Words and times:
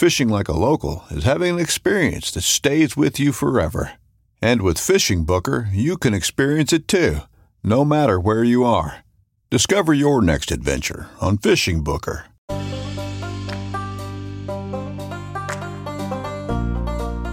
Fishing 0.00 0.30
like 0.30 0.48
a 0.48 0.56
local 0.56 1.04
is 1.10 1.24
having 1.24 1.56
an 1.56 1.60
experience 1.60 2.30
that 2.30 2.40
stays 2.40 2.96
with 2.96 3.20
you 3.20 3.32
forever. 3.32 3.98
And 4.40 4.62
with 4.62 4.78
Fishing 4.78 5.24
Booker, 5.24 5.68
you 5.74 5.98
can 5.98 6.14
experience 6.14 6.72
it 6.72 6.88
too, 6.88 7.18
no 7.62 7.84
matter 7.84 8.18
where 8.18 8.42
you 8.42 8.64
are. 8.64 9.04
Discover 9.50 9.92
your 9.92 10.22
next 10.22 10.50
adventure 10.50 11.10
on 11.20 11.36
Fishing 11.36 11.84
Booker. 11.84 12.24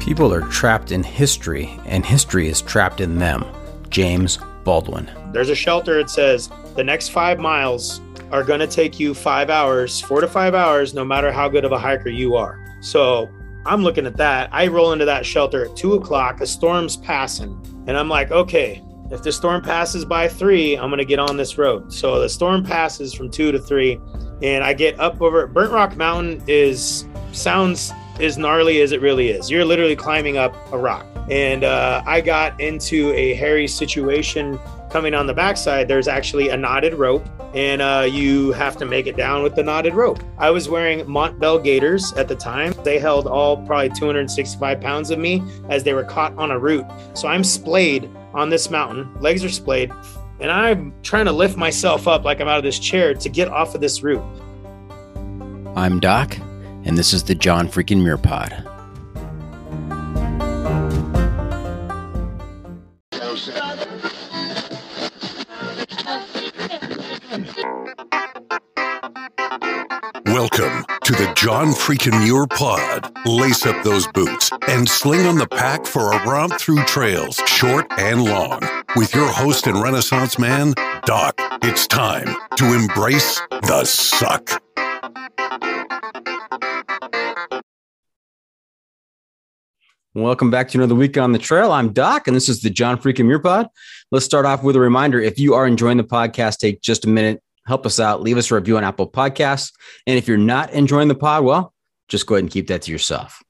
People 0.01 0.33
are 0.33 0.45
trapped 0.51 0.91
in 0.91 1.03
history, 1.03 1.79
and 1.85 2.05
history 2.05 2.49
is 2.49 2.61
trapped 2.61 2.99
in 2.99 3.17
them. 3.17 3.45
James 3.89 4.39
Baldwin. 4.65 5.09
There's 5.31 5.49
a 5.49 5.55
shelter 5.55 5.99
that 5.99 6.09
says 6.09 6.49
the 6.75 6.83
next 6.83 7.13
five 7.13 7.39
miles 7.39 8.01
are 8.31 8.43
going 8.43 8.59
to 8.59 8.67
take 8.67 8.99
you 8.99 9.13
five 9.13 9.49
hours, 9.49 10.01
four 10.01 10.21
to 10.21 10.27
five 10.27 10.53
hours, 10.53 10.93
no 10.93 11.05
matter 11.05 11.31
how 11.31 11.47
good 11.49 11.65
of 11.65 11.71
a 11.71 11.79
hiker 11.79 12.09
you 12.09 12.35
are. 12.35 12.63
So 12.81 13.29
I'm 13.65 13.83
looking 13.83 14.05
at 14.05 14.17
that. 14.17 14.49
I 14.53 14.67
roll 14.67 14.93
into 14.93 15.05
that 15.05 15.25
shelter 15.25 15.65
at 15.65 15.75
two 15.75 15.93
o'clock. 15.93 16.41
A 16.41 16.47
storm's 16.47 16.97
passing. 16.97 17.61
And 17.87 17.97
I'm 17.97 18.09
like, 18.09 18.31
okay, 18.31 18.83
if 19.11 19.23
the 19.23 19.31
storm 19.31 19.61
passes 19.61 20.03
by 20.05 20.27
three, 20.27 20.75
I'm 20.75 20.89
going 20.89 20.99
to 20.99 21.05
get 21.05 21.19
on 21.19 21.37
this 21.37 21.57
road. 21.57 21.93
So 21.93 22.19
the 22.19 22.29
storm 22.29 22.63
passes 22.63 23.13
from 23.13 23.29
two 23.29 23.51
to 23.51 23.59
three. 23.59 23.99
And 24.41 24.63
I 24.63 24.73
get 24.73 24.99
up 24.99 25.21
over 25.21 25.47
Burnt 25.47 25.71
Rock 25.71 25.95
Mountain 25.95 26.43
is 26.47 27.05
sounds 27.31 27.91
as 28.19 28.37
gnarly 28.37 28.81
as 28.81 28.91
it 28.91 29.01
really 29.01 29.29
is. 29.29 29.49
You're 29.49 29.65
literally 29.65 29.95
climbing 29.95 30.37
up 30.37 30.55
a 30.73 30.77
rock. 30.77 31.05
And 31.29 31.63
uh, 31.63 32.03
I 32.05 32.21
got 32.21 32.59
into 32.59 33.11
a 33.13 33.33
hairy 33.33 33.67
situation 33.67 34.59
coming 34.89 35.13
on 35.13 35.27
the 35.27 35.33
backside. 35.33 35.87
There's 35.87 36.07
actually 36.07 36.49
a 36.49 36.57
knotted 36.57 36.93
rope 36.93 37.27
and 37.53 37.81
uh, 37.81 38.05
you 38.09 38.51
have 38.51 38.77
to 38.77 38.85
make 38.85 39.07
it 39.07 39.15
down 39.15 39.41
with 39.41 39.55
the 39.55 39.63
knotted 39.63 39.93
rope. 39.93 40.19
I 40.37 40.49
was 40.49 40.69
wearing 40.69 40.99
Montbell 41.05 41.63
gaiters 41.63 42.13
at 42.13 42.27
the 42.27 42.35
time. 42.35 42.73
They 42.83 42.99
held 42.99 43.27
all 43.27 43.57
probably 43.65 43.89
265 43.89 44.81
pounds 44.81 45.09
of 45.11 45.19
me 45.19 45.41
as 45.69 45.83
they 45.83 45.93
were 45.93 46.03
caught 46.03 46.37
on 46.37 46.51
a 46.51 46.59
root. 46.59 46.85
So 47.13 47.27
I'm 47.27 47.43
splayed 47.43 48.09
on 48.33 48.49
this 48.49 48.69
mountain, 48.69 49.11
legs 49.19 49.43
are 49.43 49.49
splayed, 49.49 49.91
and 50.39 50.51
I'm 50.51 50.93
trying 51.01 51.25
to 51.25 51.31
lift 51.31 51.57
myself 51.57 52.07
up 52.07 52.23
like 52.23 52.39
I'm 52.39 52.47
out 52.47 52.57
of 52.57 52.63
this 52.63 52.79
chair 52.79 53.13
to 53.13 53.29
get 53.29 53.47
off 53.47 53.73
of 53.73 53.81
this 53.81 54.03
root. 54.03 54.21
I'm 55.75 55.99
Doc, 55.99 56.37
and 56.83 56.97
this 56.97 57.13
is 57.13 57.23
the 57.23 57.35
John 57.35 57.67
Freaking 57.67 58.03
Muir 58.03 58.17
Pod. 58.17 58.66
To 71.07 71.13
the 71.13 71.33
John 71.37 71.67
Freakin' 71.67 72.21
Muir 72.21 72.47
Pod. 72.47 73.15
Lace 73.25 73.65
up 73.65 73.81
those 73.85 74.05
boots 74.07 74.51
and 74.67 74.89
sling 74.89 75.25
on 75.25 75.37
the 75.37 75.47
pack 75.47 75.85
for 75.85 76.11
a 76.11 76.25
romp 76.27 76.59
through 76.59 76.83
trails, 76.83 77.41
short 77.45 77.87
and 77.97 78.25
long. 78.25 78.59
With 78.97 79.15
your 79.15 79.29
host 79.29 79.67
and 79.67 79.81
Renaissance 79.81 80.37
man, 80.37 80.73
Doc, 81.05 81.35
it's 81.63 81.87
time 81.87 82.35
to 82.57 82.73
embrace 82.73 83.39
the 83.49 83.85
suck. 83.85 84.61
Welcome 90.13 90.51
back 90.51 90.67
to 90.69 90.77
another 90.77 90.95
week 90.95 91.17
on 91.17 91.31
the 91.31 91.39
trail. 91.39 91.71
I'm 91.71 91.93
Doc, 91.93 92.27
and 92.27 92.35
this 92.35 92.49
is 92.49 92.59
the 92.59 92.69
John 92.69 92.97
Freakin' 92.97 93.27
Muir 93.27 93.39
Pod. 93.39 93.69
Let's 94.11 94.25
start 94.25 94.45
off 94.45 94.61
with 94.61 94.75
a 94.75 94.81
reminder. 94.81 95.21
If 95.21 95.39
you 95.39 95.53
are 95.53 95.65
enjoying 95.65 95.95
the 95.95 96.03
podcast, 96.03 96.57
take 96.57 96.81
just 96.81 97.05
a 97.05 97.07
minute 97.07 97.41
help 97.67 97.85
us 97.85 97.99
out. 97.99 98.21
Leave 98.21 98.37
us 98.37 98.49
a 98.49 98.55
review 98.55 98.77
on 98.77 98.83
Apple 98.83 99.09
Podcasts. 99.09 99.71
And 100.07 100.17
if 100.17 100.27
you're 100.27 100.37
not 100.37 100.71
enjoying 100.71 101.09
the 101.09 101.15
pod, 101.15 101.43
well, 101.43 101.73
just 102.07 102.25
go 102.25 102.35
ahead 102.35 102.45
and 102.45 102.51
keep 102.51 102.67
that 102.67 102.83
to 102.83 102.91
yourself. 102.91 103.43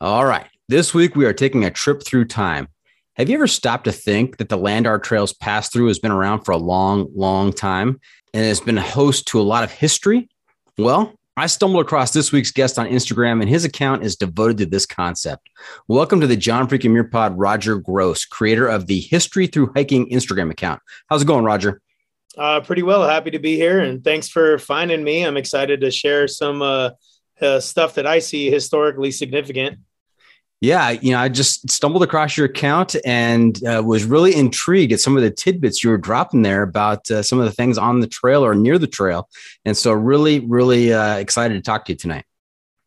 All 0.00 0.24
right. 0.24 0.46
This 0.68 0.92
week, 0.92 1.16
we 1.16 1.24
are 1.24 1.32
taking 1.32 1.64
a 1.64 1.70
trip 1.70 2.04
through 2.04 2.26
time. 2.26 2.68
Have 3.14 3.28
you 3.28 3.36
ever 3.36 3.46
stopped 3.46 3.84
to 3.84 3.92
think 3.92 4.38
that 4.38 4.48
the 4.48 4.56
land 4.56 4.86
our 4.86 4.98
trails 4.98 5.32
pass 5.32 5.68
through 5.68 5.88
has 5.88 5.98
been 5.98 6.10
around 6.10 6.44
for 6.44 6.52
a 6.52 6.56
long, 6.56 7.08
long 7.14 7.52
time 7.52 8.00
and 8.34 8.44
has 8.44 8.60
been 8.60 8.78
a 8.78 8.82
host 8.82 9.26
to 9.28 9.40
a 9.40 9.42
lot 9.42 9.64
of 9.64 9.70
history? 9.70 10.28
Well, 10.78 11.14
I 11.36 11.46
stumbled 11.46 11.84
across 11.84 12.12
this 12.12 12.32
week's 12.32 12.50
guest 12.50 12.78
on 12.78 12.86
Instagram, 12.86 13.40
and 13.40 13.48
his 13.48 13.64
account 13.64 14.04
is 14.04 14.16
devoted 14.16 14.58
to 14.58 14.66
this 14.66 14.86
concept. 14.86 15.48
Welcome 15.88 16.20
to 16.20 16.26
the 16.26 16.36
John 16.36 16.68
Freaking 16.68 16.90
Muir 16.90 17.04
Pod, 17.04 17.38
Roger 17.38 17.76
Gross, 17.76 18.24
creator 18.24 18.66
of 18.66 18.86
the 18.86 19.00
History 19.00 19.46
Through 19.46 19.72
Hiking 19.74 20.08
Instagram 20.10 20.50
account. 20.50 20.80
How's 21.08 21.22
it 21.22 21.26
going, 21.28 21.44
Roger? 21.44 21.80
Uh, 22.40 22.58
pretty 22.58 22.82
well. 22.82 23.06
Happy 23.06 23.30
to 23.30 23.38
be 23.38 23.56
here, 23.56 23.80
and 23.80 24.02
thanks 24.02 24.26
for 24.26 24.58
finding 24.58 25.04
me. 25.04 25.26
I'm 25.26 25.36
excited 25.36 25.82
to 25.82 25.90
share 25.90 26.26
some 26.26 26.62
uh, 26.62 26.92
uh, 27.38 27.60
stuff 27.60 27.96
that 27.96 28.06
I 28.06 28.18
see 28.18 28.50
historically 28.50 29.10
significant. 29.10 29.78
Yeah, 30.62 30.88
you 30.88 31.12
know, 31.12 31.18
I 31.18 31.28
just 31.28 31.70
stumbled 31.70 32.02
across 32.02 32.38
your 32.38 32.46
account 32.46 32.96
and 33.04 33.62
uh, 33.66 33.82
was 33.84 34.04
really 34.04 34.34
intrigued 34.34 34.90
at 34.94 35.00
some 35.00 35.18
of 35.18 35.22
the 35.22 35.30
tidbits 35.30 35.84
you 35.84 35.90
were 35.90 35.98
dropping 35.98 36.40
there 36.40 36.62
about 36.62 37.10
uh, 37.10 37.22
some 37.22 37.38
of 37.38 37.44
the 37.44 37.52
things 37.52 37.76
on 37.76 38.00
the 38.00 38.06
trail 38.06 38.42
or 38.42 38.54
near 38.54 38.78
the 38.78 38.86
trail, 38.86 39.28
and 39.66 39.76
so 39.76 39.92
really, 39.92 40.40
really 40.40 40.94
uh, 40.94 41.16
excited 41.16 41.52
to 41.52 41.60
talk 41.60 41.84
to 41.84 41.92
you 41.92 41.98
tonight. 41.98 42.24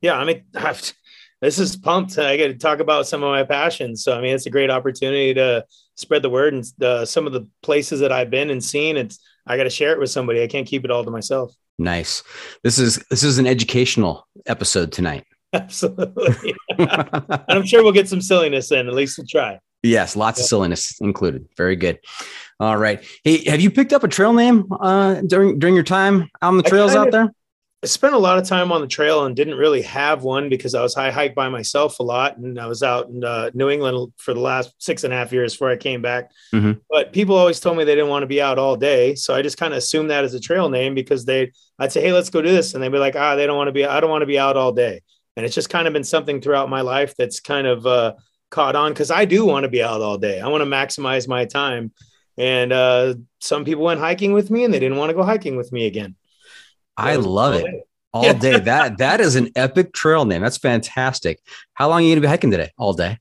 Yeah, 0.01 0.17
I 0.17 0.25
mean, 0.25 0.45
I've, 0.55 0.93
this 1.43 1.59
is 1.59 1.75
pumped. 1.75 2.17
I 2.17 2.37
get 2.37 2.47
to 2.47 2.57
talk 2.57 2.79
about 2.79 3.05
some 3.05 3.21
of 3.21 3.29
my 3.29 3.43
passions. 3.43 4.03
So 4.03 4.17
I 4.17 4.21
mean, 4.21 4.33
it's 4.33 4.47
a 4.47 4.49
great 4.51 4.71
opportunity 4.71 5.35
to 5.35 5.63
spread 5.93 6.23
the 6.23 6.31
word 6.31 6.55
and 6.55 6.65
uh, 6.81 7.05
some 7.05 7.27
of 7.27 7.33
the 7.33 7.47
places 7.61 7.99
that 7.99 8.11
I've 8.11 8.31
been 8.31 8.49
and 8.49 8.63
seen. 8.63 8.97
It's 8.97 9.19
I 9.45 9.57
got 9.57 9.63
to 9.63 9.69
share 9.69 9.91
it 9.91 9.99
with 9.99 10.09
somebody. 10.09 10.41
I 10.41 10.47
can't 10.47 10.67
keep 10.67 10.85
it 10.85 10.91
all 10.91 11.03
to 11.03 11.11
myself. 11.11 11.53
Nice. 11.77 12.23
This 12.63 12.79
is 12.79 13.03
this 13.09 13.23
is 13.23 13.37
an 13.37 13.47
educational 13.47 14.27
episode 14.45 14.91
tonight. 14.91 15.25
Absolutely. 15.53 16.55
I'm 16.79 17.65
sure 17.65 17.83
we'll 17.83 17.91
get 17.91 18.09
some 18.09 18.21
silliness 18.21 18.71
in. 18.71 18.87
At 18.87 18.93
least 18.93 19.17
we'll 19.17 19.27
try. 19.27 19.59
Yes, 19.83 20.15
lots 20.15 20.39
of 20.39 20.45
silliness 20.45 20.99
included. 21.01 21.45
Very 21.57 21.75
good. 21.75 21.99
All 22.59 22.77
right. 22.77 23.03
Hey, 23.25 23.43
have 23.49 23.59
you 23.59 23.69
picked 23.69 23.91
up 23.91 24.03
a 24.03 24.07
trail 24.07 24.31
name 24.31 24.65
uh, 24.71 25.21
during 25.27 25.59
during 25.59 25.75
your 25.75 25.83
time 25.83 26.29
on 26.41 26.57
the 26.57 26.63
trails 26.63 26.95
out 26.95 27.11
there? 27.11 27.33
I 27.83 27.85
spent 27.85 28.15
a 28.15 28.17
lot 28.17 28.37
of 28.37 28.47
time 28.47 28.71
on 28.71 28.79
the 28.79 28.87
trail 28.87 29.25
and 29.25 29.35
didn't 29.35 29.57
really 29.57 29.81
have 29.81 30.23
one 30.23 30.47
because 30.47 30.73
I 30.73 30.81
was 30.81 30.95
high 30.95 31.11
hike 31.11 31.35
by 31.35 31.49
myself 31.49 31.99
a 31.99 32.03
lot, 32.03 32.37
and 32.37 32.57
I 32.57 32.65
was 32.65 32.81
out 32.81 33.09
in 33.09 33.25
uh, 33.25 33.51
New 33.53 33.69
England 33.69 34.13
for 34.15 34.33
the 34.33 34.39
last 34.39 34.73
six 34.77 35.03
and 35.03 35.13
a 35.13 35.17
half 35.17 35.33
years 35.33 35.53
before 35.53 35.69
I 35.69 35.75
came 35.75 36.01
back. 36.01 36.31
Mhm. 36.53 36.79
But 36.89 37.11
people 37.11 37.35
always 37.35 37.59
told 37.59 37.75
me 37.77 37.83
they 37.83 37.95
didn't 37.95 38.09
want 38.09 38.23
to 38.23 38.27
be 38.27 38.41
out 38.41 38.57
all 38.57 38.77
day, 38.77 39.15
so 39.15 39.35
I 39.35 39.41
just 39.41 39.57
kind 39.57 39.73
of 39.73 39.79
assumed 39.79 40.09
that 40.11 40.23
as 40.23 40.33
a 40.33 40.39
trail 40.39 40.69
name 40.69 40.95
because 40.95 41.25
they, 41.25 41.51
I'd 41.77 41.91
say, 41.91 42.01
"Hey, 42.01 42.13
let's 42.13 42.29
go 42.29 42.41
do 42.41 42.49
this," 42.49 42.73
and 42.73 42.81
they'd 42.81 42.87
be 42.89 42.99
like, 42.99 43.17
"Ah, 43.17 43.35
they 43.35 43.45
don't 43.45 43.57
want 43.57 43.67
to 43.67 43.73
be. 43.73 43.85
I 43.85 43.99
don't 43.99 44.09
want 44.09 44.21
to 44.21 44.27
be 44.27 44.39
out 44.39 44.55
all 44.55 44.71
day." 44.71 45.01
And 45.35 45.45
it's 45.45 45.55
just 45.55 45.69
kind 45.69 45.85
of 45.85 45.93
been 45.93 46.05
something 46.05 46.39
throughout 46.39 46.69
my 46.69 46.81
life 46.81 47.15
that's 47.17 47.41
kind 47.41 47.67
of 47.67 47.85
uh, 47.85 48.13
caught 48.49 48.77
on 48.77 48.93
because 48.93 49.11
I 49.11 49.25
do 49.25 49.45
want 49.45 49.65
to 49.65 49.69
be 49.69 49.83
out 49.83 50.01
all 50.01 50.17
day. 50.17 50.39
I 50.39 50.47
want 50.47 50.61
to 50.61 50.69
maximize 50.69 51.27
my 51.27 51.43
time, 51.43 51.91
and 52.37 52.71
uh, 52.71 53.15
some 53.41 53.65
people 53.65 53.83
went 53.83 53.99
hiking 53.99 54.31
with 54.31 54.49
me 54.49 54.63
and 54.63 54.73
they 54.73 54.79
didn't 54.79 54.97
want 54.97 55.09
to 55.09 55.15
go 55.15 55.23
hiking 55.23 55.57
with 55.57 55.73
me 55.73 55.85
again. 55.85 56.15
I 56.97 57.15
love 57.15 57.55
it. 57.55 57.65
All 58.13 58.23
Yeah. 58.25 58.33
day. 58.33 58.59
That 58.59 58.97
that 58.99 59.19
is 59.21 59.35
an 59.35 59.49
epic 59.55 59.93
trail 59.93 60.25
name. 60.25 60.41
That's 60.41 60.57
fantastic. 60.57 61.39
How 61.73 61.89
long 61.89 61.99
are 61.99 62.01
you 62.05 62.11
gonna 62.13 62.21
be 62.21 62.27
hiking 62.27 62.51
today? 62.51 62.71
All 62.77 62.93
day. 62.93 63.17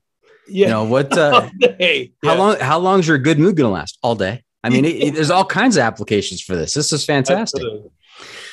Yeah. 0.47 0.67
You 0.67 0.71
know 0.73 0.83
what? 0.85 1.17
Uh, 1.17 1.41
all 1.43 1.49
day. 1.77 2.11
How 2.23 2.33
Yeah. 2.33 2.39
long? 2.39 2.59
How 2.59 2.77
long 2.79 2.99
is 2.99 3.07
your 3.07 3.17
good 3.17 3.39
mood 3.39 3.55
gonna 3.57 3.71
last? 3.71 3.97
All 4.03 4.15
day. 4.15 4.43
I 4.63 4.69
mean, 4.69 4.85
it, 4.85 4.95
it- 5.03 5.13
there's 5.15 5.31
all 5.31 5.45
kinds 5.45 5.77
of 5.77 5.81
applications 5.83 6.41
for 6.41 6.55
this. 6.55 6.73
This 6.73 6.93
is 6.93 7.03
fantastic. 7.05 7.61
Absolutely. 7.61 7.89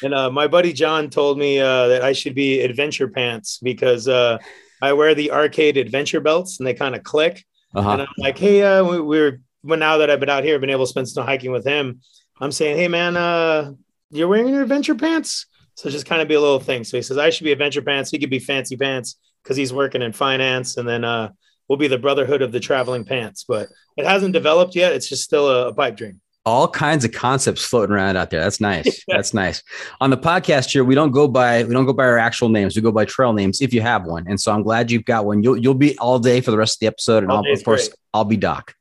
And 0.03 0.15
uh, 0.15 0.31
my 0.31 0.47
buddy 0.49 0.73
John 0.73 1.11
told 1.11 1.39
me 1.39 1.61
uh, 1.61 1.89
that 1.89 2.03
I 2.03 2.13
should 2.15 2.35
be 2.35 2.61
adventure 2.63 3.07
pants 3.07 3.59
because 3.63 4.09
uh, 4.09 4.39
I 4.81 4.95
wear 4.95 5.15
the 5.15 5.31
arcade 5.31 5.77
adventure 5.77 6.21
belts 6.21 6.59
and 6.59 6.67
they 6.67 6.73
kind 6.75 6.95
of 6.97 7.03
click. 7.03 7.45
And 7.75 7.87
Uh-huh. 7.87 7.99
I'm 8.01 8.07
like, 8.17 8.39
hey, 8.39 8.63
uh, 8.63 8.83
we, 8.83 9.01
we're 9.01 9.41
well 9.63 9.79
now 9.79 9.99
that 9.99 10.09
I've 10.11 10.19
been 10.21 10.31
out 10.31 10.43
here, 10.43 10.55
I've 10.55 10.61
been 10.63 10.71
able 10.71 10.87
to 10.87 10.91
spend 10.91 11.07
some 11.09 11.27
hiking 11.27 11.53
with 11.53 11.67
him. 11.67 12.01
I'm 12.41 12.51
saying, 12.51 12.79
hey 12.79 12.89
man, 12.89 13.17
uh, 13.19 13.73
you're 14.11 14.29
wearing 14.29 14.49
your 14.49 14.63
adventure 14.63 14.95
pants. 14.95 15.47
So 15.75 15.89
just 15.89 16.07
kind 16.07 16.21
of 16.21 16.29
be 16.29 16.35
a 16.35 16.41
little 16.41 16.61
thing. 16.61 16.85
So 16.85 16.97
he 16.97 17.03
says 17.03 17.17
I 17.17 17.31
should 17.31 17.45
be 17.45 17.53
adventure 17.53 17.83
pants. 17.83 18.11
He 18.11 18.19
could 18.19 18.31
be 18.31 18.39
fancy 18.39 18.77
pants 18.77 19.17
because 19.43 19.57
he's 19.57 19.73
working 19.73 20.03
in 20.03 20.13
finance, 20.13 20.77
and 20.77 20.87
then 20.89 21.05
uh, 21.05 21.31
we'll 21.69 21.79
be 21.79 21.89
the 21.89 21.99
brotherhood 21.99 22.43
of 22.43 22.53
the 22.53 22.61
traveling 22.61 23.05
pants. 23.05 23.45
But 23.49 23.69
it 23.97 24.05
hasn't 24.05 24.33
developed 24.35 24.75
yet. 24.77 24.93
It's 24.93 25.09
just 25.09 25.23
still 25.25 25.49
a, 25.49 25.69
a 25.69 25.75
pipe 25.75 25.97
dream. 25.97 26.21
all 26.45 26.69
kinds 26.69 27.05
of 27.05 27.13
concepts 27.13 27.65
floating 27.65 27.95
around 27.95 28.17
out 28.17 28.29
there. 28.31 28.41
That's 28.41 28.61
nice. 28.61 29.05
That's 29.09 29.33
nice. 29.33 29.63
On 30.01 30.11
the 30.11 30.19
podcast 30.19 30.71
here, 30.71 30.85
we 30.85 30.95
don't 30.95 31.13
go 31.13 31.27
by 31.29 31.65
we 31.65 31.73
don't 31.73 31.87
go 31.87 31.93
by 31.95 32.05
our 32.05 32.19
actual 32.19 32.49
names. 32.51 32.77
We 32.77 32.83
go 32.83 32.93
by 32.93 33.05
trail 33.07 33.33
names 33.33 33.63
if 33.63 33.73
you 33.73 33.81
have 33.81 34.05
one. 34.05 34.27
And 34.29 34.39
so 34.39 34.53
I'm 34.53 34.63
glad 34.63 34.91
you've 34.91 35.05
got 35.07 35.25
one. 35.25 35.43
You'll 35.43 35.57
you'll 35.57 35.75
be 35.75 35.97
all 35.99 36.19
day 36.19 36.41
for 36.43 36.51
the 36.51 36.59
rest 36.59 36.77
of 36.77 36.81
the 36.81 36.87
episode, 36.89 37.23
and 37.23 37.33
All 37.33 37.43
I'll, 37.47 37.53
of 37.53 37.65
course 37.65 37.89
great. 37.89 37.99
I'll 38.13 38.25
be 38.25 38.37
Doc. 38.37 38.75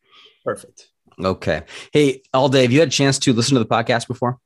Perfect. 0.44 0.88
Okay. 1.24 1.62
Hey, 1.94 2.24
all 2.34 2.50
day. 2.50 2.64
Have 2.64 2.72
you 2.72 2.80
had 2.80 2.88
a 2.90 2.92
chance 2.92 3.20
to 3.20 3.32
listen 3.34 3.56
to 3.56 3.60
the 3.60 3.70
podcast 3.70 4.08
before? 4.08 4.38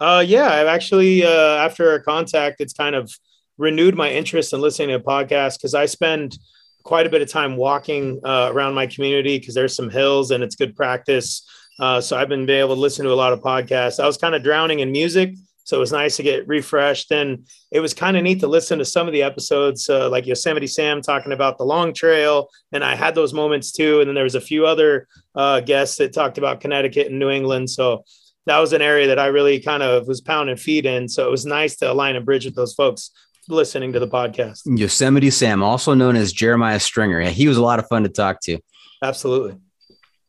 Uh, 0.00 0.24
yeah, 0.26 0.48
I've 0.48 0.66
actually, 0.66 1.24
uh, 1.24 1.56
after 1.56 1.90
our 1.90 2.00
contact, 2.00 2.60
it's 2.60 2.72
kind 2.72 2.94
of 2.94 3.12
renewed 3.58 3.94
my 3.94 4.10
interest 4.10 4.52
in 4.52 4.60
listening 4.60 4.88
to 4.88 4.98
podcasts 4.98 5.56
because 5.56 5.74
I 5.74 5.86
spend 5.86 6.38
quite 6.82 7.06
a 7.06 7.10
bit 7.10 7.22
of 7.22 7.28
time 7.28 7.56
walking 7.56 8.20
uh, 8.24 8.50
around 8.52 8.74
my 8.74 8.86
community 8.86 9.38
because 9.38 9.54
there's 9.54 9.74
some 9.74 9.90
hills 9.90 10.30
and 10.30 10.42
it's 10.42 10.56
good 10.56 10.76
practice. 10.76 11.48
Uh, 11.80 12.00
so 12.00 12.16
I've 12.16 12.28
been 12.28 12.48
able 12.48 12.74
to 12.74 12.80
listen 12.80 13.04
to 13.04 13.12
a 13.12 13.14
lot 13.14 13.32
of 13.32 13.40
podcasts. 13.40 14.02
I 14.02 14.06
was 14.06 14.16
kind 14.16 14.34
of 14.34 14.42
drowning 14.42 14.80
in 14.80 14.92
music, 14.92 15.34
so 15.64 15.76
it 15.76 15.80
was 15.80 15.92
nice 15.92 16.16
to 16.16 16.22
get 16.22 16.46
refreshed. 16.46 17.10
And 17.10 17.46
it 17.70 17.80
was 17.80 17.94
kind 17.94 18.16
of 18.16 18.22
neat 18.22 18.40
to 18.40 18.46
listen 18.46 18.78
to 18.78 18.84
some 18.84 19.06
of 19.06 19.12
the 19.12 19.22
episodes, 19.22 19.88
uh, 19.88 20.10
like 20.10 20.26
Yosemite 20.26 20.66
Sam 20.66 21.00
talking 21.00 21.32
about 21.32 21.56
the 21.56 21.64
long 21.64 21.94
trail, 21.94 22.48
and 22.72 22.84
I 22.84 22.94
had 22.94 23.14
those 23.14 23.32
moments 23.32 23.72
too. 23.72 24.00
And 24.00 24.08
then 24.08 24.14
there 24.14 24.24
was 24.24 24.34
a 24.34 24.40
few 24.40 24.66
other 24.66 25.08
uh, 25.34 25.60
guests 25.60 25.96
that 25.96 26.12
talked 26.12 26.38
about 26.38 26.60
Connecticut 26.60 27.06
and 27.06 27.18
New 27.18 27.30
England. 27.30 27.70
So 27.70 28.04
that 28.46 28.58
was 28.58 28.72
an 28.72 28.82
area 28.82 29.06
that 29.08 29.18
I 29.18 29.26
really 29.26 29.60
kind 29.60 29.82
of 29.82 30.06
was 30.06 30.20
pounding 30.20 30.56
feet 30.56 30.86
in. 30.86 31.08
So 31.08 31.26
it 31.26 31.30
was 31.30 31.46
nice 31.46 31.76
to 31.76 31.90
align 31.90 32.16
and 32.16 32.24
bridge 32.24 32.44
with 32.44 32.54
those 32.54 32.74
folks 32.74 33.10
listening 33.48 33.92
to 33.92 34.00
the 34.00 34.08
podcast. 34.08 34.62
Yosemite 34.64 35.30
Sam, 35.30 35.62
also 35.62 35.94
known 35.94 36.16
as 36.16 36.32
Jeremiah 36.32 36.80
Stringer. 36.80 37.20
Yeah, 37.20 37.30
he 37.30 37.48
was 37.48 37.56
a 37.56 37.62
lot 37.62 37.78
of 37.78 37.86
fun 37.88 38.02
to 38.02 38.08
talk 38.08 38.40
to. 38.42 38.58
Absolutely. 39.02 39.56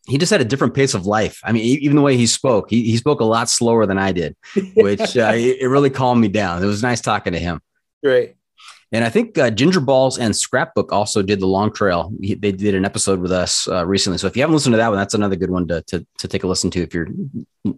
He 0.08 0.18
just 0.18 0.32
had 0.32 0.42
a 0.42 0.46
different 0.46 0.76
pace 0.76 0.94
of 0.94 1.08
life. 1.08 1.40
I 1.44 1.52
mean, 1.52 1.64
even 1.64 1.96
the 1.96 2.02
way 2.02 2.16
he 2.16 2.28
spoke, 2.28 2.70
he, 2.70 2.84
he 2.84 2.98
spoke 2.98 3.22
a 3.22 3.26
lot 3.26 3.50
slower 3.50 3.88
than 3.88 3.98
I 3.98 4.12
did, 4.12 4.36
which 4.76 5.00
uh, 5.18 5.32
it 5.34 5.68
really 5.68 5.90
calmed 5.90 6.22
me 6.22 6.28
down. 6.28 6.62
It 6.62 6.68
was 6.68 6.84
nice 6.84 7.02
talking 7.02 7.34
to 7.34 7.40
him. 7.40 7.60
Great. 8.04 8.36
And 8.92 9.04
I 9.04 9.10
think 9.10 9.38
uh, 9.38 9.50
Ginger 9.50 9.80
Balls 9.80 10.18
and 10.18 10.36
Scrapbook 10.36 10.92
also 10.94 11.22
did 11.22 11.40
the 11.40 11.48
long 11.48 11.74
trail. 11.74 12.14
They 12.20 12.52
did 12.52 12.76
an 12.76 12.86
episode 12.86 13.20
with 13.20 13.32
us 13.32 13.68
uh, 13.68 13.86
recently. 13.86 14.18
So 14.18 14.28
if 14.28 14.36
you 14.36 14.44
haven't 14.44 14.54
listened 14.54 14.74
to 14.74 14.78
that 14.78 14.90
one, 14.90 14.98
that's 14.98 15.14
another 15.14 15.36
good 15.36 15.50
one 15.50 15.68
to, 15.68 15.82
to, 15.84 16.06
to 16.20 16.28
take 16.28 16.44
a 16.44 16.48
listen 16.48 16.70
to 16.72 16.82
if 16.82 16.94
you're 16.94 17.08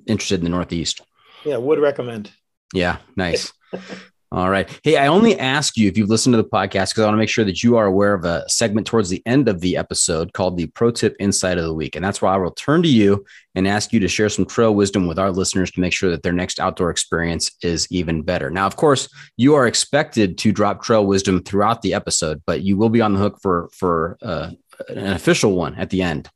interested 0.05 0.39
in 0.39 0.43
the 0.43 0.49
Northeast. 0.49 1.01
Yeah, 1.45 1.57
would 1.57 1.79
recommend. 1.79 2.31
Yeah, 2.73 2.97
nice. 3.15 3.53
All 4.29 4.49
right. 4.49 4.69
Hey, 4.83 4.97
I 4.97 5.07
only 5.07 5.39
ask 5.39 5.77
you 5.77 5.87
if 5.87 5.97
you've 5.97 6.09
listened 6.09 6.33
to 6.33 6.37
the 6.37 6.43
podcast 6.49 6.89
because 6.89 6.99
I 6.99 7.03
want 7.05 7.13
to 7.13 7.19
make 7.19 7.29
sure 7.29 7.45
that 7.45 7.63
you 7.63 7.77
are 7.77 7.85
aware 7.85 8.13
of 8.13 8.25
a 8.25 8.43
segment 8.49 8.85
towards 8.85 9.07
the 9.07 9.23
end 9.25 9.47
of 9.47 9.61
the 9.61 9.77
episode 9.77 10.33
called 10.33 10.57
the 10.57 10.67
Pro 10.67 10.91
Tip 10.91 11.15
Insight 11.17 11.57
of 11.57 11.63
the 11.63 11.73
Week. 11.73 11.95
And 11.95 12.03
that's 12.03 12.21
why 12.21 12.33
I 12.33 12.37
will 12.37 12.51
turn 12.51 12.83
to 12.83 12.89
you 12.89 13.25
and 13.55 13.65
ask 13.65 13.93
you 13.93 14.01
to 14.01 14.07
share 14.09 14.27
some 14.27 14.45
trail 14.45 14.75
wisdom 14.75 15.07
with 15.07 15.17
our 15.17 15.31
listeners 15.31 15.71
to 15.71 15.79
make 15.79 15.93
sure 15.93 16.09
that 16.11 16.23
their 16.23 16.33
next 16.33 16.59
outdoor 16.59 16.89
experience 16.91 17.51
is 17.61 17.87
even 17.89 18.21
better. 18.21 18.49
Now, 18.49 18.65
of 18.67 18.75
course, 18.75 19.07
you 19.37 19.55
are 19.55 19.65
expected 19.65 20.37
to 20.39 20.51
drop 20.51 20.83
trail 20.83 21.05
wisdom 21.05 21.41
throughout 21.41 21.81
the 21.81 21.93
episode, 21.93 22.41
but 22.45 22.63
you 22.63 22.75
will 22.75 22.89
be 22.89 22.99
on 22.99 23.13
the 23.13 23.19
hook 23.19 23.39
for 23.41 23.69
for 23.71 24.17
uh, 24.21 24.49
an 24.89 25.07
official 25.13 25.55
one 25.55 25.75
at 25.75 25.89
the 25.89 26.01
end. 26.01 26.29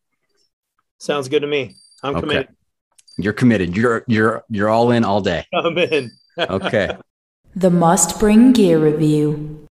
Sounds 0.99 1.27
good 1.27 1.41
to 1.41 1.47
me. 1.47 1.75
I'm 2.03 2.15
Okay. 2.15 2.21
committed. 2.21 2.47
You're 3.17 3.33
committed. 3.33 3.75
You're 3.75 4.05
you're 4.07 4.45
you're 4.49 4.69
all 4.69 4.91
in 4.91 5.03
all 5.03 5.19
day. 5.19 5.45
I'm 5.53 5.77
in. 5.77 6.11
Okay. 6.39 6.95
The 7.55 7.69
Must 7.69 8.17
Bring 8.17 8.53
Gear 8.53 8.79
Review. 8.79 9.67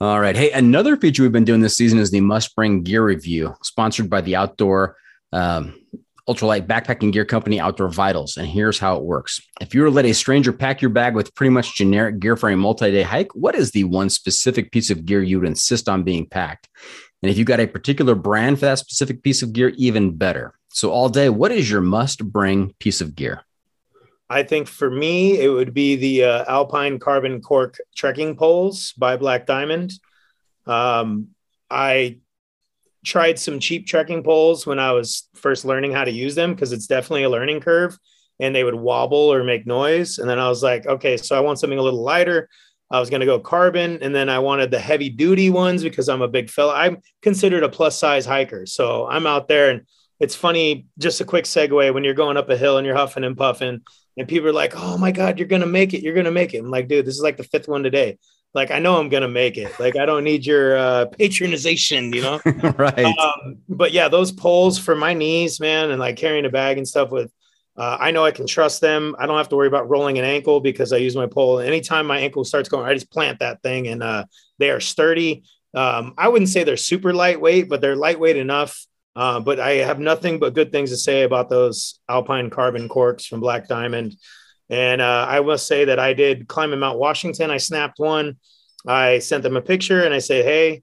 All 0.00 0.18
right. 0.18 0.34
Hey, 0.34 0.50
another 0.50 0.96
feature 0.96 1.22
we've 1.22 1.30
been 1.30 1.44
doing 1.44 1.60
this 1.60 1.76
season 1.76 2.00
is 2.00 2.10
the 2.10 2.20
Must 2.20 2.54
Bring 2.56 2.82
Gear 2.82 3.04
Review, 3.04 3.54
sponsored 3.62 4.10
by 4.10 4.20
the 4.20 4.34
outdoor 4.34 4.96
um, 5.32 5.76
ultralight 6.28 6.66
backpacking 6.66 7.12
gear 7.12 7.24
company 7.24 7.60
Outdoor 7.60 7.88
Vitals. 7.88 8.36
And 8.36 8.48
here's 8.48 8.80
how 8.80 8.96
it 8.96 9.04
works. 9.04 9.40
If 9.60 9.76
you 9.76 9.82
were 9.82 9.88
to 9.88 9.94
let 9.94 10.06
a 10.06 10.12
stranger 10.12 10.52
pack 10.52 10.82
your 10.82 10.90
bag 10.90 11.14
with 11.14 11.32
pretty 11.36 11.50
much 11.50 11.76
generic 11.76 12.18
gear 12.18 12.36
for 12.36 12.50
a 12.50 12.56
multi 12.56 12.90
day 12.90 13.02
hike, 13.02 13.32
what 13.36 13.54
is 13.54 13.70
the 13.70 13.84
one 13.84 14.10
specific 14.10 14.72
piece 14.72 14.90
of 14.90 15.06
gear 15.06 15.22
you 15.22 15.38
would 15.38 15.48
insist 15.48 15.88
on 15.88 16.02
being 16.02 16.26
packed? 16.26 16.68
And 17.22 17.30
if 17.30 17.38
you 17.38 17.44
got 17.44 17.60
a 17.60 17.68
particular 17.68 18.16
brand 18.16 18.58
for 18.58 18.66
that 18.66 18.80
specific 18.80 19.22
piece 19.22 19.42
of 19.42 19.52
gear, 19.52 19.68
even 19.76 20.16
better. 20.16 20.58
So, 20.70 20.90
all 20.90 21.08
day, 21.08 21.28
what 21.28 21.52
is 21.52 21.70
your 21.70 21.80
must 21.80 22.24
bring 22.24 22.74
piece 22.80 23.00
of 23.00 23.14
gear? 23.14 23.44
I 24.28 24.42
think 24.42 24.66
for 24.66 24.90
me, 24.90 25.38
it 25.38 25.48
would 25.48 25.74
be 25.74 25.96
the 25.96 26.24
uh, 26.24 26.44
Alpine 26.48 26.98
Carbon 26.98 27.40
Cork 27.40 27.78
trekking 27.94 28.36
poles 28.36 28.92
by 28.92 29.16
Black 29.16 29.46
Diamond. 29.46 29.92
Um, 30.66 31.28
I 31.70 32.18
tried 33.04 33.38
some 33.38 33.58
cheap 33.58 33.86
trekking 33.86 34.22
poles 34.22 34.66
when 34.66 34.78
I 34.78 34.92
was 34.92 35.28
first 35.34 35.64
learning 35.64 35.92
how 35.92 36.04
to 36.04 36.10
use 36.10 36.34
them 36.34 36.54
because 36.54 36.72
it's 36.72 36.86
definitely 36.86 37.24
a 37.24 37.30
learning 37.30 37.60
curve 37.60 37.98
and 38.40 38.54
they 38.54 38.64
would 38.64 38.74
wobble 38.74 39.32
or 39.32 39.44
make 39.44 39.66
noise. 39.66 40.18
And 40.18 40.28
then 40.28 40.38
I 40.38 40.48
was 40.48 40.62
like, 40.62 40.86
okay, 40.86 41.16
so 41.16 41.36
I 41.36 41.40
want 41.40 41.58
something 41.58 41.78
a 41.78 41.82
little 41.82 42.02
lighter. 42.02 42.48
I 42.90 43.00
was 43.00 43.10
going 43.10 43.20
to 43.20 43.26
go 43.26 43.40
carbon 43.40 43.98
and 44.02 44.14
then 44.14 44.28
I 44.28 44.38
wanted 44.38 44.70
the 44.70 44.78
heavy 44.78 45.08
duty 45.08 45.50
ones 45.50 45.82
because 45.82 46.08
I'm 46.08 46.22
a 46.22 46.28
big 46.28 46.50
fella. 46.50 46.74
I'm 46.74 46.98
considered 47.22 47.62
a 47.62 47.68
plus 47.68 47.98
size 47.98 48.26
hiker. 48.26 48.66
So 48.66 49.08
I'm 49.08 49.26
out 49.26 49.48
there 49.48 49.70
and 49.70 49.82
it's 50.20 50.36
funny, 50.36 50.86
just 50.98 51.20
a 51.20 51.24
quick 51.24 51.46
segue 51.46 51.92
when 51.92 52.04
you're 52.04 52.14
going 52.14 52.36
up 52.36 52.50
a 52.50 52.56
hill 52.56 52.78
and 52.78 52.86
you're 52.86 52.96
huffing 52.96 53.24
and 53.24 53.36
puffing 53.36 53.80
and 54.16 54.28
people 54.28 54.48
are 54.48 54.52
like, 54.52 54.74
"Oh 54.76 54.98
my 54.98 55.10
god, 55.10 55.38
you're 55.38 55.48
gonna 55.48 55.66
make 55.66 55.94
it! 55.94 56.02
You're 56.02 56.14
gonna 56.14 56.30
make 56.30 56.54
it!" 56.54 56.58
I'm 56.58 56.70
like, 56.70 56.88
"Dude, 56.88 57.06
this 57.06 57.14
is 57.14 57.22
like 57.22 57.36
the 57.36 57.44
fifth 57.44 57.68
one 57.68 57.82
today. 57.82 58.18
Like, 58.54 58.70
I 58.70 58.78
know 58.78 58.98
I'm 58.98 59.08
gonna 59.08 59.28
make 59.28 59.56
it. 59.56 59.78
Like, 59.80 59.96
I 59.96 60.04
don't 60.04 60.24
need 60.24 60.44
your 60.44 60.76
uh, 60.76 61.06
patronization, 61.06 62.14
you 62.14 62.22
know." 62.22 62.40
right. 62.78 63.04
um, 63.18 63.58
but 63.68 63.92
yeah, 63.92 64.08
those 64.08 64.32
poles 64.32 64.78
for 64.78 64.94
my 64.94 65.14
knees, 65.14 65.60
man, 65.60 65.90
and 65.90 66.00
like 66.00 66.16
carrying 66.16 66.44
a 66.44 66.50
bag 66.50 66.78
and 66.78 66.86
stuff 66.86 67.10
with. 67.10 67.32
Uh, 67.74 67.96
I 67.98 68.10
know 68.10 68.22
I 68.22 68.32
can 68.32 68.46
trust 68.46 68.82
them. 68.82 69.16
I 69.18 69.24
don't 69.26 69.38
have 69.38 69.48
to 69.48 69.56
worry 69.56 69.66
about 69.66 69.88
rolling 69.88 70.18
an 70.18 70.26
ankle 70.26 70.60
because 70.60 70.92
I 70.92 70.98
use 70.98 71.16
my 71.16 71.26
pole. 71.26 71.58
Anytime 71.58 72.06
my 72.06 72.18
ankle 72.18 72.44
starts 72.44 72.68
going, 72.68 72.86
I 72.86 72.92
just 72.92 73.10
plant 73.10 73.38
that 73.38 73.62
thing, 73.62 73.88
and 73.88 74.02
uh, 74.02 74.26
they 74.58 74.68
are 74.68 74.80
sturdy. 74.80 75.44
Um, 75.74 76.12
I 76.18 76.28
wouldn't 76.28 76.50
say 76.50 76.64
they're 76.64 76.76
super 76.76 77.14
lightweight, 77.14 77.70
but 77.70 77.80
they're 77.80 77.96
lightweight 77.96 78.36
enough. 78.36 78.86
Uh, 79.14 79.40
but 79.40 79.60
I 79.60 79.74
have 79.74 79.98
nothing 79.98 80.38
but 80.38 80.54
good 80.54 80.72
things 80.72 80.90
to 80.90 80.96
say 80.96 81.22
about 81.22 81.50
those 81.50 82.00
Alpine 82.08 82.50
carbon 82.50 82.88
corks 82.88 83.26
from 83.26 83.40
Black 83.40 83.68
Diamond. 83.68 84.16
And 84.70 85.02
uh, 85.02 85.26
I 85.28 85.40
must 85.40 85.66
say 85.66 85.84
that 85.84 85.98
I 85.98 86.14
did 86.14 86.48
climb 86.48 86.72
in 86.72 86.78
Mount 86.78 86.98
Washington. 86.98 87.50
I 87.50 87.58
snapped 87.58 87.98
one. 87.98 88.36
I 88.86 89.18
sent 89.18 89.42
them 89.42 89.56
a 89.56 89.62
picture 89.62 90.04
and 90.04 90.14
I 90.14 90.18
said, 90.18 90.44
hey. 90.44 90.82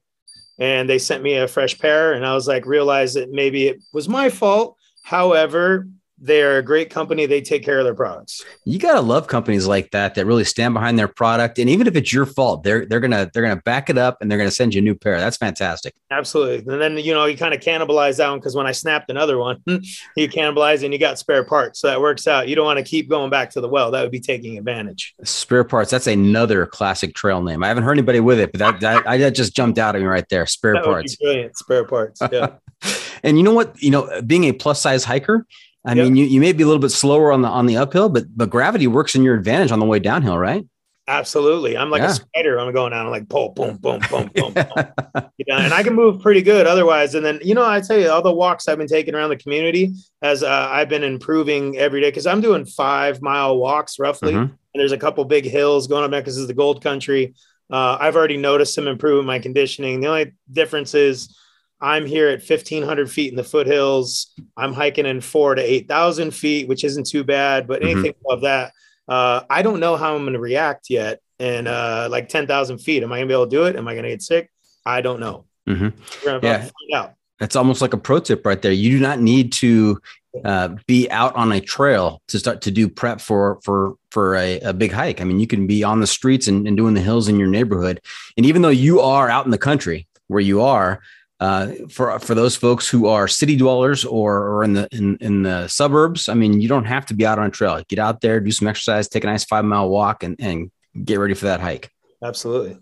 And 0.59 0.88
they 0.89 1.00
sent 1.00 1.24
me 1.24 1.38
a 1.38 1.48
fresh 1.48 1.79
pair. 1.79 2.13
And 2.13 2.25
I 2.25 2.36
was 2.36 2.48
like, 2.48 2.65
realized 2.65 3.15
that 3.15 3.31
maybe 3.31 3.67
it 3.67 3.81
was 3.93 4.09
my 4.09 4.29
fault. 4.29 4.75
However, 5.03 5.88
they're 6.21 6.57
a 6.57 6.63
great 6.63 6.89
company. 6.89 7.25
They 7.25 7.41
take 7.41 7.63
care 7.63 7.79
of 7.79 7.85
their 7.85 7.95
products. 7.95 8.43
You 8.65 8.79
gotta 8.79 9.01
love 9.01 9.27
companies 9.27 9.67
like 9.67 9.91
that 9.91 10.15
that 10.15 10.25
really 10.25 10.43
stand 10.43 10.73
behind 10.73 10.99
their 10.99 11.07
product, 11.07 11.59
and 11.59 11.69
even 11.69 11.88
if 11.88 11.95
it's 11.95 12.11
your 12.11 12.25
fault, 12.25 12.63
they're 12.63 12.85
they're 12.85 12.99
gonna 12.99 13.29
they're 13.33 13.43
gonna 13.43 13.61
back 13.63 13.89
it 13.89 13.97
up 13.97 14.17
and 14.21 14.29
they're 14.29 14.38
gonna 14.38 14.51
send 14.51 14.73
you 14.73 14.79
a 14.79 14.83
new 14.83 14.95
pair. 14.95 15.19
That's 15.19 15.38
fantastic. 15.38 15.93
Absolutely. 16.11 16.71
And 16.71 16.81
then 16.81 16.97
you 16.97 17.13
know 17.13 17.25
you 17.25 17.38
kind 17.38 17.53
of 17.53 17.61
cannibalize 17.61 18.17
that 18.17 18.29
one 18.29 18.39
because 18.39 18.55
when 18.55 18.67
I 18.67 18.71
snapped 18.71 19.09
another 19.09 19.38
one, 19.38 19.61
you 19.67 20.27
cannibalize 20.29 20.83
and 20.83 20.93
you 20.93 20.99
got 20.99 21.19
spare 21.19 21.43
parts, 21.43 21.79
so 21.79 21.88
that 21.88 22.01
works 22.01 22.27
out. 22.27 22.47
You 22.47 22.55
don't 22.55 22.65
want 22.65 22.77
to 22.79 22.83
keep 22.85 23.09
going 23.09 23.29
back 23.29 23.49
to 23.51 23.61
the 23.61 23.69
well. 23.69 23.91
That 23.91 24.01
would 24.01 24.11
be 24.11 24.19
taking 24.19 24.57
advantage. 24.57 25.15
Spare 25.23 25.63
parts. 25.63 25.91
That's 25.91 26.07
another 26.07 26.65
classic 26.65 27.15
trail 27.15 27.41
name. 27.41 27.63
I 27.63 27.67
haven't 27.67 27.83
heard 27.83 27.93
anybody 27.93 28.19
with 28.19 28.39
it, 28.39 28.51
but 28.51 28.59
that 28.59 28.79
that, 28.81 29.07
I, 29.07 29.17
that 29.17 29.35
just 29.35 29.55
jumped 29.55 29.79
out 29.79 29.95
at 29.95 30.01
me 30.01 30.07
right 30.07 30.25
there. 30.29 30.45
Spare 30.45 30.73
That 30.73 30.83
parts. 30.83 31.15
brilliant. 31.15 31.57
Spare 31.57 31.85
parts. 31.85 32.21
Yeah. 32.31 32.53
And 33.21 33.38
you 33.38 33.43
know 33.43 33.51
what? 33.53 33.75
You 33.83 33.91
know, 33.91 34.21
being 34.21 34.45
a 34.45 34.53
plus 34.53 34.81
size 34.81 35.03
hiker, 35.03 35.45
I 35.89 35.93
Yep. 35.96 36.03
mean, 36.03 36.15
you, 36.15 36.25
you 36.25 36.39
may 36.39 36.53
be 36.53 36.62
a 36.63 36.67
little 36.67 36.79
bit 36.81 36.91
slower 36.91 37.31
on 37.31 37.41
the 37.41 37.48
on 37.48 37.65
the 37.65 37.77
uphill, 37.77 38.10
but 38.10 38.25
but 38.36 38.50
gravity 38.50 38.86
works 38.88 39.15
in 39.15 39.24
your 39.24 39.36
advantage 39.36 39.72
on 39.72 39.79
the 39.79 39.86
way 39.86 39.98
downhill, 40.00 40.38
right? 40.38 40.65
Absolutely. 41.08 41.75
I'm 41.75 41.89
like 41.89 42.01
Yeah. 42.03 42.12
a 42.12 42.13
spider. 42.13 42.60
I'm 42.60 42.72
going 42.72 42.91
down 42.91 43.05
I'm 43.08 43.12
like 43.12 43.27
boom, 43.27 43.53
boom, 43.55 43.77
boom, 43.77 44.00
boom, 44.12 44.29
boom, 44.36 44.53
boom. 44.53 45.34
Yeah, 45.48 45.63
and 45.65 45.74
I 45.74 45.81
can 45.81 45.96
move 45.96 46.22
pretty 46.22 46.43
good 46.43 46.67
otherwise. 46.67 47.15
And 47.15 47.25
then, 47.25 47.39
you 47.43 47.55
know, 47.55 47.65
I 47.65 47.81
tell 47.81 47.98
you, 48.00 48.10
all 48.10 48.22
the 48.22 48.31
walks 48.31 48.67
I've 48.67 48.77
been 48.77 48.88
taking 48.88 49.15
around 49.15 49.29
the 49.29 49.38
community 49.38 49.93
as 50.22 50.43
uh, 50.43 50.67
I've 50.69 50.89
been 50.89 51.03
improving 51.03 51.77
every 51.77 52.01
day 52.01 52.10
because 52.10 52.27
I'm 52.27 52.41
doing 52.41 52.65
five 52.65 53.22
mile 53.24 53.58
walks 53.58 53.98
roughly. 53.98 54.34
Mhm. 54.34 54.41
And 54.41 54.79
there's 54.79 54.91
a 54.91 54.98
couple 55.00 55.25
big 55.25 55.46
hills 55.46 55.88
going 55.88 56.03
up 56.03 56.12
there 56.12 56.22
because 56.22 56.38
it's 56.38 56.46
the 56.46 56.53
gold 56.53 56.84
country. 56.84 57.34
Uh, 57.72 57.98
I've 58.00 58.15
already 58.15 58.38
noticed 58.38 58.75
some 58.75 58.88
improvement 58.88 59.22
in 59.22 59.27
my 59.27 59.39
conditioning. 59.39 60.01
The 60.01 60.08
only 60.08 60.31
difference 60.51 60.93
is 60.93 61.36
I'm 61.81 62.05
here 62.05 62.27
at 62.29 62.39
1500 62.39 63.09
feet 63.09 63.31
in 63.31 63.38
the 63.38 63.43
foothills. 63.43 64.27
I'm 64.57 64.74
hiking 64.74 65.05
in 65.05 65.21
four 65.21 65.55
to 65.55 65.62
8,000 65.62 66.31
feet, 66.31 66.67
which 66.67 66.83
isn't 66.83 67.07
too 67.07 67.24
bad, 67.24 67.67
but 67.67 67.81
Mhm. 67.81 67.91
anything 67.91 68.13
above 68.25 68.41
that, 68.41 68.74
uh, 69.07 69.41
I 69.50 69.62
don't 69.62 69.79
know 69.79 69.95
how 69.95 70.15
I'm 70.15 70.21
going 70.24 70.33
to 70.33 70.39
react 70.39 70.89
yet. 70.89 71.19
And 71.39 71.67
uh, 71.69 72.09
like 72.12 72.27
10,000 72.27 72.79
feet, 72.79 73.01
am 73.01 73.13
I 73.13 73.17
going 73.19 73.27
to 73.29 73.31
be 73.31 73.33
able 73.33 73.45
to 73.48 73.55
do 73.55 73.63
it? 73.65 73.77
Am 73.77 73.88
I 73.88 73.93
going 73.93 74.03
to 74.03 74.09
get 74.09 74.21
sick? 74.21 74.51
I 74.86 75.00
don't 75.01 75.19
know. 75.21 75.45
Mhm. 75.67 75.93
To 76.24 76.39
Yeah. 76.43 76.57
find 76.59 76.74
out. 76.95 77.13
That's 77.39 77.55
almost 77.55 77.81
like 77.81 77.93
a 77.93 77.98
pro 77.98 78.19
tip 78.19 78.45
right 78.45 78.62
there. 78.62 78.74
You 78.74 78.98
do 78.98 79.00
not 79.00 79.19
need 79.21 79.53
to 79.53 80.00
uh, 80.45 80.69
be 80.86 81.09
out 81.09 81.36
on 81.36 81.51
a 81.53 81.59
trail 81.59 82.21
to 82.27 82.38
start 82.38 82.62
to 82.62 82.69
do 82.69 82.88
prep 82.88 83.19
for 83.19 83.59
for 83.63 83.95
for 84.12 84.36
a, 84.36 84.59
a 84.59 84.74
big 84.74 84.91
hike. 84.91 85.21
I 85.21 85.24
mean, 85.24 85.39
you 85.39 85.48
can 85.48 85.65
be 85.65 85.83
on 85.83 86.01
the 86.01 86.07
streets 86.07 86.48
and, 86.48 86.67
and 86.67 86.77
doing 86.77 86.93
the 86.93 87.01
hills 87.01 87.27
in 87.27 87.39
your 87.39 87.48
neighborhood. 87.48 88.00
And 88.38 88.45
even 88.45 88.62
though 88.62 88.69
you 88.69 89.00
are 89.00 89.27
out 89.29 89.45
in 89.45 89.51
the 89.51 89.57
country 89.57 90.07
where 90.27 90.39
you 90.41 90.62
are, 90.62 91.01
uh, 91.39 91.72
for 91.89 92.19
for 92.19 92.36
those 92.36 92.55
folks 92.55 92.88
who 92.88 93.08
are 93.08 93.27
city 93.27 93.55
dwellers 93.55 94.03
or 94.03 94.48
or 94.48 94.63
in 94.63 94.74
the 94.74 94.88
in, 94.91 95.17
in 95.22 95.43
the 95.43 95.67
suburbs, 95.67 96.27
I 96.27 96.34
mean, 96.34 96.60
you 96.60 96.67
don't 96.67 96.86
have 96.86 97.05
to 97.08 97.13
be 97.13 97.25
out 97.25 97.39
on 97.39 97.48
a 97.48 97.51
trail. 97.51 97.81
Get 97.88 98.00
out 98.00 98.22
there, 98.22 98.39
do 98.39 98.51
some 98.51 98.67
exercise, 98.67 99.08
take 99.08 99.24
a 99.24 99.27
nice 99.27 99.46
five 99.46 99.63
mile 99.63 99.89
walk, 99.89 100.24
and 100.24 100.36
and 100.39 100.72
get 101.05 101.15
ready 101.17 101.34
for 101.34 101.46
that 101.46 101.62
hike. 101.62 101.91
Absolutely. 102.22 102.77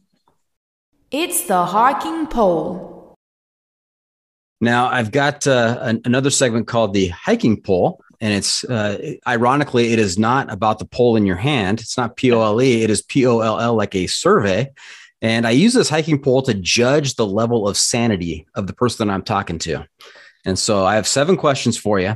It's 1.12 1.44
the 1.44 1.66
hiking 1.66 2.28
pole. 2.28 3.16
Now 4.60 4.88
I've 4.88 5.12
got 5.12 5.46
uh, 5.46 5.78
an, 5.82 6.02
another 6.06 6.32
segment 6.32 6.68
called 6.68 6.94
the 6.94 7.10
hiking 7.10 7.62
pole, 7.62 8.02
and 8.20 8.34
it's 8.34 8.64
uh, 8.64 9.14
ironically 9.28 9.94
it 9.94 10.00
is 10.00 10.18
not 10.18 10.52
about 10.52 10.80
the 10.80 10.86
pole 10.86 11.16
in 11.16 11.28
your 11.28 11.36
hand. 11.36 11.80
It's 11.80 11.96
not 11.96 12.16
P 12.16 12.32
O 12.32 12.42
L 12.42 12.60
E. 12.60 12.82
It 12.82 12.90
is 12.90 13.04
P 13.04 13.28
O 13.28 13.40
L 13.42 13.60
L 13.60 13.76
like 13.76 13.94
a 13.94 14.08
survey. 14.08 14.72
And 15.22 15.48
I 15.48 15.52
use 15.52 15.74
this 15.74 15.90
hiking 15.90 16.22
pole 16.22 16.42
to 16.44 16.54
judge 16.54 17.16
the 17.16 17.26
level 17.26 17.68
of 17.68 17.78
sanity 17.78 18.48
of 18.56 18.68
the 18.68 18.74
person 18.74 19.08
that 19.08 19.14
I'm 19.14 19.24
talking 19.24 19.58
to. 19.60 19.88
And 20.46 20.58
so 20.58 20.86
I 20.86 20.96
have 20.96 21.08
seven 21.08 21.38
questions 21.38 21.78
for 21.78 22.00
you. 22.00 22.16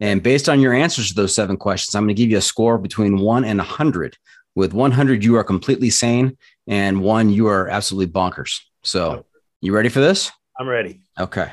And 0.00 0.22
based 0.22 0.48
on 0.48 0.60
your 0.60 0.74
answers 0.74 1.08
to 1.08 1.14
those 1.14 1.34
seven 1.34 1.56
questions, 1.56 1.94
I'm 1.94 2.04
going 2.04 2.14
to 2.14 2.22
give 2.22 2.30
you 2.30 2.38
a 2.38 2.42
score 2.42 2.78
between 2.78 3.18
one 3.18 3.44
and 3.44 3.58
100. 3.58 4.16
With 4.54 4.72
100, 4.72 5.24
you 5.24 5.36
are 5.36 5.44
completely 5.44 5.90
sane, 5.90 6.38
and 6.66 7.02
one, 7.02 7.28
you 7.28 7.46
are 7.48 7.68
absolutely 7.68 8.12
bonkers. 8.12 8.60
So, 8.82 9.26
you 9.60 9.74
ready 9.74 9.90
for 9.90 10.00
this? 10.00 10.30
I'm 10.58 10.68
ready. 10.68 11.02
Okay. 11.18 11.50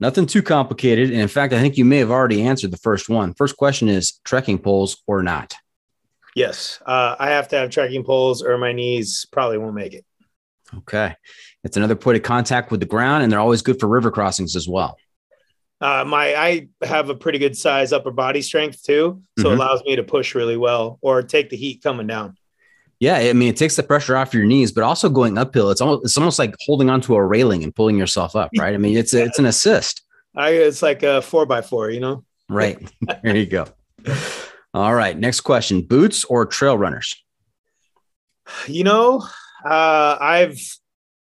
Nothing 0.00 0.26
too 0.26 0.42
complicated. 0.42 1.10
And 1.10 1.20
in 1.20 1.28
fact, 1.28 1.52
I 1.52 1.60
think 1.60 1.76
you 1.76 1.84
may 1.84 1.98
have 1.98 2.10
already 2.10 2.42
answered 2.42 2.72
the 2.72 2.76
first 2.78 3.08
one. 3.08 3.34
First 3.34 3.56
question 3.56 3.88
is 3.88 4.20
trekking 4.24 4.58
poles 4.58 5.02
or 5.06 5.22
not? 5.22 5.54
Yes. 6.38 6.80
Uh, 6.86 7.16
I 7.18 7.30
have 7.30 7.48
to 7.48 7.56
have 7.56 7.70
trekking 7.70 8.04
poles 8.04 8.42
or 8.44 8.56
my 8.58 8.72
knees 8.72 9.26
probably 9.32 9.58
won't 9.58 9.74
make 9.74 9.92
it. 9.92 10.04
Okay. 10.78 11.14
It's 11.64 11.76
another 11.76 11.96
point 11.96 12.16
of 12.16 12.22
contact 12.22 12.70
with 12.70 12.78
the 12.78 12.86
ground, 12.86 13.22
and 13.24 13.32
they're 13.32 13.40
always 13.40 13.62
good 13.62 13.80
for 13.80 13.88
river 13.88 14.10
crossings 14.12 14.54
as 14.54 14.68
well. 14.68 14.96
Uh, 15.80 16.04
my 16.06 16.34
I 16.36 16.68
have 16.82 17.08
a 17.10 17.14
pretty 17.14 17.38
good 17.38 17.56
size 17.56 17.92
upper 17.92 18.10
body 18.12 18.42
strength 18.42 18.82
too, 18.84 19.22
so 19.38 19.44
Mhm. 19.46 19.52
it 19.52 19.54
allows 19.56 19.82
me 19.84 19.96
to 19.96 20.02
push 20.04 20.34
really 20.36 20.56
well 20.56 20.98
or 21.02 21.22
take 21.22 21.50
the 21.50 21.56
heat 21.56 21.82
coming 21.82 22.06
down. 22.06 22.36
Yeah, 23.00 23.16
I 23.16 23.32
mean, 23.32 23.48
it 23.48 23.56
takes 23.56 23.76
the 23.76 23.82
pressure 23.84 24.16
off 24.16 24.34
your 24.34 24.44
knees, 24.44 24.72
but 24.72 24.82
also 24.84 25.08
going 25.08 25.38
uphill, 25.38 25.70
it's 25.70 25.80
almost 25.80 26.04
it's 26.04 26.16
almost 26.18 26.38
like 26.38 26.54
holding 26.66 26.90
onto 26.90 27.14
a 27.14 27.24
railing 27.24 27.62
and 27.64 27.74
pulling 27.74 27.96
yourself 27.96 28.34
up, 28.36 28.50
right? 28.58 28.74
I 28.74 28.78
mean, 28.78 28.96
it's 28.96 29.14
a, 29.14 29.24
it's 29.24 29.38
an 29.38 29.46
assist, 29.46 30.02
I 30.36 30.50
it's 30.50 30.82
like 30.82 31.02
a 31.02 31.20
four 31.22 31.46
by 31.46 31.62
four, 31.62 31.90
you 31.90 32.00
know. 32.00 32.24
right? 32.48 32.78
there 33.22 33.36
you 33.36 33.46
go. 33.46 33.66
All 34.74 34.94
right, 34.94 35.18
next 35.18 35.40
question: 35.40 35.82
boots 35.82 36.24
or 36.24 36.46
trail 36.46 36.76
runners? 36.76 37.16
You 38.66 38.84
know, 38.84 39.22
uh, 39.64 40.16
I've 40.20 40.60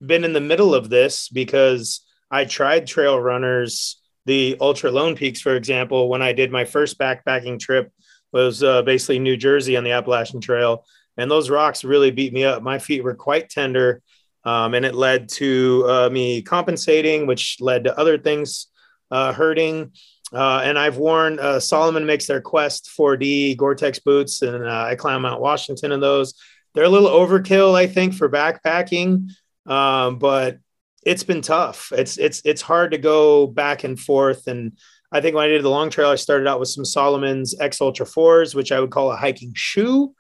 been 0.04 0.24
in 0.24 0.32
the 0.32 0.40
middle 0.40 0.74
of 0.74 0.90
this 0.90 1.28
because 1.28 2.04
I 2.30 2.44
tried 2.44 2.86
trail 2.86 3.20
runners, 3.20 4.00
the 4.26 4.56
Altra 4.60 4.90
Lone 4.90 5.14
Peaks, 5.14 5.40
for 5.40 5.54
example, 5.56 6.08
when 6.08 6.22
I 6.22 6.32
did 6.32 6.50
my 6.50 6.64
first 6.64 6.98
backpacking 6.98 7.58
trip 7.58 7.92
was 8.32 8.62
uh, 8.62 8.82
basically 8.82 9.18
New 9.18 9.36
Jersey 9.36 9.76
on 9.76 9.84
the 9.84 9.92
Appalachian 9.92 10.40
Trail, 10.40 10.84
and 11.16 11.30
those 11.30 11.50
rocks 11.50 11.84
really 11.84 12.10
beat 12.10 12.32
me 12.32 12.44
up. 12.44 12.62
My 12.62 12.78
feet 12.78 13.02
were 13.02 13.14
quite 13.14 13.48
tender, 13.48 14.02
um, 14.44 14.74
and 14.74 14.84
it 14.84 14.94
led 14.94 15.28
to 15.30 15.84
uh, 15.88 16.10
me 16.10 16.42
compensating, 16.42 17.26
which 17.26 17.56
led 17.60 17.84
to 17.84 17.98
other 17.98 18.18
things 18.18 18.66
uh, 19.10 19.32
hurting. 19.32 19.92
Uh, 20.32 20.62
and 20.64 20.78
I've 20.78 20.96
worn 20.96 21.38
uh, 21.40 21.58
Salomon 21.58 22.06
makes 22.06 22.26
their 22.26 22.40
Quest 22.40 22.90
4D 22.96 23.56
Gore-Tex 23.56 23.98
boots, 23.98 24.42
and 24.42 24.64
uh, 24.64 24.84
I 24.88 24.94
climb 24.94 25.22
Mount 25.22 25.40
Washington 25.40 25.92
in 25.92 26.00
those 26.00 26.34
they're 26.74 26.84
a 26.84 26.88
little 26.88 27.08
overkill, 27.08 27.74
I 27.74 27.86
think, 27.86 28.14
for 28.14 28.28
backpacking. 28.28 29.30
Um, 29.66 30.18
but 30.18 30.58
it's 31.04 31.24
been 31.24 31.42
tough. 31.42 31.92
It's 31.96 32.18
it's 32.18 32.42
it's 32.44 32.62
hard 32.62 32.92
to 32.92 32.98
go 32.98 33.46
back 33.46 33.84
and 33.84 33.98
forth. 33.98 34.46
And 34.46 34.78
I 35.12 35.20
think 35.20 35.34
when 35.34 35.44
I 35.44 35.48
did 35.48 35.62
the 35.62 35.70
long 35.70 35.90
trail, 35.90 36.10
I 36.10 36.16
started 36.16 36.46
out 36.46 36.60
with 36.60 36.68
some 36.68 36.84
Salomon's 36.84 37.58
X 37.58 37.80
Ultra 37.80 38.06
fours, 38.06 38.54
which 38.54 38.72
I 38.72 38.80
would 38.80 38.90
call 38.90 39.10
a 39.10 39.16
hiking 39.16 39.52
shoe. 39.54 40.14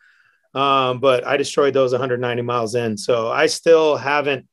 Um, 0.52 0.98
but 0.98 1.24
I 1.24 1.36
destroyed 1.36 1.74
those 1.74 1.92
190 1.92 2.42
miles 2.42 2.74
in. 2.74 2.96
So 2.96 3.30
I 3.30 3.46
still 3.46 3.96
haven't 3.96 4.48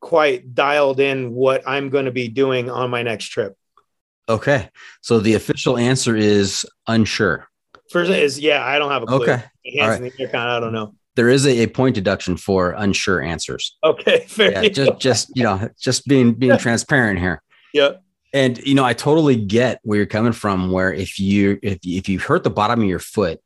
quite 0.00 0.54
dialed 0.54 1.00
in 1.00 1.32
what 1.32 1.62
I'm 1.66 1.88
going 1.88 2.04
to 2.04 2.10
be 2.10 2.28
doing 2.28 2.68
on 2.68 2.90
my 2.90 3.02
next 3.02 3.26
trip. 3.26 3.56
Okay, 4.28 4.68
so 5.00 5.20
the 5.20 5.34
official 5.34 5.78
answer 5.78 6.14
is 6.16 6.66
unsure. 6.86 7.48
First 7.90 8.10
is 8.10 8.38
yeah, 8.38 8.64
I 8.64 8.78
don't 8.78 8.90
have 8.90 9.02
a 9.02 9.06
clue. 9.06 9.22
Okay, 9.22 9.42
All 9.80 9.90
in 9.92 10.02
the 10.02 10.12
air, 10.18 10.28
kind 10.28 10.48
of, 10.50 10.56
I 10.56 10.60
don't 10.60 10.72
know. 10.72 10.94
there 11.16 11.28
is 11.30 11.46
a, 11.46 11.62
a 11.62 11.66
point 11.66 11.94
deduction 11.94 12.36
for 12.36 12.72
unsure 12.72 13.22
answers. 13.22 13.76
Okay, 13.82 14.24
fair. 14.28 14.62
Yeah, 14.62 14.68
just 14.68 14.98
just 15.00 15.36
you 15.36 15.42
know, 15.44 15.68
just 15.80 16.06
being 16.06 16.34
being 16.34 16.58
transparent 16.58 17.18
here. 17.18 17.42
yeah. 17.72 17.92
And 18.34 18.58
you 18.58 18.74
know, 18.74 18.84
I 18.84 18.92
totally 18.92 19.36
get 19.36 19.80
where 19.84 19.96
you're 19.96 20.06
coming 20.06 20.32
from. 20.32 20.70
Where 20.70 20.92
if 20.92 21.18
you 21.18 21.58
if 21.62 21.78
if 21.82 22.10
you 22.10 22.18
hurt 22.18 22.44
the 22.44 22.50
bottom 22.50 22.82
of 22.82 22.86
your 22.86 22.98
foot 22.98 23.40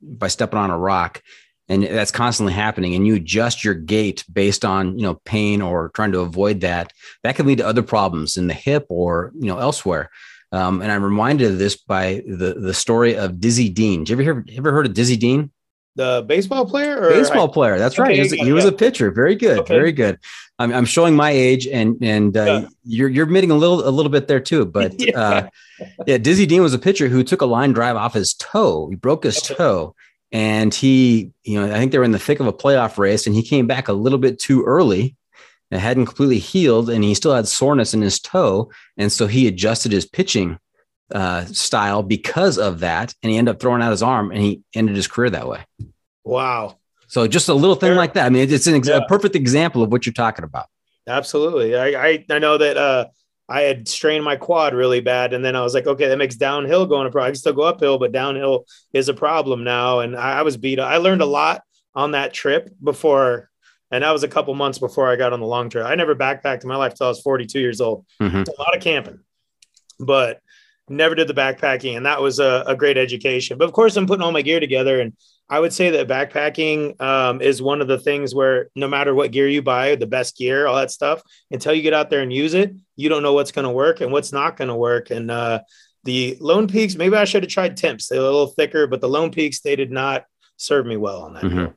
by 0.00 0.28
stepping 0.28 0.58
on 0.58 0.70
a 0.70 0.78
rock, 0.78 1.20
and 1.68 1.82
that's 1.84 2.10
constantly 2.10 2.52
happening, 2.52 2.94
and 2.94 3.06
you 3.06 3.14
adjust 3.16 3.64
your 3.64 3.74
gait 3.74 4.24
based 4.32 4.64
on 4.64 4.98
you 4.98 5.04
know 5.04 5.14
pain 5.24 5.62
or 5.62 5.88
trying 5.90 6.12
to 6.12 6.20
avoid 6.20 6.60
that, 6.60 6.92
that 7.22 7.36
can 7.36 7.46
lead 7.46 7.58
to 7.58 7.66
other 7.66 7.82
problems 7.82 8.36
in 8.36 8.46
the 8.46 8.54
hip 8.54 8.86
or 8.88 9.32
you 9.38 9.46
know 9.46 9.58
elsewhere. 9.58 10.10
Um, 10.52 10.82
and 10.82 10.92
I'm 10.92 11.02
reminded 11.02 11.50
of 11.50 11.58
this 11.58 11.76
by 11.76 12.22
the 12.26 12.54
the 12.54 12.74
story 12.74 13.16
of 13.16 13.40
Dizzy 13.40 13.68
Dean. 13.68 14.04
Did 14.04 14.10
you 14.10 14.14
ever 14.16 14.22
hear 14.22 14.44
ever 14.58 14.72
heard 14.72 14.86
of 14.86 14.94
Dizzy 14.94 15.16
Dean? 15.16 15.50
The 15.96 16.24
baseball 16.26 16.66
player 16.66 16.98
or 17.00 17.10
baseball 17.10 17.48
player. 17.48 17.78
That's 17.78 17.98
right. 18.00 18.08
Okay, 18.10 18.16
He 18.16 18.20
was, 18.22 18.32
he 18.32 18.52
was 18.52 18.64
a 18.64 18.72
pitcher. 18.72 19.12
Very 19.12 19.36
good. 19.36 19.60
Okay. 19.60 19.74
Very 19.74 19.92
good. 19.92 20.18
I'm, 20.58 20.72
I'm 20.72 20.84
showing 20.86 21.14
my 21.14 21.30
age, 21.30 21.68
and 21.68 21.96
and 22.02 22.36
uh, 22.36 22.44
Yeah. 22.44 22.68
you're 22.84 23.08
you're 23.08 23.24
admitting 23.26 23.52
a 23.52 23.54
little 23.56 23.86
a 23.86 23.90
little 23.90 24.10
bit 24.10 24.26
there 24.28 24.40
too. 24.40 24.64
But 24.66 24.94
Yeah. 25.00 25.18
uh, 25.18 25.48
yeah, 26.06 26.18
Dizzy 26.18 26.46
Dean 26.46 26.62
was 26.62 26.74
a 26.74 26.78
pitcher 26.80 27.08
who 27.08 27.22
took 27.22 27.42
a 27.42 27.46
line 27.46 27.72
drive 27.72 27.94
off 27.96 28.12
his 28.14 28.34
toe. 28.34 28.88
He 28.90 28.96
broke 28.96 29.22
his 29.24 29.38
Okay. 29.38 29.54
toe, 29.54 29.94
and 30.34 30.74
he 30.74 31.32
you 31.44 31.58
know 31.58 31.66
I 31.74 31.78
think 31.78 31.92
they 31.92 31.98
were 31.98 32.04
in 32.04 32.10
the 32.12 32.18
thick 32.18 32.40
of 32.40 32.46
a 32.46 32.52
playoff 32.52 32.98
race, 32.98 33.26
and 33.26 33.34
he 33.34 33.42
came 33.42 33.66
back 33.66 33.88
a 33.88 33.94
little 33.94 34.18
bit 34.18 34.38
too 34.38 34.62
early. 34.64 35.16
It 35.70 35.78
hadn't 35.78 36.06
completely 36.06 36.38
healed, 36.38 36.90
and 36.90 37.02
he 37.02 37.14
still 37.14 37.34
had 37.34 37.48
soreness 37.48 37.94
in 37.94 38.02
his 38.02 38.20
toe, 38.20 38.70
and 38.98 39.10
so 39.10 39.26
he 39.26 39.46
adjusted 39.48 39.92
his 39.92 40.04
pitching 40.04 40.58
uh, 41.14 41.46
style 41.46 42.02
because 42.02 42.58
of 42.58 42.80
that, 42.80 43.14
and 43.22 43.32
he 43.32 43.38
ended 43.38 43.54
up 43.54 43.60
throwing 43.60 43.80
out 43.82 43.90
his 43.90 44.02
arm, 44.02 44.30
and 44.30 44.40
he 44.40 44.62
ended 44.74 44.94
his 44.96 45.06
career 45.08 45.30
that 45.30 45.48
way. 45.48 45.64
Wow. 46.24 46.76
So 47.06 47.26
just 47.28 47.48
a 47.48 47.54
little 47.54 47.76
thing 47.76 47.96
like 47.96 48.14
that. 48.14 48.26
I 48.26 48.28
mean, 48.30 48.50
it's 48.50 48.66
an 48.66 48.74
ex- 48.74 48.88
Yeah. 48.88 48.98
a 48.98 49.06
perfect 49.06 49.36
example 49.36 49.82
of 49.82 49.90
what 49.92 50.04
you're 50.06 50.12
talking 50.12 50.44
about. 50.44 50.66
Absolutely. 51.06 51.76
I, 51.76 51.86
I, 52.08 52.24
I 52.30 52.38
know 52.38 52.56
that 52.58 52.76
uh, 52.76 53.06
I 53.48 53.62
had 53.62 53.86
strained 53.88 54.24
my 54.24 54.36
quad 54.36 54.74
really 54.74 55.00
bad. 55.00 55.34
And 55.34 55.44
then 55.44 55.54
I 55.54 55.60
was 55.60 55.74
like, 55.74 55.86
okay, 55.86 56.08
that 56.08 56.16
makes 56.16 56.36
downhill 56.36 56.86
going 56.86 57.06
a 57.06 57.10
problem. 57.10 57.28
I 57.28 57.30
can 57.32 57.36
still 57.38 57.52
go 57.52 57.62
uphill, 57.62 57.98
but 57.98 58.12
downhill 58.12 58.66
is 58.92 59.08
a 59.08 59.14
problem 59.14 59.64
now. 59.64 60.00
And 60.00 60.16
I, 60.16 60.38
I 60.38 60.42
was 60.42 60.56
beat 60.56 60.78
up. 60.78 60.90
I 60.90 60.96
learned 60.96 61.20
a 61.20 61.26
lot 61.26 61.62
on 61.94 62.12
that 62.12 62.32
trip 62.32 62.70
before. 62.82 63.50
And 63.90 64.02
that 64.02 64.10
was 64.12 64.22
a 64.22 64.28
couple 64.28 64.54
months 64.54 64.78
before 64.78 65.08
I 65.08 65.16
got 65.16 65.32
on 65.32 65.40
the 65.40 65.46
long 65.46 65.68
trail. 65.68 65.86
I 65.86 65.94
never 65.94 66.14
backpacked 66.14 66.62
in 66.62 66.68
my 66.68 66.76
life 66.76 66.92
until 66.92 67.06
I 67.06 67.10
was 67.10 67.20
42 67.20 67.60
years 67.60 67.80
old. 67.80 68.06
Mhm. 68.20 68.48
A 68.48 68.60
lot 68.60 68.76
of 68.76 68.82
camping, 68.82 69.20
but 70.00 70.40
never 70.88 71.14
did 71.14 71.28
the 71.28 71.34
backpacking. 71.34 71.96
And 71.96 72.06
that 72.06 72.20
was 72.20 72.38
a, 72.38 72.64
a 72.66 72.74
great 72.74 72.96
education. 72.96 73.58
But 73.58 73.66
of 73.66 73.72
course, 73.72 73.96
I'm 73.96 74.06
putting 74.06 74.22
all 74.22 74.32
my 74.32 74.42
gear 74.42 74.58
together. 74.58 75.00
And 75.00 75.12
I 75.48 75.60
would 75.60 75.72
say 75.72 75.90
that 75.90 76.08
backpacking 76.08 77.00
um, 77.00 77.40
is 77.42 77.60
one 77.60 77.80
of 77.82 77.88
the 77.88 77.98
things 77.98 78.34
where 78.34 78.70
no 78.74 78.88
matter 78.88 79.14
what 79.14 79.30
gear 79.30 79.46
you 79.48 79.60
buy, 79.62 79.94
the 79.94 80.06
best 80.06 80.36
gear, 80.36 80.66
all 80.66 80.76
that 80.76 80.90
stuff, 80.90 81.22
until 81.50 81.74
you 81.74 81.82
get 81.82 81.92
out 81.92 82.08
there 82.08 82.20
and 82.22 82.32
use 82.32 82.54
it, 82.54 82.74
you 82.96 83.08
don't 83.08 83.22
know 83.22 83.34
what's 83.34 83.52
going 83.52 83.66
to 83.66 83.70
work 83.70 84.00
and 84.00 84.10
what's 84.10 84.32
not 84.32 84.56
going 84.56 84.68
to 84.68 84.74
work. 84.74 85.10
And 85.10 85.30
uh, 85.30 85.60
the 86.04 86.38
Lone 86.40 86.66
Peaks, 86.66 86.94
maybe 86.96 87.16
I 87.16 87.24
should 87.24 87.42
have 87.42 87.52
tried 87.52 87.76
Timps. 87.76 88.08
They're 88.08 88.20
a 88.20 88.22
little 88.22 88.46
thicker, 88.48 88.86
but 88.86 89.00
the 89.02 89.08
Lone 89.08 89.30
Peaks, 89.30 89.60
they 89.60 89.76
did 89.76 89.90
not 89.90 90.24
serve 90.56 90.86
me 90.86 90.96
well 90.96 91.22
on 91.22 91.34
that. 91.34 91.42
Mhm. 91.42 91.74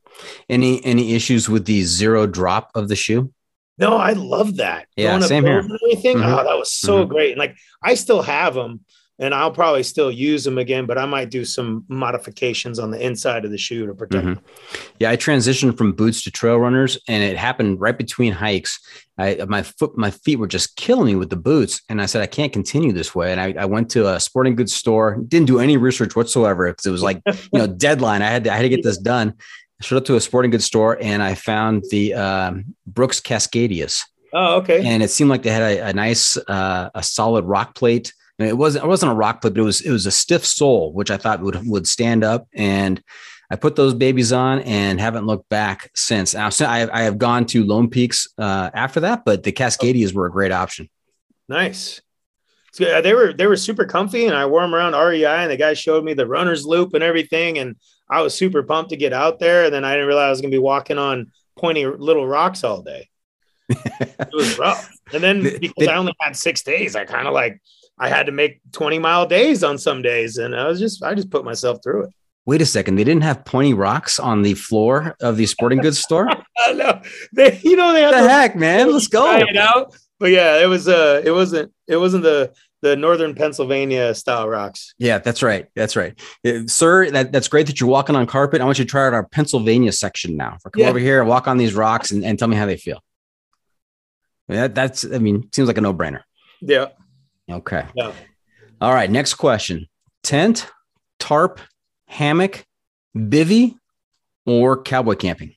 Any 0.50 0.84
any 0.86 1.14
issues 1.14 1.50
with 1.50 1.66
the 1.66 1.82
zero 1.84 2.26
drop 2.28 2.72
of 2.76 2.88
the 2.88 2.96
shoe? 2.96 3.34
No, 3.80 3.98
I 3.98 4.14
love 4.14 4.58
that. 4.58 4.88
Yeah, 4.96 5.12
Going 5.18 5.24
same 5.24 5.44
here. 5.44 5.60
and 5.60 5.72
everything. 5.84 6.18
Mhm. 6.18 6.26
Oh, 6.40 6.44
that 6.44 6.58
was 6.58 6.72
so 6.72 7.06
Mhm. 7.06 7.10
great. 7.10 7.32
And 7.32 7.40
like, 7.40 7.56
I 7.84 7.96
still 7.96 8.22
have 8.22 8.54
them 8.54 8.82
and 9.20 9.34
I'll 9.34 9.52
probably 9.52 9.84
still 9.84 10.12
use 10.12 10.44
them 10.44 10.58
again, 10.58 10.86
but 10.86 10.98
I 10.98 11.06
might 11.06 11.30
do 11.32 11.44
some 11.44 11.84
modifications 11.88 12.80
on 12.80 12.92
the 12.92 13.04
inside 13.04 13.46
of 13.46 13.52
the 13.52 13.58
shoe 13.58 13.86
to 13.88 13.94
protect 13.94 14.24
Mhm. 14.26 14.36
them. 14.36 14.40
Yeah, 15.00 15.10
I 15.12 15.18
transitioned 15.18 15.78
from 15.78 15.94
boots 15.94 16.24
to 16.24 16.32
trail 16.32 16.58
runners, 16.58 16.98
and 17.08 17.24
it 17.24 17.38
happened 17.38 17.80
right 17.82 17.98
between 17.98 18.34
hikes. 18.34 18.80
I 19.18 19.44
my 19.48 19.64
foot, 19.64 19.98
my 19.98 20.12
feet 20.12 20.38
were 20.38 20.48
just 20.48 20.76
killing 20.76 21.08
me 21.08 21.16
with 21.16 21.30
the 21.30 21.36
boots, 21.36 21.82
and 21.90 22.02
I 22.02 22.06
said 22.06 22.22
I 22.22 22.28
can't 22.28 22.54
continue 22.54 22.92
this 22.94 23.16
way. 23.16 23.32
And 23.32 23.42
I, 23.42 23.54
I 23.60 23.66
went 23.66 23.90
to 23.92 24.08
a 24.08 24.20
sporting 24.20 24.56
goods 24.56 24.74
store, 24.74 25.18
didn't 25.28 25.48
do 25.48 25.60
any 25.60 25.78
research 25.78 26.16
whatsoever 26.16 26.68
because 26.70 26.86
it 26.86 26.92
was 26.92 27.04
like 27.04 27.22
you 27.52 27.60
know 27.60 27.68
deadline. 27.68 28.22
I 28.22 28.30
had 28.30 28.44
to, 28.46 28.52
I 28.54 28.56
had 28.56 28.62
to 28.64 28.70
get 28.70 28.84
this 28.84 28.98
done. 28.98 29.34
I 29.82 29.84
showed 29.84 29.98
up 29.98 30.06
to 30.06 30.16
a 30.16 30.22
sporting 30.22 30.52
goods 30.52 30.66
store, 30.66 30.98
and 31.02 31.22
I 31.24 31.34
found 31.36 31.84
the 31.92 32.14
um, 32.16 32.66
Brooks 32.88 33.20
Cascadias, 33.20 34.02
Oh, 34.34 34.56
okay. 34.58 34.84
and 34.86 35.02
it 35.04 35.10
seemed 35.10 35.30
like 35.30 35.44
they 35.44 35.52
had 35.52 35.62
a, 35.62 35.88
a 35.90 35.94
nice, 35.94 36.36
uh, 36.48 36.90
a 36.96 37.04
solid 37.04 37.46
rock 37.46 37.76
plate. 37.76 38.12
And 38.40 38.48
it 38.48 38.58
wasn't 38.58 38.86
it 38.86 38.88
wasn't 38.88 39.12
a 39.12 39.16
rock 39.16 39.42
but 39.42 39.58
it 39.58 39.62
was 39.62 39.82
it 39.82 39.92
was 39.92 40.06
a 40.06 40.12
stiff 40.12 40.46
sole, 40.46 40.94
which 40.94 41.12
I 41.12 41.18
thought 41.18 41.42
would 41.42 41.68
would 41.68 41.88
stand 41.88 42.24
up. 42.24 42.48
And 42.54 43.02
I 43.50 43.56
put 43.56 43.76
those 43.76 43.94
babies 43.94 44.34
on 44.34 44.60
and 44.60 45.00
haven't 45.00 45.26
looked 45.26 45.48
back 45.50 45.90
since. 45.96 46.34
Now 46.34 46.50
I, 46.60 46.88
I 46.92 47.04
have 47.04 47.18
gone 47.18 47.46
to 47.48 47.64
Lone 47.64 47.90
Peaks 47.90 48.28
uh, 48.38 48.70
after 48.74 49.00
that, 49.02 49.24
but 49.26 49.44
the 49.44 49.52
Cascadias 49.54 50.14
were 50.14 50.26
a 50.26 50.32
great 50.32 50.52
option. 50.52 50.90
Nice. 51.48 52.02
It's. 52.68 52.80
They 52.80 53.14
were 53.14 53.34
they 53.34 53.48
were 53.48 53.56
super 53.56 53.86
comfy, 53.86 54.26
and 54.26 54.36
I 54.36 54.46
wore 54.46 54.62
them 54.62 54.76
around 54.76 54.94
REI, 54.94 55.26
and 55.26 55.52
the 55.52 55.58
guy 55.58 55.74
showed 55.74 56.04
me 56.04 56.14
the 56.14 56.28
runner's 56.28 56.66
loop 56.66 56.94
and 56.94 57.04
everything, 57.04 57.58
and 57.58 57.76
I 58.10 58.22
was 58.22 58.34
super 58.34 58.64
pumped 58.64 58.92
to 58.92 58.98
get 58.98 59.14
out 59.14 59.40
there. 59.40 59.66
And 59.66 59.74
then 59.74 59.86
I 59.86 59.94
didn't 59.94 60.08
realize 60.08 60.28
I 60.28 60.30
was 60.32 60.42
going 60.42 60.52
to 60.52 60.56
be 60.56 60.62
walking 60.62 60.98
on 60.98 61.32
pointy 61.58 61.86
little 61.86 62.28
rocks 62.28 62.64
all 62.64 62.82
day. 62.82 63.10
it 63.70 64.30
was 64.34 64.58
rough. 64.60 64.90
And 65.14 65.24
then 65.24 65.44
because 65.44 65.74
the- 65.78 65.92
I 65.92 65.98
only 65.98 66.14
had 66.20 66.36
six 66.36 66.62
days, 66.62 66.96
I 66.96 67.06
kind 67.06 67.28
of 67.28 67.34
like 67.34 67.62
I 68.00 68.10
had 68.10 68.26
to 68.28 68.32
make 68.32 68.60
twenty 68.72 69.00
mile 69.00 69.26
days 69.26 69.64
on 69.64 69.78
some 69.78 70.02
days, 70.02 70.38
and 70.38 70.56
I 70.56 70.68
was 70.68 70.80
just 70.80 71.04
I 71.04 71.14
just 71.16 71.30
put 71.30 71.44
myself 71.46 71.80
through 71.84 72.04
it. 72.06 72.10
Wait 72.46 72.62
a 72.62 72.66
second, 72.66 72.96
they 72.96 73.04
didn't 73.04 73.24
have 73.24 73.44
pointy 73.44 73.74
rocks 73.74 74.20
on 74.20 74.42
the 74.42 74.54
floor 74.54 75.16
of 75.22 75.36
the 75.38 75.46
sporting 75.46 75.80
goods 75.80 76.00
store. 76.00 76.28
Know 76.74 77.02
they, 77.34 77.60
you 77.64 77.76
know, 77.78 77.94
they 77.94 78.02
had 78.02 78.14
the 78.14 78.28
heck, 78.28 78.56
man? 78.56 78.92
Let's 78.92 79.08
go. 79.08 79.32
it 79.38 79.56
out. 79.56 79.96
But 80.20 80.32
yeah, 80.32 80.62
it 80.62 80.66
was 80.66 80.88
uh, 80.90 81.22
it 81.24 81.32
wasn't 81.32 81.72
it 81.88 81.96
wasn't 81.98 82.24
the 82.24 82.54
the 82.82 82.96
northern 82.96 83.34
Pennsylvania 83.36 84.14
style 84.14 84.48
rocks. 84.50 84.94
Yeah, 84.98 85.18
that's 85.20 85.42
right. 85.42 85.68
That's 85.76 85.96
right. 85.96 86.20
Uh, 86.46 86.68
sir, 86.68 87.10
that, 87.12 87.32
that's 87.32 87.48
great 87.48 87.68
that 87.68 87.80
you're 87.80 87.90
walking 87.90 88.16
on 88.16 88.28
carpet. 88.28 88.60
I 88.62 88.66
want 88.66 88.80
you 88.80 88.86
to 88.86 88.90
try 88.90 89.08
out 89.08 89.14
our 89.14 89.26
Pennsylvania 89.28 89.92
section 89.92 90.36
now. 90.38 90.58
Come 90.64 90.72
Yeah. 90.82 90.90
over 90.90 91.00
here, 91.00 91.24
walk 91.24 91.48
on 91.48 91.58
these 91.58 91.74
rocks, 91.74 92.12
and, 92.12 92.24
and 92.26 92.38
tell 92.38 92.48
me 92.50 92.56
how 92.58 92.66
they 92.66 92.78
feel. 92.78 93.02
That, 94.50 94.76
that's, 94.76 95.06
I 95.06 95.18
mean, 95.20 95.50
seems 95.54 95.68
like 95.68 95.78
a 95.78 95.82
no 95.82 95.94
brainer. 95.94 96.22
Yeah. 96.62 96.88
Okay. 97.50 97.86
Yeah. 97.96 98.12
All 98.82 98.94
right. 98.94 99.10
Next 99.10 99.36
question 99.36 99.88
tent, 100.24 100.68
tarp, 101.20 101.60
hammock, 102.08 102.66
bivy, 103.16 103.76
or 104.46 104.82
cowboy 104.82 105.16
camping? 105.16 105.56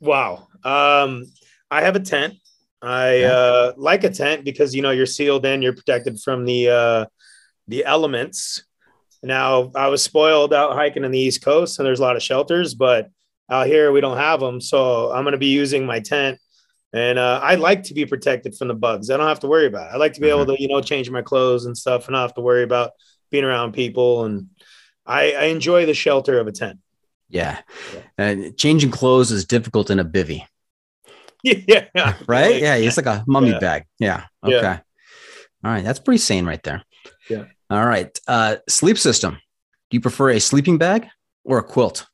Wow. 0.00 0.48
Um, 0.64 1.26
I 1.70 1.82
have 1.82 1.96
a 1.96 2.00
tent. 2.00 2.34
I 2.80 3.22
uh, 3.22 3.72
like 3.76 4.04
a 4.04 4.10
tent 4.10 4.44
because 4.44 4.74
you 4.74 4.82
know 4.82 4.92
you're 4.92 5.06
sealed 5.06 5.44
in, 5.44 5.62
you're 5.62 5.74
protected 5.74 6.20
from 6.20 6.44
the 6.44 6.68
uh, 6.68 7.06
the 7.66 7.84
elements. 7.84 8.62
Now 9.22 9.72
I 9.74 9.88
was 9.88 10.02
spoiled 10.02 10.54
out 10.54 10.74
hiking 10.74 11.04
in 11.04 11.10
the 11.10 11.18
East 11.18 11.42
Coast, 11.42 11.78
and 11.78 11.86
there's 11.86 11.98
a 11.98 12.02
lot 12.02 12.16
of 12.16 12.22
shelters, 12.22 12.74
but 12.74 13.10
out 13.50 13.66
here 13.66 13.90
we 13.90 14.00
don't 14.00 14.16
have 14.16 14.38
them. 14.38 14.60
So 14.60 15.10
I'm 15.10 15.24
going 15.24 15.32
to 15.32 15.38
be 15.38 15.46
using 15.46 15.86
my 15.86 15.98
tent, 15.98 16.38
and 16.92 17.18
uh, 17.18 17.40
I 17.42 17.56
like 17.56 17.84
to 17.84 17.94
be 17.94 18.06
protected 18.06 18.56
from 18.56 18.68
the 18.68 18.74
bugs. 18.74 19.10
I 19.10 19.16
don't 19.16 19.28
have 19.28 19.40
to 19.40 19.46
worry 19.48 19.66
about 19.66 19.90
it. 19.90 19.94
I 19.94 19.96
like 19.98 20.14
to 20.14 20.20
be 20.20 20.28
able 20.30 20.46
to 20.46 20.56
you 20.60 20.68
know 20.68 20.80
change 20.80 21.10
my 21.10 21.22
clothes 21.22 21.66
and 21.66 21.76
stuff, 21.76 22.06
and 22.06 22.12
not 22.12 22.22
have 22.22 22.34
to 22.34 22.40
worry 22.40 22.62
about 22.62 22.92
being 23.30 23.44
around 23.44 23.72
people. 23.72 24.24
And 24.24 24.48
I, 25.06 25.32
I 25.32 25.44
enjoy 25.44 25.86
the 25.86 25.94
shelter 25.94 26.38
of 26.40 26.46
a 26.46 26.52
tent. 26.52 26.78
Yeah. 27.28 27.58
Uh, 28.18 28.36
changing 28.56 28.90
clothes 28.90 29.30
is 29.30 29.44
difficult 29.44 29.90
in 29.90 29.98
a 29.98 30.04
bivy, 30.04 30.44
yeah. 31.42 32.14
right? 32.26 32.60
Yeah. 32.60 32.76
It's 32.76 32.96
like 32.96 33.06
a 33.06 33.22
mummy 33.26 33.50
Yeah. 33.50 33.58
bag. 33.58 33.84
Yeah. 33.98 34.24
Yeah. 34.46 34.56
Okay. 34.56 34.80
All 35.64 35.70
right. 35.70 35.84
That's 35.84 35.98
pretty 35.98 36.18
sane 36.18 36.46
right 36.46 36.62
there. 36.62 36.84
Yeah. 37.28 37.44
All 37.68 37.84
right. 37.84 38.18
Uh, 38.26 38.56
sleep 38.68 38.96
system. 38.96 39.34
Do 39.90 39.96
you 39.96 40.00
prefer 40.00 40.30
a 40.30 40.40
sleeping 40.40 40.78
bag 40.78 41.06
or 41.44 41.58
a 41.58 41.62
quilt? 41.62 42.06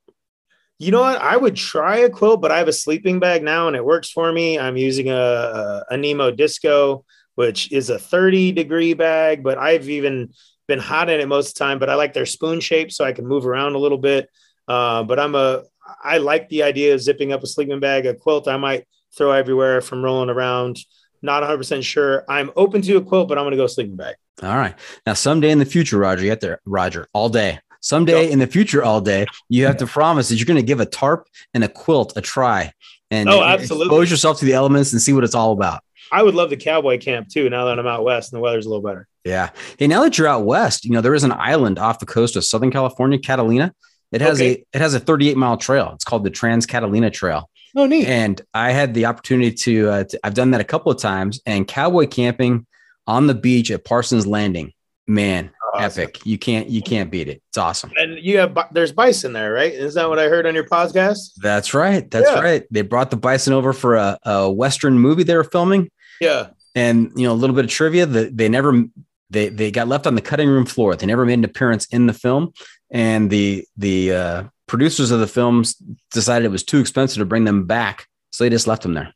You 0.85 0.91
know 0.91 1.01
what? 1.01 1.19
I 1.19 1.35
would 1.35 1.57
try 1.57 1.97
a 1.97 2.11
quilt, 2.11 2.43
but 2.43 2.53
I 2.53 2.59
have 2.59 2.69
a 2.69 2.73
sleeping 2.73 3.19
bag 3.19 3.43
now 3.43 3.69
and 3.69 3.75
it 3.75 3.83
works 3.83 4.11
for 4.11 4.31
me. 4.31 4.59
I'm 4.59 4.77
using 4.77 5.09
a, 5.09 5.83
a, 5.89 5.97
Nemo 5.97 6.31
Disco, 6.31 7.07
which 7.37 7.73
is 7.73 7.89
a 7.89 7.99
30 7.99 8.53
degree 8.53 8.93
bag, 8.93 9.43
but 9.43 9.57
I've 9.57 9.89
even 9.89 10.35
been 10.69 10.79
hot 10.79 11.09
in 11.09 11.21
it 11.21 11.27
most 11.27 11.49
of 11.49 11.55
the 11.55 11.61
time. 11.61 11.79
But 11.79 11.89
I 11.89 11.95
like 11.95 12.13
their 12.13 12.27
spoon 12.27 12.61
shape 12.61 12.93
so 12.93 13.03
I 13.03 13.13
can 13.13 13.27
move 13.27 13.47
around 13.47 13.75
a 13.75 13.79
little 13.79 13.97
bit. 13.97 14.29
Uh, 14.69 15.03
but 15.05 15.19
I'm 15.19 15.35
a, 15.35 15.63
I 16.03 16.19
like 16.19 16.51
the 16.51 16.65
idea 16.65 16.93
of 16.93 17.01
zipping 17.01 17.33
up 17.33 17.43
a 17.43 17.47
sleeping 17.47 17.81
bag. 17.81 18.05
A 18.05 18.15
quilt 18.15 18.47
I 18.47 18.59
might 18.59 18.87
throw 19.17 19.33
everywhere 19.33 19.81
from 19.81 20.05
rolling 20.05 20.29
around. 20.29 20.81
Not 21.23 21.43
100% 21.45 21.83
sure. 21.83 22.27
I'm 22.29 22.51
open 22.57 22.83
to 22.83 22.99
a 22.99 23.03
quilt, 23.03 23.31
but 23.31 23.39
I'm 23.39 23.45
going 23.45 23.53
to 23.53 23.57
go 23.57 23.67
sleeping 23.69 23.97
bag. 23.97 24.17
All 24.43 24.57
right. 24.57 24.75
Now, 25.07 25.15
someday 25.15 25.51
in 25.51 25.61
the 25.61 25.65
future, 25.65 25.97
Roger, 25.97 26.25
you 26.25 26.31
have 26.31 26.41
to, 26.41 26.59
Roger, 26.67 27.09
all 27.15 27.31
day. 27.31 27.61
Someday 27.85 28.23
Yep. 28.25 28.33
in 28.33 28.39
the 28.39 28.47
future, 28.47 28.83
all 28.83 29.03
day, 29.03 29.27
you 29.51 29.67
have 29.67 29.77
to 29.77 29.87
promise 29.87 30.31
that 30.31 30.37
you're 30.37 30.47
going 30.47 30.57
to 30.57 30.63
give 30.67 30.81
a 30.81 30.87
tarp 30.87 31.29
and 31.53 31.63
a 31.63 31.69
quilt 31.69 32.15
a 32.17 32.23
try 32.23 32.73
and 33.11 33.29
Oh, 33.29 33.43
absolutely. 33.45 33.87
expose 33.87 34.11
yourself 34.11 34.39
to 34.39 34.47
the 34.47 34.55
elements 34.55 34.93
and 34.93 35.03
see 35.03 35.13
what 35.13 35.23
it's 35.23 35.35
all 35.35 35.53
about. 35.53 35.81
I 36.11 36.23
would 36.23 36.35
love 36.35 36.49
the 36.49 36.57
cowboy 36.57 36.99
camp 36.99 37.29
too. 37.29 37.51
Now 37.51 37.67
that 37.67 37.79
I'm 37.79 37.87
out 37.87 38.03
west 38.03 38.33
and 38.33 38.39
the 38.39 38.43
weather's 38.43 38.65
a 38.65 38.71
little 38.71 38.83
better. 38.83 39.07
Yeah. 39.25 39.51
Hey, 39.79 39.87
now 39.87 40.03
that 40.03 40.17
you're 40.17 40.29
out 40.29 40.45
west, 40.47 40.85
you 40.87 40.93
know 40.93 41.03
there 41.03 41.15
is 41.15 41.25
an 41.25 41.33
island 41.33 41.79
off 41.79 41.99
the 41.99 42.07
coast 42.07 42.37
of 42.37 42.45
Southern 42.45 42.71
California, 42.71 43.19
Catalina. 43.19 43.73
It 44.13 44.23
has 44.23 44.41
Okay. 44.41 44.51
a 44.53 44.65
it 44.77 44.81
has 44.81 44.95
a 44.95 45.01
38 45.01 45.37
mile 45.37 45.57
trail. 45.59 45.91
It's 45.95 46.05
called 46.05 46.25
the 46.25 46.31
Trans 46.31 46.65
Catalina 46.65 47.11
Trail. 47.11 47.51
Oh, 47.77 47.87
neat. 47.87 48.07
And 48.07 48.41
I 48.55 48.71
had 48.73 48.95
the 48.95 49.07
opportunity 49.07 49.51
to, 49.53 49.89
uh, 49.91 50.05
to 50.05 50.21
I've 50.25 50.35
done 50.35 50.53
that 50.53 50.61
a 50.61 50.65
couple 50.65 50.91
of 50.93 50.99
times. 51.01 51.41
And 51.45 51.67
cowboy 51.67 52.07
camping 52.07 52.67
on 53.07 53.27
the 53.27 53.35
beach 53.35 53.71
at 53.73 53.85
Parsons 53.85 54.27
Landing, 54.27 54.73
man, 55.09 55.51
Awesome. 55.75 56.03
epic. 56.05 56.25
You 56.25 56.39
can't 56.39 56.69
you 56.69 56.83
can't 56.83 57.11
beat 57.11 57.29
it. 57.29 57.43
It's 57.49 57.59
awesome. 57.59 57.93
And 57.97 58.19
you 58.19 58.39
have 58.39 58.57
there's 58.73 58.93
bison 58.93 59.33
there, 59.33 59.53
right? 59.53 59.73
Is 59.73 59.95
that 59.95 60.09
what 60.09 60.19
I 60.19 60.29
heard 60.29 60.47
on 60.47 60.55
your 60.55 60.65
podcast? 60.67 61.35
That's 61.43 61.75
right. 61.75 62.09
That's 62.11 62.31
Yeah. 62.31 62.41
right. 62.41 62.65
They 62.71 62.83
brought 62.83 63.11
the 63.11 63.17
bison 63.17 63.53
over 63.53 63.73
for 63.73 63.97
a, 63.97 64.19
a 64.25 64.51
Western 64.51 64.99
movie 64.99 65.23
they 65.25 65.37
were 65.37 65.45
filming. 65.45 65.91
Yeah. 66.21 66.49
And 66.75 67.13
you 67.17 67.27
know, 67.27 67.33
a 67.33 67.35
little 67.35 67.57
bit 67.57 67.65
of 67.65 67.71
trivia 67.71 68.07
that 68.07 68.37
they 68.37 68.49
never 68.49 68.85
they 69.31 69.49
they 69.49 69.71
got 69.71 69.89
left 69.89 70.07
on 70.07 70.15
the 70.15 70.21
cutting 70.21 70.49
room 70.49 70.67
floor. 70.67 70.95
They 70.97 71.07
never 71.07 71.25
made 71.27 71.39
an 71.39 71.45
appearance 71.45 71.87
in 71.87 72.07
the 72.07 72.13
film. 72.15 72.53
And 72.91 73.31
the 73.31 73.65
the 73.77 74.13
uh, 74.13 74.43
producers 74.67 75.11
of 75.11 75.21
the 75.21 75.27
films 75.27 75.75
decided 76.13 76.47
it 76.47 76.51
was 76.51 76.63
too 76.65 76.79
expensive 76.79 77.19
to 77.21 77.25
bring 77.27 77.45
them 77.45 77.67
back. 77.67 78.07
So 78.31 78.45
they 78.45 78.51
just 78.51 78.67
left 78.67 78.83
them 78.83 78.95
there. 78.95 79.13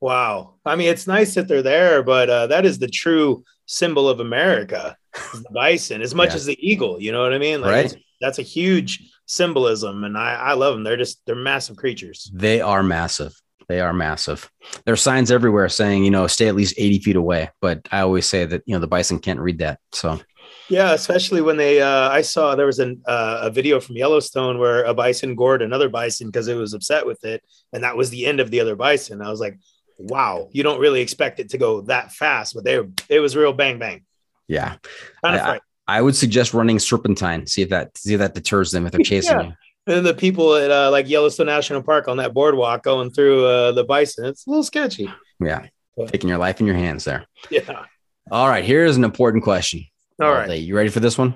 Wow. 0.00 0.54
I 0.64 0.76
mean, 0.76 0.88
it's 0.88 1.06
nice 1.06 1.34
that 1.34 1.48
they're 1.48 1.62
there, 1.62 2.02
but 2.02 2.28
uh, 2.28 2.46
that 2.48 2.66
is 2.66 2.78
the 2.78 2.88
true 2.88 3.44
symbol 3.66 4.08
of 4.08 4.20
America, 4.20 4.96
the 5.32 5.44
bison, 5.52 6.02
as 6.02 6.14
much 6.14 6.30
Yeah. 6.30 6.36
as 6.36 6.44
the 6.46 6.58
eagle. 6.66 7.00
You 7.00 7.12
know 7.12 7.22
what 7.22 7.32
I 7.32 7.38
mean? 7.38 7.60
Like, 7.60 7.70
Right. 7.92 7.96
That's 8.20 8.38
a 8.38 8.42
huge 8.42 9.00
symbolism, 9.26 10.04
and 10.04 10.16
I, 10.16 10.34
I 10.34 10.52
love 10.54 10.74
them. 10.74 10.84
They're 10.84 10.96
just 10.96 11.20
they're 11.26 11.34
massive 11.34 11.76
creatures. 11.76 12.30
They 12.32 12.60
are 12.60 12.82
massive. 12.82 13.34
They 13.68 13.80
are 13.80 13.92
massive. 13.92 14.50
There 14.84 14.92
are 14.94 14.96
signs 14.96 15.30
everywhere 15.30 15.68
saying, 15.68 16.04
you 16.04 16.10
know, 16.10 16.26
stay 16.26 16.48
at 16.48 16.54
least 16.54 16.74
80 16.78 16.98
feet 17.00 17.16
away. 17.16 17.50
But 17.60 17.86
I 17.90 18.00
always 18.00 18.26
say 18.26 18.44
that, 18.46 18.62
you 18.66 18.74
know, 18.74 18.78
the 18.80 18.86
bison 18.86 19.18
can't 19.18 19.40
read 19.40 19.58
that. 19.58 19.78
So 19.92 20.20
Yeah, 20.68 20.92
especially 20.92 21.40
when 21.42 21.56
they. 21.56 21.82
Uh, 21.82 22.08
I 22.08 22.22
saw 22.22 22.54
there 22.54 22.66
was 22.66 22.78
an, 22.78 23.02
uh, 23.06 23.40
a 23.42 23.50
video 23.50 23.80
from 23.80 23.96
Yellowstone 23.96 24.58
where 24.58 24.84
a 24.84 24.94
bison 24.94 25.34
gored 25.34 25.60
another 25.62 25.88
bison 25.88 26.28
because 26.28 26.48
it 26.48 26.54
was 26.56 26.72
upset 26.72 27.04
with 27.06 27.24
it, 27.24 27.42
and 27.72 27.82
that 27.84 27.96
was 27.96 28.10
the 28.10 28.24
end 28.26 28.40
of 28.40 28.50
the 28.50 28.60
other 28.60 28.76
bison. 28.76 29.20
I 29.20 29.28
was 29.30 29.40
like, 29.40 29.58
wow, 29.98 30.48
you 30.52 30.62
don't 30.62 30.80
really 30.80 31.00
expect 31.00 31.40
it 31.40 31.50
to 31.50 31.58
go 31.58 31.82
that 31.82 32.12
fast, 32.12 32.54
but 32.54 32.64
they 32.64 32.80
it 33.08 33.20
was 33.20 33.36
real 33.36 33.52
bang 33.52 33.78
bang. 33.78 34.04
Yeah. 34.48 34.76
Kind 35.24 35.36
of 35.36 35.42
I- 35.42 35.60
I 35.86 36.00
would 36.00 36.16
suggest 36.16 36.54
running 36.54 36.78
serpentine. 36.78 37.46
See 37.46 37.60
if 37.60 37.68
that 37.68 37.96
see 37.98 38.14
if 38.14 38.18
that 38.20 38.34
deters 38.34 38.70
them 38.70 38.86
if 38.86 38.92
they're 38.92 39.00
chasing 39.04 39.36
Yeah. 39.38 39.42
you. 39.48 39.52
And 39.86 39.96
then 39.96 40.04
the 40.04 40.14
people 40.14 40.54
at 40.54 40.70
uh, 40.70 40.90
like 40.90 41.08
Yellowstone 41.10 41.46
National 41.46 41.82
Park 41.82 42.08
on 42.08 42.16
that 42.16 42.32
boardwalk 42.32 42.82
going 42.82 43.10
through 43.10 43.44
uh, 43.44 43.72
the 43.72 43.84
bison, 43.84 44.24
it's 44.24 44.46
a 44.46 44.50
little 44.50 44.62
sketchy. 44.62 45.10
Yeah. 45.40 45.66
Yeah. 45.98 46.06
Taking 46.06 46.30
your 46.30 46.38
life 46.38 46.58
in 46.60 46.66
your 46.66 46.74
hands 46.76 47.04
there. 47.04 47.26
Yeah. 47.50 47.84
All 48.30 48.48
right. 48.48 48.64
Here's 48.64 48.96
an 48.96 49.04
important 49.04 49.44
question. 49.44 49.84
All 50.22 50.32
right. 50.32 50.58
You 50.58 50.74
ready 50.74 50.88
for 50.88 51.00
this 51.00 51.18
one? 51.18 51.34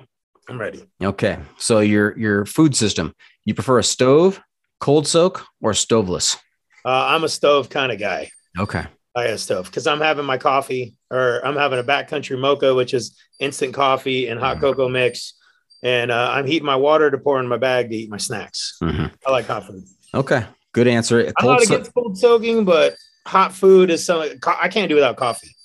I'm 0.49 0.59
ready. 0.59 0.83
Okay. 1.03 1.37
So 1.59 1.79
your 1.81 2.17
your 2.17 2.45
food 2.47 2.75
system, 2.75 3.13
you 3.45 3.53
prefer 3.53 3.77
a 3.77 3.83
stove, 3.83 4.41
cold 4.79 5.05
soak, 5.07 5.45
or 5.61 5.73
stoveless? 5.75 6.37
Uh, 6.83 7.05
I'm 7.09 7.23
a 7.23 7.29
stove 7.29 7.69
kind 7.69 7.91
of 7.91 7.99
guy. 7.99 8.31
Okay. 8.57 8.83
I 9.15 9.25
got 9.25 9.33
a 9.33 9.37
stove 9.37 9.65
because 9.67 9.85
I'm 9.85 10.01
having 10.01 10.25
my 10.25 10.39
coffee 10.39 10.95
or 11.11 11.45
I'm 11.45 11.55
having 11.55 11.79
a 11.79 11.83
backcountry 11.83 12.39
mocha, 12.39 12.73
which 12.75 12.93
is 12.93 13.15
instant 13.39 13.73
coffee 13.73 14.27
and 14.27 14.39
hot 14.39 14.57
Mhm. 14.57 14.61
cocoa 14.61 14.89
mix. 14.89 15.33
And 15.81 16.11
uh, 16.11 16.31
I'm 16.33 16.45
heating 16.45 16.65
my 16.65 16.75
water 16.75 17.09
to 17.09 17.17
pour 17.17 17.39
in 17.39 17.47
my 17.47 17.57
bag 17.57 17.89
to 17.89 17.95
eat 17.95 18.09
my 18.09 18.17
snacks. 18.17 18.77
Mhm. 18.83 19.11
I 19.25 19.31
like 19.31 19.47
hot 19.47 19.65
food. 19.65 19.83
Okay. 20.13 20.45
Good 20.73 20.87
answer. 20.87 21.31
I'm 21.39 21.47
not 21.47 21.61
soak. 21.61 21.69
against 21.69 21.93
cold 21.93 22.17
soaking, 22.17 22.65
but 22.65 22.95
hot 23.25 23.53
food 23.53 23.89
is 23.89 24.05
something 24.05 24.39
I 24.45 24.67
can't 24.67 24.89
do 24.89 24.95
without 24.95 25.15
coffee. 25.17 25.55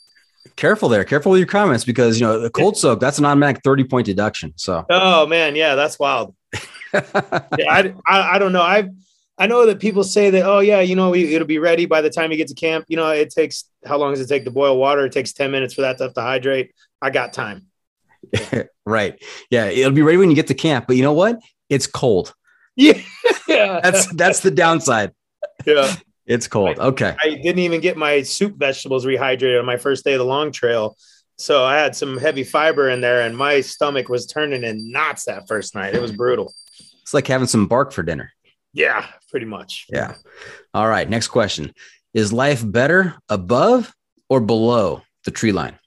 Careful 0.56 0.88
there. 0.88 1.04
Careful 1.04 1.32
with 1.32 1.40
your 1.40 1.48
comments 1.48 1.84
because 1.84 2.20
you 2.20 2.26
know 2.26 2.38
the 2.38 2.50
cold 2.50 2.76
soak. 2.76 3.00
That's 3.00 3.18
an 3.18 3.24
automatic 3.24 3.62
thirty 3.64 3.82
point 3.84 4.06
deduction. 4.06 4.52
So. 4.56 4.84
Oh 4.88 5.26
man, 5.26 5.56
yeah, 5.56 5.74
that's 5.74 5.98
wild. 5.98 6.34
Yeah, 6.94 7.02
I, 7.68 7.92
I, 8.06 8.36
I 8.36 8.38
don't 8.38 8.52
know. 8.52 8.62
I 8.62 8.88
I 9.36 9.46
know 9.46 9.66
that 9.66 9.80
people 9.80 10.04
say 10.04 10.30
that. 10.30 10.44
Oh 10.44 10.60
yeah, 10.60 10.80
you 10.80 10.94
know, 10.94 11.10
we, 11.10 11.34
it'll 11.34 11.46
be 11.46 11.58
ready 11.58 11.86
by 11.86 12.00
the 12.00 12.10
time 12.10 12.30
you 12.30 12.36
get 12.36 12.48
to 12.48 12.54
camp. 12.54 12.84
You 12.88 12.96
know, 12.96 13.10
it 13.10 13.30
takes 13.30 13.64
how 13.84 13.98
long 13.98 14.12
does 14.12 14.20
it 14.20 14.28
take 14.28 14.44
to 14.44 14.50
boil 14.50 14.76
water? 14.78 15.04
It 15.06 15.12
takes 15.12 15.32
ten 15.32 15.50
minutes 15.50 15.74
for 15.74 15.80
that 15.82 15.96
stuff 15.96 16.14
to 16.14 16.20
hydrate. 16.20 16.72
I 17.02 17.10
got 17.10 17.32
time. 17.32 17.66
right. 18.86 19.22
Yeah. 19.50 19.66
It'll 19.66 19.92
be 19.92 20.02
ready 20.02 20.18
when 20.18 20.30
you 20.30 20.36
get 20.36 20.46
to 20.48 20.54
camp. 20.54 20.86
But 20.86 20.96
you 20.96 21.02
know 21.02 21.12
what? 21.12 21.40
It's 21.68 21.86
cold. 21.86 22.34
Yeah, 22.76 22.98
yeah. 23.48 23.80
That's 23.82 24.06
that's 24.14 24.40
the 24.40 24.50
downside. 24.50 25.12
yeah. 25.66 25.94
It's 26.26 26.48
cold. 26.48 26.78
Okay. 26.78 27.14
I 27.22 27.30
didn't 27.30 27.58
even 27.58 27.80
get 27.80 27.98
my 27.98 28.22
soup 28.22 28.56
vegetables 28.56 29.04
rehydrated 29.04 29.58
on 29.58 29.66
my 29.66 29.76
first 29.76 30.04
day 30.04 30.14
of 30.14 30.18
the 30.18 30.24
long 30.24 30.52
trail. 30.52 30.96
So 31.36 31.64
I 31.64 31.76
had 31.76 31.94
some 31.96 32.16
heavy 32.16 32.44
fiber 32.44 32.88
in 32.88 33.00
there, 33.00 33.22
and 33.22 33.36
my 33.36 33.60
stomach 33.60 34.08
was 34.08 34.24
turning 34.24 34.64
in 34.64 34.90
knots 34.90 35.24
that 35.24 35.48
first 35.48 35.74
night. 35.74 35.94
It 35.94 36.00
was 36.00 36.12
brutal. 36.12 36.54
It's 37.02 37.12
like 37.12 37.26
having 37.26 37.48
some 37.48 37.66
bark 37.66 37.92
for 37.92 38.02
dinner. 38.02 38.32
Yeah, 38.74 39.06
pretty 39.30 39.46
much. 39.46 39.86
Yeah. 39.88 40.14
All 40.74 40.88
right. 40.88 41.08
Next 41.08 41.28
question. 41.28 41.72
Is 42.12 42.32
life 42.32 42.62
better 42.64 43.14
above 43.28 43.94
or 44.28 44.40
below 44.40 45.02
the 45.24 45.30
tree 45.30 45.52
line? 45.52 45.78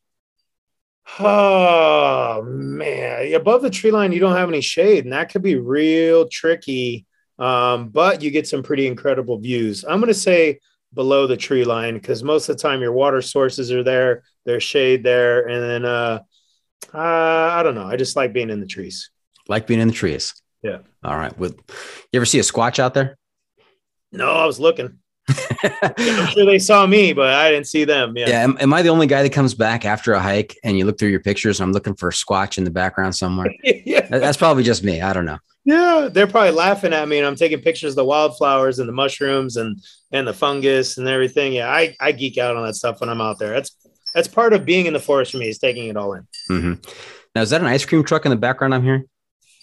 Oh 1.20 2.44
man, 2.46 3.34
above 3.34 3.62
the 3.62 3.70
tree 3.70 3.92
line, 3.92 4.12
you 4.12 4.20
don't 4.20 4.36
have 4.36 4.50
any 4.50 4.62
shade, 4.62 5.06
and 5.06 5.14
that 5.14 5.32
could 5.32 5.42
be 5.42 5.56
real 5.56 6.28
tricky. 6.28 7.06
Um, 7.40 7.90
but 7.90 8.22
you 8.22 8.32
get 8.32 8.48
some 8.48 8.64
pretty 8.64 8.88
incredible 8.88 9.38
views. 9.38 9.86
I'm 9.88 10.00
gonna 10.00 10.14
say 10.14 10.60
below 10.94 11.28
the 11.28 11.38
tree 11.38 11.64
line 11.64 11.94
because 11.94 12.24
most 12.24 12.50
of 12.50 12.58
the 12.58 12.62
time 12.62 12.82
your 12.82 12.92
water 12.92 13.22
sources 13.22 13.72
are 13.72 13.84
there, 13.84 14.24
there's 14.46 14.64
shade 14.64 15.04
there, 15.04 15.48
and 15.48 15.64
then 15.64 15.86
uh, 15.86 16.20
uh, 16.94 16.98
I 16.98 17.64
don't 17.64 17.76
know. 17.76 17.86
I 17.86 17.96
just 17.96 18.16
like 18.16 18.34
being 18.34 18.50
in 18.50 18.60
the 18.60 18.66
trees. 18.66 19.10
Like 19.48 19.66
being 19.66 19.80
in 19.80 19.88
the 19.88 19.94
trees. 19.94 20.34
Yeah. 20.64 20.80
All 21.04 21.16
right. 21.16 21.38
With 21.38 21.60
you 22.12 22.18
ever 22.20 22.26
see 22.26 22.40
a 22.40 22.44
squatch 22.44 22.80
out 22.80 22.94
there? 22.94 23.18
No, 24.12 24.32
I 24.32 24.46
was 24.46 24.60
looking. 24.60 25.00
I'm 25.30 26.28
sure 26.28 26.46
they 26.46 26.60
saw 26.60 26.88
me, 26.88 27.12
but 27.14 27.34
I 27.34 27.52
didn't 27.52 27.68
see 27.68 27.84
them. 27.84 28.16
Yeah. 28.18 28.30
Yeah. 28.30 28.44
Am, 28.44 28.58
am 28.60 28.74
I 28.74 28.82
the 28.82 28.90
only 28.90 29.08
guy 29.08 29.24
that 29.24 29.34
comes 29.34 29.54
back 29.54 29.86
after 29.86 30.14
a 30.14 30.20
hike 30.20 30.56
and 30.64 30.78
you 30.78 30.86
look 30.86 30.98
through 30.98 31.10
your 31.10 31.20
pictures 31.20 31.60
and 31.60 31.68
I'm 31.68 31.74
looking 31.74 31.96
for 31.96 32.10
a 32.10 32.14
squatch 32.14 32.58
in 32.58 32.64
the 32.64 32.72
background 32.72 33.16
somewhere? 33.16 33.54
Yeah. 33.64 34.06
That's 34.08 34.38
probably 34.38 34.64
just 34.64 34.84
me. 34.84 35.02
I 35.02 35.14
don't 35.14 35.26
know. 35.26 35.38
Yeah, 35.66 36.08
they're 36.12 36.28
probably 36.28 36.52
laughing 36.52 36.94
at 36.94 37.08
me, 37.10 37.18
and 37.18 37.28
I'm 37.28 37.36
taking 37.36 37.60
pictures 37.60 37.92
of 37.92 37.96
the 37.98 38.06
wildflowers 38.06 38.80
and 38.80 38.88
the 38.88 38.94
mushrooms 38.94 39.58
and 39.58 39.78
and 40.14 40.26
the 40.26 40.34
fungus 40.34 40.98
and 40.98 41.08
everything. 41.10 41.52
Yeah, 41.54 41.70
I 41.70 41.94
I 42.00 42.14
geek 42.14 42.38
out 42.38 42.56
on 42.56 42.66
that 42.66 42.76
stuff 42.76 43.02
when 43.02 43.10
I'm 43.10 43.20
out 43.20 43.38
there. 43.38 43.52
That's 43.52 43.76
that's 44.14 44.30
part 44.30 44.54
of 44.54 44.64
being 44.66 44.86
in 44.86 44.94
the 44.94 45.00
forest 45.00 45.34
for 45.34 45.40
me 45.40 45.50
is 45.50 45.58
taking 45.60 45.88
it 45.90 45.98
all 45.98 46.14
in. 46.14 46.26
hmm 46.48 46.74
Now, 47.36 47.42
is 47.42 47.50
that 47.50 47.60
an 47.60 47.68
ice 47.68 47.84
cream 47.84 48.04
truck 48.06 48.26
in 48.26 48.30
the 48.30 48.38
background 48.38 48.74
I'm 48.74 48.84
hearing? 48.84 49.06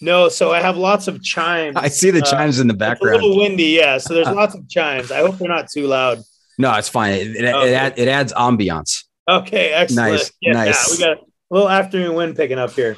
No, 0.01 0.29
so 0.29 0.51
I 0.51 0.59
have 0.61 0.77
lots 0.77 1.07
of 1.07 1.23
chimes. 1.23 1.75
I 1.77 1.87
see 1.87 2.11
the 2.11 2.21
Uh, 2.21 2.29
chimes 2.31 2.59
in 2.59 2.67
the 2.67 2.73
background. 2.73 3.15
It's 3.15 3.23
a 3.23 3.27
little 3.27 3.41
windy, 3.43 3.63
yeah. 3.67 3.97
So 3.97 4.13
there's 4.13 4.27
lots 4.27 4.53
of 4.55 4.67
chimes. 4.69 5.11
I 5.11 5.19
hope 5.19 5.37
they're 5.37 5.47
not 5.47 5.69
too 5.69 5.87
loud. 5.87 6.19
No, 6.57 6.73
it's 6.75 6.89
fine. 6.89 7.13
It, 7.13 7.35
it, 7.35 7.43
it, 7.45 7.73
add- 7.73 7.97
it 7.97 8.07
adds 8.07 8.33
ambiance. 8.33 9.03
Okay, 9.29 9.71
excellent. 9.73 10.11
Nice, 10.13 10.31
Yeah, 10.41 10.53
nice. 10.53 10.99
yeah, 10.99 11.07
we 11.09 11.15
got 11.15 11.23
a 11.23 11.25
little 11.49 11.69
afternoon 11.69 12.15
wind 12.15 12.35
picking 12.35 12.59
up 12.59 12.71
here. 12.71 12.97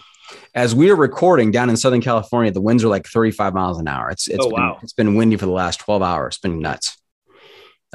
As 0.53 0.75
we 0.75 0.89
are 0.89 0.95
recording 0.95 1.51
down 1.51 1.69
in 1.69 1.77
Southern 1.77 2.01
California, 2.01 2.51
the 2.51 2.61
winds 2.61 2.83
are 2.83 2.87
like 2.89 3.07
35 3.07 3.53
miles 3.53 3.79
an 3.79 3.87
hour. 3.87 4.09
It's 4.09 4.27
it's 4.27 4.43
Oh, 4.43 4.49
been, 4.49 4.59
wow. 4.59 4.79
it's 4.83 4.93
been 4.93 5.15
windy 5.15 5.37
for 5.37 5.45
the 5.45 5.51
last 5.51 5.79
12 5.79 6.01
hours. 6.01 6.33
It's 6.35 6.41
been 6.41 6.59
nuts. 6.59 6.97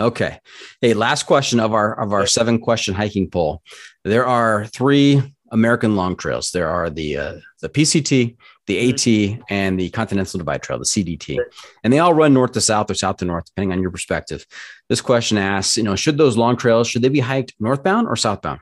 Okay. 0.00 0.38
Hey, 0.80 0.94
last 0.94 1.24
question 1.24 1.60
of 1.60 1.74
our 1.74 2.00
of 2.00 2.12
our 2.12 2.26
seven 2.26 2.58
question 2.58 2.94
hiking 2.94 3.28
poll. 3.28 3.62
There 4.04 4.26
are 4.26 4.64
three 4.66 5.22
American 5.50 5.96
long 5.96 6.16
trails. 6.16 6.50
There 6.50 6.68
are 6.70 6.88
the 6.88 7.16
uh, 7.18 7.34
the 7.60 7.68
PCT, 7.68 8.36
the 8.66 8.90
AT, 8.90 9.42
and 9.50 9.78
the 9.78 9.90
Continental 9.90 10.38
Divide 10.38 10.62
Trail, 10.62 10.78
the 10.78 10.84
CDT, 10.84 11.38
and 11.82 11.92
they 11.92 11.98
all 11.98 12.14
run 12.14 12.32
north 12.32 12.52
to 12.52 12.60
south 12.60 12.90
or 12.90 12.94
south 12.94 13.16
to 13.16 13.24
north, 13.24 13.44
depending 13.46 13.72
on 13.72 13.82
your 13.82 13.90
perspective. 13.90 14.46
This 14.88 15.00
question 15.00 15.36
asks, 15.36 15.76
you 15.76 15.82
know, 15.82 15.96
should 15.96 16.16
those 16.16 16.36
long 16.36 16.56
trails 16.56 16.88
should 16.88 17.02
they 17.02 17.08
be 17.08 17.20
hiked 17.20 17.54
northbound 17.58 18.06
or 18.06 18.16
southbound? 18.16 18.60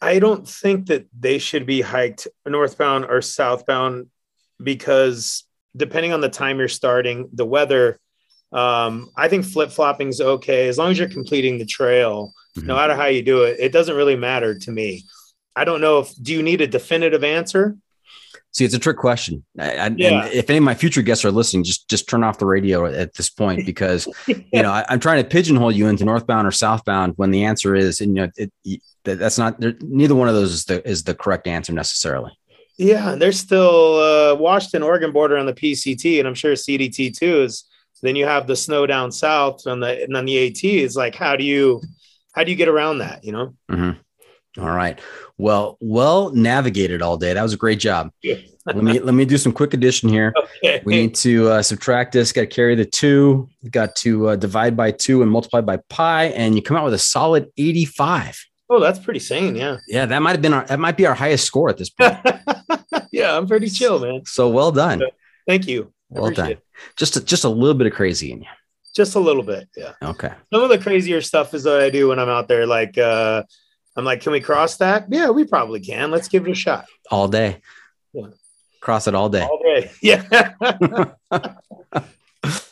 I 0.00 0.18
don't 0.18 0.48
think 0.48 0.86
that 0.86 1.06
they 1.18 1.38
should 1.38 1.66
be 1.66 1.82
hiked 1.82 2.26
northbound 2.46 3.04
or 3.04 3.20
southbound 3.20 4.08
because 4.62 5.44
depending 5.76 6.12
on 6.12 6.20
the 6.20 6.28
time 6.28 6.58
you're 6.58 6.68
starting, 6.68 7.28
the 7.32 7.44
weather, 7.44 7.98
um, 8.52 9.10
I 9.16 9.28
think 9.28 9.44
flip 9.44 9.70
flopping 9.70 10.08
is 10.08 10.20
okay 10.20 10.68
as 10.68 10.78
long 10.78 10.90
as 10.90 10.98
you're 10.98 11.08
completing 11.08 11.58
the 11.58 11.66
trail. 11.66 12.32
No 12.56 12.74
Mhm. 12.74 12.76
matter 12.76 12.94
how 12.96 13.06
you 13.06 13.22
do 13.22 13.42
it, 13.42 13.58
it 13.60 13.72
doesn't 13.72 13.96
really 13.96 14.16
matter 14.16 14.56
to 14.58 14.70
me. 14.70 15.04
I 15.56 15.64
don't 15.64 15.80
know 15.80 15.98
if 16.00 16.14
do 16.20 16.32
you 16.32 16.42
need 16.42 16.60
a 16.60 16.66
definitive 16.66 17.22
answer? 17.24 17.76
See, 18.54 18.64
it's 18.64 18.74
a 18.74 18.78
trick 18.78 18.98
question. 18.98 19.44
I, 19.58 19.76
I, 19.76 19.86
Yeah. 19.96 20.24
And 20.24 20.32
if 20.32 20.48
any 20.48 20.58
of 20.58 20.64
my 20.64 20.74
future 20.74 21.02
guests 21.02 21.24
are 21.24 21.32
listening, 21.32 21.64
just 21.64 21.88
just 21.90 22.08
turn 22.08 22.22
off 22.22 22.38
the 22.38 22.46
radio 22.46 22.86
at 22.86 23.14
this 23.14 23.28
point 23.28 23.66
because 23.66 24.06
you 24.26 24.62
know 24.62 24.70
I, 24.70 24.84
I'm 24.88 25.00
trying 25.00 25.22
to 25.22 25.28
pigeonhole 25.28 25.72
you 25.72 25.88
into 25.88 26.04
northbound 26.04 26.46
or 26.46 26.52
southbound 26.52 27.14
when 27.16 27.32
the 27.32 27.44
answer 27.44 27.74
is, 27.74 28.00
and 28.00 28.16
you 28.16 28.22
know, 28.22 28.30
it, 28.36 28.80
that, 29.04 29.18
that's 29.18 29.38
not. 29.38 29.60
Neither 29.82 30.14
one 30.14 30.28
of 30.28 30.34
those 30.34 30.52
is 30.52 30.64
the 30.66 30.88
is 30.88 31.02
the 31.02 31.14
correct 31.14 31.48
answer 31.48 31.72
necessarily. 31.72 32.30
Yeah, 32.78 33.16
there's 33.16 33.38
still 33.38 33.98
uh, 33.98 34.34
Washington, 34.36 34.82
Oregon 34.82 35.12
border 35.12 35.36
on 35.36 35.46
the 35.46 35.52
PCT, 35.52 36.18
and 36.18 36.28
I'm 36.28 36.34
sure 36.34 36.52
CDT 36.54 37.16
too 37.18 37.42
is. 37.42 37.64
Then 38.02 38.16
you 38.16 38.26
have 38.26 38.46
the 38.46 38.56
snow 38.56 38.86
down 38.86 39.10
south 39.12 39.66
on 39.66 39.80
the 39.80 40.04
and 40.04 40.14
on 40.14 40.26
the 40.26 40.46
AT. 40.46 40.62
Is 40.62 40.94
like 40.94 41.14
how 41.14 41.36
do 41.36 41.44
you 41.44 41.80
how 42.32 42.44
do 42.44 42.50
you 42.50 42.56
get 42.56 42.68
around 42.68 42.98
that? 42.98 43.24
You 43.24 43.32
know. 43.32 43.54
Mhm. 43.70 43.96
All 44.58 44.70
right. 44.70 45.00
Well, 45.36 45.76
well 45.80 46.30
navigated 46.30 47.02
all 47.02 47.16
day. 47.16 47.32
That 47.34 47.42
was 47.42 47.52
a 47.52 47.56
great 47.56 47.80
job. 47.80 48.12
Let 48.66 48.76
me 48.76 48.98
let 49.00 49.14
me 49.14 49.24
do 49.24 49.36
some 49.36 49.52
quick 49.52 49.74
addition 49.74 50.08
here. 50.08 50.32
Okay. 50.64 50.80
We 50.84 50.96
need 50.96 51.14
to 51.16 51.48
uh, 51.50 51.62
subtract 51.62 52.12
this. 52.12 52.32
Got 52.32 52.42
to 52.42 52.46
carry 52.46 52.74
the 52.74 52.86
two. 52.86 53.48
Got 53.70 53.94
to 53.96 54.28
uh, 54.30 54.36
divide 54.36 54.76
by 54.76 54.90
two 54.92 55.20
and 55.22 55.30
multiply 55.30 55.60
by 55.60 55.78
pi, 55.90 56.26
and 56.26 56.54
you 56.54 56.62
come 56.62 56.76
out 56.76 56.84
with 56.84 56.94
a 56.94 56.98
solid 56.98 57.50
85. 57.58 58.42
oh, 58.70 58.80
that's 58.80 58.98
pretty 58.98 59.20
sane. 59.20 59.54
Yeah. 59.56 59.78
Yeah, 59.86 60.06
that 60.06 60.20
might 60.22 60.32
have 60.32 60.42
been 60.42 60.54
our 60.54 60.64
that 60.66 60.78
might 60.80 60.96
be 60.96 61.04
our 61.06 61.14
highest 61.14 61.44
score 61.44 61.68
at 61.68 61.76
this 61.76 61.90
point. 61.90 62.16
yeah, 63.12 63.36
I'm 63.36 63.46
pretty 63.46 63.68
chill, 63.68 63.98
man. 63.98 64.22
So 64.24 64.48
well 64.48 64.72
done. 64.72 65.02
Thank 65.46 65.66
you. 65.68 65.92
I 66.16 66.20
Well 66.20 66.30
done. 66.30 66.52
it. 66.52 66.60
Just 66.96 67.16
a, 67.16 67.24
just 67.24 67.44
a 67.44 67.48
little 67.50 67.74
bit 67.74 67.86
of 67.88 67.92
crazy 67.92 68.32
in 68.32 68.42
you. 68.42 68.48
Just 68.96 69.14
a 69.16 69.20
little 69.20 69.42
bit. 69.42 69.68
Yeah. 69.76 69.92
Okay. 70.02 70.32
Some 70.52 70.62
of 70.62 70.68
the 70.70 70.78
crazier 70.78 71.20
stuff 71.20 71.52
is 71.52 71.64
that 71.64 71.80
I 71.80 71.90
do 71.90 72.08
when 72.08 72.18
I'm 72.20 72.28
out 72.28 72.46
there. 72.48 72.64
Like, 72.66 72.96
uh, 72.96 73.42
I'm 73.96 74.04
like, 74.04 74.20
can 74.22 74.32
we 74.32 74.40
cross 74.40 74.76
that? 74.78 75.06
Yeah, 75.08 75.30
we 75.30 75.44
probably 75.44 75.80
can. 75.80 76.10
Let's 76.10 76.28
give 76.28 76.46
it 76.46 76.50
a 76.50 76.54
shot. 76.54 76.86
All 77.10 77.28
day. 77.28 77.60
Yeah. 78.12 78.26
Cross 78.80 79.06
it 79.06 79.14
all 79.14 79.28
day. 79.28 79.42
All 79.42 79.60
day. 79.62 79.90
Yeah. 80.02 80.52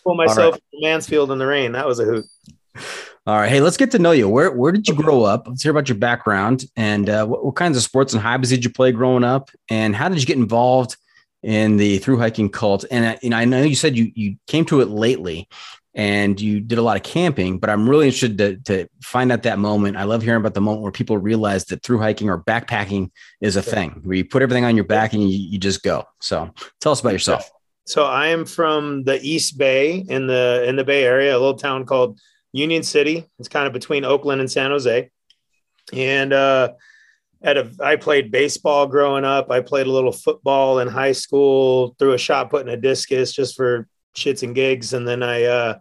Pull 0.04 0.14
myself 0.16 0.56
from 0.56 0.80
Mansfield 0.80 1.30
in 1.30 1.38
the 1.38 1.46
rain. 1.46 1.72
That 1.72 1.86
was 1.86 1.98
a 1.98 2.04
hoot. 2.04 2.24
All 3.24 3.36
right. 3.36 3.48
Hey, 3.48 3.60
let's 3.60 3.76
get 3.76 3.92
to 3.92 3.98
know 3.98 4.10
you. 4.10 4.28
Where 4.28 4.50
where 4.50 4.72
did 4.72 4.88
you 4.88 4.94
grow 4.94 5.22
up? 5.22 5.46
Let's 5.46 5.62
hear 5.62 5.70
about 5.70 5.88
your 5.88 5.96
background 5.96 6.64
and 6.76 7.08
uh, 7.08 7.24
what, 7.24 7.44
what 7.44 7.54
kinds 7.54 7.76
of 7.76 7.82
sports 7.82 8.12
and 8.12 8.22
hobbies 8.22 8.50
did 8.50 8.64
you 8.64 8.70
play 8.70 8.90
growing 8.92 9.24
up? 9.24 9.50
And 9.70 9.94
how 9.94 10.08
did 10.08 10.20
you 10.20 10.26
get 10.26 10.36
involved 10.36 10.96
in 11.42 11.76
the 11.76 11.98
through 11.98 12.18
hiking 12.18 12.50
cult? 12.50 12.84
And 12.90 13.04
uh, 13.04 13.18
you 13.22 13.30
know, 13.30 13.36
I 13.36 13.44
know 13.44 13.62
you 13.62 13.76
said 13.76 13.96
you 13.96 14.10
you 14.14 14.36
came 14.48 14.64
to 14.66 14.80
it 14.80 14.88
lately 14.88 15.48
and 15.94 16.40
you 16.40 16.60
did 16.60 16.78
a 16.78 16.82
lot 16.82 16.96
of 16.96 17.02
camping, 17.02 17.58
but 17.58 17.68
I'm 17.68 17.88
really 17.88 18.06
interested 18.06 18.38
to, 18.38 18.56
to 18.64 18.88
find 19.02 19.30
out 19.30 19.42
that 19.42 19.58
moment. 19.58 19.96
I 19.96 20.04
love 20.04 20.22
hearing 20.22 20.40
about 20.40 20.54
the 20.54 20.60
moment 20.60 20.82
where 20.82 20.92
people 20.92 21.18
realize 21.18 21.66
that 21.66 21.82
through 21.82 21.98
hiking 21.98 22.30
or 22.30 22.42
backpacking 22.42 23.10
is 23.40 23.56
a 23.56 23.62
thing 23.62 24.00
where 24.04 24.16
you 24.16 24.24
put 24.24 24.42
everything 24.42 24.64
on 24.64 24.74
your 24.74 24.86
back 24.86 25.12
and 25.12 25.22
you, 25.22 25.38
you 25.38 25.58
just 25.58 25.82
go. 25.82 26.04
So 26.20 26.50
tell 26.80 26.92
us 26.92 27.00
about 27.00 27.12
yourself. 27.12 27.50
So 27.84 28.04
I 28.04 28.28
am 28.28 28.46
from 28.46 29.04
the 29.04 29.20
East 29.22 29.58
Bay 29.58 29.96
in 29.96 30.26
the 30.26 30.64
in 30.66 30.76
the 30.76 30.84
Bay 30.84 31.04
Area, 31.04 31.32
a 31.32 31.38
little 31.38 31.58
town 31.58 31.84
called 31.84 32.18
Union 32.52 32.82
City. 32.82 33.28
It's 33.38 33.48
kind 33.48 33.66
of 33.66 33.72
between 33.72 34.04
Oakland 34.04 34.40
and 34.40 34.50
San 34.50 34.70
Jose. 34.70 35.10
And 35.92 36.32
uh, 36.32 36.72
at 37.42 37.58
a, 37.58 37.70
I 37.82 37.96
played 37.96 38.30
baseball 38.30 38.86
growing 38.86 39.24
up. 39.24 39.50
I 39.50 39.60
played 39.60 39.88
a 39.88 39.92
little 39.92 40.12
football 40.12 40.78
in 40.78 40.88
high 40.88 41.12
school, 41.12 41.96
threw 41.98 42.12
a 42.12 42.18
shot 42.18 42.50
put 42.50 42.66
in 42.66 42.72
a 42.72 42.76
discus 42.76 43.32
just 43.32 43.56
for 43.56 43.88
shits 44.14 44.42
and 44.42 44.54
gigs. 44.54 44.92
And 44.92 45.06
then 45.06 45.22
I 45.22 45.44
uh, 45.44 45.78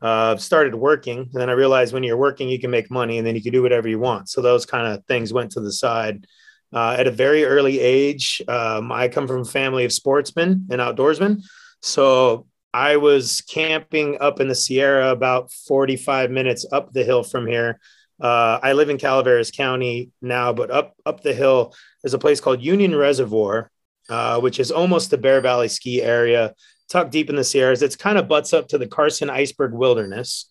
uh, 0.00 0.36
started 0.36 0.74
working. 0.74 1.20
And 1.20 1.40
then 1.40 1.50
I 1.50 1.52
realized 1.52 1.92
when 1.92 2.02
you're 2.02 2.16
working, 2.16 2.48
you 2.48 2.58
can 2.58 2.70
make 2.70 2.90
money 2.90 3.18
and 3.18 3.26
then 3.26 3.34
you 3.34 3.42
can 3.42 3.52
do 3.52 3.62
whatever 3.62 3.88
you 3.88 3.98
want. 3.98 4.28
So 4.28 4.40
those 4.40 4.66
kind 4.66 4.86
of 4.86 5.04
things 5.06 5.32
went 5.32 5.52
to 5.52 5.60
the 5.60 5.72
side. 5.72 6.26
Uh, 6.72 6.96
at 6.98 7.06
a 7.06 7.12
very 7.12 7.44
early 7.44 7.80
age, 7.80 8.42
um, 8.48 8.90
I 8.90 9.08
come 9.08 9.26
from 9.26 9.42
a 9.42 9.44
family 9.44 9.84
of 9.84 9.92
sportsmen 9.92 10.66
and 10.70 10.80
outdoorsmen. 10.80 11.42
So 11.80 12.46
I 12.74 12.96
was 12.96 13.40
camping 13.42 14.18
up 14.20 14.40
in 14.40 14.48
the 14.48 14.54
Sierra 14.54 15.10
about 15.10 15.52
45 15.52 16.30
minutes 16.30 16.66
up 16.72 16.92
the 16.92 17.04
hill 17.04 17.22
from 17.22 17.46
here. 17.46 17.80
Uh, 18.20 18.58
I 18.62 18.72
live 18.72 18.90
in 18.90 18.98
Calaveras 18.98 19.50
County 19.50 20.10
now, 20.22 20.52
but 20.52 20.70
up 20.70 20.94
up 21.04 21.22
the 21.22 21.34
hill 21.34 21.74
there's 22.02 22.14
a 22.14 22.18
place 22.18 22.40
called 22.40 22.62
Union 22.62 22.94
Reservoir, 22.94 23.70
uh, 24.08 24.40
which 24.40 24.58
is 24.58 24.70
almost 24.70 25.10
the 25.10 25.18
Bear 25.18 25.40
Valley 25.40 25.68
ski 25.68 26.02
area, 26.02 26.54
tucked 26.88 27.12
deep 27.12 27.30
in 27.30 27.36
the 27.36 27.44
Sierras. 27.44 27.82
It's 27.82 27.96
kind 27.96 28.18
of 28.18 28.28
butts 28.28 28.52
up 28.52 28.68
to 28.68 28.78
the 28.78 28.86
Carson 28.86 29.30
Iceberg 29.30 29.72
Wilderness. 29.72 30.50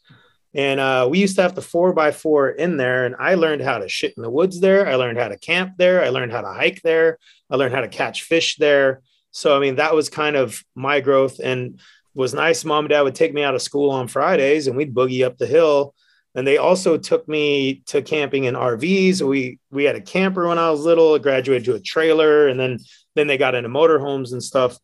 And 0.54 0.80
uh, 0.80 1.08
we 1.10 1.20
used 1.20 1.36
to 1.36 1.42
have 1.42 1.56
the 1.56 1.62
four 1.62 1.94
by 1.94 2.12
four 2.12 2.50
in 2.50 2.78
there. 2.78 3.06
And 3.06 3.16
I 3.20 3.36
learned 3.36 3.62
how 3.62 3.78
to 3.78 3.90
shit 3.90 4.14
in 4.16 4.24
the 4.24 4.30
woods 4.30 4.62
there. 4.62 4.88
I 4.88 4.96
learned 4.96 5.18
how 5.18 5.28
to 5.28 5.38
camp 5.38 5.74
there. 5.78 6.04
I 6.04 6.10
learned 6.10 6.32
how 6.32 6.42
to 6.42 6.54
hike 6.54 6.82
there. 6.82 7.18
I 7.50 7.58
learned 7.58 7.76
how 7.76 7.82
to 7.82 7.90
catch 7.90 8.24
fish 8.24 8.56
there. 8.56 9.02
So, 9.32 9.56
I 9.56 9.60
mean, 9.60 9.76
that 9.76 9.94
was 9.94 10.08
kind 10.08 10.38
of 10.38 10.64
my 10.74 11.02
growth. 11.02 11.40
And 11.44 11.80
was 12.16 12.34
nice. 12.34 12.66
Mom 12.66 12.86
and 12.86 12.90
dad 12.90 13.02
would 13.02 13.14
take 13.14 13.34
me 13.34 13.44
out 13.44 13.54
of 13.54 13.62
school 13.62 13.92
on 13.92 14.08
Fridays 14.08 14.68
and 14.68 14.76
we'd 14.76 14.96
boogie 14.96 15.26
up 15.26 15.38
the 15.38 15.46
hill. 15.46 15.94
And 16.34 16.48
they 16.48 16.58
also 16.58 16.98
took 16.98 17.28
me 17.28 17.84
to 17.88 18.02
camping 18.02 18.46
in 18.46 18.56
RVs. 18.56 19.22
We 19.22 19.60
we 19.72 19.84
had 19.84 19.96
a 19.96 20.02
camper 20.02 20.48
when 20.48 20.58
I 20.58 20.70
was 20.70 20.82
little, 20.82 21.18
graduated 21.20 21.66
to 21.66 21.76
a 21.76 21.80
trailer, 21.80 22.48
and 22.48 22.60
then 22.60 22.80
then 23.16 23.28
they 23.28 23.38
got 23.38 23.56
into 23.56 23.70
motorhomes 23.70 24.34
and 24.34 24.44
stuff. 24.44 24.78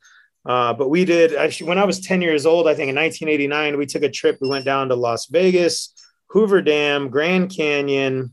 Uh, 0.46 0.74
but 0.74 0.90
we 0.90 1.06
did 1.06 1.36
actually 1.36 1.68
when 1.68 1.78
I 1.78 1.86
was 1.86 2.00
10 2.00 2.22
years 2.22 2.46
old, 2.46 2.68
I 2.68 2.74
think 2.74 2.90
in 2.90 2.96
1989, 2.96 3.78
we 3.78 3.86
took 3.86 4.04
a 4.04 4.10
trip. 4.10 4.38
We 4.42 4.50
went 4.50 4.66
down 4.66 4.90
to 4.90 4.96
Las 4.96 5.28
Vegas, 5.28 5.94
Hoover 6.28 6.62
Dam, 6.62 7.10
Grand 7.10 7.50
Canyon, 7.56 8.32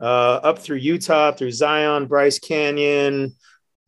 uh, 0.00 0.40
up 0.42 0.58
through 0.58 0.76
Utah, 0.76 1.32
through 1.32 1.52
Zion, 1.52 2.06
Bryce 2.06 2.38
Canyon, 2.38 3.34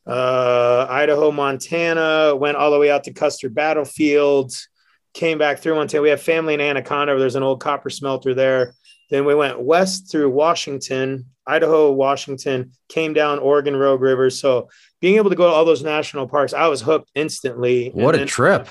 uh, 0.07 0.87
Idaho, 0.89 1.31
Montana, 1.31 2.35
went 2.35 2.57
all 2.57 2.71
the 2.71 2.79
way 2.79 2.91
out 2.91 3.05
to 3.05 3.13
Custer 3.13 3.49
Battlefield, 3.49 4.53
came 5.13 5.39
back 5.39 5.59
through 5.59 5.75
Montana. 5.75 6.03
We 6.03 6.11
have 6.11 6.23
family 6.23 6.55
in 6.55 6.61
Anaconda. 6.61 7.19
There's 7.19 7.37
an 7.37 7.43
old 7.43 7.61
copper 7.61 7.91
smelter 7.91 8.35
there. 8.35 8.75
Then 9.11 9.25
we 9.25 9.35
went 9.35 9.61
west 9.61 10.11
through 10.11 10.31
Washington, 10.31 11.27
Idaho, 11.47 11.93
Washington, 11.93 12.73
came 12.89 13.13
down 13.13 13.41
Oregon 13.41 13.77
Rogue 13.77 14.01
River. 14.01 14.31
So 14.31 14.69
being 15.01 15.17
able 15.17 15.31
to 15.31 15.37
go 15.37 15.49
to 15.49 15.53
all 15.53 15.65
those 15.65 15.83
national 15.83 16.29
parks, 16.29 16.53
I 16.53 16.69
was 16.69 16.81
hooked 16.81 17.11
instantly. 17.15 17.91
What 17.95 18.15
a 18.15 18.25
trip. 18.27 18.69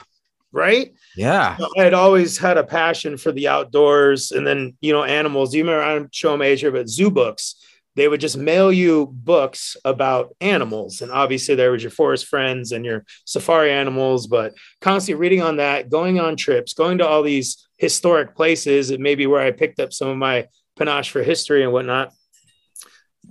Right? 0.52 0.94
Yeah. 1.16 1.58
I 1.78 1.84
had 1.84 1.94
always 1.94 2.38
had 2.38 2.58
a 2.58 2.64
passion 2.64 3.18
for 3.18 3.32
the 3.32 3.48
outdoors 3.48 4.32
and 4.32 4.48
then, 4.48 4.76
you 4.82 4.94
know, 4.94 5.04
animals. 5.04 5.54
You 5.54 5.64
remember, 5.64 5.84
I'm 5.84 6.10
showing 6.12 6.42
age 6.42 6.62
here, 6.62 6.72
but 6.72 6.90
zoo 6.90 7.12
books 7.12 7.56
they 8.00 8.08
would 8.08 8.22
just 8.22 8.38
mail 8.38 8.72
you 8.72 9.08
books 9.12 9.76
about 9.84 10.34
animals. 10.40 11.02
And 11.02 11.12
obviously, 11.12 11.56
there 11.56 11.72
was 11.72 11.84
your 11.84 11.92
forest 11.92 12.28
friends 12.28 12.72
and 12.72 12.86
your 12.86 13.04
safari 13.26 13.72
animals, 13.72 14.26
but 14.26 14.54
constantly 14.80 15.20
reading 15.20 15.42
on 15.42 15.58
that, 15.58 15.90
going 15.90 16.18
on 16.18 16.38
trips, 16.38 16.74
going 16.74 17.00
to 17.00 17.08
all 17.08 17.24
these 17.24 17.68
historic 17.78 18.36
places. 18.36 18.90
It 18.90 19.02
may 19.02 19.16
be 19.16 19.28
where 19.28 19.42
I 19.42 19.52
picked 19.52 19.82
up 19.82 19.92
some 19.92 20.08
of 20.08 20.16
my 20.18 20.48
panache 20.78 21.10
for 21.10 21.22
history 21.22 21.64
and 21.64 21.74
whatnot. 21.74 22.14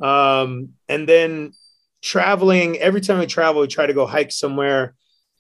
Um, 0.02 0.74
and 0.86 1.08
then 1.08 1.52
traveling, 2.02 2.78
every 2.78 3.00
time 3.00 3.18
we 3.18 3.26
travel, 3.26 3.60
we 3.60 3.68
try 3.68 3.86
to 3.86 3.94
go 3.94 4.06
hike 4.06 4.32
somewhere. 4.32 4.94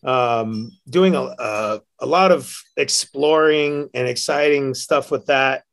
Um, 0.04 0.70
doing 0.88 1.16
a, 1.16 1.22
a, 1.22 1.80
a 1.98 2.06
lot 2.06 2.30
of 2.30 2.54
exploring 2.76 3.90
and 3.94 4.06
exciting 4.06 4.74
stuff 4.74 5.10
with 5.10 5.26
that. 5.26 5.64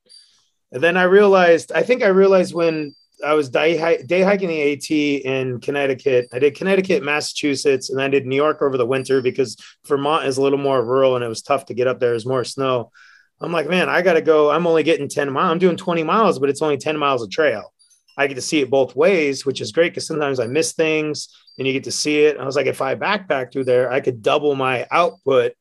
And 0.71 0.81
then 0.83 0.97
I 0.97 1.03
realized, 1.03 1.71
I 1.71 1.83
think 1.83 2.01
I 2.01 2.07
realized 2.07 2.53
when 2.53 2.95
I 3.23 3.33
was 3.33 3.49
day, 3.49 4.03
day 4.03 4.21
hiking 4.23 4.49
the 4.49 4.73
AT 4.73 4.89
in 4.89 5.59
Connecticut. 5.61 6.27
I 6.33 6.39
did 6.39 6.55
Connecticut, 6.55 7.03
Massachusetts, 7.03 7.89
and 7.89 8.01
I 8.01 8.07
did 8.07 8.25
New 8.25 8.35
York 8.35 8.61
over 8.61 8.77
the 8.77 8.85
winter 8.85 9.21
because 9.21 9.57
Vermont 9.87 10.25
is 10.25 10.37
a 10.37 10.41
little 10.41 10.57
more 10.57 10.83
rural 10.83 11.15
and 11.15 11.23
it 11.23 11.29
was 11.29 11.41
tough 11.41 11.67
to 11.67 11.73
get 11.73 11.87
up 11.87 11.99
there. 11.99 12.09
There's 12.09 12.25
more 12.25 12.43
snow. 12.43 12.91
I'm 13.39 13.51
like, 13.51 13.69
man, 13.69 13.89
I 13.89 14.01
got 14.01 14.13
to 14.13 14.21
go. 14.21 14.49
I'm 14.49 14.65
only 14.67 14.83
getting 14.83 15.09
10 15.09 15.31
miles. 15.31 15.51
I'm 15.51 15.59
doing 15.59 15.77
20 15.77 16.03
miles, 16.03 16.39
but 16.39 16.49
it's 16.49 16.61
only 16.61 16.77
10 16.77 16.97
miles 16.97 17.21
of 17.21 17.29
trail. 17.29 17.73
I 18.17 18.27
get 18.27 18.35
to 18.35 18.41
see 18.41 18.61
it 18.61 18.69
both 18.69 18.95
ways, 18.95 19.45
which 19.45 19.61
is 19.61 19.71
great 19.71 19.91
because 19.91 20.07
sometimes 20.07 20.39
I 20.39 20.47
miss 20.47 20.73
things 20.73 21.29
and 21.57 21.67
you 21.67 21.73
get 21.73 21.83
to 21.85 21.91
see 21.91 22.23
it. 22.23 22.37
I 22.37 22.45
was 22.45 22.55
like, 22.55 22.67
if 22.67 22.81
I 22.81 22.95
backpack 22.95 23.51
through 23.51 23.65
there, 23.65 23.91
I 23.91 23.99
could 23.99 24.21
double 24.21 24.55
my 24.55 24.87
output. 24.91 25.53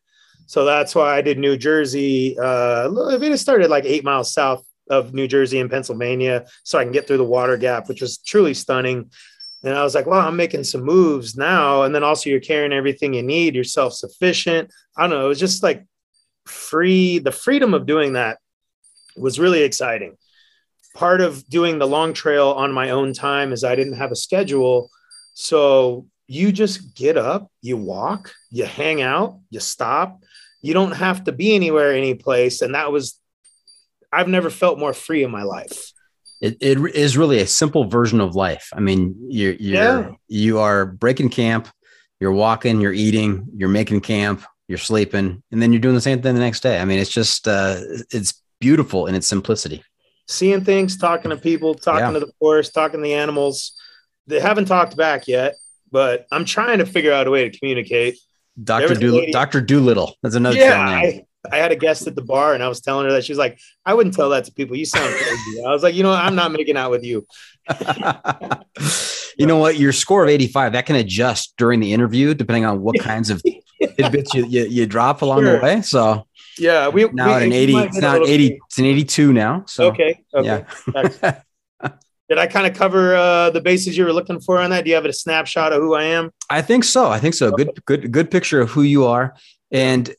So 0.47 0.65
that's 0.65 0.95
why 0.95 1.17
I 1.17 1.23
did 1.23 1.39
New 1.39 1.57
Jersey. 1.57 2.37
Uh, 2.39 2.89
it 2.91 3.39
started 3.39 3.71
like 3.71 3.85
eight 3.85 4.05
miles 4.05 4.33
south 4.33 4.65
of 4.91 5.15
New 5.15 5.27
Jersey 5.27 5.61
and 5.61 5.71
Pennsylvania 5.71 6.47
so 6.63 6.79
I 6.79 6.85
can 6.85 6.93
get 6.93 7.07
through 7.07 7.17
the 7.17 7.25
water 7.25 7.57
gap, 7.57 7.89
which 7.89 8.01
was 8.01 8.19
truly 8.19 8.55
stunning. 8.55 9.11
And 9.63 9.75
I 9.75 9.83
was 9.83 9.95
like, 9.95 10.07
well, 10.07 10.21
I'm 10.21 10.37
making 10.37 10.65
some 10.65 10.83
moves 10.83 11.37
now. 11.37 11.85
And 11.85 11.95
then 11.95 12.05
also 12.05 12.29
you're 12.29 12.41
carrying 12.41 12.73
everything 12.73 13.15
you 13.15 13.23
need, 13.23 13.55
you're 13.55 13.65
self 13.65 13.95
sufficient. 13.95 14.71
I 14.97 15.03
don't 15.03 15.11
know. 15.11 15.25
It 15.25 15.29
was 15.29 15.41
just 15.41 15.63
like 15.63 15.87
free. 16.47 17.19
The 17.19 17.33
freedom 17.33 17.73
of 17.73 17.87
doing 17.87 18.13
that 18.13 18.39
was 19.17 19.39
really 19.39 19.63
exciting. 19.63 20.17
Part 20.95 21.21
of 21.21 21.47
doing 21.49 21.79
the 21.79 21.87
long 21.87 22.15
trail 22.15 22.51
on 22.51 22.73
my 22.73 22.91
own 22.91 23.13
time 23.13 23.53
is 23.53 23.65
I 23.65 23.75
didn't 23.75 23.97
have 23.97 24.13
a 24.13 24.17
schedule. 24.17 24.91
So 25.35 26.07
you 26.27 26.53
just 26.53 26.95
get 26.95 27.17
up, 27.17 27.51
you 27.61 27.77
walk, 27.77 28.33
you 28.51 28.65
hang 28.65 29.03
out, 29.03 29.41
you 29.51 29.61
stop. 29.61 30.23
You 30.63 30.73
don't 30.73 30.93
have 30.93 31.25
to 31.25 31.33
be 31.33 31.55
anywhere, 31.55 31.93
any 31.93 32.15
place. 32.15 32.63
And 32.63 32.75
that 32.75 32.91
was 32.91 33.21
I've 34.15 34.29
never 34.29 34.49
felt 34.49 34.79
more 34.79 34.93
free 34.95 35.25
in 35.25 35.31
my 35.31 35.43
life. 35.43 35.93
It, 36.41 36.57
it 36.61 36.79
is 36.95 37.17
really 37.17 37.41
a 37.41 37.47
simple 37.47 37.85
version 37.85 38.21
of 38.21 38.35
life. 38.35 38.69
I 38.73 38.81
mean, 38.81 39.15
you're, 39.29 39.55
you're 39.55 39.75
yeah. 39.75 40.11
you 40.29 40.59
are 40.61 40.87
breaking 40.87 41.31
camp, 41.31 41.69
you're 42.21 42.33
walking, 42.33 42.81
you're 42.81 42.93
eating, 42.93 43.47
you're 43.57 43.69
making 43.69 44.01
camp, 44.03 44.45
you're 44.69 44.79
sleeping, 44.79 45.43
and 45.51 45.63
then 45.63 45.73
you're 45.73 45.81
doing 45.81 45.95
the 45.95 46.01
same 46.01 46.23
thing 46.23 46.35
the 46.35 46.41
next 46.41 46.61
day. 46.61 46.79
I 46.81 46.85
mean, 46.85 46.99
it's 46.99 47.11
just 47.11 47.49
uh, 47.49 47.77
it's 48.11 48.43
beautiful 48.61 49.07
in 49.07 49.15
its 49.15 49.27
simplicity. 49.27 49.83
Seeing 50.27 50.65
things, 50.65 50.97
talking 50.97 51.31
to 51.31 51.37
people, 51.37 51.75
talking 51.75 52.07
yeah. 52.07 52.13
to 52.13 52.21
the 52.21 52.33
forest, 52.39 52.73
talking 52.75 53.01
to 53.01 53.05
the 53.05 53.15
animals. 53.15 53.79
They 54.27 54.41
haven't 54.41 54.67
talked 54.67 54.97
back 54.97 55.29
yet, 55.29 55.55
but 55.91 56.27
I'm 56.33 56.45
trying 56.45 56.79
to 56.79 56.87
figure 56.87 57.13
out 57.13 57.27
a 57.27 57.31
way 57.31 57.49
to 57.49 57.59
communicate. 57.59 58.19
Doctor 58.63 58.95
Do 58.95 59.27
Doctor 59.33 59.61
Doolittle. 59.61 60.15
That's 60.23 60.37
another 60.37 60.57
yeah, 60.57 60.81
I, 60.81 61.25
I 61.51 61.57
had 61.57 61.73
a 61.73 61.77
guest 61.77 62.07
at 62.07 62.15
the 62.15 62.23
bar 62.23 62.55
and 62.55 62.63
I 62.63 62.69
was 62.69 62.81
telling 62.81 63.07
her 63.07 63.13
that 63.13 63.25
she 63.25 63.33
was 63.33 63.39
like, 63.39 63.59
I 63.85 63.95
wouldn't 63.95 64.15
tell 64.15 64.31
that 64.31 64.45
to 64.45 64.53
people. 64.53 64.77
You 64.77 64.87
sound 64.87 65.13
crazy. 65.13 65.65
I 65.65 65.71
was 65.71 65.83
like, 65.83 65.95
you 65.95 66.03
know, 66.03 66.13
I'm 66.13 66.35
not 66.35 66.53
making 66.53 66.77
out 66.77 66.91
with 66.91 67.05
you. 67.05 67.27
you 69.39 69.47
know 69.47 69.59
what? 69.59 69.79
Your 69.79 69.93
score 69.93 70.23
of 70.23 70.31
85 70.31 70.73
that 70.73 70.87
can 70.87 70.97
adjust 70.97 71.55
during 71.59 71.81
the 71.81 71.93
interview 71.93 72.35
depending 72.35 72.65
on 72.65 72.81
what 72.81 72.99
kinds 73.01 73.31
of 73.31 73.43
tidbits 73.97 74.35
you, 74.35 74.47
you, 74.47 74.65
you 74.65 74.87
drop 74.87 75.23
along 75.23 75.43
sure. 75.43 75.59
the 75.59 75.63
way. 75.63 75.83
So 75.83 76.27
yeah, 76.59 76.89
we 76.89 77.09
now 77.11 77.39
we, 77.39 77.45
an 77.45 77.53
80. 77.53 77.77
It's 77.77 77.99
now 77.99 78.17
80. 78.17 78.61
It's 78.67 78.79
an 78.79 78.85
82 78.85 79.33
now. 79.33 79.65
So 79.67 79.89
okay, 79.89 80.23
okay. 80.35 80.65
Yeah. 80.95 81.41
Did 82.29 82.39
I 82.39 82.47
kind 82.47 82.67
of 82.67 82.75
cover 82.75 83.15
uh, 83.15 83.51
the 83.51 83.61
bases 83.61 83.99
you 83.99 84.05
were 84.05 84.13
looking 84.13 84.41
for 84.41 84.59
on 84.59 84.71
that? 84.71 84.85
Do 84.85 84.91
you 84.91 84.97
have 84.97 85.05
a 85.05 85.13
snapshot 85.13 85.75
of 85.75 85.83
who 85.83 85.95
I 85.95 86.05
am? 86.05 86.31
I 86.49 86.63
think 86.63 86.85
so. 86.85 87.11
I 87.11 87.19
think 87.19 87.35
so. 87.35 87.49
Okay. 87.49 87.65
Good, 87.65 87.85
good, 87.85 88.13
good 88.13 88.31
picture 88.31 88.63
of 88.63 88.71
who 88.71 88.81
you 88.81 89.05
are. 89.05 89.37
And 89.71 90.15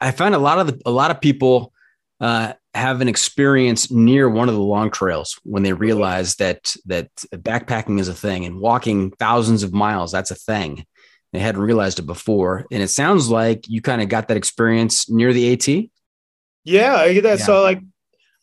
I 0.00 0.10
find 0.10 0.34
a 0.34 0.38
lot 0.38 0.58
of 0.58 0.66
the, 0.66 0.82
a 0.84 0.90
lot 0.90 1.12
of 1.12 1.20
people 1.20 1.72
uh, 2.20 2.54
have 2.74 3.00
an 3.00 3.08
experience 3.08 3.90
near 3.90 4.28
one 4.28 4.48
of 4.48 4.54
the 4.54 4.60
long 4.60 4.90
trails 4.90 5.38
when 5.44 5.62
they 5.62 5.72
realize 5.72 6.34
that 6.36 6.74
that 6.86 7.14
backpacking 7.32 8.00
is 8.00 8.08
a 8.08 8.14
thing 8.14 8.44
and 8.44 8.58
walking 8.58 9.12
thousands 9.12 9.62
of 9.62 9.72
miles 9.72 10.12
that's 10.12 10.30
a 10.30 10.34
thing. 10.34 10.84
They 11.36 11.42
hadn't 11.42 11.60
realized 11.60 11.98
it 11.98 12.06
before, 12.06 12.66
and 12.70 12.82
it 12.82 12.88
sounds 12.88 13.28
like 13.28 13.68
you 13.68 13.82
kind 13.82 14.00
of 14.00 14.08
got 14.08 14.28
that 14.28 14.38
experience 14.38 15.10
near 15.10 15.34
the 15.34 15.52
AT. 15.52 15.90
Yeah, 16.64 16.96
I 16.96 17.12
get 17.12 17.24
that. 17.24 17.40
Yeah. 17.40 17.44
So 17.44 17.62
like, 17.62 17.82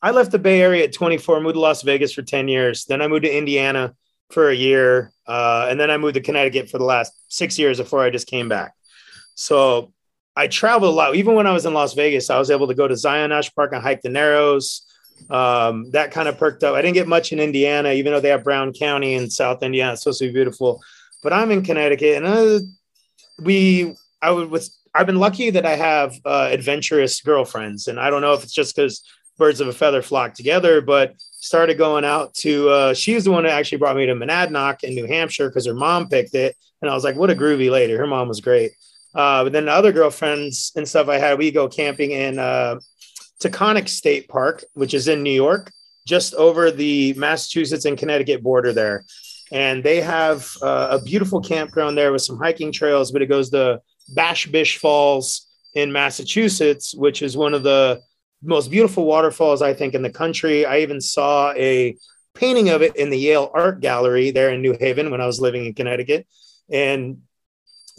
I 0.02 0.12
left 0.12 0.32
the 0.32 0.38
Bay 0.38 0.62
Area 0.62 0.84
at 0.84 0.94
24, 0.94 1.42
moved 1.42 1.56
to 1.56 1.60
Las 1.60 1.82
Vegas 1.82 2.14
for 2.14 2.22
10 2.22 2.48
years. 2.48 2.86
Then 2.86 3.02
I 3.02 3.08
moved 3.08 3.24
to 3.24 3.36
Indiana 3.36 3.96
for 4.30 4.50
a 4.50 4.56
year, 4.56 5.12
uh, 5.26 5.68
and 5.70 5.80
then 5.80 5.90
I 5.90 5.98
moved 5.98 6.14
to 6.16 6.22
Connecticut 6.22 6.70
for 6.70 6.78
the 6.78 6.84
last 6.84 7.14
six 7.30 7.58
years 7.58 7.80
before 7.80 8.04
I 8.04 8.12
just 8.12 8.28
came 8.28 8.48
back. 8.48 8.74
So 9.36 9.92
I 10.36 10.48
traveled 10.48 10.94
a 10.94 10.96
lot. 10.96 11.16
Even 11.16 11.36
when 11.36 11.48
I 11.48 11.52
was 11.52 11.66
in 11.66 11.74
Las 11.74 11.96
Vegas, 11.96 12.30
I 12.30 12.38
was 12.38 12.52
able 12.52 12.68
to 12.68 12.76
go 12.76 12.88
to 12.88 12.96
Zion 12.96 13.32
National 13.32 13.54
Park 13.56 13.74
and 13.74 13.82
hike 13.82 14.02
the 14.02 14.10
Narrows. 14.10 14.84
Um, 15.30 15.90
that 15.92 16.12
kind 16.12 16.28
of 16.28 16.38
perked 16.38 16.64
up. 16.64 16.76
I 16.76 16.82
didn't 16.82 16.96
get 16.96 17.08
much 17.08 17.32
in 17.32 17.40
Indiana, 17.40 17.92
even 17.94 18.14
though 18.14 18.20
they 18.20 18.30
have 18.30 18.44
Brown 18.44 18.74
County 18.74 19.14
in 19.14 19.30
South 19.30 19.64
Indiana. 19.64 19.94
It's 19.94 20.04
supposed 20.04 20.20
to 20.20 20.28
be 20.28 20.34
beautiful. 20.34 20.82
But 21.22 21.34
I'm 21.34 21.52
in 21.52 21.64
Connecticut, 21.64 22.18
and 22.18 22.26
uh, 22.26 22.60
we, 23.44 23.96
I 24.22 24.32
would 24.32 24.50
with. 24.50 24.70
I've 24.96 25.08
been 25.08 25.20
lucky 25.20 25.50
that 25.50 25.66
I 25.66 25.76
have 25.76 26.16
uh, 26.24 26.50
adventurous 26.52 27.20
girlfriends, 27.22 27.88
and 27.88 28.00
I 28.00 28.10
don't 28.10 28.22
know 28.22 28.34
if 28.34 28.44
it's 28.44 28.54
just 28.54 28.76
because 28.76 29.04
birds 29.38 29.60
of 29.60 29.68
a 29.68 29.74
feather 29.74 30.02
flock 30.02 30.36
together. 30.36 30.82
But 30.82 31.16
started 31.20 31.78
going 31.78 32.06
out 32.06 32.34
to. 32.36 32.70
Uh, 32.70 32.94
she 32.94 33.16
was 33.16 33.24
the 33.24 33.32
one 33.32 33.44
that 33.44 33.54
actually 33.54 33.80
brought 33.80 33.96
me 33.96 34.06
to 34.06 34.14
Monadnock 34.14 34.84
in 34.84 34.96
New 34.96 35.06
Hampshire 35.06 35.50
because 35.50 35.66
her 35.66 35.74
mom 35.74 36.10
picked 36.10 36.36
it, 36.36 36.56
and 36.82 36.90
I 36.90 36.94
was 36.94 37.04
like, 37.04 37.16
"What 37.16 37.32
a 37.32 37.36
groovy 37.36 37.70
lady!" 37.72 37.94
Her 37.94 38.08
mom 38.08 38.28
was 38.28 38.42
great. 38.42 38.74
Uh, 39.16 39.44
but 39.44 39.54
then 39.54 39.66
the 39.66 39.72
other 39.72 39.92
girlfriends 39.92 40.72
and 40.76 40.88
stuff 40.88 41.08
I 41.08 41.20
had, 41.20 41.38
we 41.38 41.52
go 41.52 41.68
camping 41.68 42.12
in 42.12 42.40
uh, 42.40 42.80
Taconic 43.40 43.88
State 43.88 44.28
Park, 44.28 44.64
which 44.74 44.94
is 44.94 45.08
in 45.08 45.22
New 45.22 45.32
York, 45.32 45.72
just 46.08 46.34
over 46.34 46.72
the 46.72 47.14
Massachusetts 47.14 47.86
and 47.86 47.98
Connecticut 47.98 48.42
border 48.42 48.74
there. 48.74 49.06
And 49.54 49.84
they 49.84 50.02
have 50.02 50.50
uh, 50.64 50.98
a 51.00 51.02
beautiful 51.02 51.40
campground 51.40 51.96
there 51.96 52.12
with 52.12 52.24
some 52.24 52.40
hiking 52.40 52.72
trails, 52.72 53.12
but 53.12 53.22
it 53.22 53.28
goes 53.28 53.52
to 53.52 53.82
Bash 54.10 54.48
Bish 54.48 54.80
Falls 54.80 55.48
in 55.76 55.92
Massachusetts, 55.92 56.96
which 56.96 57.22
is 57.22 57.38
one 57.38 57.54
of 57.54 57.62
the 57.62 58.02
most 58.42 58.72
beautiful 58.72 59.06
waterfalls, 59.06 59.62
I 59.62 59.76
think, 59.76 59.94
in 59.94 60.02
the 60.02 60.10
country. 60.10 60.66
I 60.66 60.80
even 60.80 61.00
saw 61.00 61.54
a 61.54 61.96
painting 62.34 62.70
of 62.70 62.82
it 62.82 62.96
in 62.96 63.12
the 63.12 63.18
Yale 63.18 63.52
Art 63.54 63.80
Gallery 63.80 64.32
there 64.32 64.50
in 64.50 64.64
New 64.64 64.76
Haven 64.80 65.12
when 65.12 65.22
I 65.22 65.28
was 65.28 65.40
living 65.40 65.66
in 65.66 65.76
Connecticut. 65.76 66.26
And 66.72 67.20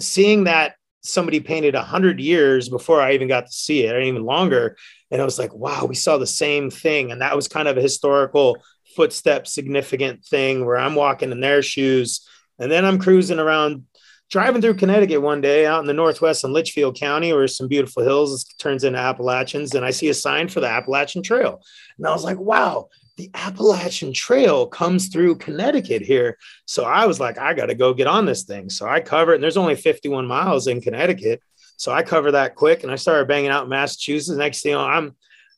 seeing 0.00 0.44
that 0.44 0.74
somebody 1.02 1.38
painted 1.38 1.76
a 1.76 1.82
hundred 1.82 2.18
years 2.18 2.68
before 2.68 3.00
I 3.00 3.12
even 3.12 3.28
got 3.28 3.46
to 3.46 3.52
see 3.52 3.86
it, 3.86 3.94
or 3.94 4.00
even 4.00 4.24
longer. 4.24 4.76
And 5.12 5.22
I 5.22 5.24
was 5.24 5.38
like, 5.38 5.54
wow, 5.54 5.84
we 5.84 5.94
saw 5.94 6.18
the 6.18 6.26
same 6.26 6.68
thing. 6.68 7.12
And 7.12 7.20
that 7.20 7.36
was 7.36 7.46
kind 7.46 7.68
of 7.68 7.76
a 7.76 7.82
historical 7.82 8.58
footstep 8.94 9.46
significant 9.46 10.24
thing 10.24 10.64
where 10.64 10.76
I'm 10.76 10.94
walking 10.94 11.33
in 11.33 11.40
their 11.40 11.62
shoes. 11.62 12.26
And 12.59 12.70
then 12.70 12.85
I'm 12.85 12.98
cruising 12.98 13.38
around, 13.38 13.85
driving 14.30 14.62
through 14.62 14.74
Connecticut 14.74 15.20
one 15.22 15.40
day 15.40 15.66
out 15.66 15.80
in 15.80 15.87
the 15.87 15.92
Northwest 15.92 16.44
in 16.44 16.52
Litchfield 16.52 16.96
County, 16.96 17.33
where 17.33 17.48
some 17.48 17.68
beautiful 17.68 18.02
hills 18.02 18.44
turns 18.59 18.85
into 18.85 18.98
Appalachians. 18.98 19.74
And 19.74 19.85
I 19.85 19.90
see 19.90 20.09
a 20.09 20.14
sign 20.14 20.48
for 20.48 20.61
the 20.61 20.68
Appalachian 20.68 21.22
Trail. 21.22 21.61
And 21.98 22.07
I 22.07 22.12
was 22.12 22.24
like, 22.24 22.38
wow, 22.38 22.88
the 23.16 23.30
Appalachian 23.35 24.12
Trail 24.12 24.66
comes 24.66 25.09
through 25.09 25.37
Connecticut 25.37 26.02
here. 26.02 26.37
So 26.66 26.85
I 26.85 27.07
was 27.07 27.20
like, 27.20 27.38
I 27.38 27.54
got 27.54 27.66
to 27.66 27.74
go 27.74 27.94
get 27.94 28.07
on 28.07 28.26
this 28.26 28.44
thing. 28.44 28.68
So 28.70 28.88
I 28.88 29.00
cover 29.00 29.33
it. 29.33 29.37
And 29.37 29.44
there's 29.44 29.57
only 29.57 29.76
51 29.76 30.26
miles 30.26 30.66
in 30.66 30.80
Connecticut. 30.80 31.40
So 31.76 31.92
I 31.92 32.02
cover 32.02 32.33
that 32.33 32.54
quick 32.54 32.83
and 32.83 32.92
I 32.92 32.96
started 32.96 33.28
banging 33.28 33.50
out 33.50 33.68
Massachusetts. 33.68 34.37
Next 34.37 34.62
thing 34.62 34.72
you 34.72 34.78
know, 34.78 34.85
I'm 34.85 35.14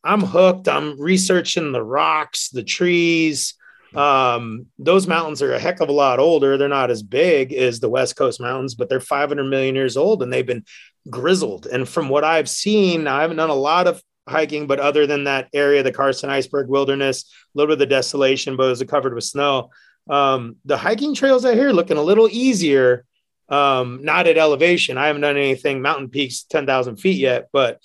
I'm 0.06 0.22
hooked. 0.22 0.68
I'm 0.68 1.00
researching 1.00 1.72
the 1.72 1.82
rocks, 1.82 2.50
the 2.50 2.62
trees. 2.62 3.54
Um, 3.94 4.66
those 4.78 5.06
mountains 5.06 5.42
are 5.42 5.54
a 5.54 5.58
heck 5.58 5.80
of 5.80 5.88
a 5.88 5.92
lot 5.92 6.18
older. 6.18 6.56
They're 6.56 6.68
not 6.68 6.90
as 6.90 7.02
big 7.02 7.52
as 7.52 7.80
the 7.80 7.88
West 7.88 8.16
Coast 8.16 8.40
mountains, 8.40 8.74
but 8.74 8.88
they're 8.88 9.00
500 9.00 9.44
million 9.44 9.74
years 9.74 9.96
old 9.96 10.22
and 10.22 10.32
they've 10.32 10.46
been 10.46 10.64
grizzled. 11.08 11.66
And 11.66 11.88
from 11.88 12.08
what 12.08 12.24
I've 12.24 12.48
seen, 12.48 13.06
I 13.06 13.22
haven't 13.22 13.38
done 13.38 13.50
a 13.50 13.54
lot 13.54 13.86
of 13.86 14.02
hiking, 14.28 14.66
but 14.66 14.80
other 14.80 15.06
than 15.06 15.24
that 15.24 15.48
area, 15.54 15.82
the 15.82 15.92
Carson 15.92 16.30
Iceberg 16.30 16.68
Wilderness, 16.68 17.24
a 17.24 17.58
little 17.58 17.68
bit 17.68 17.74
of 17.74 17.78
the 17.80 17.86
desolation, 17.86 18.56
but 18.56 18.64
it 18.64 18.70
was 18.70 18.82
covered 18.84 19.14
with 19.14 19.24
snow. 19.24 19.70
Um, 20.08 20.56
the 20.64 20.76
hiking 20.76 21.14
trails 21.14 21.44
out 21.44 21.54
here 21.54 21.70
looking 21.70 21.96
a 21.96 22.02
little 22.02 22.28
easier. 22.30 23.04
Um, 23.48 24.00
not 24.02 24.26
at 24.26 24.38
elevation. 24.38 24.98
I 24.98 25.06
haven't 25.06 25.22
done 25.22 25.36
anything 25.36 25.80
mountain 25.80 26.08
peaks 26.08 26.42
10,000 26.42 26.96
feet 26.96 27.18
yet, 27.18 27.48
but 27.52 27.80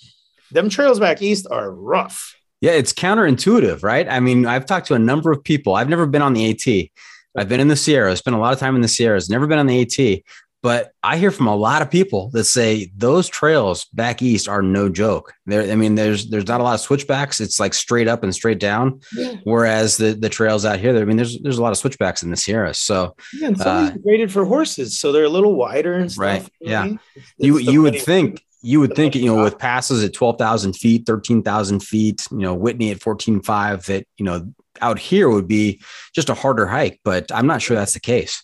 them 0.52 0.68
trails 0.68 1.00
back 1.00 1.22
east 1.22 1.46
are 1.50 1.70
rough. 1.70 2.36
Yeah, 2.60 2.72
it's 2.72 2.92
counterintuitive, 2.92 3.82
right? 3.82 4.08
I 4.08 4.20
mean, 4.20 4.46
I've 4.46 4.66
talked 4.66 4.86
to 4.86 4.94
a 4.94 4.98
number 4.98 5.32
of 5.32 5.42
people. 5.42 5.74
I've 5.74 5.88
never 5.88 6.06
been 6.06 6.22
on 6.22 6.32
the 6.32 6.50
AT. 6.50 6.90
I've 7.36 7.48
been 7.48 7.60
in 7.60 7.68
the 7.68 7.76
Sierras, 7.76 8.20
spent 8.20 8.36
a 8.36 8.38
lot 8.38 8.52
of 8.52 8.60
time 8.60 8.76
in 8.76 8.82
the 8.82 8.88
Sierras, 8.88 9.28
never 9.28 9.46
been 9.46 9.58
on 9.58 9.66
the 9.66 9.80
AT. 9.80 10.22
But 10.62 10.92
I 11.02 11.16
hear 11.16 11.32
from 11.32 11.48
a 11.48 11.56
lot 11.56 11.82
of 11.82 11.90
people 11.90 12.30
that 12.34 12.44
say 12.44 12.92
those 12.96 13.28
trails 13.28 13.86
back 13.86 14.22
east 14.22 14.48
are 14.48 14.62
no 14.62 14.88
joke. 14.88 15.32
There, 15.44 15.68
I 15.68 15.74
mean, 15.74 15.96
there's 15.96 16.30
there's 16.30 16.46
not 16.46 16.60
a 16.60 16.62
lot 16.62 16.74
of 16.74 16.80
switchbacks. 16.80 17.40
It's 17.40 17.58
like 17.58 17.74
straight 17.74 18.06
up 18.06 18.22
and 18.22 18.32
straight 18.32 18.60
down. 18.60 19.00
Yeah. 19.12 19.34
Whereas 19.42 19.96
the 19.96 20.12
the 20.12 20.28
trails 20.28 20.64
out 20.64 20.78
here, 20.78 20.96
I 20.96 21.04
mean, 21.04 21.16
there's 21.16 21.40
there's 21.40 21.58
a 21.58 21.62
lot 21.62 21.72
of 21.72 21.78
switchbacks 21.78 22.22
in 22.22 22.30
the 22.30 22.36
Sierra. 22.36 22.74
So 22.74 23.16
yeah, 23.34 23.48
and 23.48 23.58
some 23.58 23.86
uh, 23.86 23.90
graded 24.04 24.30
for 24.30 24.44
horses, 24.44 25.00
so 25.00 25.10
they're 25.10 25.24
a 25.24 25.28
little 25.28 25.56
wider 25.56 25.94
and 25.94 26.12
stuff. 26.12 26.22
Right. 26.22 26.48
Yeah. 26.60 26.92
It's 27.16 27.26
you 27.38 27.58
you 27.58 27.82
would 27.82 28.00
think 28.00 28.44
you 28.62 28.78
would 28.80 28.94
think 28.94 29.14
you 29.14 29.26
know 29.26 29.42
with 29.42 29.58
passes 29.58 30.04
at 30.04 30.14
twelve 30.14 30.38
thousand 30.38 30.74
feet, 30.74 31.04
thirteen 31.04 31.42
thousand 31.42 31.80
feet, 31.80 32.26
you 32.30 32.38
know 32.38 32.54
Whitney 32.54 32.90
at 32.90 33.02
fourteen 33.02 33.42
five, 33.42 33.84
that 33.86 34.06
you 34.16 34.24
know 34.24 34.52
out 34.80 34.98
here 34.98 35.28
would 35.28 35.48
be 35.48 35.82
just 36.14 36.30
a 36.30 36.34
harder 36.34 36.66
hike. 36.66 37.00
But 37.04 37.30
I'm 37.32 37.46
not 37.46 37.60
sure 37.60 37.76
that's 37.76 37.94
the 37.94 38.00
case. 38.00 38.42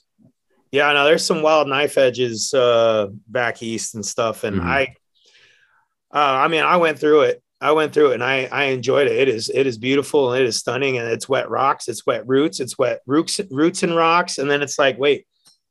Yeah, 0.73 0.93
no, 0.93 1.05
there's 1.05 1.25
some 1.25 1.41
wild 1.41 1.69
knife 1.69 1.97
edges 1.97 2.53
uh, 2.53 3.09
back 3.29 3.63
east 3.63 3.95
and 3.95 4.05
stuff, 4.05 4.45
and 4.45 4.59
mm-hmm. 4.59 4.69
I, 4.69 4.83
uh, 6.13 6.45
I 6.45 6.49
mean, 6.49 6.63
I 6.63 6.77
went 6.77 6.99
through 6.99 7.23
it. 7.23 7.43
I 7.61 7.73
went 7.73 7.95
through 7.95 8.11
it, 8.11 8.15
and 8.15 8.25
I 8.25 8.49
I 8.51 8.65
enjoyed 8.65 9.07
it. 9.07 9.17
It 9.17 9.29
is 9.29 9.51
it 9.51 9.67
is 9.67 9.79
beautiful 9.79 10.33
and 10.33 10.43
it 10.43 10.47
is 10.47 10.57
stunning, 10.57 10.99
and 10.99 11.09
it's 11.09 11.29
wet 11.29 11.49
rocks, 11.49 11.89
it's 11.89 12.05
wet 12.05 12.27
roots, 12.27 12.61
it's 12.61 12.77
wet 12.77 13.01
roots 13.07 13.41
roots 13.51 13.83
and 13.85 13.95
rocks, 13.95 14.39
and 14.39 14.51
then 14.51 14.63
it's 14.63 14.79
like, 14.79 14.99
wait, 14.99 15.27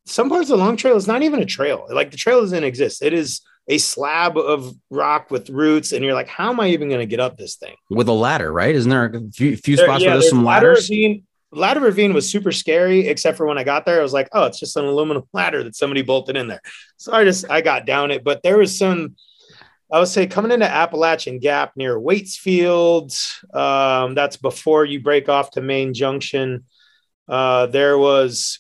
some 0.06 0.30
parts 0.30 0.50
of 0.50 0.58
the 0.58 0.64
long 0.64 0.78
trail 0.78 0.96
is 0.96 1.08
not 1.08 1.22
even 1.22 1.42
a 1.42 1.46
trail. 1.46 1.86
Like 1.90 2.12
the 2.12 2.18
trail 2.18 2.40
doesn't 2.42 2.64
exist. 2.64 3.02
It 3.02 3.14
is 3.14 3.42
a 3.68 3.78
slab 3.78 4.38
of 4.38 4.74
rock 4.90 5.30
with 5.30 5.50
roots, 5.50 5.92
and 5.92 6.04
you're 6.04 6.14
like, 6.14 6.28
how 6.28 6.50
am 6.50 6.60
I 6.60 6.70
even 6.70 6.88
going 6.88 7.02
to 7.02 7.06
get 7.06 7.20
up 7.20 7.38
this 7.38 7.56
thing? 7.56 7.76
With 7.90 8.08
a 8.08 8.14
ladder, 8.14 8.52
right? 8.52 8.74
Isn't 8.74 8.90
there 8.90 9.06
a 9.06 9.32
few, 9.32 9.58
few 9.58 9.78
spots 9.78 10.04
yeah, 10.04 10.10
where 10.10 10.20
there's 10.20 10.30
some 10.30 10.46
ladders? 10.46 10.90
Ravine, 10.90 11.24
ladder 11.52 11.80
ravine 11.80 12.14
was 12.14 12.30
super 12.30 12.52
scary, 12.52 13.08
except 13.08 13.38
for 13.38 13.46
when 13.46 13.58
I 13.58 13.64
got 13.64 13.86
there, 13.86 14.00
I 14.00 14.04
was 14.04 14.14
like, 14.14 14.30
oh, 14.32 14.46
it's 14.46 14.60
just 14.60 14.78
an 14.78 14.86
aluminum 14.86 15.24
ladder 15.34 15.64
that 15.64 15.76
somebody 15.76 16.02
bolted 16.02 16.38
in 16.38 16.48
there. 16.48 16.62
So 16.98 17.14
I 17.14 17.24
just 17.24 17.50
I 17.50 17.62
got 17.62 17.86
down 17.86 18.12
it, 18.12 18.24
but 18.24 18.44
there 18.44 18.58
was 18.58 18.78
some. 18.78 19.16
I 19.90 20.00
would 20.00 20.10
say 20.10 20.28
coming 20.28 20.52
into 20.52 20.70
Appalachian 20.70 21.40
Gap 21.40 21.72
near 21.78 21.98
Waitsfield. 21.98 23.16
Um, 23.56 24.16
that's 24.16 24.36
before 24.36 24.84
you 24.84 25.00
break 25.00 25.30
off 25.30 25.52
to 25.52 25.62
Maine 25.62 25.94
Junction. 25.94 26.66
Uh, 27.28 27.68
there 27.68 27.98
was 27.98 28.60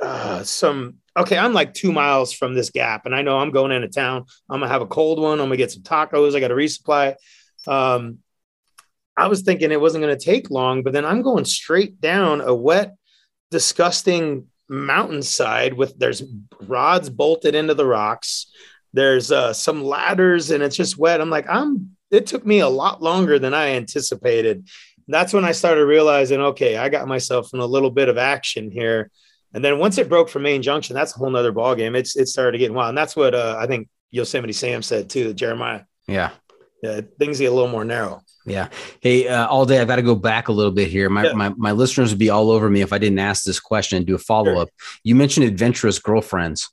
uh, 0.00 0.42
some. 0.42 0.96
Okay, 1.16 1.38
I'm 1.38 1.52
like 1.52 1.74
two 1.74 1.92
miles 1.92 2.32
from 2.32 2.54
this 2.54 2.70
gap, 2.70 3.06
and 3.06 3.14
I 3.14 3.22
know 3.22 3.38
I'm 3.38 3.52
going 3.52 3.70
into 3.70 3.88
town. 3.88 4.24
I'm 4.50 4.60
gonna 4.60 4.72
have 4.72 4.82
a 4.82 4.86
cold 4.86 5.20
one. 5.20 5.40
I'm 5.40 5.46
gonna 5.46 5.56
get 5.56 5.70
some 5.70 5.82
tacos. 5.82 6.34
I 6.34 6.40
got 6.40 6.48
to 6.48 6.54
resupply. 6.54 7.14
Um, 7.66 8.18
I 9.16 9.28
was 9.28 9.42
thinking 9.42 9.70
it 9.70 9.80
wasn't 9.80 10.04
to 10.04 10.16
take 10.16 10.50
long, 10.50 10.82
but 10.82 10.92
then 10.92 11.04
I'm 11.04 11.22
going 11.22 11.44
straight 11.44 12.00
down 12.00 12.40
a 12.40 12.52
wet, 12.52 12.96
disgusting 13.50 14.48
mountainside 14.68 15.74
with 15.74 15.96
there's 15.98 16.22
rods 16.62 17.10
bolted 17.10 17.54
into 17.54 17.74
the 17.74 17.86
rocks. 17.86 18.50
There's 18.92 19.30
uh, 19.30 19.52
some 19.52 19.84
ladders 19.84 20.50
and 20.50 20.62
it's 20.62 20.76
just 20.76 20.98
wet. 20.98 21.20
I'm 21.20 21.30
like, 21.30 21.46
I'm. 21.48 21.96
It 22.10 22.26
took 22.26 22.46
me 22.46 22.60
a 22.60 22.68
lot 22.68 23.02
longer 23.02 23.40
than 23.40 23.54
I 23.54 23.70
anticipated. 23.70 24.68
That's 25.08 25.32
when 25.32 25.44
I 25.44 25.50
started 25.52 25.84
realizing, 25.84 26.40
okay, 26.40 26.76
I 26.76 26.88
got 26.88 27.08
myself 27.08 27.52
in 27.52 27.60
a 27.60 27.66
little 27.66 27.90
bit 27.90 28.08
of 28.08 28.18
action 28.18 28.70
here. 28.70 29.10
And 29.54 29.64
then 29.64 29.78
once 29.78 29.96
it 29.98 30.08
broke 30.08 30.28
from 30.28 30.42
Maine 30.42 30.62
Junction, 30.62 30.94
that's 30.94 31.14
a 31.14 31.18
whole 31.18 31.30
nother 31.30 31.52
ballgame. 31.52 31.96
It's 31.96 32.16
it 32.16 32.26
started 32.26 32.58
getting 32.58 32.76
wild, 32.76 32.90
and 32.90 32.98
that's 32.98 33.16
what 33.16 33.34
uh, 33.34 33.56
I 33.58 33.66
think 33.66 33.88
Yosemite 34.10 34.52
Sam 34.52 34.82
said 34.82 35.08
too. 35.08 35.32
Jeremiah. 35.32 35.82
Yeah. 36.06 36.30
Yeah, 36.82 37.00
things 37.18 37.38
get 37.38 37.46
a 37.46 37.54
little 37.54 37.70
more 37.70 37.84
narrow. 37.84 38.20
Yeah. 38.44 38.68
Hey, 39.00 39.26
uh, 39.26 39.46
all 39.46 39.64
day, 39.64 39.80
I've 39.80 39.88
got 39.88 39.96
to 39.96 40.02
go 40.02 40.14
back 40.14 40.48
a 40.48 40.52
little 40.52 40.70
bit 40.70 40.88
here. 40.88 41.08
My, 41.08 41.24
yeah. 41.24 41.32
my, 41.32 41.48
my 41.56 41.72
listeners 41.72 42.10
would 42.10 42.18
be 42.18 42.28
all 42.28 42.50
over 42.50 42.68
me 42.68 42.82
if 42.82 42.92
I 42.92 42.98
didn't 42.98 43.20
ask 43.20 43.42
this 43.42 43.58
question 43.58 43.96
and 43.96 44.06
do 44.06 44.14
a 44.14 44.18
follow 44.18 44.60
up. 44.60 44.68
Sure. 44.76 45.00
You 45.02 45.14
mentioned 45.14 45.46
adventurous 45.46 45.98
girlfriends. 45.98 46.68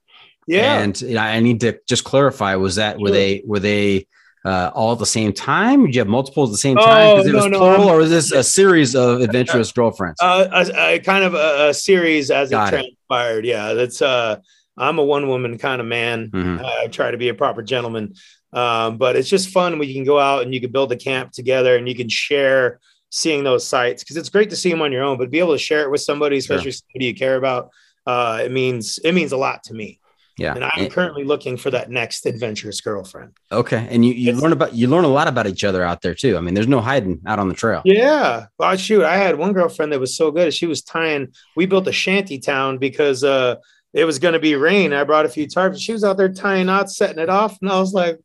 Yeah. 0.48 0.80
And 0.80 1.00
you 1.02 1.14
know, 1.14 1.22
I 1.22 1.40
need 1.40 1.62
to 1.62 1.80
just 1.88 2.04
clarify 2.04 2.56
was 2.56 2.76
that, 2.76 3.00
were 3.00 3.12
they, 3.12 3.42
were 3.46 3.60
they, 3.60 4.08
uh, 4.46 4.72
all 4.74 4.92
at 4.92 5.00
the 5.00 5.06
same 5.06 5.34
time? 5.34 5.86
Did 5.86 5.96
you 5.96 6.02
have 6.02 6.08
multiples 6.08 6.50
at 6.50 6.54
the 6.54 6.58
same 6.58 6.78
time? 6.78 7.18
Because 7.18 7.26
oh, 7.26 7.30
it 7.30 7.36
was 7.36 7.46
no, 7.48 7.58
plural, 7.60 7.86
no. 7.86 7.94
or 7.94 7.98
was 7.98 8.10
this 8.10 8.32
a 8.32 8.44
series 8.44 8.96
of 8.96 9.22
adventurous 9.22 9.72
girlfriends? 9.74 10.18
Uh, 10.22 10.48
a, 10.52 10.96
a, 10.96 11.00
kind 11.00 11.24
of 11.24 11.34
a, 11.34 11.70
a 11.70 11.74
series 11.74 12.32
as 12.32 12.50
Got 12.50 12.74
it 12.74 12.96
transpired. 13.10 13.46
It. 13.46 13.50
Yeah, 13.50 13.74
that's. 13.74 14.02
Uh, 14.02 14.38
I'm 14.78 14.98
a 14.98 15.04
one 15.04 15.28
woman 15.28 15.58
kind 15.58 15.82
of 15.82 15.88
man. 15.88 16.30
Mm-hmm. 16.30 16.66
I 16.66 16.88
try 16.88 17.12
to 17.12 17.18
be 17.18 17.30
a 17.30 17.34
proper 17.34 17.62
gentleman. 17.62 18.16
Um, 18.54 18.98
but 18.98 19.16
it's 19.16 19.30
just 19.30 19.50
fun 19.50 19.80
when 19.80 19.88
you 19.88 19.94
can 19.94 20.04
go 20.04 20.20
out 20.20 20.44
and 20.44 20.54
you 20.54 20.60
can 20.60 20.72
build 20.72 20.92
a 20.92 20.98
camp 20.98 21.32
together 21.32 21.76
and 21.76 21.88
you 21.88 21.96
can 21.96 22.10
share 22.10 22.80
seeing 23.10 23.44
those 23.44 23.68
sites 23.68 24.04
because 24.04 24.18
it's 24.18 24.30
great 24.30 24.50
to 24.50 24.56
see 24.56 24.70
them 24.70 24.82
on 24.82 24.92
your 24.92 25.04
own, 25.04 25.18
but 25.18 25.30
be 25.30 25.40
able 25.40 25.54
to 25.54 25.60
share 25.60 25.84
it 25.84 25.92
with 25.92 26.02
somebody, 26.02 26.38
especially 26.38 26.72
sure. 26.72 26.82
somebody 26.92 27.06
you 27.06 27.16
care 27.16 27.36
about, 27.36 27.70
uh, 28.08 28.42
it 28.44 28.52
means 28.52 28.98
it 29.00 29.14
means 29.14 29.32
a 29.32 29.38
lot 29.38 29.64
to 29.64 29.74
me. 29.74 30.00
Yeah. 30.42 30.56
And 30.56 30.64
I'm 30.64 30.72
and, 30.76 30.92
currently 30.92 31.24
looking 31.24 31.58
for 31.58 31.70
that 31.72 31.90
next 31.90 32.26
adventurous 32.26 32.82
girlfriend. 32.82 33.34
Okay. 33.52 33.88
And 33.90 34.04
you, 34.04 34.14
you 34.14 34.34
learn 34.34 34.52
about 34.52 34.74
you 34.74 34.88
learn 34.88 35.04
a 35.04 35.10
lot 35.10 35.28
about 35.28 35.48
each 35.48 35.64
other 35.64 35.84
out 35.84 36.02
there 36.02 36.16
too. 36.16 36.38
I 36.38 36.42
mean, 36.42 36.54
there's 36.54 36.68
no 36.68 36.82
hiding 36.82 37.22
out 37.28 37.40
on 37.40 37.48
the 37.48 37.54
trail. 37.54 37.82
Yeah. 37.86 38.48
Well, 38.58 38.76
shoot, 38.78 39.04
I 39.04 39.18
had 39.18 39.38
one 39.38 39.54
girlfriend 39.54 39.92
that 39.94 40.00
was 40.00 40.16
so 40.16 40.32
good. 40.32 40.54
She 40.54 40.66
was 40.66 40.82
tying, 40.82 41.30
we 41.56 41.66
built 41.66 41.88
a 41.88 41.92
shanty 41.92 42.40
town 42.40 42.78
because 42.78 43.24
uh 43.24 43.56
it 43.94 44.06
was 44.06 44.20
going 44.20 44.34
to 44.34 44.40
be 44.40 44.56
rain. 44.56 44.94
I 44.94 45.04
brought 45.04 45.26
a 45.26 45.30
few 45.30 45.48
tarps. 45.48 45.80
She 45.80 45.92
was 45.92 46.04
out 46.04 46.18
there 46.18 46.32
tying 46.32 46.68
knots, 46.68 46.96
setting 46.96 47.22
it 47.22 47.30
off, 47.30 47.58
and 47.62 47.70
I 47.70 47.80
was 47.80 47.94
like, 47.94 48.20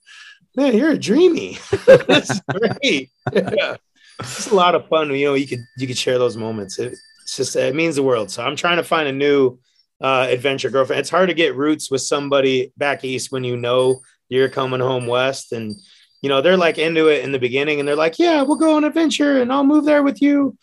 "Man, 0.55 0.77
you're 0.77 0.93
a 0.93 0.99
dreamy. 0.99 1.59
That's 1.87 2.41
great. 2.41 3.11
Yeah. 3.33 3.77
It's 4.21 4.51
a 4.51 4.55
lot 4.55 4.75
of 4.75 4.89
fun. 4.89 5.11
You 5.11 5.27
know, 5.27 5.35
you 5.35 5.47
could 5.47 5.61
you 5.77 5.87
could 5.87 5.99
share 5.99 6.19
those 6.19 6.37
moments. 6.37 6.79
It, 6.79 6.97
it's 7.23 7.37
just 7.37 7.57
it 7.57 7.75
means 7.75 7.97
the 7.97 8.03
world. 8.03 8.31
So 8.31 8.45
I'm 8.45 8.57
trying 8.57 8.77
to 8.77 8.85
find 8.85 9.09
a 9.09 9.13
new 9.13 9.59
uh, 10.01 10.27
adventure 10.29 10.71
girlfriend. 10.71 11.01
It's 11.01 11.11
hard 11.11 11.29
to 11.29 11.35
get 11.35 11.57
roots 11.57 11.91
with 11.91 12.03
somebody 12.03 12.73
back 12.77 13.05
east 13.05 13.33
when 13.33 13.45
you 13.45 13.57
know 13.57 14.01
you're 14.29 14.49
coming 14.49 14.81
home 14.81 15.07
west, 15.07 15.53
and 15.53 15.77
you 16.23 16.29
know, 16.29 16.41
they're 16.41 16.57
like 16.57 16.79
into 16.79 17.09
it 17.09 17.25
in 17.25 17.33
the 17.33 17.39
beginning 17.39 17.79
and 17.79 17.89
they're 17.89 17.95
like, 17.95 18.19
yeah, 18.19 18.43
we'll 18.43 18.57
go 18.57 18.77
on 18.77 18.85
adventure 18.85 19.41
and 19.41 19.53
I'll 19.53 19.65
move 19.65 19.85
there 19.85 20.03
with 20.03 20.21
you. 20.21 20.57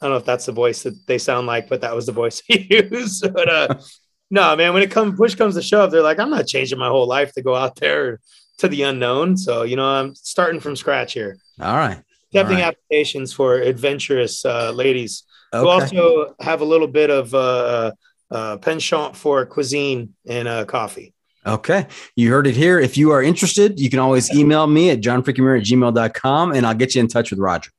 I 0.00 0.06
don't 0.06 0.12
know 0.12 0.18
if 0.18 0.24
that's 0.24 0.46
the 0.46 0.52
voice 0.52 0.84
that 0.84 1.06
they 1.06 1.18
sound 1.18 1.46
like, 1.46 1.68
but 1.68 1.82
that 1.82 1.94
was 1.94 2.06
the 2.06 2.12
voice 2.12 2.40
he 2.46 2.66
used. 2.70 3.30
but 3.34 3.48
uh, 3.48 3.74
no, 4.30 4.56
man, 4.56 4.72
when 4.72 4.82
it 4.82 4.90
comes 4.90 5.18
push 5.18 5.34
comes 5.34 5.56
to 5.56 5.62
shove, 5.62 5.90
they're 5.90 6.02
like, 6.02 6.18
I'm 6.18 6.30
not 6.30 6.46
changing 6.46 6.78
my 6.78 6.88
whole 6.88 7.06
life 7.06 7.34
to 7.34 7.42
go 7.42 7.54
out 7.54 7.76
there 7.76 8.20
to 8.58 8.68
the 8.68 8.82
unknown. 8.82 9.36
So, 9.36 9.62
you 9.62 9.76
know, 9.76 9.84
I'm 9.84 10.14
starting 10.14 10.60
from 10.60 10.76
scratch 10.76 11.12
here. 11.12 11.36
All 11.60 11.76
right. 11.76 12.00
Accepting 12.32 12.58
right. 12.58 12.74
applications 12.74 13.32
for 13.32 13.56
adventurous 13.56 14.44
uh, 14.44 14.70
ladies 14.70 15.24
Okay. 15.52 15.60
who 15.60 15.68
also 15.68 16.34
have 16.40 16.60
a 16.60 16.64
little 16.64 16.86
bit 16.86 17.10
of 17.10 17.34
uh, 17.34 17.90
uh, 18.30 18.56
penchant 18.58 19.16
for 19.16 19.44
cuisine 19.46 20.14
and 20.28 20.46
uh, 20.48 20.64
coffee. 20.64 21.12
Okay. 21.46 21.86
You 22.16 22.30
heard 22.30 22.46
it 22.46 22.54
here. 22.56 22.78
If 22.78 22.96
you 22.98 23.10
are 23.12 23.22
interested, 23.22 23.80
you 23.80 23.88
can 23.90 23.98
always 23.98 24.30
email 24.34 24.66
me 24.66 24.90
at 24.90 25.00
johnfreakinmuir 25.00 25.58
at 25.60 25.66
gmail.com 25.66 26.52
and 26.52 26.66
I'll 26.66 26.74
get 26.74 26.94
you 26.94 27.00
in 27.00 27.08
touch 27.08 27.30
with 27.30 27.40
Roger. 27.40 27.70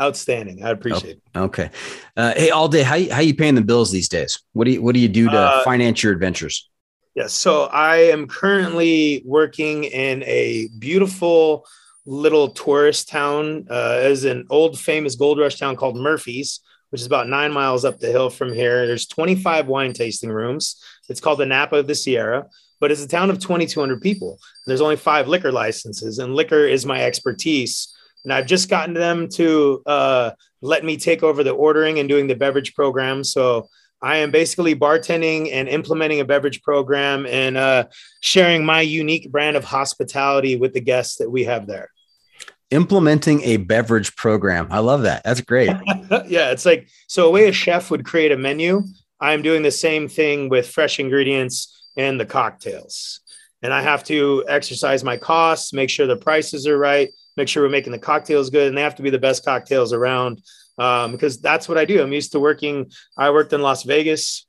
Outstanding. 0.00 0.64
I 0.64 0.70
appreciate 0.70 1.18
it. 1.18 1.22
Okay. 1.38 1.70
Uh, 2.16 2.32
hey, 2.34 2.50
all 2.50 2.68
day, 2.68 2.82
how, 2.82 2.94
you- 2.96 3.12
how 3.12 3.20
you 3.20 3.34
paying 3.34 3.54
the 3.54 3.60
bills 3.62 3.92
these 3.92 4.08
days? 4.08 4.40
What 4.52 4.64
do 4.64 4.70
you, 4.72 4.82
what 4.82 4.94
do 4.94 5.00
you 5.00 5.08
do 5.08 5.28
to 5.28 5.38
Uh, 5.38 5.62
finance 5.62 6.02
your 6.02 6.12
adventures? 6.12 6.68
Yes. 7.14 7.34
So 7.34 7.64
I 7.64 7.96
am 7.98 8.26
currently 8.26 9.22
working 9.26 9.84
in 9.84 10.22
a 10.24 10.68
beautiful 10.78 11.66
little 12.06 12.48
tourist 12.48 13.08
town, 13.10 13.66
uh, 13.70 13.98
as 14.00 14.24
an 14.24 14.46
old 14.50 14.78
famous 14.80 15.14
gold 15.14 15.38
rush 15.38 15.58
town 15.58 15.76
called 15.76 15.96
Murphy's, 15.96 16.60
which 16.92 17.00
is 17.00 17.06
about 17.06 17.26
nine 17.26 17.50
miles 17.50 17.86
up 17.86 17.98
the 17.98 18.10
hill 18.10 18.28
from 18.28 18.52
here. 18.52 18.86
There's 18.86 19.06
25 19.06 19.66
wine 19.66 19.94
tasting 19.94 20.30
rooms. 20.30 20.76
It's 21.08 21.20
called 21.20 21.38
the 21.38 21.46
Napa 21.46 21.76
of 21.76 21.86
the 21.86 21.94
Sierra, 21.94 22.46
but 22.80 22.92
it's 22.92 23.02
a 23.02 23.08
town 23.08 23.30
of 23.30 23.38
2,200 23.38 24.02
people. 24.02 24.38
There's 24.66 24.82
only 24.82 24.96
five 24.96 25.26
liquor 25.26 25.50
licenses, 25.50 26.18
and 26.18 26.34
liquor 26.34 26.66
is 26.66 26.84
my 26.84 27.02
expertise. 27.02 27.96
And 28.24 28.32
I've 28.32 28.46
just 28.46 28.68
gotten 28.68 28.92
them 28.92 29.28
to 29.30 29.82
uh, 29.86 30.30
let 30.60 30.84
me 30.84 30.98
take 30.98 31.22
over 31.22 31.42
the 31.42 31.52
ordering 31.52 31.98
and 31.98 32.10
doing 32.10 32.26
the 32.26 32.36
beverage 32.36 32.74
program. 32.74 33.24
So 33.24 33.68
I 34.02 34.18
am 34.18 34.30
basically 34.30 34.74
bartending 34.74 35.50
and 35.50 35.70
implementing 35.70 36.20
a 36.20 36.26
beverage 36.26 36.62
program 36.62 37.24
and 37.24 37.56
uh, 37.56 37.86
sharing 38.20 38.66
my 38.66 38.82
unique 38.82 39.30
brand 39.32 39.56
of 39.56 39.64
hospitality 39.64 40.56
with 40.56 40.74
the 40.74 40.80
guests 40.80 41.16
that 41.16 41.30
we 41.30 41.44
have 41.44 41.66
there. 41.66 41.88
Implementing 42.72 43.42
a 43.42 43.58
beverage 43.58 44.16
program. 44.16 44.66
I 44.70 44.78
love 44.78 45.02
that. 45.02 45.22
That's 45.24 45.42
great. 45.42 45.68
yeah, 46.26 46.50
it's 46.50 46.64
like 46.64 46.88
so 47.06 47.28
a 47.28 47.30
way 47.30 47.48
a 47.48 47.52
chef 47.52 47.90
would 47.90 48.04
create 48.04 48.32
a 48.32 48.36
menu. 48.36 48.82
I'm 49.20 49.42
doing 49.42 49.62
the 49.62 49.70
same 49.70 50.08
thing 50.08 50.48
with 50.48 50.68
fresh 50.68 50.98
ingredients 50.98 51.90
and 51.96 52.18
the 52.18 52.26
cocktails. 52.26 53.20
And 53.62 53.72
I 53.72 53.82
have 53.82 54.02
to 54.04 54.44
exercise 54.48 55.04
my 55.04 55.16
costs, 55.16 55.72
make 55.72 55.90
sure 55.90 56.06
the 56.06 56.16
prices 56.16 56.66
are 56.66 56.78
right, 56.78 57.10
make 57.36 57.46
sure 57.46 57.62
we're 57.62 57.68
making 57.68 57.92
the 57.92 57.98
cocktails 57.98 58.50
good, 58.50 58.68
and 58.68 58.76
they 58.76 58.82
have 58.82 58.96
to 58.96 59.02
be 59.02 59.10
the 59.10 59.18
best 59.18 59.44
cocktails 59.44 59.92
around 59.92 60.42
um, 60.78 61.12
because 61.12 61.40
that's 61.40 61.68
what 61.68 61.78
I 61.78 61.84
do. 61.84 62.02
I'm 62.02 62.12
used 62.12 62.32
to 62.32 62.40
working. 62.40 62.90
I 63.16 63.30
worked 63.30 63.52
in 63.52 63.62
Las 63.62 63.82
Vegas 63.82 64.46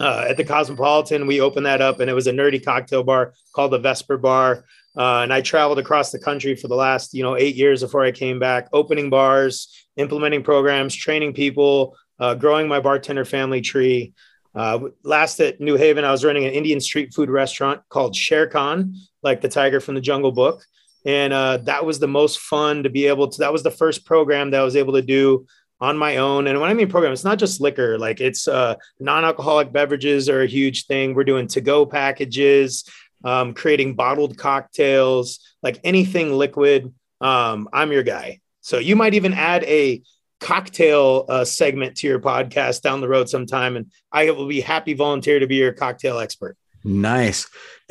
uh, 0.00 0.26
at 0.28 0.36
the 0.36 0.44
Cosmopolitan. 0.44 1.26
We 1.26 1.40
opened 1.40 1.66
that 1.66 1.82
up, 1.82 2.00
and 2.00 2.08
it 2.08 2.14
was 2.14 2.26
a 2.26 2.32
nerdy 2.32 2.64
cocktail 2.64 3.02
bar 3.02 3.34
called 3.54 3.72
the 3.72 3.78
Vesper 3.78 4.16
Bar. 4.16 4.64
Uh, 4.96 5.20
and 5.20 5.32
I 5.32 5.40
traveled 5.40 5.78
across 5.78 6.10
the 6.10 6.18
country 6.18 6.56
for 6.56 6.68
the 6.68 6.74
last, 6.74 7.14
you 7.14 7.22
know, 7.22 7.36
eight 7.36 7.54
years 7.54 7.82
before 7.82 8.04
I 8.04 8.10
came 8.10 8.38
back, 8.38 8.68
opening 8.72 9.08
bars, 9.08 9.86
implementing 9.96 10.42
programs, 10.42 10.94
training 10.94 11.32
people, 11.32 11.96
uh, 12.18 12.34
growing 12.34 12.68
my 12.68 12.80
bartender 12.80 13.24
family 13.24 13.60
tree. 13.60 14.12
Uh, 14.54 14.80
last 15.04 15.40
at 15.40 15.60
New 15.60 15.76
Haven, 15.76 16.04
I 16.04 16.10
was 16.10 16.24
running 16.24 16.44
an 16.44 16.52
Indian 16.52 16.80
street 16.80 17.14
food 17.14 17.30
restaurant 17.30 17.82
called 17.88 18.16
Shere 18.16 18.48
Khan, 18.48 18.94
like 19.22 19.40
the 19.40 19.48
tiger 19.48 19.80
from 19.80 19.94
the 19.94 20.00
Jungle 20.00 20.32
Book. 20.32 20.64
And 21.06 21.32
uh, 21.32 21.58
that 21.58 21.86
was 21.86 21.98
the 21.98 22.08
most 22.08 22.40
fun 22.40 22.82
to 22.82 22.90
be 22.90 23.06
able 23.06 23.28
to. 23.28 23.38
That 23.38 23.52
was 23.52 23.62
the 23.62 23.70
first 23.70 24.04
program 24.04 24.50
that 24.50 24.60
I 24.60 24.64
was 24.64 24.76
able 24.76 24.94
to 24.94 25.02
do 25.02 25.46
on 25.80 25.96
my 25.96 26.16
own. 26.16 26.46
And 26.46 26.60
when 26.60 26.68
I 26.68 26.74
mean 26.74 26.90
program, 26.90 27.12
it's 27.12 27.24
not 27.24 27.38
just 27.38 27.60
liquor, 27.60 27.98
like 27.98 28.20
it's 28.20 28.46
uh, 28.46 28.74
non 28.98 29.24
alcoholic 29.24 29.72
beverages 29.72 30.28
are 30.28 30.42
a 30.42 30.46
huge 30.46 30.86
thing. 30.86 31.14
We're 31.14 31.24
doing 31.24 31.46
to 31.48 31.60
go 31.60 31.86
packages, 31.86 32.84
um, 33.24 33.54
creating 33.54 33.94
bottled 33.94 34.36
cocktails, 34.38 35.40
like 35.62 35.80
anything 35.84 36.32
liquid. 36.32 36.92
Um, 37.20 37.68
I'm 37.72 37.92
your 37.92 38.02
guy. 38.02 38.40
So 38.60 38.78
you 38.78 38.96
might 38.96 39.14
even 39.14 39.32
add 39.32 39.64
a 39.64 40.02
cocktail 40.40 41.26
uh, 41.28 41.44
segment 41.44 41.96
to 41.98 42.06
your 42.06 42.18
podcast 42.18 42.82
down 42.82 43.00
the 43.00 43.08
road 43.08 43.28
sometime, 43.28 43.76
and 43.76 43.90
I 44.12 44.30
will 44.30 44.46
be 44.46 44.60
happy 44.60 44.94
volunteer 44.94 45.38
to 45.38 45.46
be 45.46 45.56
your 45.56 45.72
cocktail 45.72 46.18
expert. 46.18 46.56
Nice. 46.82 47.46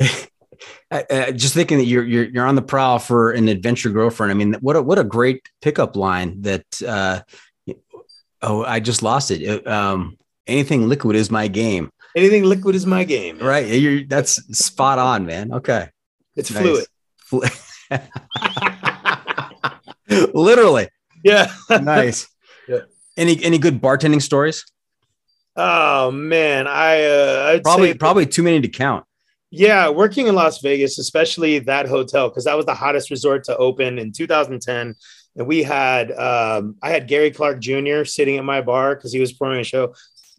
Just 0.92 1.54
thinking 1.54 1.78
that 1.78 1.84
you're, 1.84 2.04
you're 2.04 2.24
you're 2.24 2.46
on 2.46 2.56
the 2.56 2.62
prowl 2.62 2.98
for 2.98 3.30
an 3.30 3.48
adventure 3.48 3.88
girlfriend. 3.90 4.30
I 4.30 4.34
mean, 4.34 4.54
what 4.54 4.76
a 4.76 4.82
what 4.82 4.98
a 4.98 5.04
great 5.04 5.48
pickup 5.62 5.96
line. 5.96 6.42
That 6.42 6.64
uh, 6.86 7.20
oh, 8.42 8.64
I 8.64 8.80
just 8.80 9.02
lost 9.02 9.30
it. 9.30 9.66
Uh, 9.66 9.70
Um, 9.70 10.18
anything 10.46 10.88
liquid 10.88 11.16
is 11.16 11.30
my 11.30 11.48
game. 11.48 11.90
Anything 12.16 12.44
liquid 12.44 12.74
is 12.74 12.86
my 12.86 13.04
game. 13.04 13.38
Right? 13.38 13.66
You're 13.68 14.04
that's 14.04 14.34
spot 14.58 14.98
on, 14.98 15.26
man. 15.26 15.52
Okay, 15.52 15.88
It's 16.36 16.50
Nice. 16.50 16.86
fluid. 17.24 17.50
Literally 20.34 20.88
Yeah. 21.22 21.52
nice. 21.70 22.26
Yeah. 22.68 22.80
Any 23.16 23.42
any 23.44 23.58
good 23.58 23.80
bartending 23.80 24.20
stories? 24.22 24.64
Oh 25.56 26.10
man, 26.10 26.66
I 26.66 27.04
uh, 27.04 27.50
I'd 27.52 27.62
Probably 27.62 27.92
say 27.92 27.98
probably 27.98 28.26
too 28.26 28.42
many 28.42 28.60
to 28.60 28.68
count. 28.68 29.04
Yeah, 29.52 29.88
working 29.88 30.28
in 30.28 30.34
Las 30.36 30.60
Vegas, 30.60 30.98
especially 30.98 31.58
that 31.60 31.88
hotel, 31.88 32.28
because 32.28 32.44
that 32.44 32.56
was 32.56 32.66
the 32.66 32.74
hottest 32.74 33.10
resort 33.10 33.44
to 33.44 33.56
open 33.56 33.98
in 33.98 34.12
2010. 34.12 34.94
And 35.36 35.46
we 35.46 35.62
had, 35.64 36.12
um, 36.12 36.76
I 36.82 36.90
had 36.90 37.08
Gary 37.08 37.32
Clark 37.32 37.60
Jr. 37.60 38.04
sitting 38.04 38.36
at 38.36 38.44
my 38.44 38.60
bar 38.62 38.94
because 38.94 39.12
he 39.12 39.18
was 39.18 39.32
performing 39.32 39.60
a 39.60 39.64
show. 39.64 39.92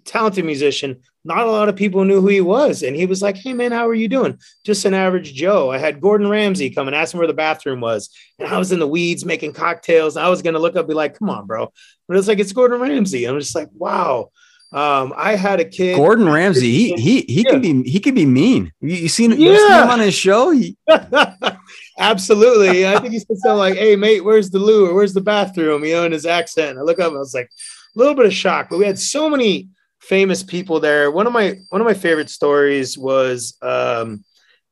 Talented 0.05 0.45
musician. 0.45 1.01
Not 1.23 1.45
a 1.45 1.51
lot 1.51 1.69
of 1.69 1.75
people 1.75 2.03
knew 2.03 2.19
who 2.19 2.27
he 2.27 2.41
was. 2.41 2.81
And 2.81 2.95
he 2.95 3.05
was 3.05 3.21
like, 3.21 3.37
Hey, 3.37 3.53
man, 3.53 3.71
how 3.71 3.87
are 3.87 3.93
you 3.93 4.07
doing? 4.07 4.39
Just 4.65 4.85
an 4.85 4.93
average 4.93 5.33
Joe. 5.33 5.69
I 5.71 5.77
had 5.77 6.01
Gordon 6.01 6.27
Ramsay 6.27 6.71
come 6.71 6.87
and 6.87 6.95
ask 6.95 7.13
him 7.13 7.19
where 7.19 7.27
the 7.27 7.33
bathroom 7.33 7.79
was. 7.81 8.09
And 8.39 8.47
I 8.47 8.57
was 8.57 8.71
in 8.71 8.79
the 8.79 8.87
weeds 8.87 9.23
making 9.25 9.53
cocktails. 9.53 10.17
I 10.17 10.29
was 10.29 10.41
going 10.41 10.55
to 10.55 10.59
look 10.59 10.75
up, 10.75 10.87
be 10.87 10.93
like, 10.93 11.19
Come 11.19 11.29
on, 11.29 11.45
bro. 11.45 11.71
But 12.07 12.17
it's 12.17 12.27
like, 12.27 12.39
It's 12.39 12.53
Gordon 12.53 12.79
Ramsay. 12.81 13.25
I'm 13.25 13.39
just 13.39 13.55
like, 13.55 13.69
Wow. 13.73 14.31
Um, 14.73 15.13
I 15.17 15.35
had 15.35 15.59
a 15.59 15.65
kid. 15.65 15.97
Gordon 15.97 16.29
Ramsay, 16.29 16.71
he 16.71 16.93
he 16.93 17.21
he 17.27 17.43
can 17.43 17.59
be 17.59 17.83
he 17.83 17.99
can 17.99 18.15
be 18.15 18.25
mean. 18.25 18.71
You, 18.79 18.95
you 18.95 19.09
seen, 19.09 19.31
you 19.31 19.57
seen 19.57 19.71
him 19.83 19.89
on 19.89 19.99
his 19.99 20.13
show? 20.13 20.51
He- 20.51 20.77
Absolutely. 21.99 22.87
I 22.87 22.99
think 22.99 23.13
he 23.13 23.19
said 23.19 23.37
something 23.37 23.57
like, 23.57 23.75
Hey, 23.75 23.95
mate, 23.95 24.23
where's 24.23 24.49
the 24.49 24.59
loo 24.59 24.87
or 24.89 24.93
where's 24.93 25.13
the 25.13 25.21
bathroom? 25.21 25.83
You 25.83 25.95
know, 25.95 26.05
in 26.05 26.11
his 26.11 26.25
accent. 26.25 26.77
I 26.77 26.81
look 26.81 26.99
up 26.99 27.07
and 27.09 27.17
I 27.17 27.19
was 27.19 27.33
like, 27.33 27.49
a 27.95 27.99
little 27.99 28.15
bit 28.15 28.25
of 28.25 28.33
shock, 28.33 28.67
but 28.69 28.79
we 28.79 28.85
had 28.85 28.97
so 28.97 29.29
many 29.29 29.67
famous 30.01 30.43
people 30.43 30.79
there. 30.79 31.09
One 31.11 31.27
of 31.27 31.33
my 31.33 31.59
one 31.69 31.81
of 31.81 31.87
my 31.87 31.93
favorite 31.93 32.29
stories 32.29 32.97
was 32.97 33.57
um, 33.61 34.23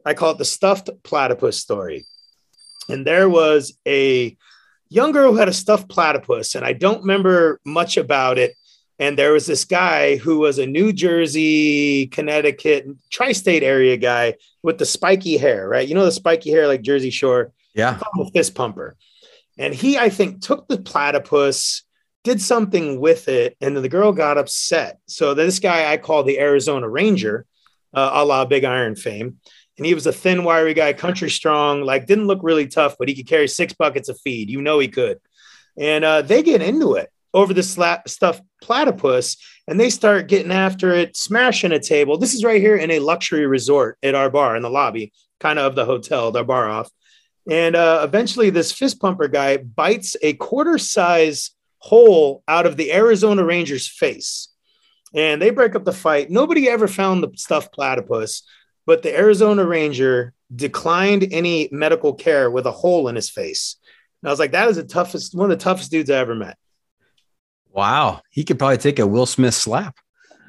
I 0.06 0.14
call 0.14 0.32
it 0.32 0.38
the 0.38 0.46
stuffed 0.46 0.90
platypus 1.04 1.58
story. 1.58 2.06
And 2.90 3.06
there 3.06 3.30
was 3.30 3.78
a 3.88 4.36
young 4.90 5.12
girl 5.12 5.32
who 5.32 5.38
had 5.38 5.48
a 5.48 5.54
stuffed 5.54 5.90
platypus, 5.90 6.56
and 6.56 6.66
I 6.66 6.74
don't 6.74 7.02
remember 7.02 7.60
much 7.64 7.98
about 7.98 8.38
it. 8.38 8.56
And 8.98 9.18
there 9.18 9.32
was 9.32 9.46
this 9.46 9.64
guy 9.64 10.18
who 10.18 10.40
was 10.40 10.60
a 10.60 10.66
New 10.66 10.92
Jersey, 10.92 12.08
Connecticut, 12.08 12.88
tri 13.10 13.32
state 13.32 13.64
area 13.64 13.96
guy 13.96 14.34
with 14.62 14.78
the 14.78 14.86
spiky 14.86 15.38
hair, 15.38 15.70
right? 15.70 15.88
You 15.88 15.96
know, 15.96 16.04
the 16.04 16.12
spiky 16.12 16.50
hair 16.50 16.68
like 16.68 16.82
Jersey 16.82 17.12
Shore, 17.12 17.54
yeah. 17.74 18.00
fist 18.34 18.56
pumper. 18.56 18.98
And 19.58 19.74
he, 19.74 19.98
I 19.98 20.10
think, 20.10 20.42
took 20.42 20.68
the 20.68 20.80
platypus, 20.80 21.84
did 22.24 22.42
something 22.42 23.00
with 23.00 23.28
it, 23.28 23.56
and 23.62 23.78
the 23.78 23.90
girl 23.90 24.12
got 24.12 24.38
upset. 24.38 25.00
So 25.08 25.34
this 25.34 25.60
guy 25.60 25.92
I 25.92 25.98
call 25.98 26.24
the 26.24 26.40
Arizona 26.40 26.88
Ranger, 26.88 27.46
uh, 27.94 28.12
a 28.14 28.26
la 28.26 28.46
Big 28.46 28.64
Iron 28.64 28.96
fame. 28.96 29.38
And 29.78 29.86
he 29.86 29.94
was 29.94 30.06
a 30.06 30.12
thin, 30.12 30.44
wiry 30.44 30.74
guy, 30.74 30.92
country 30.92 31.30
strong, 31.30 31.84
like 31.84 32.06
didn't 32.06 32.28
look 32.28 32.40
really 32.44 32.68
tough, 32.68 32.96
but 33.00 33.08
he 33.08 33.16
could 33.16 33.28
carry 33.28 33.48
six 33.48 33.72
buckets 33.72 34.10
of 34.10 34.20
feed. 34.20 34.50
You 34.50 34.62
know 34.62 34.80
he 34.80 34.90
could. 34.90 35.20
And 35.78 36.04
uh, 36.04 36.22
they 36.22 36.44
get 36.44 36.62
into 36.62 36.96
it 36.96 37.10
over 37.34 37.54
the 37.54 37.62
sla- 37.62 38.06
stuffed 38.06 38.44
platypus 38.62 39.38
and 39.70 39.80
they 39.80 39.90
start 39.90 40.28
getting 40.28 40.52
after 40.52 40.92
it, 40.92 41.16
smashing 41.16 41.72
a 41.72 41.80
table. 41.80 42.18
This 42.18 42.34
is 42.34 42.44
right 42.44 42.60
here 42.60 42.76
in 42.76 42.92
a 42.92 43.00
luxury 43.00 43.46
resort 43.46 43.98
at 44.04 44.16
our 44.16 44.30
bar 44.30 44.58
in 44.58 44.64
the 44.64 44.70
lobby, 44.70 45.14
kind 45.40 45.58
of 45.58 45.68
of 45.68 45.76
the 45.76 45.86
hotel, 45.86 46.32
the 46.32 46.44
bar 46.44 46.70
off. 46.70 46.90
And 47.50 47.76
uh, 47.76 48.02
eventually, 48.04 48.50
this 48.50 48.72
fist 48.72 49.00
pumper 49.00 49.28
guy 49.28 49.58
bites 49.58 50.18
a 50.22 50.34
quarter 50.34 50.78
size 50.78 51.52
hole 51.80 52.44
out 52.48 52.66
of 52.66 52.78
the 52.78 52.94
Arizona 52.94 53.44
Rangers 53.44 53.88
face. 53.88 54.50
And 55.14 55.42
they 55.42 55.50
break 55.50 55.76
up 55.76 55.86
the 55.86 55.92
fight. 55.94 56.30
Nobody 56.30 56.70
ever 56.70 56.88
found 56.88 57.24
the 57.24 57.32
stuffed 57.36 57.74
platypus, 57.74 58.44
but 58.86 59.02
the 59.02 59.16
Arizona 59.18 59.66
Ranger 59.66 60.34
declined 60.56 61.28
any 61.32 61.68
medical 61.72 62.14
care 62.14 62.52
with 62.52 62.66
a 62.66 62.72
hole 62.72 63.08
in 63.08 63.16
his 63.16 63.30
face. 63.30 63.78
And 64.22 64.30
I 64.30 64.32
was 64.32 64.40
like, 64.40 64.52
that 64.52 64.68
is 64.68 64.76
the 64.76 64.84
toughest, 64.84 65.34
one 65.34 65.52
of 65.52 65.58
the 65.58 65.64
toughest 65.64 65.90
dudes 65.90 66.10
I 66.12 66.18
ever 66.18 66.36
met. 66.36 66.58
Wow. 67.72 68.22
He 68.30 68.44
could 68.44 68.60
probably 68.60 68.78
take 68.78 69.00
a 69.00 69.08
Will 69.08 69.26
Smith 69.26 69.54
slap. 69.54 69.96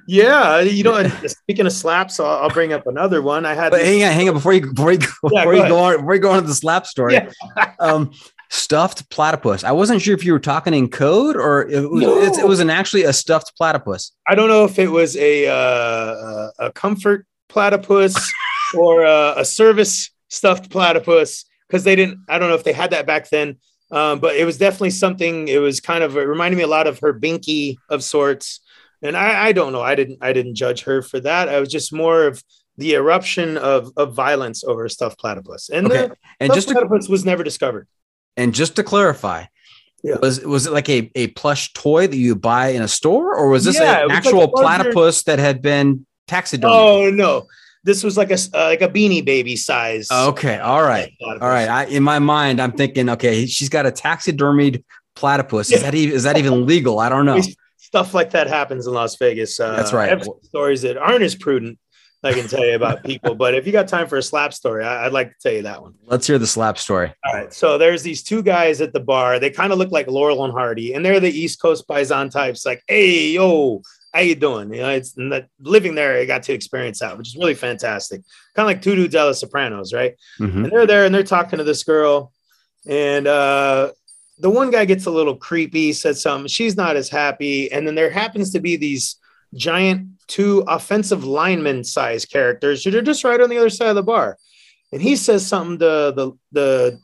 Yeah, 0.07 0.61
you 0.61 0.83
know. 0.83 1.09
speaking 1.27 1.67
of 1.67 1.73
slaps, 1.73 2.19
I'll, 2.19 2.43
I'll 2.43 2.51
bring 2.51 2.73
up 2.73 2.87
another 2.87 3.23
one. 3.23 3.47
I 3.47 3.55
had. 3.55 3.71
But 3.71 3.79
this- 3.79 3.87
hang 3.87 4.03
on, 4.03 4.13
hang 4.13 4.29
on 4.29 4.35
before 4.35 4.53
you 4.53 4.73
before 4.73 4.93
you 4.93 4.99
go, 4.99 5.07
Yeah, 5.31 5.45
before 5.45 5.55
go 5.55 5.63
you 5.63 5.69
go 5.69 5.79
on 5.79 5.97
before 5.99 6.15
you 6.15 6.21
go 6.21 6.31
on 6.33 6.43
to 6.43 6.49
the 6.49 6.55
slap 6.55 6.87
story. 6.87 7.15
Yeah. 7.15 7.31
um, 7.79 8.11
stuffed 8.51 9.09
platypus. 9.11 9.65
I 9.65 9.73
wasn't 9.73 10.03
sure 10.03 10.15
if 10.15 10.25
you 10.25 10.33
were 10.33 10.41
talking 10.41 10.75
in 10.75 10.89
code 10.89 11.37
or 11.37 11.69
it 11.69 11.89
was 11.91 12.03
No. 12.03 12.19
it's, 12.21 12.39
it 12.39 12.47
was 12.47 12.61
an 12.61 12.69
actually 12.69 13.05
a 13.05 13.13
stuffed 13.13 13.53
platypus. 13.57 14.13
I 14.29 14.35
don't 14.35 14.49
know 14.49 14.65
if 14.65 14.79
it 14.79 14.89
was 14.91 15.17
a 15.17 15.47
uh, 15.49 16.51
a 16.59 16.73
comfort 16.73 17.27
platypus 17.49 18.15
or 18.75 19.05
a, 19.05 19.35
a 19.39 19.45
service 19.45 20.11
stuffed 20.29 20.71
platypus 20.71 21.45
because 21.69 21.85
they 21.85 21.97
didn't. 21.97 22.19
I 22.29 22.39
don't 22.39 22.49
know 22.49 22.55
if 22.57 22.65
they 22.65 22.73
had 22.73 22.91
that 22.91 23.07
back 23.07 23.31
then, 23.31 23.57
um, 23.93 24.19
but 24.19 24.37
it 24.37 24.45
was 24.45 24.59
definitely 24.59 24.91
something. 24.91 25.49
It 25.49 25.59
was 25.59 25.81
kind 25.81 26.03
of 26.03 26.17
it 26.17 26.23
reminded 26.23 26.57
me 26.57 26.65
a 26.65 26.69
lot 26.69 26.87
of 26.89 26.99
her 27.01 27.13
binky 27.19 27.77
of 27.89 28.03
sorts, 28.03 28.61
and 29.03 29.17
I, 29.17 29.47
I 29.49 29.53
don't 29.53 29.73
know. 29.73 29.81
I 29.83 29.95
didn't 29.95 30.19
I 30.21 30.33
didn't 30.33 30.57
judge 30.57 30.83
her 30.85 31.03
for 31.03 31.21
that. 31.21 31.49
I 31.49 31.61
was 31.61 31.69
just 31.69 31.93
more 31.93 32.25
of 32.27 32.43
the 32.77 32.95
eruption 32.95 33.57
of 33.59 33.93
of 33.97 34.15
violence 34.15 34.65
over 34.65 34.85
a 34.87 34.91
stuffed 34.91 35.21
platypus, 35.21 35.69
and 35.71 35.87
Okay. 35.87 36.09
the 36.09 36.17
And 36.41 36.47
stuffed 36.49 36.55
just 36.57 36.69
to, 36.69 36.75
platypus 36.75 37.09
was 37.09 37.25
never 37.25 37.45
discovered. 37.45 37.87
And 38.37 38.55
just 38.55 38.77
to 38.77 38.83
clarify, 38.83 39.45
Yeah. 40.03 40.17
was 40.23 40.41
was 40.45 40.67
it 40.67 40.73
like 40.73 40.89
a, 40.89 41.11
a 41.15 41.29
plush 41.29 41.73
toy 41.73 42.07
that 42.07 42.17
you 42.17 42.35
buy 42.37 42.69
in 42.69 42.83
a 42.83 42.89
store, 42.89 43.35
or 43.35 43.49
was 43.49 43.65
this 43.65 43.77
Yeah, 43.77 44.03
an 44.03 44.09
was 44.09 44.17
actual 44.17 44.39
larger- 44.41 44.53
platypus 44.93 45.23
that 45.25 45.39
had 45.39 45.61
been 45.63 46.07
taxidermied? 46.29 46.71
Oh 46.71 47.11
no, 47.11 47.47
this 47.85 48.03
was 48.03 48.17
like 48.17 48.31
a 48.31 48.39
uh, 48.55 48.67
like 48.67 48.83
a 48.83 48.89
beanie 48.89 49.25
baby 49.25 49.57
size. 49.57 50.09
Okay, 50.11 50.59
all 50.59 50.83
right. 50.83 51.13
platypus. 51.21 51.43
All 51.43 51.49
right. 51.51 51.69
I, 51.69 51.85
in 51.87 52.03
my 52.03 52.19
mind, 52.19 52.61
I'm 52.61 52.73
thinking, 52.73 53.09
okay, 53.11 53.47
she's 53.47 53.69
got 53.69 53.87
a 53.87 53.91
taxidermied 53.91 54.83
platypus. 55.17 55.71
Is 55.71 55.81
Yeah. 55.83 55.91
that 55.91 55.95
even 55.95 56.17
is 56.17 56.23
that 56.23 56.37
even 56.39 56.67
legal? 56.67 56.99
I 57.01 57.09
don't 57.09 57.27
know. 57.27 57.41
Stuff 57.79 58.15
like 58.15 58.31
that 58.31 58.47
happens 58.47 58.87
in 58.87 58.93
Las 58.95 59.17
Vegas. 59.17 59.59
Uh, 59.59 59.75
That's 59.75 59.93
right. 59.93 60.07
I 60.07 60.11
have 60.11 60.23
some 60.25 60.39
stories 60.45 60.83
that 60.83 60.97
aren't 60.97 61.23
as 61.25 61.35
prudent. 61.35 61.77
I 62.23 62.33
can 62.35 62.49
tell 62.49 62.65
you 62.65 62.75
about 62.75 63.03
people, 63.05 63.35
but 63.35 63.55
if 63.55 63.67
you 63.67 63.73
got 63.73 63.89
time 63.89 64.07
for 64.07 64.19
a 64.19 64.23
slap 64.23 64.53
story, 64.53 64.85
I, 64.85 65.07
I'd 65.07 65.13
like 65.13 65.29
to 65.31 65.35
tell 65.43 65.53
you 65.53 65.63
that 65.63 65.81
one. 65.81 65.95
Let's 66.05 66.27
hear 66.27 66.39
the 66.39 66.47
slap 66.47 66.77
story. 66.77 67.13
All 67.25 67.33
right. 67.33 67.53
So 67.53 67.79
there's 67.79 68.03
these 68.03 68.23
two 68.23 68.43
guys 68.43 68.81
at 68.83 68.93
the 68.93 69.01
bar. 69.01 69.39
They 69.39 69.49
kind 69.51 69.73
of 69.73 69.79
look 69.79 69.91
like 69.91 70.07
Laurel 70.07 70.45
and 70.45 70.53
Hardy, 70.53 70.93
and 70.93 71.05
they're 71.05 71.21
the 71.21 71.31
East 71.31 71.63
Coast 71.63 71.89
Paisan 71.89 72.31
types. 72.31 72.67
Like, 72.67 72.83
hey, 72.89 73.29
yo, 73.31 73.81
how 74.13 74.21
you 74.21 74.35
doing? 74.35 74.73
You 74.75 74.81
know, 74.81 74.91
it's 74.91 75.15
living 75.61 75.95
there. 75.95 76.19
I 76.19 76.27
got 76.27 76.43
to 76.43 76.53
experience 76.53 76.99
that, 76.99 77.17
which 77.17 77.29
is 77.29 77.37
really 77.37 77.55
fantastic. 77.55 78.21
Kind 78.55 78.65
of 78.65 78.67
like 78.67 78.83
two 78.83 78.97
dudes 78.97 79.15
out 79.17 79.29
of 79.31 79.37
Sopranos, 79.37 79.95
right? 79.95 80.15
Mhm. 80.39 80.65
and 80.65 80.67
they're 80.73 80.87
there 80.87 81.07
and 81.07 81.15
they're 81.15 81.23
talking 81.23 81.59
to 81.59 81.65
this 81.65 81.85
girl 81.85 82.33
and 82.89 83.27
uh 83.27 83.93
the 84.39 84.49
one 84.49 84.71
guy 84.71 84.87
gets 84.87 85.05
a 85.05 85.11
little 85.11 85.37
creepy 85.37 85.93
said 85.93 86.17
something 86.17 86.49
she's 86.49 86.75
not 86.75 86.97
as 86.97 87.11
happy 87.11 87.71
and 87.71 87.87
then 87.87 87.95
there 87.95 88.09
happens 88.09 88.51
to 88.53 88.59
be 88.59 88.75
these 88.75 89.17
giant 89.55 90.09
two 90.27 90.65
offensive 90.69 91.25
lineman 91.25 91.85
size 91.85 92.25
characters 92.25 92.85
that 92.85 92.95
are 92.95 93.03
just 93.03 93.25
right 93.25 93.41
on 93.41 93.51
the 93.51 93.59
other 93.59 93.71
side 93.71 93.89
of 93.89 93.97
the 93.97 94.03
bar. 94.03 94.37
And 94.93 95.03
he 95.03 95.17
says 95.17 95.47
something 95.47 95.79
to 95.79 96.13
the 96.15 96.33
the 96.53 97.01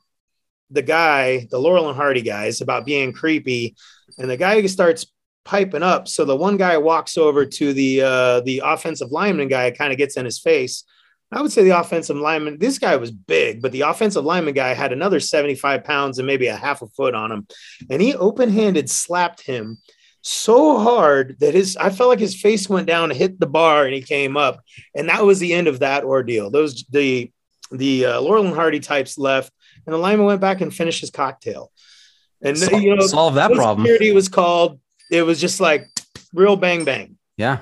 the 0.71 0.83
guy 0.83 1.47
the 1.51 1.59
laurel 1.59 1.89
and 1.89 1.97
hardy 1.97 2.23
guys 2.23 2.61
about 2.61 2.87
being 2.87 3.13
creepy. 3.13 3.77
And 4.19 4.31
the 4.31 4.37
guy 4.37 4.65
starts 4.67 5.07
piping 5.45 5.83
up. 5.83 6.09
So 6.09 6.25
the 6.25 6.37
one 6.37 6.57
guy 6.57 6.77
walks 6.79 7.17
over 7.17 7.47
to 7.47 7.73
the 7.73 8.03
uh 8.03 8.41
the 8.41 8.63
offensive 8.65 9.13
lineman 9.13 9.49
guy 9.49 9.71
kind 9.71 9.93
of 9.93 9.99
gets 9.99 10.17
in 10.17 10.25
his 10.25 10.39
face. 10.39 10.85
I 11.33 11.43
would 11.43 11.51
say 11.51 11.65
the 11.65 11.79
offensive 11.79 12.17
lineman, 12.17 12.59
this 12.59 12.79
guy 12.79 12.95
was 12.97 13.11
big, 13.11 13.61
but 13.61 13.73
the 13.73 13.81
offensive 13.81 14.25
lineman 14.25 14.55
guy 14.55 14.75
had 14.75 14.93
another 14.93 15.19
75 15.19 15.83
pounds 15.83 16.19
and 16.19 16.27
maybe 16.27 16.47
a 16.47 16.57
half 16.57 16.83
a 16.83 16.87
foot 16.87 17.17
on 17.17 17.33
him. 17.33 17.49
And 17.91 18.01
he 18.01 18.15
open 18.15 18.49
handed 18.49 18.89
slapped 18.89 19.45
him 19.45 19.79
so 20.27 20.79
hard 20.79 21.37
that 21.39 21.55
his, 21.55 21.77
I 21.77 21.91
felt 21.91 22.11
like 22.11 22.19
his 22.19 22.41
face 22.41 22.69
went 22.69 22.87
down, 22.87 23.11
hit 23.11 23.39
the 23.39 23.47
bar, 23.47 23.85
and 23.85 23.95
he 23.95 24.03
came 24.03 24.37
up. 24.37 24.61
And 24.95 25.09
that 25.09 25.25
was 25.25 25.39
the 25.39 25.53
end 25.53 25.69
of 25.69 25.79
that 25.81 26.05
ordeal. 26.05 26.51
Those, 26.51 26.85
the, 26.91 27.31
the 27.71 28.07
uh, 28.07 28.21
Laurel 28.21 28.47
and 28.47 28.55
Hardy 28.55 28.81
types 28.81 29.19
left, 29.19 29.53
and 29.87 29.95
the 29.95 29.99
lineman 29.99 30.27
went 30.27 30.41
back 30.41 30.61
and 30.61 30.75
finished 30.75 31.01
his 31.01 31.11
cocktail. 31.11 31.71
And, 32.43 32.59
Sol- 32.59 32.81
you 32.81 32.97
know, 32.97 33.07
solve 33.07 33.35
that 33.35 33.53
problem. 33.53 33.87
Security 33.87 34.13
was 34.13 34.29
called. 34.29 34.81
It 35.11 35.23
was 35.23 35.41
just 35.41 35.61
like 35.61 35.89
real 36.35 36.57
bang 36.57 36.85
bang. 36.85 37.17
Yeah. 37.37 37.61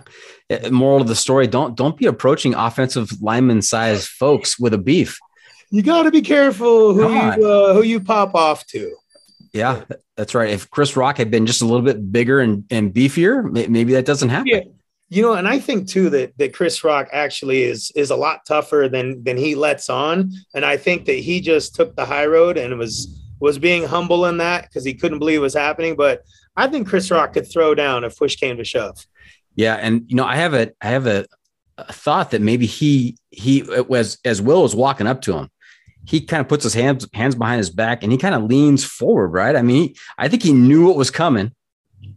Uh, 0.50 0.70
Moral 0.70 1.02
of 1.02 1.08
the 1.08 1.14
story: 1.14 1.46
Don't 1.46 1.76
don't 1.76 1.96
be 1.96 2.06
approaching 2.06 2.54
offensive 2.54 3.10
lineman 3.22 3.62
size 3.62 4.06
folks 4.06 4.58
with 4.58 4.74
a 4.74 4.78
beef. 4.78 5.18
You 5.70 5.82
got 5.82 6.04
to 6.04 6.10
be 6.10 6.22
careful 6.22 6.94
who 6.94 7.04
on. 7.04 7.40
you, 7.40 7.46
uh, 7.46 7.74
who 7.74 7.82
you 7.82 8.00
pop 8.00 8.34
off 8.34 8.66
to. 8.68 8.96
Yeah, 9.54 9.84
that's 10.16 10.34
right. 10.34 10.50
If 10.50 10.68
Chris 10.70 10.96
Rock 10.96 11.16
had 11.16 11.30
been 11.30 11.46
just 11.46 11.62
a 11.62 11.64
little 11.64 11.84
bit 11.84 12.10
bigger 12.10 12.40
and, 12.40 12.64
and 12.70 12.92
beefier, 12.92 13.48
maybe 13.68 13.92
that 13.92 14.04
doesn't 14.04 14.28
happen. 14.28 14.48
Yeah. 14.48 14.60
You 15.10 15.22
know, 15.22 15.34
and 15.34 15.46
I 15.46 15.60
think 15.60 15.88
too 15.88 16.10
that 16.10 16.36
that 16.38 16.52
Chris 16.52 16.82
Rock 16.82 17.08
actually 17.12 17.62
is 17.62 17.92
is 17.94 18.10
a 18.10 18.16
lot 18.16 18.40
tougher 18.48 18.88
than 18.90 19.22
than 19.22 19.36
he 19.36 19.54
lets 19.54 19.88
on, 19.88 20.32
and 20.54 20.64
I 20.64 20.76
think 20.76 21.04
that 21.04 21.12
he 21.12 21.40
just 21.40 21.76
took 21.76 21.94
the 21.94 22.04
high 22.04 22.26
road 22.26 22.58
and 22.58 22.76
was 22.78 23.22
was 23.38 23.58
being 23.58 23.84
humble 23.84 24.24
in 24.26 24.38
that 24.38 24.62
because 24.62 24.84
he 24.84 24.94
couldn't 24.94 25.20
believe 25.20 25.38
it 25.38 25.42
was 25.42 25.54
happening. 25.54 25.94
But 25.94 26.22
I 26.56 26.66
think 26.66 26.88
Chris 26.88 27.10
Rock 27.12 27.34
could 27.34 27.48
throw 27.48 27.76
down 27.76 28.02
if 28.02 28.16
push 28.16 28.34
came 28.34 28.56
to 28.56 28.64
shove. 28.64 29.06
Yeah, 29.54 29.74
and 29.74 30.04
you 30.08 30.16
know, 30.16 30.24
I 30.24 30.34
have 30.36 30.54
a 30.54 30.72
I 30.80 30.88
have 30.88 31.06
a, 31.06 31.26
a 31.78 31.92
thought 31.92 32.32
that 32.32 32.40
maybe 32.40 32.66
he 32.66 33.16
he 33.30 33.62
was 33.62 34.18
as 34.24 34.42
Will 34.42 34.62
was 34.62 34.74
walking 34.74 35.06
up 35.06 35.20
to 35.22 35.36
him, 35.36 35.50
he 36.06 36.20
kind 36.20 36.40
of 36.40 36.48
puts 36.48 36.64
his 36.64 36.74
hands 36.74 37.06
hands 37.14 37.34
behind 37.34 37.58
his 37.58 37.70
back 37.70 38.02
and 38.02 38.12
he 38.12 38.18
kind 38.18 38.34
of 38.34 38.44
leans 38.44 38.84
forward, 38.84 39.28
right? 39.28 39.56
I 39.56 39.62
mean, 39.62 39.88
he, 39.88 39.96
I 40.18 40.28
think 40.28 40.42
he 40.42 40.52
knew 40.52 40.86
what 40.86 40.96
was 40.96 41.10
coming, 41.10 41.52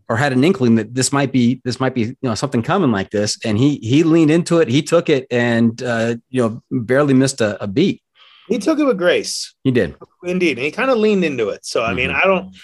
or 0.10 0.18
had 0.18 0.34
an 0.34 0.44
inkling 0.44 0.76
that 0.76 0.94
this 0.94 1.12
might 1.12 1.32
be 1.32 1.62
this 1.64 1.80
might 1.80 1.94
be 1.96 2.02
you 2.02 2.16
know 2.22 2.36
something 2.36 2.62
coming 2.64 2.92
like 2.92 3.10
this, 3.12 3.38
and 3.46 3.58
he 3.58 3.78
he 3.78 4.04
leaned 4.04 4.32
into 4.32 4.60
it, 4.60 4.68
he 4.68 4.82
took 4.82 5.10
it, 5.10 5.26
and 5.32 5.82
uh, 5.84 6.16
you 6.30 6.42
know 6.42 6.64
barely 6.72 7.14
missed 7.14 7.42
a, 7.42 7.62
a 7.64 7.68
beat. 7.68 8.02
He 8.50 8.60
took 8.60 8.80
it 8.80 8.86
with 8.86 8.98
grace, 8.98 9.54
He 9.66 9.72
did. 9.72 9.96
indeed, 10.24 10.58
and 10.58 10.64
he 10.66 10.72
kind 10.72 10.90
of 10.90 10.98
leaned 10.98 11.26
into 11.26 11.50
it. 11.50 11.66
So 11.66 11.84
I 11.84 11.94
mean, 11.94 12.10
Mhm. 12.10 12.16
I 12.16 12.26
don't. 12.26 12.56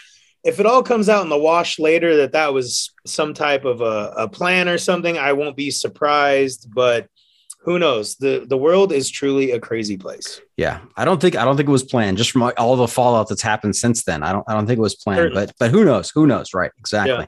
If 0.45 0.59
it 0.59 0.65
all 0.65 0.83
comes 0.83 1.07
out 1.07 1.23
in 1.23 1.29
the 1.29 1.37
wash 1.37 1.79
later 1.79 2.17
that 2.17 2.33
that 2.33 2.53
was 2.53 2.91
some 3.05 3.33
type 3.33 3.63
of 3.63 3.79
a, 3.79 4.13
a 4.17 4.27
plan 4.29 4.67
or 4.67 4.77
something, 4.77 5.17
I 5.17 5.31
won't 5.33 5.55
be 5.55 5.71
surprised. 5.71 6.67
But 6.73 7.07
who 7.63 7.79
knows? 7.79 8.15
the 8.15 8.45
The 8.47 8.57
world 8.57 8.91
is 8.91 9.09
truly 9.09 9.51
a 9.51 9.59
crazy 9.59 9.97
place. 9.97 10.41
Yeah, 10.57 10.81
I 10.97 11.05
don't 11.05 11.19
think 11.21 11.35
I 11.35 11.45
don't 11.45 11.57
think 11.57 11.69
it 11.69 11.71
was 11.71 11.83
planned. 11.83 12.17
Just 12.17 12.31
from 12.31 12.43
all 12.57 12.75
the 12.75 12.87
fallout 12.87 13.29
that's 13.29 13.41
happened 13.41 13.75
since 13.75 14.03
then, 14.03 14.23
I 14.23 14.31
don't 14.31 14.43
I 14.47 14.53
don't 14.53 14.65
think 14.67 14.77
it 14.79 14.81
was 14.81 14.95
planned. 14.95 15.19
Certainly. 15.19 15.45
But 15.47 15.55
but 15.59 15.71
who 15.71 15.83
knows? 15.85 16.09
Who 16.11 16.27
knows? 16.27 16.53
Right? 16.53 16.71
Exactly. 16.79 17.13
Yeah. 17.13 17.25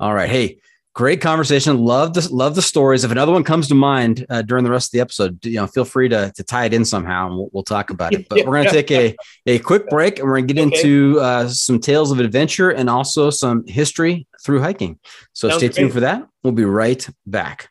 All 0.00 0.12
right. 0.14 0.28
Hey, 0.28 0.58
great 0.94 1.20
conversation. 1.20 1.78
Love 1.78 2.14
the 2.14 2.28
love 2.32 2.54
the 2.54 2.62
stories. 2.62 3.04
If 3.04 3.10
another 3.12 3.32
one 3.32 3.44
comes 3.44 3.68
to 3.68 3.74
mind 3.74 4.26
uh, 4.30 4.42
during 4.42 4.64
the 4.64 4.70
rest 4.70 4.88
of 4.88 4.92
the 4.92 5.00
episode, 5.00 5.44
you 5.44 5.56
know, 5.56 5.66
feel 5.66 5.84
free 5.84 6.08
to 6.08 6.32
to 6.34 6.42
tie 6.42 6.64
it 6.64 6.74
in 6.74 6.84
somehow, 6.84 7.26
and 7.28 7.36
we'll, 7.36 7.48
we'll 7.52 7.62
talk 7.62 7.90
about 7.90 8.12
it. 8.14 8.26
But 8.28 8.46
we're 8.46 8.56
gonna 8.58 8.70
take 8.82 8.90
a 8.90 9.14
a 9.46 9.58
quick 9.60 9.88
break, 9.88 10.18
and 10.18 10.26
we're 10.28 10.40
gonna 10.40 10.52
get 10.52 10.58
Okay. 10.66 10.76
into 10.76 11.20
uh, 11.20 11.48
some 11.48 11.78
tales 11.78 12.10
of 12.10 12.18
adventure 12.18 12.70
and 12.70 12.88
also 12.90 13.30
some 13.30 13.64
history 13.66 14.26
through 14.42 14.60
hiking. 14.60 14.98
So 15.32 15.48
Sounds 15.48 15.58
stay 15.60 15.68
tuned 15.68 15.76
great. 15.90 15.92
for 15.94 16.00
that. 16.00 16.26
We'll 16.42 16.52
be 16.52 16.64
right 16.64 17.06
back. 17.26 17.70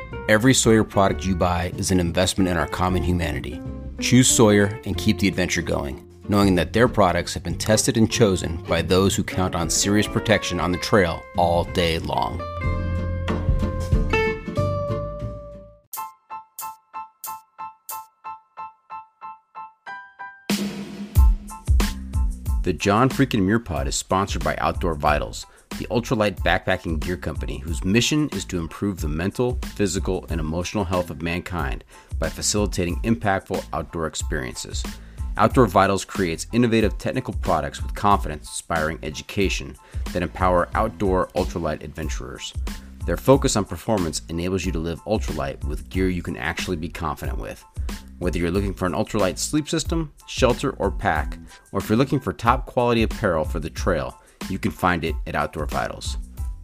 Every 0.31 0.53
Sawyer 0.53 0.85
product 0.85 1.25
you 1.25 1.35
buy 1.35 1.73
is 1.75 1.91
an 1.91 1.99
investment 1.99 2.49
in 2.49 2.55
our 2.55 2.65
common 2.65 3.03
humanity. 3.03 3.61
Choose 3.99 4.29
Sawyer 4.29 4.79
and 4.85 4.97
keep 4.97 5.19
the 5.19 5.27
adventure 5.27 5.61
going, 5.61 6.07
knowing 6.29 6.55
that 6.55 6.71
their 6.71 6.87
products 6.87 7.33
have 7.33 7.43
been 7.43 7.57
tested 7.57 7.97
and 7.97 8.09
chosen 8.09 8.55
by 8.63 8.81
those 8.81 9.13
who 9.13 9.25
count 9.25 9.55
on 9.55 9.69
serious 9.69 10.07
protection 10.07 10.61
on 10.61 10.71
the 10.71 10.77
trail 10.77 11.21
all 11.35 11.65
day 11.65 11.99
long. 11.99 12.37
The 22.63 22.71
John 22.71 23.09
Freakin' 23.09 23.41
Muir 23.41 23.59
Pod 23.59 23.85
is 23.89 23.95
sponsored 23.95 24.45
by 24.45 24.55
Outdoor 24.59 24.95
Vitals, 24.95 25.45
the 25.81 25.87
ultralight 25.87 26.35
backpacking 26.41 26.99
gear 26.99 27.17
company 27.17 27.57
whose 27.57 27.83
mission 27.83 28.29
is 28.33 28.45
to 28.45 28.59
improve 28.59 29.01
the 29.01 29.07
mental, 29.07 29.57
physical, 29.73 30.27
and 30.29 30.39
emotional 30.39 30.83
health 30.83 31.09
of 31.09 31.23
mankind 31.23 31.83
by 32.19 32.29
facilitating 32.29 33.01
impactful 33.01 33.65
outdoor 33.73 34.05
experiences. 34.05 34.83
Outdoor 35.37 35.65
Vitals 35.65 36.05
creates 36.05 36.45
innovative 36.51 36.99
technical 36.99 37.33
products 37.33 37.81
with 37.81 37.95
confidence 37.95 38.47
inspiring 38.47 38.99
education 39.01 39.75
that 40.13 40.21
empower 40.21 40.69
outdoor 40.75 41.29
ultralight 41.29 41.81
adventurers. 41.83 42.53
Their 43.07 43.17
focus 43.17 43.55
on 43.55 43.65
performance 43.65 44.21
enables 44.29 44.63
you 44.63 44.71
to 44.73 44.79
live 44.79 45.03
ultralight 45.05 45.63
with 45.63 45.89
gear 45.89 46.09
you 46.09 46.21
can 46.21 46.37
actually 46.37 46.77
be 46.77 46.89
confident 46.89 47.39
with. 47.39 47.65
Whether 48.19 48.37
you're 48.37 48.51
looking 48.51 48.75
for 48.75 48.85
an 48.85 48.93
ultralight 48.93 49.39
sleep 49.39 49.67
system, 49.67 50.13
shelter, 50.27 50.73
or 50.73 50.91
pack, 50.91 51.39
or 51.71 51.79
if 51.79 51.89
you're 51.89 51.97
looking 51.97 52.19
for 52.19 52.33
top 52.33 52.67
quality 52.67 53.01
apparel 53.01 53.45
for 53.45 53.59
the 53.59 53.71
trail, 53.71 54.20
you 54.49 54.59
can 54.59 54.71
find 54.71 55.03
it 55.03 55.15
at 55.27 55.35
Outdoor 55.35 55.65
Vitals. 55.65 56.17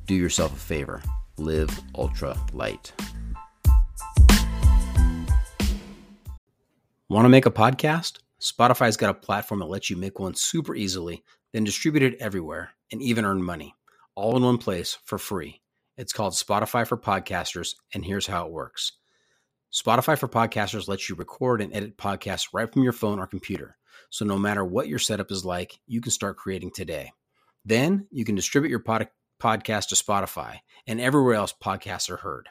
Do 0.05 0.15
yourself 0.15 0.53
a 0.53 0.59
favor 0.59 1.01
live 1.37 1.69
ultra 1.95 2.37
light. 2.53 2.91
Want 7.09 7.25
to 7.25 7.29
make 7.29 7.45
a 7.45 7.51
podcast? 7.51 8.19
Spotify's 8.41 8.97
got 8.97 9.09
a 9.09 9.13
platform 9.13 9.59
that 9.61 9.67
lets 9.69 9.89
you 9.89 9.97
make 9.97 10.19
one 10.19 10.35
super 10.35 10.75
easily, 10.75 11.23
then 11.53 11.63
distribute 11.63 12.03
it 12.03 12.17
everywhere 12.19 12.71
and 12.91 13.01
even 13.01 13.25
earn 13.25 13.41
money, 13.41 13.75
all 14.15 14.35
in 14.35 14.43
one 14.43 14.57
place 14.57 14.97
for 15.05 15.17
free. 15.17 15.61
It's 15.97 16.13
called 16.13 16.33
Spotify 16.33 16.85
for 16.85 16.97
Podcasters, 16.97 17.75
and 17.93 18.05
here's 18.05 18.27
how 18.27 18.45
it 18.45 18.51
works 18.51 18.91
Spotify 19.73 20.17
for 20.17 20.27
Podcasters 20.27 20.87
lets 20.87 21.09
you 21.09 21.15
record 21.15 21.61
and 21.61 21.73
edit 21.75 21.97
podcasts 21.97 22.49
right 22.53 22.71
from 22.71 22.83
your 22.83 22.93
phone 22.93 23.19
or 23.19 23.27
computer. 23.27 23.77
So 24.09 24.23
no 24.23 24.37
matter 24.37 24.63
what 24.63 24.87
your 24.87 24.99
setup 24.99 25.31
is 25.31 25.43
like, 25.43 25.79
you 25.87 26.01
can 26.01 26.11
start 26.11 26.37
creating 26.37 26.71
today. 26.71 27.11
Then 27.67 28.07
you 28.11 28.23
can 28.23 28.35
distribute 28.35 28.69
your 28.69 28.79
pod- 28.79 29.09
podcast 29.41 29.89
to 29.89 29.95
Spotify 29.95 30.59
and 30.87 31.01
everywhere 31.01 31.33
else 31.33 31.53
podcasts 31.61 32.09
are 32.09 32.15
heard. 32.15 32.47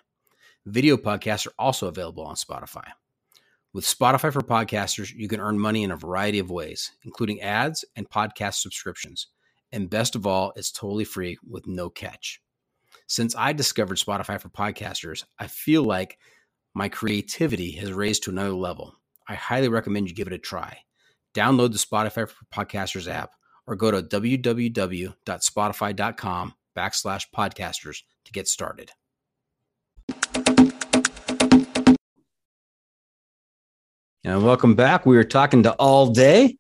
Video 0.67 0.99
podcasts 0.99 1.47
are 1.47 1.55
also 1.59 1.89
available 1.89 2.23
on 2.23 2.35
Spotify. 2.35 2.85
With 3.73 3.87
Spotify 3.87 4.31
for 4.31 4.43
Podcasters, 4.43 5.15
you 5.15 5.27
can 5.27 5.41
earn 5.41 5.59
money 5.59 5.85
in 5.85 5.91
a 5.91 5.97
variety 5.97 6.39
of 6.39 6.51
ways, 6.51 6.93
including 7.03 7.41
ads 7.41 7.83
and 7.97 8.11
podcast 8.11 8.57
subscriptions. 8.57 9.29
And 9.73 9.89
best 9.89 10.17
of 10.17 10.27
all, 10.27 10.53
it's 10.55 10.71
totally 10.71 11.05
free 11.05 11.39
with 11.49 11.67
no 11.67 11.89
catch. 11.89 12.43
Since 13.07 13.35
I 13.37 13.55
discovered 13.55 13.97
Spotify 13.97 14.39
for 14.39 14.51
Podcasters, 14.51 15.25
I 15.39 15.47
feel 15.47 15.83
like 15.83 16.19
my 16.75 16.91
creativity 16.91 17.71
has 17.77 17.91
raised 17.91 18.25
to 18.25 18.31
another 18.31 18.53
level. 18.53 18.95
I 19.27 19.35
highly 19.35 19.69
recommend 19.69 20.11
you 20.11 20.15
give 20.15 20.27
it 20.27 20.35
a 20.35 20.39
try. 20.39 20.81
Download 21.33 21.73
the 21.73 21.79
Spotify 21.79 22.29
for 22.29 22.45
Podcasters 22.53 23.11
app 23.11 23.31
or 23.67 23.77
go 23.77 23.91
to 23.91 24.03
www.spotify.com 24.03 26.55
backslash 26.77 27.25
podcasters 27.35 28.03
to 28.25 28.33
get 28.33 28.49
started. 28.49 28.91
And 34.25 34.45
welcome 34.45 34.75
back. 34.75 35.07
We 35.07 35.17
were 35.17 35.25
talking 35.25 35.63
to 35.63 35.73
All 35.75 36.09
Day. 36.09 36.57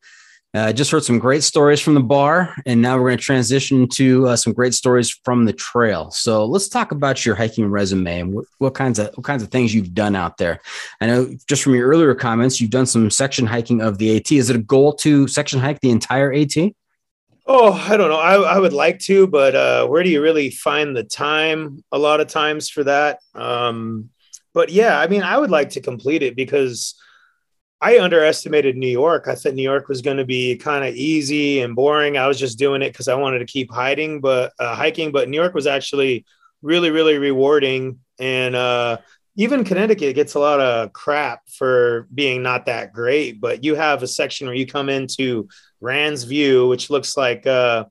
I 0.54 0.70
uh, 0.70 0.72
just 0.72 0.90
heard 0.90 1.04
some 1.04 1.18
great 1.18 1.42
stories 1.42 1.80
from 1.80 1.94
the 1.94 2.00
bar, 2.00 2.54
and 2.64 2.80
now 2.80 2.96
we're 2.96 3.09
going 3.09 3.18
to 3.18 3.24
transition 3.24 3.88
to 3.88 4.28
uh, 4.28 4.36
some 4.36 4.54
great 4.54 4.72
stories 4.72 5.11
from 5.11 5.44
the 5.44 5.52
trail. 5.52 6.11
So 6.12 6.46
let's 6.46 6.68
talk 6.68 6.92
about 6.92 7.26
your 7.26 7.34
hiking 7.34 7.68
resume 7.68 8.20
and 8.20 8.32
what, 8.32 8.46
what, 8.59 8.74
kinds 8.74 8.98
of 8.98 9.11
what 9.16 9.24
kinds 9.24 9.42
of 9.42 9.50
things 9.50 9.74
you've 9.74 9.92
done 9.92 10.16
out 10.16 10.38
there. 10.38 10.61
I 11.00 11.09
know 11.09 11.34
just 11.46 11.62
from 11.62 11.74
your 11.74 11.88
earlier 11.88 12.14
comments, 12.14 12.59
you've 12.59 12.70
done 12.70 12.86
some 12.86 13.11
section 13.11 13.44
hiking 13.44 13.82
of 13.82 13.98
the 13.98 14.16
AT. 14.16 14.32
Is 14.32 14.48
it 14.48 14.57
a 14.57 14.61
goal 14.61 14.94
to 14.94 15.28
section 15.28 15.61
hike 15.61 15.80
the 15.80 15.90
entire 15.90 16.32
AT? 16.32 16.57
Oh, 17.47 17.72
I 17.72 17.97
don't 17.97 18.11
know. 18.11 18.18
I, 18.18 18.57
I 18.57 18.59
would 18.59 18.72
like 18.72 18.99
to, 19.01 19.26
but 19.26 19.55
uh, 19.55 19.86
where 19.86 20.03
do 20.03 20.11
you 20.11 20.20
really 20.20 20.51
find 20.51 20.97
the 20.97 21.05
time? 21.05 21.84
A 21.92 21.99
lot 21.99 22.20
of 22.20 22.26
times 22.26 22.68
for 22.68 22.82
that. 22.84 23.20
Um, 23.34 24.11
but 24.53 24.70
yeah, 24.70 24.99
I 24.99 25.07
mean, 25.07 25.22
I 25.22 25.38
would 25.38 25.51
like 25.51 25.70
to 25.70 25.80
complete 25.80 26.22
it 26.22 26.34
because 26.34 26.94
I 27.80 28.01
underestimated 28.01 28.76
New 28.76 28.88
York. 28.88 29.28
I 29.28 29.36
thought 29.36 29.55
New 29.55 29.62
York 29.62 29.86
was 29.88 30.03
going 30.03 30.16
to 30.16 30.24
be 30.24 30.57
kind 30.57 30.84
of 30.84 30.94
easy 30.94 31.61
and 31.61 31.76
boring. 31.76 32.16
I 32.16 32.26
was 32.26 32.38
just 32.38 32.59
doing 32.59 32.82
it 32.82 32.92
because 32.92 33.07
I 33.07 33.14
wanted 33.14 33.40
to 33.40 33.47
keep 33.47 33.70
hiding, 33.70 34.20
but 34.20 34.53
uh, 34.59 34.74
hiking. 34.74 35.12
But 35.12 35.28
New 35.28 35.36
York 35.36 35.55
was 35.55 35.68
actually 35.68 36.24
really, 36.62 36.90
really 36.90 37.18
rewarding. 37.18 38.01
And 38.18 38.57
uh, 38.57 38.99
even 39.37 39.64
Connecticut 39.64 40.14
gets 40.14 40.34
a 40.34 40.41
lot 40.41 40.61
of 40.61 40.93
crap 40.93 41.43
for 41.49 42.09
being 42.14 42.43
not 42.43 42.66
that 42.66 42.93
great. 42.93 43.41
But 43.41 43.64
you 43.64 43.74
have 43.74 44.03
a 44.03 44.09
section 44.09 44.47
where 44.47 44.57
you 44.57 44.66
come 44.66 44.89
into 44.89 45.49
Rand's 45.80 46.24
View, 46.24 46.66
which 46.68 46.91
looks 46.91 47.16
like 47.16 47.47
uh, 47.47 47.84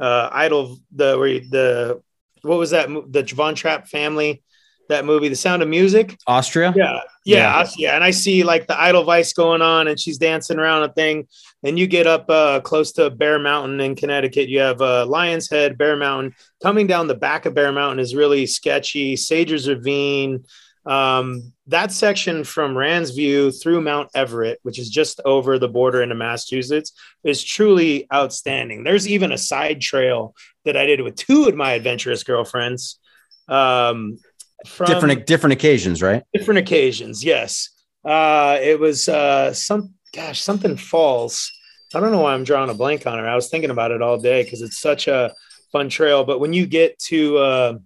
uh, 0.00 0.28
Idle 0.32 0.78
the 0.92 1.18
where 1.18 1.28
you, 1.28 1.48
the 1.48 2.02
what 2.42 2.58
was 2.58 2.70
that 2.70 2.88
the 2.88 3.22
Von 3.34 3.54
Trapp 3.54 3.88
family 3.88 4.42
that 4.88 5.04
movie, 5.04 5.28
The 5.28 5.36
Sound 5.36 5.62
of 5.62 5.68
Music. 5.68 6.16
Austria. 6.26 6.72
Yeah. 6.76 7.00
Yeah. 7.24 7.60
Yeah. 7.60 7.66
yeah. 7.76 7.94
And 7.94 8.04
I 8.04 8.10
see 8.10 8.44
like 8.44 8.66
the 8.66 8.80
Edelweiss 8.80 9.32
going 9.32 9.62
on 9.62 9.88
and 9.88 9.98
she's 9.98 10.18
dancing 10.18 10.58
around 10.58 10.84
a 10.84 10.92
thing. 10.92 11.26
And 11.62 11.78
you 11.78 11.86
get 11.86 12.06
up 12.06 12.28
uh, 12.30 12.60
close 12.60 12.92
to 12.92 13.10
Bear 13.10 13.38
Mountain 13.38 13.80
in 13.80 13.96
Connecticut. 13.96 14.48
You 14.48 14.60
have 14.60 14.80
uh, 14.80 15.06
Lion's 15.06 15.50
Head, 15.50 15.78
Bear 15.78 15.96
Mountain. 15.96 16.34
Coming 16.62 16.86
down 16.86 17.08
the 17.08 17.14
back 17.14 17.46
of 17.46 17.54
Bear 17.54 17.72
Mountain 17.72 18.00
is 18.00 18.14
really 18.14 18.46
sketchy. 18.46 19.16
Sages 19.16 19.68
Ravine. 19.68 20.44
Um, 20.86 21.52
that 21.66 21.90
section 21.90 22.44
from 22.44 22.76
Rand's 22.76 23.10
View 23.10 23.50
through 23.50 23.80
Mount 23.80 24.08
Everett, 24.14 24.60
which 24.62 24.78
is 24.78 24.88
just 24.88 25.20
over 25.24 25.58
the 25.58 25.68
border 25.68 26.00
into 26.00 26.14
Massachusetts, 26.14 26.92
is 27.24 27.42
truly 27.42 28.06
outstanding. 28.12 28.84
There's 28.84 29.08
even 29.08 29.32
a 29.32 29.38
side 29.38 29.80
trail 29.80 30.34
that 30.64 30.76
I 30.76 30.86
did 30.86 31.00
with 31.00 31.16
two 31.16 31.46
of 31.46 31.56
my 31.56 31.72
adventurous 31.72 32.22
girlfriends. 32.22 33.00
Um, 33.48 34.18
from 34.64 34.86
different 34.86 35.26
different 35.26 35.52
occasions, 35.54 36.02
right? 36.02 36.22
Different 36.32 36.58
occasions, 36.58 37.24
yes. 37.24 37.70
Uh, 38.04 38.58
it 38.62 38.78
was 38.78 39.08
uh, 39.08 39.52
some 39.52 39.94
gosh, 40.14 40.40
something 40.40 40.76
falls. 40.76 41.52
I 41.94 42.00
don't 42.00 42.12
know 42.12 42.20
why 42.20 42.34
I'm 42.34 42.44
drawing 42.44 42.70
a 42.70 42.74
blank 42.74 43.06
on 43.06 43.18
her. 43.18 43.28
I 43.28 43.34
was 43.34 43.48
thinking 43.48 43.70
about 43.70 43.90
it 43.90 44.02
all 44.02 44.18
day 44.18 44.44
because 44.44 44.62
it's 44.62 44.78
such 44.78 45.08
a 45.08 45.32
fun 45.72 45.88
trail. 45.88 46.24
But 46.24 46.40
when 46.40 46.52
you 46.52 46.66
get 46.66 46.98
to 47.00 47.38
uh, 47.38 47.78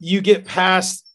you 0.00 0.20
get 0.20 0.44
past 0.44 1.06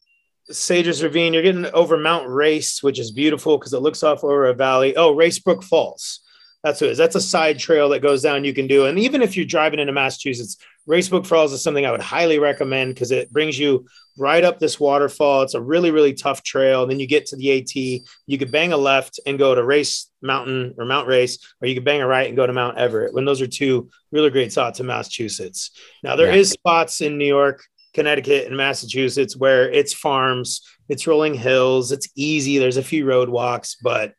Sages 0.52 1.04
Ravine, 1.04 1.34
you're 1.34 1.44
getting 1.44 1.66
over 1.68 1.98
Mount 1.98 2.30
Race, 2.30 2.84
which 2.84 3.00
is 3.00 3.12
beautiful 3.12 3.58
because 3.58 3.74
it 3.74 3.82
looks 3.82 4.04
off 4.04 4.24
over 4.24 4.46
a 4.46 4.54
valley. 4.54 4.96
Oh, 4.96 5.16
Racebrook 5.16 5.64
Falls. 5.64 6.22
That's 6.64 6.82
what 6.82 6.88
it 6.88 6.94
is. 6.94 6.98
That's 6.98 7.16
a 7.16 7.22
side 7.22 7.60
trail 7.60 7.90
that 7.90 8.02
goes 8.02 8.22
down 8.22 8.44
you 8.44 8.54
can 8.54 8.68
do. 8.68 8.86
And 8.86 8.98
even 8.98 9.22
if 9.22 9.36
you're 9.36 9.46
driving 9.46 9.80
into 9.80 9.94
Massachusetts, 9.94 10.58
Racebrook 10.88 11.26
Falls 11.26 11.52
is 11.52 11.64
something 11.64 11.86
I 11.86 11.92
would 11.92 12.02
highly 12.02 12.40
recommend 12.40 12.94
because 12.94 13.12
it 13.12 13.32
brings 13.32 13.58
you 13.58 13.88
right 14.18 14.44
up 14.44 14.60
this 14.60 14.80
waterfall. 14.80 15.42
It's 15.42 15.56
a 15.56 15.62
really, 15.62 15.92
really 15.92 16.14
tough 16.14 16.44
trail. 16.44 16.84
And 16.84 16.92
then 16.92 17.00
you 17.00 17.08
get 17.08 17.26
to 17.28 17.36
the 17.36 17.60
AT, 17.60 17.76
you 17.76 18.38
could 18.38 18.52
bang 18.52 18.72
a 18.72 18.78
left 18.78 19.20
and 19.26 19.38
go 19.38 19.54
to 19.54 19.64
Race 19.64 20.10
Mountain 20.22 20.76
or 20.78 20.86
Mount 20.86 21.08
Race, 21.08 21.38
or 21.62 21.68
you 21.68 21.76
could 21.76 21.86
bang 21.86 22.02
a 22.02 22.08
right 22.08 22.28
and 22.28 22.36
go 22.36 22.48
to 22.48 22.54
Mount 22.54 22.78
Everett. 22.78 23.14
When 23.14 23.26
those 23.26 23.42
are 23.42 23.48
two 23.48 23.90
really 24.12 24.30
great 24.30 24.52
spots 24.52 24.80
in 24.80 24.86
Massachusetts. 24.86 25.72
Now 26.04 26.16
there 26.16 26.28
yeah. 26.28 26.40
is 26.40 26.52
spots 26.52 27.02
in 27.02 27.18
New 27.18 27.26
York, 27.26 27.64
Connecticut, 27.96 28.46
and 28.46 28.56
Massachusetts 28.56 29.36
where 29.36 29.72
it's 29.72 29.94
farms, 29.94 30.62
it's 30.88 31.08
rolling 31.08 31.34
hills, 31.34 31.92
it's 31.92 32.08
easy. 32.16 32.60
There's 32.60 32.78
a 32.78 32.84
few 32.84 33.06
road 33.06 33.30
walks, 33.30 33.76
but 33.82 34.14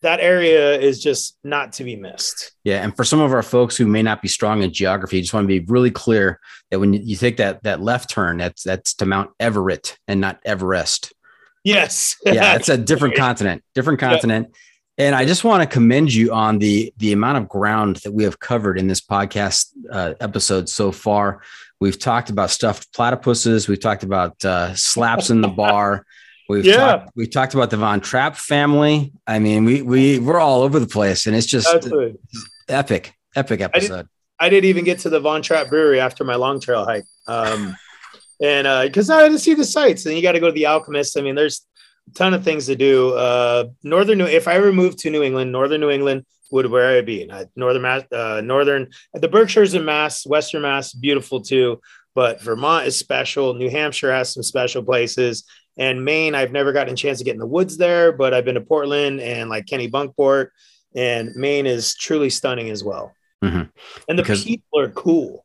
that 0.00 0.20
area 0.20 0.78
is 0.78 1.02
just 1.02 1.36
not 1.42 1.72
to 1.74 1.84
be 1.84 1.96
missed. 1.96 2.52
Yeah, 2.64 2.82
and 2.82 2.96
for 2.96 3.04
some 3.04 3.20
of 3.20 3.32
our 3.32 3.42
folks 3.42 3.76
who 3.76 3.86
may 3.86 4.02
not 4.02 4.22
be 4.22 4.28
strong 4.28 4.62
in 4.62 4.72
geography, 4.72 5.20
just 5.20 5.34
want 5.34 5.44
to 5.44 5.48
be 5.48 5.66
really 5.66 5.90
clear 5.90 6.40
that 6.70 6.78
when 6.78 6.94
you 6.94 7.16
take 7.16 7.36
that 7.38 7.62
that 7.64 7.80
left 7.80 8.08
turn, 8.08 8.38
that's 8.38 8.62
that's 8.62 8.94
to 8.94 9.06
Mount 9.06 9.30
Everett 9.40 9.98
and 10.06 10.20
not 10.20 10.40
Everest. 10.44 11.12
Yes. 11.64 12.16
yeah, 12.24 12.54
it's 12.54 12.68
a 12.68 12.78
different 12.78 13.16
continent, 13.16 13.64
different 13.74 13.98
continent. 13.98 14.54
And 14.98 15.14
I 15.14 15.24
just 15.24 15.44
want 15.44 15.62
to 15.62 15.68
commend 15.68 16.12
you 16.12 16.32
on 16.32 16.58
the 16.58 16.92
the 16.96 17.12
amount 17.12 17.38
of 17.38 17.48
ground 17.48 17.96
that 18.04 18.12
we 18.12 18.24
have 18.24 18.38
covered 18.38 18.78
in 18.78 18.86
this 18.86 19.00
podcast 19.00 19.68
uh, 19.90 20.14
episode 20.20 20.68
so 20.68 20.92
far. 20.92 21.42
We've 21.80 21.98
talked 21.98 22.30
about 22.30 22.50
stuffed 22.50 22.92
platypuses. 22.92 23.68
We've 23.68 23.80
talked 23.80 24.02
about 24.02 24.44
uh, 24.44 24.74
slaps 24.74 25.30
in 25.30 25.40
the 25.40 25.48
bar. 25.48 26.04
We've 26.48 26.64
yeah. 26.64 26.76
talked, 26.76 27.10
we 27.14 27.26
talked 27.26 27.54
about 27.54 27.70
the 27.70 27.76
Von 27.76 28.00
Trapp 28.00 28.34
family. 28.34 29.12
I 29.26 29.38
mean, 29.38 29.66
we 29.66 29.82
we 29.82 30.18
we're 30.18 30.40
all 30.40 30.62
over 30.62 30.80
the 30.80 30.86
place, 30.86 31.26
and 31.26 31.36
it's 31.36 31.46
just 31.46 31.68
epic, 32.68 33.14
epic 33.36 33.60
episode. 33.60 33.92
I, 33.92 33.98
did, 33.98 34.08
I 34.40 34.48
didn't 34.48 34.64
even 34.70 34.84
get 34.84 35.00
to 35.00 35.10
the 35.10 35.20
Von 35.20 35.42
Trapp 35.42 35.68
Brewery 35.68 36.00
after 36.00 36.24
my 36.24 36.36
long 36.36 36.58
trail 36.58 36.86
hike, 36.86 37.04
um, 37.26 37.76
and 38.40 38.88
because 38.88 39.10
uh, 39.10 39.16
I 39.16 39.22
had 39.24 39.32
to 39.32 39.38
see 39.38 39.52
the 39.52 39.64
sights, 39.64 40.06
and 40.06 40.16
you 40.16 40.22
got 40.22 40.32
to 40.32 40.40
go 40.40 40.46
to 40.46 40.52
the 40.52 40.64
Alchemist. 40.64 41.18
I 41.18 41.20
mean, 41.20 41.34
there's 41.34 41.66
a 42.10 42.14
ton 42.14 42.32
of 42.32 42.44
things 42.44 42.64
to 42.64 42.76
do. 42.76 43.10
Uh, 43.10 43.64
northern 43.82 44.16
New, 44.16 44.24
if 44.24 44.48
I 44.48 44.54
ever 44.54 44.72
move 44.72 44.96
to 44.96 45.10
New 45.10 45.22
England, 45.22 45.52
Northern 45.52 45.82
New 45.82 45.90
England 45.90 46.24
would 46.50 46.70
where 46.70 46.98
I 46.98 47.00
be. 47.02 47.30
Northern 47.56 47.82
Mass, 47.82 48.04
uh, 48.12 48.40
Northern 48.42 48.90
the 49.14 49.28
Berkshires 49.28 49.74
and 49.74 49.86
Mass, 49.86 50.26
Western 50.26 50.62
Mass, 50.62 50.92
beautiful 50.92 51.40
too. 51.40 51.80
But 52.14 52.40
Vermont 52.40 52.86
is 52.86 52.96
special. 52.96 53.54
New 53.54 53.70
Hampshire 53.70 54.12
has 54.12 54.34
some 54.34 54.42
special 54.42 54.82
places 54.82 55.44
and 55.78 56.04
Maine, 56.04 56.34
I've 56.34 56.50
never 56.50 56.72
gotten 56.72 56.92
a 56.92 56.96
chance 56.96 57.18
to 57.18 57.24
get 57.24 57.34
in 57.34 57.38
the 57.38 57.46
woods 57.46 57.76
there, 57.76 58.10
but 58.10 58.34
I've 58.34 58.44
been 58.44 58.56
to 58.56 58.60
Portland 58.60 59.20
and 59.20 59.48
like 59.48 59.66
Kennebunkport, 59.66 60.48
and 60.94 61.34
Maine 61.36 61.66
is 61.66 61.94
truly 61.94 62.30
stunning 62.30 62.68
as 62.68 62.82
well. 62.82 63.14
Mm-hmm. 63.44 63.62
And 64.08 64.18
the 64.18 64.22
because, 64.22 64.44
people 64.44 64.80
are 64.80 64.90
cool. 64.90 65.44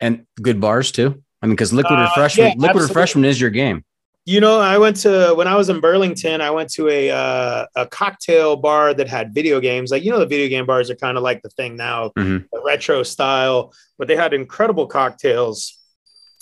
And 0.00 0.26
good 0.40 0.60
bars 0.60 0.90
too. 0.90 1.22
I 1.42 1.46
mean, 1.46 1.54
because 1.54 1.72
liquid 1.72 1.98
uh, 1.98 2.04
refreshment, 2.04 2.48
yeah, 2.48 2.54
liquid 2.54 2.68
absolutely. 2.68 2.88
refreshment 2.88 3.26
is 3.26 3.40
your 3.40 3.50
game. 3.50 3.84
You 4.28 4.42
know, 4.42 4.60
I 4.60 4.76
went 4.76 4.96
to 4.98 5.32
when 5.38 5.48
I 5.48 5.54
was 5.56 5.70
in 5.70 5.80
Burlington. 5.80 6.42
I 6.42 6.50
went 6.50 6.70
to 6.72 6.86
a 6.90 7.10
uh, 7.10 7.64
a 7.74 7.86
cocktail 7.86 8.56
bar 8.56 8.92
that 8.92 9.08
had 9.08 9.32
video 9.32 9.58
games. 9.58 9.90
Like 9.90 10.04
you 10.04 10.10
know, 10.10 10.18
the 10.18 10.26
video 10.26 10.48
game 10.50 10.66
bars 10.66 10.90
are 10.90 10.96
kind 10.96 11.16
of 11.16 11.22
like 11.22 11.40
the 11.40 11.48
thing 11.48 11.76
now, 11.76 12.10
Mhm. 12.10 12.44
the 12.52 12.60
retro 12.62 13.02
style. 13.04 13.72
But 13.96 14.06
they 14.06 14.16
had 14.16 14.34
incredible 14.34 14.86
cocktails, 14.86 15.78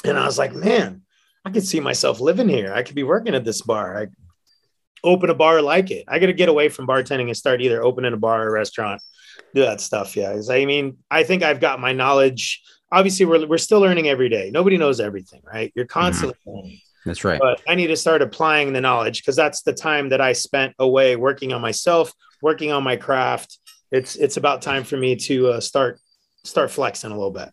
and 0.05 0.19
I 0.19 0.27
was 0.27 0.37
like, 0.37 0.53
man, 0.53 1.03
I 1.45 1.51
could 1.51 1.65
see 1.65 1.79
myself 1.79 2.19
living 2.19 2.49
here. 2.49 2.73
I 2.75 2.83
could 2.83 2.97
be 2.97 3.05
working 3.05 3.37
at 3.37 3.45
this 3.45 3.63
bar. 3.63 3.97
I 3.97 4.07
open 5.05 5.31
a 5.31 5.35
bar 5.35 5.63
like 5.63 5.93
it. 5.93 6.07
I 6.09 6.19
got 6.19 6.27
to 6.27 6.33
get 6.33 6.49
away 6.49 6.69
from 6.69 6.89
bartending 6.89 7.29
and 7.29 7.37
start 7.37 7.63
either 7.63 7.85
opening 7.85 8.13
a 8.13 8.17
bar 8.17 8.43
or 8.43 8.49
a 8.49 8.51
restaurant. 8.53 9.01
Do 9.55 9.61
that 9.61 9.81
stuff. 9.81 10.17
Yeah, 10.17 10.37
I 10.51 10.65
mean, 10.65 10.97
I 11.09 11.23
think 11.23 11.45
I've 11.45 11.61
got 11.61 11.79
my 11.79 11.93
knowledge. 11.93 12.63
Obviously, 12.91 13.27
we're 13.27 13.47
we're 13.47 13.59
still 13.59 13.79
learning 13.79 14.09
every 14.09 14.29
day. 14.29 14.51
Nobody 14.53 14.77
knows 14.77 14.99
everything, 14.99 15.43
right? 15.45 15.71
You're 15.77 15.87
constantly 15.87 16.37
learning 16.47 16.81
That's 17.07 17.25
right. 17.25 17.41
but 17.41 17.63
I 17.69 17.77
need 17.77 17.87
to 17.87 17.97
start 17.97 18.21
applying 18.21 18.73
the 18.73 18.81
knowledge 18.81 19.23
because 19.23 19.37
that's 19.37 19.63
the 19.63 19.73
time 19.73 20.09
that 20.09 20.21
I 20.21 20.33
spent 20.33 20.75
away 20.79 21.15
working 21.15 21.53
on 21.53 21.61
myself, 21.61 22.13
working 22.43 22.73
on 22.73 22.83
my 22.83 22.97
craft. 22.97 23.59
It's 23.93 24.17
it's 24.17 24.37
about 24.37 24.61
time 24.61 24.83
for 24.83 24.97
me 24.97 25.15
to 25.17 25.49
uh, 25.51 25.61
start 25.61 26.01
start 26.45 26.71
flexing 26.71 27.13
a 27.13 27.15
little 27.15 27.31
bit. 27.31 27.49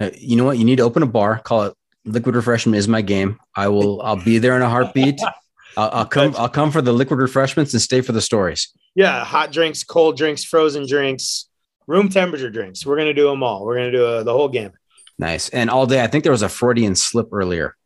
Uh, 0.00 0.10
you 0.16 0.36
know 0.36 0.44
what? 0.44 0.56
You 0.56 0.64
need 0.64 0.76
to 0.76 0.84
open 0.84 1.02
a 1.02 1.06
bar. 1.06 1.40
Call 1.40 1.64
it 1.64 1.74
Liquid 2.04 2.36
Refreshment 2.36 2.76
is 2.76 2.86
my 2.86 3.02
game. 3.02 3.38
I 3.56 3.68
will. 3.68 4.00
I'll 4.02 4.22
be 4.22 4.38
there 4.38 4.54
in 4.56 4.62
a 4.62 4.70
heartbeat. 4.70 5.20
I'll, 5.76 5.90
I'll 5.92 6.06
come. 6.06 6.34
I'll 6.38 6.48
come 6.48 6.70
for 6.70 6.82
the 6.82 6.92
liquid 6.92 7.18
refreshments 7.18 7.72
and 7.72 7.82
stay 7.82 8.02
for 8.02 8.12
the 8.12 8.20
stories. 8.20 8.72
Yeah, 8.94 9.24
hot 9.24 9.52
drinks, 9.52 9.82
cold 9.82 10.16
drinks, 10.16 10.44
frozen 10.44 10.86
drinks, 10.86 11.48
room 11.86 12.08
temperature 12.08 12.50
drinks. 12.50 12.86
We're 12.86 12.98
gonna 12.98 13.14
do 13.14 13.28
them 13.28 13.42
all. 13.42 13.64
We're 13.64 13.76
gonna 13.76 13.92
do 13.92 14.06
uh, 14.06 14.22
the 14.22 14.32
whole 14.32 14.48
gamut. 14.48 14.74
Nice. 15.18 15.48
And 15.50 15.70
all 15.70 15.86
day. 15.86 16.02
I 16.02 16.06
think 16.06 16.24
there 16.24 16.32
was 16.32 16.42
a 16.42 16.48
Freudian 16.48 16.94
slip 16.94 17.28
earlier. 17.32 17.76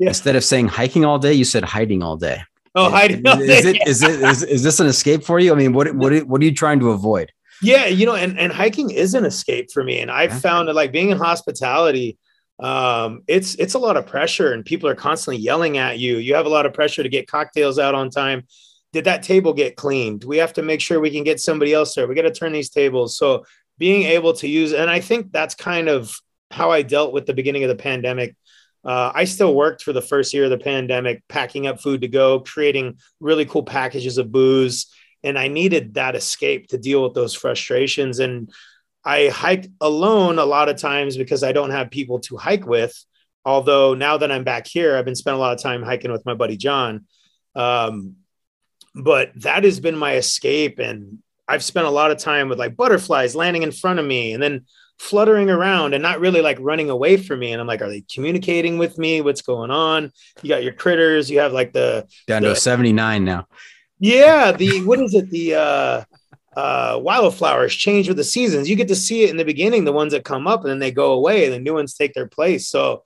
Yeah. 0.00 0.08
Instead 0.08 0.34
of 0.34 0.42
saying 0.42 0.68
hiking 0.68 1.04
all 1.04 1.18
day, 1.18 1.34
you 1.34 1.44
said 1.44 1.62
hiding 1.62 2.02
all 2.02 2.16
day. 2.16 2.40
Oh, 2.74 2.88
hiding. 2.90 3.26
all 3.26 3.40
Is 3.40 3.62
day. 3.64 3.70
it? 3.70 3.86
Is 3.86 4.02
it? 4.02 4.20
Is, 4.22 4.42
is 4.42 4.62
this 4.62 4.80
an 4.80 4.86
escape 4.86 5.22
for 5.22 5.38
you? 5.38 5.52
I 5.52 5.54
mean, 5.54 5.72
what? 5.72 5.94
What? 5.94 6.12
What 6.26 6.40
are 6.40 6.44
you 6.44 6.54
trying 6.54 6.80
to 6.80 6.90
avoid? 6.90 7.30
Yeah, 7.62 7.84
you 7.86 8.06
know, 8.06 8.14
and, 8.14 8.38
and 8.38 8.50
hiking 8.50 8.90
is 8.90 9.12
an 9.12 9.26
escape 9.26 9.70
for 9.70 9.84
me. 9.84 10.00
And 10.00 10.10
I've 10.10 10.30
Yeah. 10.30 10.38
found 10.38 10.68
that 10.68 10.74
like 10.74 10.90
being 10.90 11.10
in 11.10 11.18
hospitality, 11.18 12.16
um, 12.58 13.22
it's 13.28 13.54
it's 13.56 13.74
a 13.74 13.78
lot 13.78 13.98
of 13.98 14.06
pressure 14.06 14.52
and 14.54 14.64
people 14.64 14.88
are 14.88 14.94
constantly 14.94 15.42
yelling 15.42 15.76
at 15.76 15.98
you. 15.98 16.16
You 16.16 16.34
have 16.34 16.46
a 16.46 16.50
lot 16.50 16.64
of 16.64 16.72
pressure 16.72 17.02
to 17.02 17.08
get 17.10 17.26
cocktails 17.28 17.78
out 17.78 17.94
on 17.94 18.08
time. 18.08 18.44
Did 18.94 19.04
that 19.04 19.22
table 19.22 19.52
get 19.52 19.76
cleaned? 19.76 20.24
We 20.24 20.38
have 20.38 20.54
to 20.54 20.62
make 20.62 20.80
sure 20.80 20.98
we 21.00 21.10
can 21.10 21.22
get 21.24 21.38
somebody 21.40 21.74
else 21.74 21.94
there. 21.94 22.08
We 22.08 22.14
got 22.14 22.22
to 22.22 22.32
turn 22.32 22.52
these 22.52 22.70
tables. 22.70 23.16
So 23.18 23.44
being 23.78 24.04
able 24.04 24.32
to 24.34 24.48
use, 24.48 24.72
and 24.72 24.88
I 24.90 25.00
think 25.00 25.30
that's 25.30 25.54
kind 25.54 25.88
of 25.88 26.14
how 26.50 26.70
I 26.70 26.82
dealt 26.82 27.12
with 27.12 27.26
the 27.26 27.34
beginning 27.34 27.62
of 27.64 27.68
the 27.68 27.76
pandemic. 27.76 28.34
Uh, 28.84 29.12
I 29.14 29.24
still 29.24 29.54
worked 29.54 29.82
for 29.82 29.92
the 29.92 30.00
first 30.02 30.32
year 30.32 30.44
of 30.44 30.50
the 30.50 30.58
pandemic, 30.58 31.22
packing 31.28 31.66
up 31.66 31.80
food 31.80 32.00
to 32.00 32.08
go, 32.08 32.40
creating 32.40 32.98
really 33.20 33.44
cool 33.44 33.62
packages 33.62 34.18
of 34.18 34.32
booze 34.32 34.86
and 35.22 35.38
I 35.38 35.48
needed 35.48 35.94
that 35.94 36.14
escape 36.14 36.68
to 36.68 36.78
deal 36.78 37.02
with 37.02 37.14
those 37.14 37.34
frustrations. 37.34 38.18
And 38.18 38.50
I 39.04 39.28
hike 39.28 39.66
alone 39.80 40.38
a 40.38 40.44
lot 40.44 40.68
of 40.68 40.76
times 40.76 41.16
because 41.16 41.42
I 41.42 41.52
don't 41.52 41.70
have 41.70 41.90
people 41.90 42.20
to 42.20 42.36
hike 42.36 42.66
with. 42.66 42.94
Although 43.44 43.94
now 43.94 44.18
that 44.18 44.30
I'm 44.30 44.44
back 44.44 44.66
here, 44.66 44.96
I've 44.96 45.04
been 45.04 45.14
spending 45.14 45.38
a 45.38 45.40
lot 45.40 45.54
of 45.54 45.62
time 45.62 45.82
hiking 45.82 46.12
with 46.12 46.26
my 46.26 46.34
buddy 46.34 46.56
John. 46.56 47.06
Um, 47.54 48.16
but 48.94 49.30
that 49.42 49.64
has 49.64 49.80
been 49.80 49.96
my 49.96 50.16
escape, 50.16 50.78
and 50.78 51.18
I've 51.46 51.62
spent 51.62 51.86
a 51.86 51.90
lot 51.90 52.10
of 52.10 52.18
time 52.18 52.48
with 52.48 52.58
like 52.58 52.76
butterflies 52.76 53.36
landing 53.36 53.62
in 53.62 53.72
front 53.72 53.98
of 53.98 54.04
me, 54.04 54.32
and 54.32 54.42
then 54.42 54.66
fluttering 55.00 55.48
around 55.48 55.94
and 55.94 56.02
not 56.02 56.20
really 56.20 56.42
like 56.42 56.58
running 56.60 56.90
away 56.90 57.16
from 57.16 57.38
me. 57.38 57.52
And 57.52 57.60
I'm 57.60 57.66
like, 57.66 57.80
are 57.80 57.88
they 57.88 58.02
communicating 58.12 58.76
with 58.76 58.98
me? 58.98 59.22
What's 59.22 59.40
going 59.40 59.70
on? 59.70 60.12
You 60.42 60.50
got 60.50 60.62
your 60.62 60.74
critters. 60.74 61.30
You 61.30 61.38
have 61.40 61.54
like 61.54 61.72
the 61.72 62.06
Down 62.26 62.42
to 62.42 62.48
The- 62.48 62.54
a 62.54 62.56
seventy 62.56 62.92
nine 62.92 63.24
now. 63.24 63.46
yeah, 63.98 64.52
the 64.52 64.84
what 64.84 65.00
is 65.00 65.14
it? 65.14 65.30
The 65.30 65.54
uh 65.54 66.04
uh 66.54 66.98
wildflowers 67.00 67.74
change 67.74 68.08
with 68.08 68.18
the 68.18 68.24
seasons. 68.24 68.68
You 68.68 68.76
get 68.76 68.88
to 68.88 68.94
see 68.94 69.22
it 69.24 69.30
in 69.30 69.38
the 69.38 69.44
beginning, 69.44 69.84
the 69.84 69.92
ones 69.92 70.12
that 70.12 70.24
come 70.24 70.46
up 70.46 70.60
and 70.62 70.70
then 70.70 70.80
they 70.80 70.90
go 70.92 71.12
away 71.12 71.44
and 71.46 71.54
the 71.54 71.58
new 71.60 71.74
ones 71.74 71.94
take 71.94 72.12
their 72.12 72.28
place. 72.28 72.68
So 72.68 73.02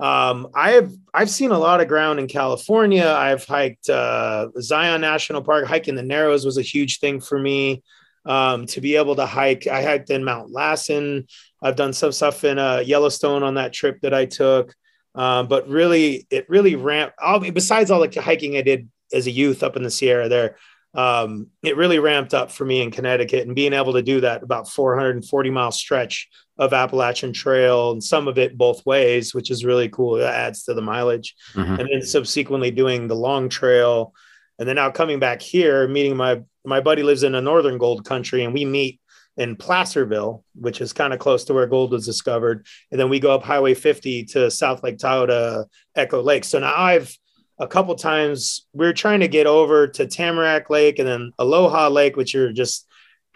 um 0.00 0.48
I've 0.56 0.90
I've 1.14 1.30
seen 1.30 1.52
a 1.52 1.58
lot 1.58 1.80
of 1.80 1.86
ground 1.86 2.18
in 2.18 2.26
California. 2.26 3.06
I've 3.06 3.44
hiked 3.44 3.88
uh 3.88 4.48
Zion 4.60 5.00
National 5.02 5.42
Park, 5.42 5.66
hiking 5.66 5.94
the 5.94 6.02
Narrows 6.02 6.44
was 6.44 6.58
a 6.58 6.62
huge 6.62 6.98
thing 6.98 7.20
for 7.20 7.38
me. 7.38 7.82
Um, 8.26 8.66
to 8.66 8.80
be 8.80 8.96
able 8.96 9.16
to 9.16 9.26
hike, 9.26 9.66
I 9.66 9.82
hiked 9.82 10.10
in 10.10 10.24
Mount 10.24 10.50
Lassen. 10.50 11.26
I've 11.62 11.76
done 11.76 11.92
some 11.92 12.12
stuff 12.12 12.44
in 12.44 12.58
uh, 12.58 12.82
Yellowstone 12.84 13.42
on 13.42 13.54
that 13.54 13.72
trip 13.72 14.00
that 14.02 14.12
I 14.12 14.26
took. 14.26 14.74
Um, 15.14 15.48
but 15.48 15.68
really, 15.68 16.26
it 16.30 16.48
really 16.48 16.76
ramped. 16.76 17.16
All, 17.20 17.40
besides 17.40 17.90
all 17.90 18.06
the 18.06 18.20
hiking 18.20 18.56
I 18.56 18.62
did 18.62 18.88
as 19.12 19.26
a 19.26 19.30
youth 19.30 19.62
up 19.62 19.76
in 19.76 19.82
the 19.82 19.90
Sierra 19.90 20.28
there, 20.28 20.56
um, 20.94 21.48
it 21.62 21.76
really 21.76 21.98
ramped 21.98 22.34
up 22.34 22.50
for 22.50 22.64
me 22.64 22.82
in 22.82 22.90
Connecticut 22.90 23.46
and 23.46 23.54
being 23.54 23.72
able 23.72 23.92
to 23.92 24.02
do 24.02 24.20
that 24.22 24.42
about 24.42 24.68
440 24.68 25.50
mile 25.50 25.70
stretch 25.70 26.28
of 26.56 26.72
Appalachian 26.72 27.32
Trail 27.32 27.92
and 27.92 28.02
some 28.02 28.26
of 28.26 28.38
it 28.38 28.56
both 28.56 28.84
ways, 28.86 29.34
which 29.34 29.50
is 29.50 29.64
really 29.64 29.88
cool. 29.88 30.16
That 30.16 30.34
adds 30.34 30.64
to 30.64 30.74
the 30.74 30.82
mileage. 30.82 31.34
Mhm. 31.54 31.78
And 31.78 31.88
then 31.92 32.02
subsequently 32.02 32.70
doing 32.70 33.06
the 33.06 33.14
long 33.14 33.48
trail. 33.48 34.14
And 34.58 34.68
then 34.68 34.76
now 34.76 34.90
coming 34.90 35.20
back 35.20 35.40
here, 35.40 35.86
meeting 35.86 36.16
my 36.16 36.42
my 36.68 36.80
buddy 36.80 37.02
lives 37.02 37.22
in 37.22 37.34
a 37.34 37.40
northern 37.40 37.78
gold 37.78 38.04
country, 38.04 38.44
and 38.44 38.54
we 38.54 38.64
meet 38.64 39.00
in 39.36 39.56
Placerville, 39.56 40.44
which 40.54 40.80
is 40.80 40.92
kind 40.92 41.12
of 41.12 41.20
close 41.20 41.44
to 41.44 41.54
where 41.54 41.66
gold 41.66 41.92
was 41.92 42.04
discovered. 42.04 42.66
And 42.90 43.00
then 43.00 43.08
we 43.08 43.20
go 43.20 43.32
up 43.32 43.44
Highway 43.44 43.74
50 43.74 44.24
to 44.24 44.50
South 44.50 44.82
Lake 44.82 44.98
Tahoe 44.98 45.64
Echo 45.94 46.20
Lake. 46.20 46.44
So 46.44 46.58
now 46.58 46.74
I've 46.76 47.16
a 47.60 47.66
couple 47.66 47.94
times 47.94 48.66
we're 48.72 48.92
trying 48.92 49.20
to 49.20 49.28
get 49.28 49.46
over 49.46 49.88
to 49.88 50.06
Tamarack 50.06 50.70
Lake 50.70 50.98
and 50.98 51.08
then 51.08 51.32
Aloha 51.38 51.88
Lake, 51.88 52.16
which 52.16 52.34
are 52.34 52.52
just 52.52 52.86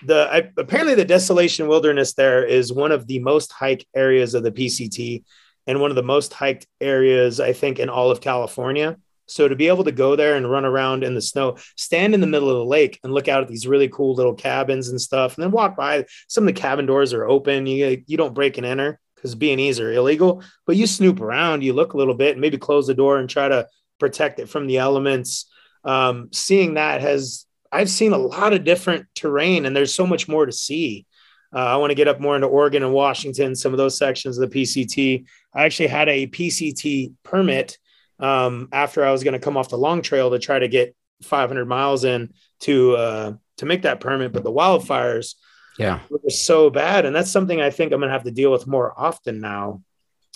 the 0.05 0.29
I, 0.31 0.51
apparently 0.57 0.95
the 0.95 1.05
Desolation 1.05 1.69
Wilderness 1.69 2.15
there 2.15 2.45
is 2.45 2.73
one 2.73 2.93
of 2.93 3.07
the 3.07 3.21
most 3.21 3.53
hiked 3.53 3.87
areas 3.95 4.35
of 4.35 4.43
the 4.43 4.53
PCT 4.53 5.23
and 5.67 5.81
one 5.81 5.91
of 5.91 5.97
the 5.97 6.03
most 6.03 6.33
hiked 6.33 6.67
areas 6.81 7.39
I 7.41 7.53
think 7.53 7.79
in 7.79 7.89
all 7.89 8.11
of 8.11 8.21
California. 8.21 8.97
So 9.27 9.49
to 9.49 9.57
be 9.57 9.69
able 9.69 9.85
to 9.85 9.93
go 9.93 10.17
there 10.17 10.37
and 10.37 10.51
run 10.51 10.65
around 10.65 11.05
in 11.05 11.15
the 11.15 11.23
snow, 11.23 11.57
stand 11.77 12.15
in 12.15 12.21
the 12.21 12.27
middle 12.27 12.51
of 12.51 12.57
the 12.57 12.65
lake 12.65 12.99
and 13.03 13.13
look 13.13 13.29
out 13.29 13.43
at 13.43 13.49
these 13.49 13.67
really 13.67 13.89
cool 13.89 14.15
little 14.15 14.35
cabins 14.35 14.89
and 14.89 15.01
stuff, 15.01 15.37
and 15.37 15.45
then 15.45 15.51
walk 15.51 15.77
by. 15.77 16.05
Some 16.29 16.45
of 16.45 16.55
the 16.55 16.61
cabin 16.61 16.87
doors 16.87 17.13
are 17.13 17.27
open. 17.27 17.67
You 17.67 18.03
you 18.07 18.17
don't 18.17 18.35
break 18.35 18.59
and 18.59 18.67
enter 18.67 18.99
because 19.15 19.35
B 19.35 19.53
and 19.53 19.61
E's 19.61 19.79
are 19.79 19.93
illegal, 19.93 20.43
but 20.67 20.77
you 20.77 20.87
snoop 20.87 21.21
around, 21.21 21.63
you 21.63 21.73
look 21.73 21.93
a 21.93 21.97
little 21.97 22.15
bit, 22.15 22.39
maybe 22.39 22.59
close 22.59 22.89
the 22.89 22.95
door 22.95 23.19
and 23.19 23.31
try 23.31 23.49
to 23.49 23.69
protect 24.01 24.41
it 24.41 24.49
from 24.49 24.67
the 24.67 24.79
elements. 24.79 25.49
Um, 25.85 26.29
seeing 26.33 26.75
that 26.75 27.01
has 27.01 27.47
I've 27.73 27.91
seen 27.91 28.13
a 28.13 28.19
lot 28.19 28.53
of 28.53 28.65
different 28.65 29.07
terrain, 29.15 29.65
and 29.65 29.75
there's 29.75 29.95
so 29.95 30.07
much 30.07 30.29
more 30.29 30.45
to 30.45 30.53
see. 30.53 31.07
Uh, 31.55 31.59
I 31.59 31.77
want 31.77 31.91
to 31.91 31.95
get 31.95 32.09
up 32.09 32.21
more 32.21 32.35
into 32.35 32.47
Oregon 32.47 32.83
and 32.83 32.93
Washington, 32.93 33.55
some 33.55 33.73
of 33.73 33.79
those 33.79 33.97
sections 33.97 34.39
of 34.39 34.51
the 34.51 34.63
PCT. 34.63 35.25
I 35.55 35.65
actually 35.65 35.89
had 35.89 36.09
a 36.09 36.27
PCT 36.27 37.13
permit 37.23 37.79
um, 38.23 38.69
after 38.73 39.05
I 39.05 39.13
was 39.13 39.23
going 39.25 39.35
to 39.35 39.39
come 39.41 39.57
off 39.59 39.69
the 39.69 39.77
long 39.77 40.01
trail 40.01 40.31
to 40.31 40.39
try 40.39 40.59
to 40.59 40.69
get 40.69 40.95
500 41.25 41.67
miles 41.67 42.05
in 42.05 42.33
to 42.61 42.97
uh, 42.97 43.33
to 43.59 43.67
make 43.67 43.83
that 43.83 44.01
permit, 44.01 44.33
but 44.33 44.43
the 44.45 44.51
wildfires 44.53 45.35
Yeah. 45.79 46.01
were 46.09 46.31
so 46.31 46.71
bad, 46.71 47.05
and 47.05 47.15
that's 47.15 47.31
something 47.31 47.61
I 47.61 47.71
think 47.71 47.93
I'm 47.93 48.01
going 48.01 48.09
to 48.09 48.13
have 48.15 48.25
to 48.25 48.31
deal 48.31 48.51
with 48.53 48.67
more 48.67 48.95
often 48.97 49.41
now. 49.41 49.83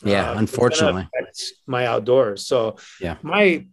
Yeah, 0.04 0.32
Uh, 0.32 0.38
unfortunately. 0.38 1.08
my 1.66 1.86
outdoors. 1.86 2.46
So 2.46 2.76
Yeah. 3.00 3.16
my 3.22 3.66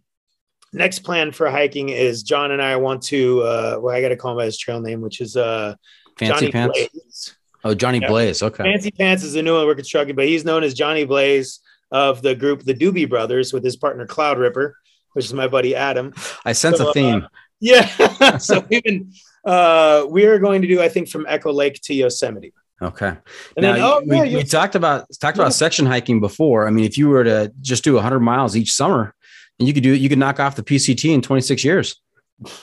next 0.72 1.00
plan 1.00 1.30
for 1.32 1.50
hiking 1.50 1.90
is 1.90 2.22
John 2.22 2.50
and 2.50 2.62
I 2.62 2.76
want 2.76 3.02
to. 3.04 3.42
Uh, 3.42 3.78
well, 3.80 3.94
I 3.94 4.00
got 4.00 4.08
to 4.08 4.16
call 4.16 4.30
him 4.32 4.38
by 4.38 4.46
his 4.46 4.58
trail 4.58 4.80
name, 4.80 5.00
which 5.02 5.20
is 5.20 5.36
uh, 5.36 5.74
Fancy 6.18 6.32
Johnny 6.46 6.52
pants. 6.52 6.78
Blaze. 6.78 7.34
Oh, 7.64 7.74
Johnny 7.74 7.98
Yeah. 8.00 8.08
Blaze. 8.08 8.42
Okay. 8.42 8.62
Fancy 8.64 8.90
Pants 8.90 9.22
is 9.24 9.32
the 9.34 9.42
new 9.42 9.54
one 9.54 9.66
we're 9.66 9.74
constructing, 9.74 10.16
but 10.16 10.26
he's 10.26 10.44
known 10.44 10.62
as 10.64 10.74
Johnny 10.74 11.04
Blaze 11.04 11.60
of 11.94 12.20
the 12.22 12.34
group 12.34 12.64
the 12.64 12.74
Doobie 12.74 13.08
Brothers 13.08 13.52
with 13.52 13.64
his 13.64 13.76
partner 13.76 14.04
Cloud 14.06 14.36
Ripper, 14.38 14.76
which 15.12 15.24
is 15.24 15.32
my 15.32 15.46
buddy 15.48 15.74
Adam. 15.76 16.12
I 16.44 16.52
sense 16.52 16.78
So, 16.78 16.86
a 16.86 16.90
uh, 16.90 16.92
theme. 16.92 17.26
Yeah. 17.60 18.36
so 18.38 18.66
we've 18.68 18.82
been 18.82 19.12
uh 19.46 20.04
we 20.10 20.26
are 20.26 20.38
going 20.38 20.60
to 20.62 20.68
do, 20.68 20.82
I 20.82 20.88
think, 20.90 21.08
from 21.08 21.24
Echo 21.26 21.50
Lake 21.52 21.80
to 21.84 21.94
Yosemite. 21.94 22.52
Okay. 22.82 23.06
And 23.56 23.62
now, 23.62 23.72
then 23.72 23.82
oh 23.82 24.02
we, 24.06 24.16
yeah, 24.16 24.36
we 24.38 24.42
talked 24.44 24.74
about 24.74 25.06
talked 25.20 25.38
Yeah. 25.38 25.44
about 25.44 25.54
section 25.54 25.86
hiking 25.86 26.20
before. 26.20 26.66
I 26.66 26.70
mean, 26.70 26.84
if 26.84 26.98
you 26.98 27.08
were 27.08 27.24
to 27.24 27.52
just 27.62 27.84
do 27.84 27.94
100 27.94 28.20
miles 28.20 28.56
each 28.56 28.72
summer, 28.72 29.14
and 29.58 29.68
you 29.68 29.72
could 29.72 29.84
do 29.84 29.94
it, 29.94 30.00
you 30.00 30.08
could 30.10 30.18
knock 30.18 30.40
off 30.40 30.56
the 30.56 30.64
PCT 30.64 31.14
in 31.14 31.22
26 31.22 31.64
years. 31.64 31.94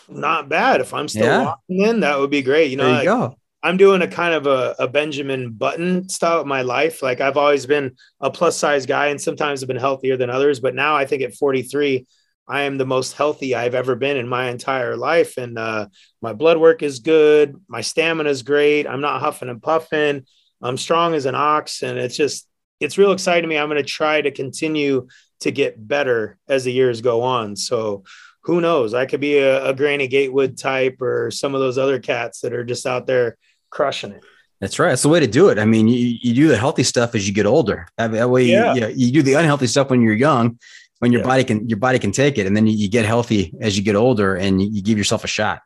not 0.09 0.49
bad. 0.49 0.81
If 0.81 0.93
I'm 0.93 1.07
still 1.07 1.25
Yeah. 1.25 1.43
walking 1.45 1.81
in, 1.87 1.99
that 2.01 2.19
would 2.19 2.29
be 2.29 2.41
great. 2.43 2.69
You 2.69 2.77
know, 2.77 2.91
there 2.93 3.03
you 3.03 3.09
go. 3.09 3.35
I'm 3.63 3.77
doing 3.77 4.01
a 4.01 4.07
kind 4.07 4.33
of 4.33 4.47
a, 4.47 4.75
a 4.79 4.87
Benjamin 4.87 5.51
Button 5.51 6.09
style 6.09 6.41
of 6.41 6.47
my 6.47 6.63
life. 6.63 7.03
Like 7.03 7.21
I've 7.21 7.37
always 7.37 7.65
been 7.65 7.95
a 8.19 8.31
plus 8.31 8.57
size 8.57 8.85
guy 8.85 9.07
and 9.07 9.21
sometimes 9.21 9.61
I've 9.61 9.67
been 9.67 9.77
healthier 9.77 10.17
than 10.17 10.29
others. 10.29 10.59
But 10.59 10.73
now 10.73 10.95
I 10.95 11.05
think 11.05 11.21
at 11.21 11.35
43, 11.35 12.07
I 12.47 12.61
am 12.61 12.77
the 12.77 12.85
most 12.85 13.13
healthy 13.13 13.53
I've 13.53 13.75
ever 13.75 13.95
been 13.95 14.17
in 14.17 14.27
my 14.27 14.49
entire 14.49 14.97
life. 14.97 15.37
And 15.37 15.59
uh, 15.59 15.87
my 16.21 16.33
blood 16.33 16.57
work 16.57 16.81
is 16.81 16.99
good. 16.99 17.55
My 17.67 17.81
stamina 17.81 18.29
is 18.29 18.41
great. 18.41 18.87
I'm 18.87 19.01
not 19.01 19.21
huffing 19.21 19.49
and 19.49 19.61
puffing. 19.61 20.25
I'm 20.61 20.77
strong 20.77 21.13
as 21.13 21.25
an 21.25 21.35
ox. 21.35 21.83
And 21.83 21.99
it's 21.99 22.17
just, 22.17 22.47
it's 22.79 22.97
real 22.97 23.11
exciting 23.11 23.43
to 23.43 23.47
me. 23.47 23.57
I'm 23.57 23.69
going 23.69 23.81
to 23.81 23.87
try 23.87 24.21
to 24.21 24.31
continue 24.31 25.07
to 25.41 25.51
get 25.51 25.87
better 25.87 26.39
as 26.47 26.63
the 26.63 26.73
years 26.73 27.01
go 27.01 27.21
on. 27.21 27.55
So 27.55 28.03
who 28.43 28.59
knows? 28.59 28.95
I 28.95 29.05
could 29.05 29.21
be 29.21 29.37
a, 29.37 29.67
a 29.67 29.73
Granny 29.73 30.07
Gatewood 30.07 30.57
type 30.57 30.99
or 30.99 31.29
some 31.29 31.53
of 31.53 31.61
those 31.61 31.77
other 31.77 31.99
cats 31.99 32.41
that 32.41 32.53
are 32.53 32.63
just 32.63 32.87
out 32.87 33.05
there 33.05 33.37
crushing 33.71 34.11
it. 34.11 34.23
That's 34.59 34.77
right. 34.77 34.89
That's 34.89 35.01
the 35.01 35.09
way 35.09 35.19
to 35.19 35.25
do 35.27 35.49
it. 35.49 35.57
I 35.57 35.65
mean, 35.65 35.87
you, 35.87 36.17
you 36.21 36.35
do 36.35 36.47
the 36.47 36.57
healthy 36.57 36.83
stuff 36.83 37.15
as 37.15 37.27
you 37.27 37.33
get 37.33 37.47
older. 37.47 37.87
That, 37.97 38.29
way, 38.29 38.43
Yeah. 38.43 38.75
you, 38.75 38.87
you 38.89 39.11
do 39.11 39.23
the 39.23 39.33
unhealthy 39.33 39.65
stuff 39.65 39.89
when 39.89 40.01
you're 40.03 40.13
young, 40.13 40.59
when 40.99 41.11
your 41.11 41.21
Yeah. 41.21 41.27
body 41.27 41.43
can 41.43 41.67
your 41.67 41.79
body 41.79 41.97
can 41.97 42.11
take 42.11 42.37
it, 42.37 42.45
and 42.45 42.55
then 42.55 42.67
you, 42.67 42.73
you 42.77 42.87
get 42.87 43.05
healthy 43.05 43.53
as 43.59 43.75
you 43.75 43.83
get 43.83 43.95
older, 43.95 44.35
and 44.35 44.61
you, 44.61 44.69
you 44.69 44.81
give 44.83 44.99
yourself 44.99 45.23
a 45.23 45.27
shot. 45.27 45.61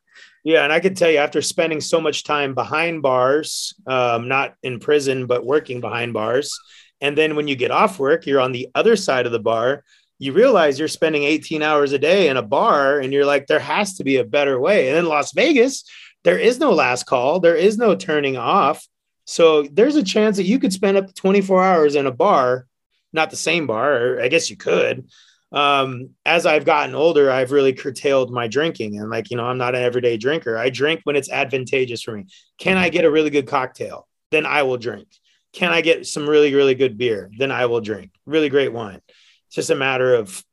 Yeah, 0.45 0.63
and 0.63 0.71
I 0.71 0.79
can 0.79 0.93
tell 0.95 1.09
you 1.11 1.17
after 1.17 1.41
spending 1.41 1.81
so 1.81 1.99
much 1.99 2.23
time 2.23 2.53
behind 2.53 3.01
bars, 3.01 3.73
um, 3.87 4.27
not 4.29 4.53
in 4.63 4.79
prison, 4.79 5.25
but 5.25 5.45
working 5.45 5.81
behind 5.81 6.13
bars, 6.13 6.57
and 7.01 7.17
then 7.17 7.35
when 7.35 7.49
you 7.49 7.55
get 7.57 7.71
off 7.71 7.99
work, 7.99 8.25
you're 8.25 8.39
on 8.39 8.53
the 8.53 8.69
other 8.75 8.95
side 8.95 9.25
of 9.25 9.33
the 9.33 9.39
bar. 9.39 9.83
You 10.19 10.31
realize 10.31 10.79
you're 10.79 10.87
spending 10.87 11.23
18 11.23 11.61
hours 11.61 11.91
a 11.91 11.99
day 11.99 12.29
in 12.29 12.37
a 12.37 12.41
bar, 12.41 12.99
and 13.01 13.11
you're 13.11 13.25
like, 13.25 13.47
there 13.47 13.59
has 13.59 13.95
to 13.95 14.05
be 14.05 14.15
a 14.17 14.23
better 14.23 14.57
way. 14.57 14.87
And 14.87 14.97
in 14.97 15.05
Las 15.07 15.33
Vegas, 15.33 15.83
there 16.25 16.37
is 16.37 16.59
no 16.59 16.71
last 16.71 17.05
call, 17.05 17.39
there 17.39 17.55
is 17.55 17.77
no 17.77 17.95
turning 17.95 18.35
off. 18.35 18.85
So 19.23 19.63
there's 19.63 19.95
a 19.95 20.03
chance 20.03 20.35
that 20.35 20.43
you 20.43 20.59
could 20.59 20.73
spend 20.73 20.97
up 20.97 21.07
to 21.07 21.13
24 21.13 21.63
hours 21.63 21.95
in 21.95 22.05
a 22.05 22.11
bar, 22.11 22.67
not 23.13 23.29
the 23.29 23.37
same 23.37 23.65
bar, 23.65 24.19
I 24.19 24.27
guess 24.27 24.49
you 24.49 24.57
could, 24.57 25.07
um, 25.55 26.09
as 26.25 26.45
I've 26.45 26.65
gotten 26.65 26.95
older, 26.95 27.31
I've 27.31 27.53
really 27.53 27.71
curtailed 27.71 28.29
my 28.29 28.47
drinking. 28.47 28.99
And 28.99 29.09
like, 29.09 29.31
you 29.31 29.37
know, 29.37 29.45
I'm 29.45 29.57
not 29.57 29.73
an 29.73 29.81
everyday 29.81 30.17
drinker. 30.17 30.57
I 30.57 30.69
drink 30.69 31.01
when 31.05 31.15
it's 31.15 31.31
advantageous 31.31 32.01
for 32.01 32.11
me. 32.11 32.25
Can 32.57 32.77
I 32.77 32.89
get 32.89 33.05
a 33.05 33.11
really 33.11 33.29
good 33.29 33.47
cocktail? 33.47 34.05
Then 34.31 34.45
I 34.45 34.63
will 34.63 34.77
drink. 34.77 35.07
Can 35.53 35.71
I 35.71 35.79
get 35.79 36.05
some 36.05 36.27
really, 36.27 36.53
really 36.53 36.75
good 36.75 36.97
beer? 36.97 37.31
Then 37.37 37.51
I 37.51 37.67
will 37.67 37.79
drink. 37.79 38.11
Really 38.25 38.49
great 38.49 38.73
wine. 38.73 38.99
It's 39.47 39.55
just 39.55 39.69
a 39.69 39.75
matter 39.75 40.15
of 40.15 40.43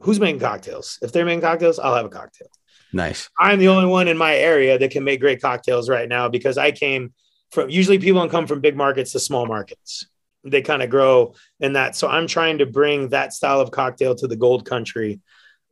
who's 0.00 0.18
making 0.18 0.40
cocktails. 0.40 0.98
If 1.02 1.12
they're 1.12 1.26
making 1.26 1.42
cocktails, 1.42 1.78
I'll 1.78 1.96
have 1.96 2.06
a 2.06 2.10
cocktail. 2.10 2.48
Nice. 2.92 3.28
I'm 3.38 3.58
the 3.58 3.68
only 3.68 3.86
one 3.86 4.08
in 4.08 4.16
my 4.18 4.34
area 4.36 4.78
that 4.78 4.90
can 4.90 5.04
make 5.04 5.20
great 5.20 5.40
cocktails 5.40 5.88
right 5.88 6.08
now 6.08 6.28
because 6.28 6.58
I 6.58 6.70
came 6.72 7.12
from 7.52 7.70
usually 7.70 7.98
people 7.98 8.20
don't 8.20 8.30
come 8.30 8.46
from 8.46 8.60
big 8.60 8.76
markets 8.76 9.12
to 9.12 9.20
small 9.20 9.46
markets. 9.46 10.06
They 10.44 10.62
kind 10.62 10.82
of 10.82 10.90
grow 10.90 11.34
in 11.60 11.74
that. 11.74 11.94
So 11.96 12.08
I'm 12.08 12.26
trying 12.26 12.58
to 12.58 12.66
bring 12.66 13.10
that 13.10 13.32
style 13.32 13.60
of 13.60 13.70
cocktail 13.70 14.14
to 14.16 14.26
the 14.26 14.36
gold 14.36 14.64
country. 14.64 15.20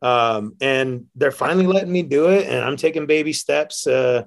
Um, 0.01 0.55
and 0.61 1.07
they're 1.15 1.29
finally 1.31 1.67
letting 1.67 1.91
me 1.91 2.03
do 2.03 2.29
it, 2.29 2.47
and 2.47 2.63
I'm 2.63 2.77
taking 2.77 3.05
baby 3.05 3.33
steps. 3.33 3.85
Uh, 3.85 4.23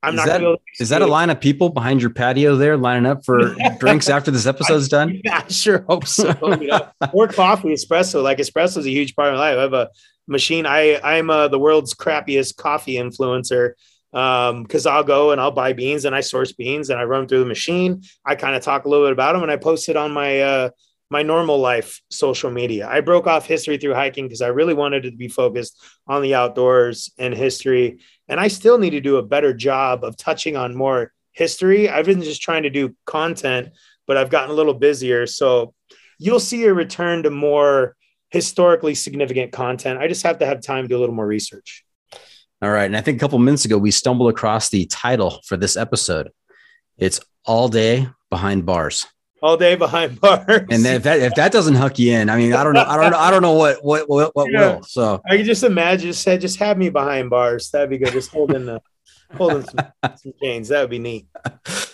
I'm 0.00 0.14
Is 0.14 0.18
not 0.18 0.26
that- 0.26 0.32
gonna 0.34 0.38
be 0.40 0.46
able 0.50 0.56
to 0.58 0.82
Is 0.84 0.88
that 0.90 1.02
a 1.02 1.06
line 1.06 1.30
of 1.30 1.40
people 1.40 1.68
behind 1.70 2.00
your 2.00 2.10
patio 2.10 2.54
there 2.54 2.76
lining 2.76 3.06
up 3.06 3.24
for 3.24 3.56
drinks 3.80 4.08
after 4.08 4.30
this 4.30 4.46
episode's 4.46 4.88
done? 4.88 5.20
I 5.32 5.48
sure 5.48 5.84
hope 5.88 6.06
so. 6.06 6.32
you 6.60 6.66
know? 6.68 6.88
Or 7.12 7.26
coffee, 7.26 7.70
espresso. 7.70 8.22
Like 8.22 8.38
espresso 8.38 8.76
is 8.76 8.86
a 8.86 8.90
huge 8.90 9.16
part 9.16 9.30
of 9.30 9.34
my 9.34 9.40
life. 9.50 9.58
I 9.58 9.62
have 9.62 9.72
a 9.72 9.90
machine. 10.26 10.66
I 10.66 11.00
I'm 11.02 11.30
uh, 11.30 11.48
the 11.48 11.58
world's 11.58 11.94
crappiest 11.94 12.56
coffee 12.56 12.94
influencer 12.94 13.72
um 14.12 14.62
because 14.62 14.86
I'll 14.86 15.04
go 15.04 15.32
and 15.32 15.40
I'll 15.40 15.50
buy 15.50 15.72
beans 15.72 16.04
and 16.04 16.14
I 16.14 16.20
source 16.20 16.52
beans 16.52 16.90
and 16.90 17.00
I 17.00 17.04
run 17.04 17.26
through 17.26 17.40
the 17.40 17.46
machine. 17.46 18.02
I 18.24 18.34
kind 18.34 18.54
of 18.54 18.62
talk 18.62 18.84
a 18.84 18.88
little 18.88 19.06
bit 19.06 19.12
about 19.12 19.32
them 19.32 19.42
and 19.42 19.50
I 19.50 19.56
post 19.56 19.88
it 19.88 19.96
on 19.96 20.12
my 20.12 20.40
uh 20.40 20.70
my 21.10 21.22
normal 21.22 21.58
life 21.58 22.00
social 22.10 22.50
media. 22.50 22.88
I 22.88 23.00
broke 23.00 23.26
off 23.26 23.46
history 23.46 23.78
through 23.78 23.94
hiking 23.94 24.26
because 24.26 24.42
I 24.42 24.48
really 24.48 24.74
wanted 24.74 25.04
to 25.04 25.12
be 25.12 25.28
focused 25.28 25.80
on 26.06 26.22
the 26.22 26.34
outdoors 26.34 27.12
and 27.18 27.32
history. 27.32 28.00
And 28.28 28.40
I 28.40 28.48
still 28.48 28.78
need 28.78 28.90
to 28.90 29.00
do 29.00 29.16
a 29.16 29.22
better 29.22 29.52
job 29.52 30.02
of 30.02 30.16
touching 30.16 30.56
on 30.56 30.74
more 30.74 31.12
history. 31.32 31.88
I've 31.88 32.06
been 32.06 32.22
just 32.22 32.42
trying 32.42 32.64
to 32.64 32.70
do 32.70 32.96
content, 33.04 33.68
but 34.06 34.16
I've 34.16 34.30
gotten 34.30 34.50
a 34.50 34.54
little 34.54 34.74
busier. 34.74 35.26
So 35.26 35.74
you'll 36.18 36.40
see 36.40 36.64
a 36.64 36.74
return 36.74 37.22
to 37.22 37.30
more 37.30 37.94
historically 38.36 38.94
significant 38.94 39.50
content. 39.50 39.98
I 39.98 40.08
just 40.08 40.22
have 40.22 40.38
to 40.40 40.46
have 40.46 40.60
time 40.60 40.84
to 40.84 40.88
do 40.88 40.96
a 40.96 41.00
little 41.00 41.14
more 41.14 41.26
research. 41.26 41.84
All 42.62 42.70
right. 42.70 42.84
And 42.84 42.96
I 42.96 43.00
think 43.00 43.16
a 43.16 43.20
couple 43.20 43.38
minutes 43.38 43.64
ago, 43.64 43.78
we 43.78 43.90
stumbled 43.90 44.30
across 44.30 44.68
the 44.68 44.84
title 44.86 45.40
for 45.46 45.56
this 45.56 45.76
episode. 45.76 46.30
It's 46.98 47.18
All 47.44 47.68
Day 47.68 48.08
Behind 48.30 48.64
Bars. 48.66 49.06
All 49.42 49.56
day 49.58 49.74
behind 49.74 50.18
bars. 50.20 50.64
And 50.70 50.82
then 50.84 50.96
if 50.96 51.02
that 51.02 51.20
if 51.20 51.34
that 51.34 51.52
doesn't 51.52 51.74
hook 51.74 51.98
you 51.98 52.12
in, 52.12 52.30
I 52.30 52.36
mean, 52.36 52.54
I 52.54 52.64
don't 52.64 52.72
know, 52.72 52.84
I 52.86 52.96
don't 52.96 53.10
know, 53.12 53.18
I 53.18 53.30
don't 53.30 53.42
know 53.42 53.52
what 53.52 53.84
what 53.84 54.08
what, 54.08 54.34
what 54.34 54.50
Yeah. 54.50 54.76
will. 54.76 54.82
So 54.82 55.20
I 55.28 55.36
can 55.36 55.44
just 55.44 55.62
imagine 55.62 56.08
just 56.08 56.22
said 56.22 56.40
just 56.40 56.58
have 56.58 56.78
me 56.78 56.88
behind 56.88 57.28
bars. 57.28 57.70
That'd 57.70 57.90
be 57.90 57.98
good. 57.98 58.12
Just 58.12 58.30
holding 58.30 58.64
the 58.64 58.80
holding 59.36 59.62
some, 59.64 59.92
some 60.16 60.32
chains. 60.42 60.68
That 60.68 60.80
would 60.80 60.90
be 60.90 60.98
neat. 60.98 61.26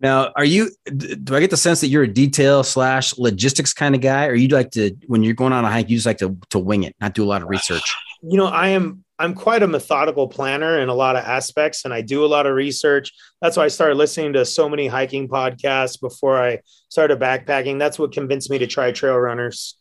now, 0.00 0.32
are 0.36 0.44
you? 0.44 0.70
Do 0.84 1.34
I 1.34 1.40
get 1.40 1.50
the 1.50 1.56
sense 1.56 1.80
that 1.80 1.88
you're 1.88 2.02
a 2.02 2.12
detail 2.12 2.62
slash 2.62 3.16
logistics 3.16 3.72
kind 3.72 3.94
of 3.94 4.00
guy, 4.00 4.26
or 4.26 4.34
you 4.34 4.48
like 4.48 4.70
to 4.72 4.94
when 5.06 5.22
you're 5.22 5.34
going 5.34 5.52
on 5.52 5.64
a 5.64 5.70
hike, 5.70 5.88
you 5.88 5.96
just 5.96 6.06
like 6.06 6.18
to 6.18 6.36
to 6.50 6.58
wing 6.58 6.82
it, 6.82 6.94
not 7.00 7.14
do 7.14 7.24
a 7.24 7.26
lot 7.26 7.42
of 7.42 7.48
research? 7.48 7.94
you 8.26 8.38
know 8.38 8.46
i 8.46 8.68
am 8.68 9.04
i'm 9.18 9.34
quite 9.34 9.62
a 9.62 9.66
methodical 9.66 10.26
planner 10.26 10.80
in 10.80 10.88
a 10.88 10.94
lot 10.94 11.16
of 11.16 11.24
aspects 11.24 11.84
and 11.84 11.92
i 11.92 12.00
do 12.00 12.24
a 12.24 12.26
lot 12.26 12.46
of 12.46 12.54
research 12.54 13.12
that's 13.40 13.56
why 13.56 13.64
i 13.64 13.68
started 13.68 13.96
listening 13.96 14.32
to 14.32 14.44
so 14.44 14.68
many 14.68 14.86
hiking 14.86 15.28
podcasts 15.28 16.00
before 16.00 16.42
i 16.42 16.58
started 16.88 17.20
backpacking 17.20 17.78
that's 17.78 17.98
what 17.98 18.12
convinced 18.12 18.50
me 18.50 18.58
to 18.58 18.66
try 18.66 18.90
trail 18.90 19.16
runners 19.16 19.76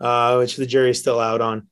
uh, 0.00 0.36
which 0.36 0.56
the 0.56 0.66
jury's 0.66 0.98
still 0.98 1.20
out 1.20 1.40
on 1.40 1.68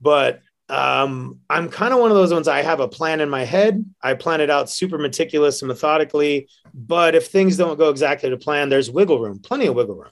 but 0.00 0.40
um, 0.68 1.38
i'm 1.48 1.68
kind 1.68 1.92
of 1.94 2.00
one 2.00 2.10
of 2.10 2.16
those 2.16 2.32
ones 2.32 2.48
i 2.48 2.60
have 2.62 2.80
a 2.80 2.88
plan 2.88 3.20
in 3.20 3.28
my 3.30 3.44
head 3.44 3.84
i 4.02 4.14
plan 4.14 4.40
it 4.40 4.50
out 4.50 4.68
super 4.68 4.98
meticulous 4.98 5.62
and 5.62 5.68
methodically 5.68 6.48
but 6.74 7.14
if 7.14 7.28
things 7.28 7.56
don't 7.56 7.78
go 7.78 7.88
exactly 7.90 8.30
to 8.30 8.36
plan 8.36 8.68
there's 8.68 8.90
wiggle 8.90 9.20
room 9.20 9.38
plenty 9.38 9.66
of 9.66 9.74
wiggle 9.74 9.94
room 9.96 10.10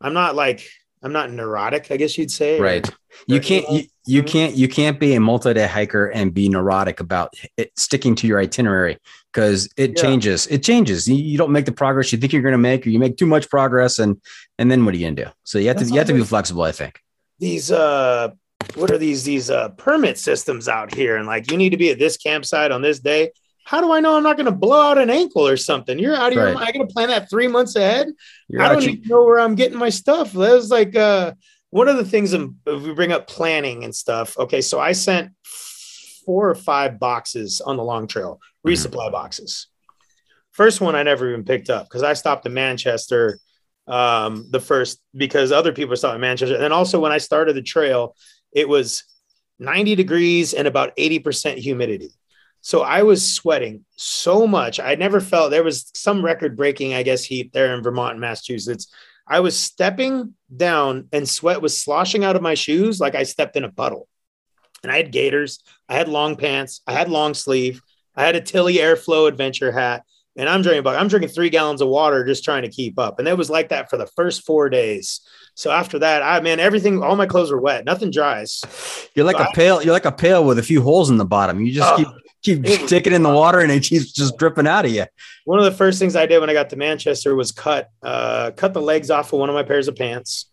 i'm 0.00 0.14
not 0.14 0.34
like 0.34 0.68
i'm 1.02 1.12
not 1.12 1.30
neurotic 1.30 1.90
i 1.90 1.96
guess 1.96 2.18
you'd 2.18 2.30
say 2.30 2.60
Right. 2.60 2.88
You 3.26 3.40
can't 3.40 3.68
you, 3.70 3.82
you 4.06 4.22
can't 4.22 4.54
you 4.54 4.68
can't 4.68 5.00
be 5.00 5.14
a 5.14 5.20
multi-day 5.20 5.66
hiker 5.66 6.06
and 6.06 6.32
be 6.32 6.48
neurotic 6.48 7.00
about 7.00 7.34
it, 7.56 7.72
sticking 7.76 8.14
to 8.16 8.26
your 8.28 8.38
itinerary 8.38 8.98
because 9.32 9.68
it 9.76 9.96
Yeah. 9.96 10.02
changes. 10.02 10.46
It 10.46 10.62
changes. 10.62 11.08
You, 11.08 11.16
you 11.16 11.36
don't 11.36 11.50
make 11.50 11.64
the 11.64 11.72
progress 11.72 12.12
you 12.12 12.18
think 12.18 12.32
you're 12.32 12.42
going 12.42 12.52
to 12.52 12.58
make, 12.58 12.86
or 12.86 12.90
you 12.90 12.98
make 13.00 13.16
too 13.16 13.26
much 13.26 13.48
progress, 13.48 13.98
and 13.98 14.20
and 14.58 14.70
then 14.70 14.84
what 14.84 14.94
are 14.94 14.98
you 14.98 15.06
going 15.06 15.16
to 15.16 15.24
do? 15.24 15.30
So 15.42 15.58
you 15.58 15.68
have 15.68 15.78
That's 15.78 15.88
to 15.88 15.94
you 15.94 15.98
have 15.98 16.06
to 16.08 16.14
be 16.14 16.22
flexible. 16.22 16.62
I 16.62 16.70
think. 16.72 17.00
these 17.40 17.72
uh 17.72 18.28
what 18.74 18.90
are 18.90 18.98
these 18.98 19.24
these 19.24 19.50
uh 19.50 19.68
permit 19.70 20.18
systems 20.18 20.68
out 20.68 20.94
here? 20.94 21.16
And 21.16 21.26
like 21.26 21.50
you 21.50 21.56
need 21.56 21.70
to 21.70 21.76
be 21.76 21.90
at 21.90 21.98
this 21.98 22.16
campsite 22.16 22.70
on 22.70 22.82
this 22.82 22.98
day. 22.98 23.30
How 23.64 23.80
do 23.80 23.92
i 23.92 24.00
know 24.00 24.16
i'm 24.16 24.22
not 24.22 24.36
going 24.36 24.46
to 24.46 24.52
blow 24.52 24.80
out 24.90 24.98
an 24.98 25.10
ankle 25.10 25.46
or 25.46 25.56
something? 25.56 25.98
You're 25.98 26.16
out 26.16 26.28
of 26.28 26.34
your 26.34 26.54
mind 26.54 26.68
i 26.68 26.72
got 26.72 26.88
to 26.88 26.92
plan 26.92 27.08
that 27.08 27.28
three 27.30 27.48
months 27.48 27.76
ahead? 27.76 28.08
You're 28.48 28.62
i 28.62 28.68
don't 28.68 28.82
even 28.82 29.02
know 29.08 29.24
where 29.24 29.40
i'm 29.40 29.54
getting 29.54 29.78
my 29.78 29.90
stuff. 29.90 30.32
That 30.32 30.54
was 30.54 30.70
like 30.70 30.96
uh 30.96 31.32
one 31.70 31.86
of 31.88 31.96
the 31.98 32.04
things 32.04 32.32
um, 32.32 32.56
if 32.66 32.82
we 32.82 32.94
bring 32.94 33.12
up 33.12 33.26
planning 33.28 33.84
and 33.84 33.94
stuff 33.94 34.36
okay 34.38 34.60
so 34.62 34.80
i 34.80 34.92
sent 34.92 35.30
four 36.24 36.48
or 36.48 36.54
five 36.54 36.98
boxes 36.98 37.60
on 37.60 37.76
the 37.76 37.84
long 37.84 38.06
trail 38.06 38.40
Mhm. 38.66 38.72
resupply 38.72 39.10
boxes. 39.12 39.68
First 40.52 40.80
one 40.80 40.94
i 40.96 41.02
never 41.02 41.28
even 41.30 41.44
picked 41.44 41.70
up 41.70 41.84
because 41.86 42.02
i 42.02 42.14
stopped 42.14 42.44
in 42.46 42.54
manchester 42.54 43.38
um 43.86 44.46
the 44.50 44.60
first 44.60 45.00
because 45.14 45.52
other 45.52 45.72
people 45.72 45.94
stopped 45.96 46.14
in 46.16 46.20
manchester. 46.20 46.56
And 46.56 46.72
also 46.72 46.98
when 47.00 47.12
i 47.12 47.18
started 47.18 47.54
the 47.54 47.62
trail 47.62 48.16
it 48.52 48.68
was 48.68 49.04
90 49.58 49.94
degrees 49.94 50.54
and 50.54 50.68
about 50.68 50.96
80% 50.96 51.56
humidity 51.56 52.10
so 52.60 52.82
i 52.82 53.02
was 53.02 53.32
sweating 53.32 53.84
so 53.96 54.46
much 54.46 54.80
i 54.80 54.94
never 54.94 55.20
felt 55.20 55.50
there 55.50 55.64
was 55.64 55.90
some 55.94 56.24
record 56.24 56.56
breaking 56.56 56.94
i 56.94 57.02
guess 57.02 57.24
heat 57.24 57.52
there 57.52 57.74
in 57.74 57.82
vermont 57.82 58.12
and 58.12 58.20
massachusetts 58.20 58.92
i 59.26 59.40
was 59.40 59.58
stepping 59.58 60.34
down 60.56 61.08
and 61.12 61.28
sweat 61.28 61.62
was 61.62 61.80
sloshing 61.80 62.24
out 62.24 62.36
of 62.36 62.42
my 62.42 62.54
shoes 62.54 63.00
like 63.00 63.14
i 63.14 63.22
stepped 63.22 63.56
in 63.56 63.64
a 63.64 63.72
puddle 63.72 64.08
and 64.82 64.90
i 64.90 64.96
had 64.96 65.12
gaiters 65.12 65.60
i 65.88 65.94
had 65.94 66.08
long 66.08 66.34
pants 66.34 66.80
i 66.86 66.92
had 66.92 67.08
long 67.08 67.32
sleeve 67.32 67.80
i 68.16 68.24
had 68.24 68.34
a 68.34 68.40
tilley 68.40 68.78
airflow 68.78 69.28
adventure 69.28 69.70
hat 69.70 70.02
and 70.38 70.48
I'm 70.48 70.62
drinking 70.62 70.86
I'm 70.86 71.08
drinking 71.08 71.30
three 71.30 71.50
gallons 71.50 71.82
of 71.82 71.88
water 71.88 72.24
just 72.24 72.44
trying 72.44 72.62
to 72.62 72.68
keep 72.70 72.98
up. 72.98 73.18
And 73.18 73.26
it 73.26 73.36
was 73.36 73.50
like 73.50 73.70
that 73.70 73.90
for 73.90 73.96
the 73.96 74.06
first 74.06 74.46
four 74.46 74.70
days. 74.70 75.20
So 75.58 75.72
after 75.72 75.98
that, 75.98 76.22
I 76.22 76.38
man, 76.38 76.60
everything, 76.60 77.02
all 77.02 77.16
my 77.16 77.26
clothes 77.26 77.50
were 77.50 77.60
wet. 77.60 77.84
Nothing 77.84 78.12
dries. 78.12 78.62
You're 79.16 79.24
like 79.24 79.40
a 79.40 79.48
I- 79.48 79.52
pail. 79.54 79.82
You're 79.82 79.92
like 79.92 80.04
a 80.04 80.12
pail 80.12 80.44
with 80.44 80.60
a 80.60 80.62
few 80.62 80.80
holes 80.82 81.10
in 81.10 81.16
the 81.16 81.24
bottom. 81.24 81.60
You 81.60 81.72
just 81.72 81.92
Oh, 82.00 82.14
keep 82.42 82.64
keep 82.64 82.86
sticking 82.86 83.12
in 83.12 83.24
the 83.24 83.28
water, 83.28 83.58
and 83.58 83.72
it 83.72 83.82
keeps 83.82 84.12
just 84.12 84.38
dripping 84.38 84.68
out 84.68 84.84
of 84.84 84.92
you. 84.92 85.06
One 85.46 85.58
of 85.58 85.64
the 85.64 85.72
first 85.72 85.98
things 85.98 86.14
I 86.14 86.26
did 86.26 86.38
when 86.38 86.48
I 86.48 86.52
got 86.52 86.70
to 86.70 86.76
Manchester 86.76 87.34
was 87.34 87.50
cut 87.50 87.88
uh, 88.04 88.52
cut 88.52 88.72
the 88.72 88.80
legs 88.80 89.10
off 89.10 89.32
of 89.32 89.40
one 89.40 89.48
of 89.48 89.56
my 89.56 89.64
pairs 89.64 89.88
of 89.88 89.96
pants. 89.96 90.46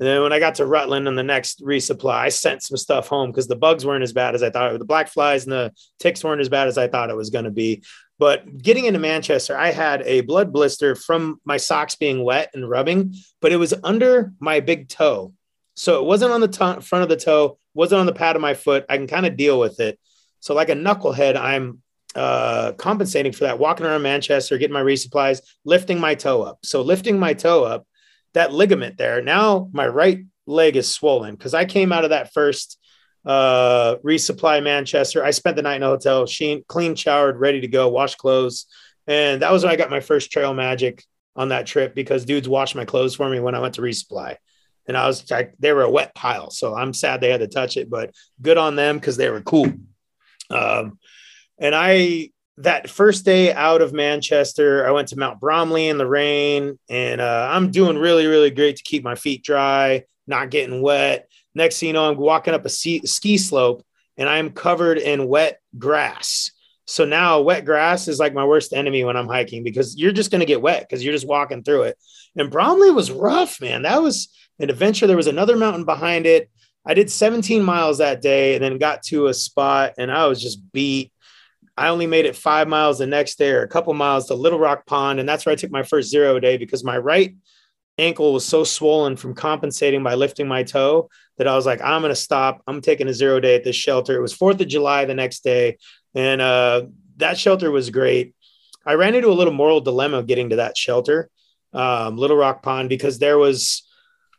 And 0.00 0.08
then 0.08 0.22
when 0.22 0.32
I 0.32 0.40
got 0.40 0.56
to 0.56 0.66
Rutland 0.66 1.06
and 1.06 1.16
the 1.16 1.22
next 1.22 1.64
resupply, 1.64 2.14
I 2.14 2.28
sent 2.28 2.64
some 2.64 2.76
stuff 2.76 3.06
home 3.06 3.30
because 3.30 3.46
the 3.46 3.54
bugs 3.56 3.86
weren't 3.86 4.02
as 4.02 4.12
bad 4.12 4.34
as 4.34 4.42
I 4.42 4.50
thought. 4.50 4.76
The 4.76 4.84
black 4.84 5.06
flies 5.08 5.44
and 5.44 5.52
the 5.52 5.72
ticks 6.00 6.24
weren't 6.24 6.40
as 6.40 6.48
bad 6.48 6.66
as 6.66 6.78
I 6.78 6.88
thought 6.88 7.10
it 7.10 7.16
was 7.16 7.30
going 7.30 7.44
to 7.44 7.52
be. 7.52 7.82
But 8.18 8.58
getting 8.58 8.84
into 8.84 8.98
Manchester, 8.98 9.56
I 9.56 9.70
had 9.70 10.02
a 10.02 10.22
blood 10.22 10.52
blister 10.52 10.94
from 10.94 11.40
my 11.44 11.56
socks 11.56 11.94
being 11.94 12.24
wet 12.24 12.50
and 12.52 12.68
rubbing, 12.68 13.14
but 13.40 13.52
it 13.52 13.56
was 13.56 13.74
under 13.84 14.32
my 14.40 14.60
big 14.60 14.88
toe. 14.88 15.32
So 15.76 16.00
it 16.00 16.04
wasn't 16.04 16.32
on 16.32 16.40
the 16.40 16.48
to- 16.48 16.80
front 16.80 17.04
of 17.04 17.08
the 17.08 17.16
toe, 17.16 17.58
wasn't 17.74 18.00
on 18.00 18.06
the 18.06 18.12
pad 18.12 18.34
of 18.34 18.42
my 18.42 18.54
foot. 18.54 18.84
I 18.88 18.96
can 18.96 19.06
kind 19.06 19.26
of 19.26 19.36
deal 19.36 19.60
with 19.60 19.78
it. 19.78 20.00
So 20.40 20.54
like 20.54 20.68
a 20.68 20.74
knucklehead, 20.74 21.36
I'm 21.36 21.82
uh, 22.14 22.72
compensating 22.72 23.32
for 23.32 23.44
that, 23.44 23.60
walking 23.60 23.86
around 23.86 24.02
Manchester, 24.02 24.58
getting 24.58 24.74
my 24.74 24.82
resupplies, 24.82 25.40
lifting 25.64 26.00
my 26.00 26.14
toe 26.16 26.42
up. 26.42 26.58
So 26.64 26.82
lifting 26.82 27.18
my 27.18 27.34
toe 27.34 27.62
up 27.62 27.86
that 28.34 28.52
ligament 28.52 28.98
there. 28.98 29.22
Now 29.22 29.68
my 29.72 29.86
right 29.86 30.24
leg 30.46 30.76
is 30.76 30.90
swollen 30.90 31.34
because 31.34 31.54
I 31.54 31.64
came 31.64 31.92
out 31.92 32.04
of 32.04 32.10
that 32.10 32.32
first 32.32 32.78
uh, 33.24 33.96
resupply 34.04 34.62
Manchester. 34.62 35.24
I 35.24 35.30
spent 35.30 35.56
the 35.56 35.62
night 35.62 35.76
in 35.76 35.82
a 35.82 35.86
hotel, 35.86 36.26
she, 36.26 36.64
clean, 36.68 36.94
showered, 36.94 37.38
ready 37.38 37.60
to 37.60 37.68
go, 37.68 37.88
wash 37.88 38.14
clothes. 38.14 38.66
And 39.06 39.42
that 39.42 39.52
was 39.52 39.64
when 39.64 39.72
I 39.72 39.76
got 39.76 39.90
my 39.90 40.00
first 40.00 40.30
trail 40.30 40.54
magic 40.54 41.04
on 41.36 41.48
that 41.48 41.66
trip 41.66 41.94
because 41.94 42.24
dudes 42.24 42.48
washed 42.48 42.74
my 42.74 42.84
clothes 42.84 43.14
for 43.14 43.28
me 43.28 43.40
when 43.40 43.54
I 43.54 43.60
went 43.60 43.74
to 43.74 43.82
resupply. 43.82 44.36
And 44.86 44.96
I 44.96 45.06
was 45.06 45.30
like, 45.30 45.54
they 45.58 45.72
were 45.72 45.82
a 45.82 45.90
wet 45.90 46.14
pile. 46.14 46.50
So 46.50 46.74
I'm 46.74 46.94
sad 46.94 47.20
they 47.20 47.30
had 47.30 47.40
to 47.40 47.46
touch 47.46 47.76
it, 47.76 47.90
but 47.90 48.14
good 48.40 48.56
on 48.56 48.74
them 48.74 48.96
because 48.96 49.16
they 49.16 49.30
were 49.30 49.42
cool. 49.42 49.70
Um, 50.50 50.98
and 51.58 51.74
I, 51.74 52.30
that 52.56 52.90
first 52.90 53.24
day 53.24 53.52
out 53.52 53.82
of 53.82 53.92
Manchester, 53.92 54.86
I 54.86 54.90
went 54.90 55.08
to 55.08 55.18
Mount 55.18 55.40
Bromley 55.40 55.88
in 55.88 55.98
the 55.98 56.06
rain 56.06 56.78
and 56.88 57.20
uh, 57.20 57.48
I'm 57.52 57.70
doing 57.70 57.98
really, 57.98 58.26
really 58.26 58.50
great 58.50 58.76
to 58.76 58.82
keep 58.82 59.04
my 59.04 59.14
feet 59.14 59.44
dry, 59.44 60.04
not 60.26 60.50
getting 60.50 60.82
wet. 60.82 61.27
Next 61.58 61.80
thing 61.80 61.88
you 61.88 61.92
know, 61.92 62.08
I'm 62.08 62.16
walking 62.16 62.54
up 62.54 62.64
a 62.64 62.68
ski 62.68 63.36
slope 63.36 63.84
and 64.16 64.28
I'm 64.28 64.50
covered 64.50 64.98
in 64.98 65.26
wet 65.26 65.60
grass. 65.76 66.52
So 66.86 67.04
now 67.04 67.40
wet 67.40 67.64
grass 67.64 68.06
is 68.06 68.20
like 68.20 68.32
my 68.32 68.44
worst 68.44 68.72
enemy 68.72 69.02
when 69.02 69.16
I'm 69.16 69.26
hiking 69.26 69.64
because 69.64 69.96
you're 69.98 70.12
just 70.12 70.30
going 70.30 70.38
to 70.38 70.46
get 70.46 70.62
wet 70.62 70.86
because 70.88 71.04
you're 71.04 71.12
just 71.12 71.26
walking 71.26 71.64
through 71.64 71.82
it. 71.82 71.98
And 72.36 72.48
Bromley 72.48 72.92
was 72.92 73.10
rough, 73.10 73.60
man. 73.60 73.82
That 73.82 74.00
was 74.00 74.28
an 74.60 74.70
adventure. 74.70 75.08
There 75.08 75.16
was 75.16 75.26
another 75.26 75.56
mountain 75.56 75.84
behind 75.84 76.26
it. 76.26 76.48
I 76.86 76.94
did 76.94 77.10
17 77.10 77.60
miles 77.62 77.98
that 77.98 78.22
day 78.22 78.54
and 78.54 78.62
then 78.62 78.78
got 78.78 79.02
to 79.04 79.26
a 79.26 79.34
spot 79.34 79.94
and 79.98 80.12
I 80.12 80.26
was 80.26 80.40
just 80.40 80.60
beat. 80.72 81.12
I 81.76 81.88
only 81.88 82.06
made 82.06 82.24
it 82.24 82.36
five 82.36 82.68
miles 82.68 82.98
the 82.98 83.06
next 83.06 83.36
day 83.36 83.50
or 83.50 83.62
a 83.62 83.68
couple 83.68 83.92
miles 83.94 84.28
to 84.28 84.34
Little 84.34 84.60
Rock 84.60 84.86
Pond. 84.86 85.18
And 85.18 85.28
that's 85.28 85.44
where 85.44 85.52
I 85.52 85.56
took 85.56 85.72
my 85.72 85.82
first 85.82 86.08
zero 86.08 86.38
day 86.38 86.56
because 86.56 86.84
my 86.84 86.98
right 86.98 87.36
ankle 87.98 88.32
was 88.32 88.44
so 88.44 88.64
swollen 88.64 89.16
from 89.16 89.34
compensating 89.34 90.02
by 90.04 90.14
lifting 90.14 90.48
my 90.48 90.62
toe 90.62 91.10
that 91.38 91.48
I 91.48 91.54
was 91.54 91.66
like, 91.66 91.80
I'm 91.82 92.02
going 92.02 92.10
to 92.10 92.16
stop. 92.16 92.62
I'm 92.66 92.80
taking 92.80 93.08
a 93.08 93.14
zero 93.14 93.40
day 93.40 93.54
at 93.54 93.64
this 93.64 93.76
shelter. 93.76 94.16
It 94.16 94.20
was 94.20 94.36
4th 94.36 94.60
of 94.60 94.68
July 94.68 95.04
the 95.04 95.14
next 95.14 95.44
day. 95.44 95.78
And 96.14 96.40
uh, 96.40 96.86
that 97.16 97.38
shelter 97.38 97.70
was 97.70 97.90
great. 97.90 98.34
I 98.84 98.94
ran 98.94 99.14
into 99.14 99.28
a 99.28 99.32
little 99.32 99.52
moral 99.52 99.80
dilemma 99.80 100.22
getting 100.22 100.50
to 100.50 100.56
that 100.56 100.76
shelter, 100.76 101.30
um, 101.72 102.16
Little 102.16 102.36
Rock 102.36 102.62
Pond, 102.62 102.88
because 102.88 103.18
there 103.18 103.38
was 103.38 103.86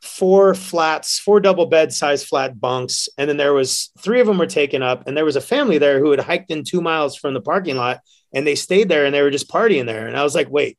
four 0.02 0.56
flats, 0.56 1.20
four 1.20 1.40
double 1.40 1.66
bed 1.66 1.94
size 1.94 2.24
flat 2.24 2.60
bunks. 2.60 3.10
And 3.18 3.30
then 3.30 3.38
there 3.38 3.54
was 3.54 3.92
three 4.00 4.22
of 4.22 4.28
them 4.28 4.38
were 4.38 4.48
taken 4.48 4.82
up. 4.82 5.08
And 5.08 5.16
there 5.16 5.26
was 5.26 5.36
a 5.36 5.42
family 5.42 5.78
there 5.78 6.00
who 6.00 6.12
had 6.12 6.20
hiked 6.20 6.52
in 6.52 6.64
two 6.64 6.82
miles 6.82 7.16
from 7.16 7.34
the 7.34 7.42
parking 7.42 7.76
lot 7.76 8.02
and 8.34 8.46
they 8.46 8.56
stayed 8.56 8.90
there 8.90 9.06
and 9.06 9.14
they 9.14 9.22
were 9.22 9.32
just 9.32 9.50
partying 9.50 9.86
there. 9.86 10.08
And 10.08 10.18
I 10.18 10.24
was 10.24 10.36
like, 10.36 10.50
wait, 10.50 10.78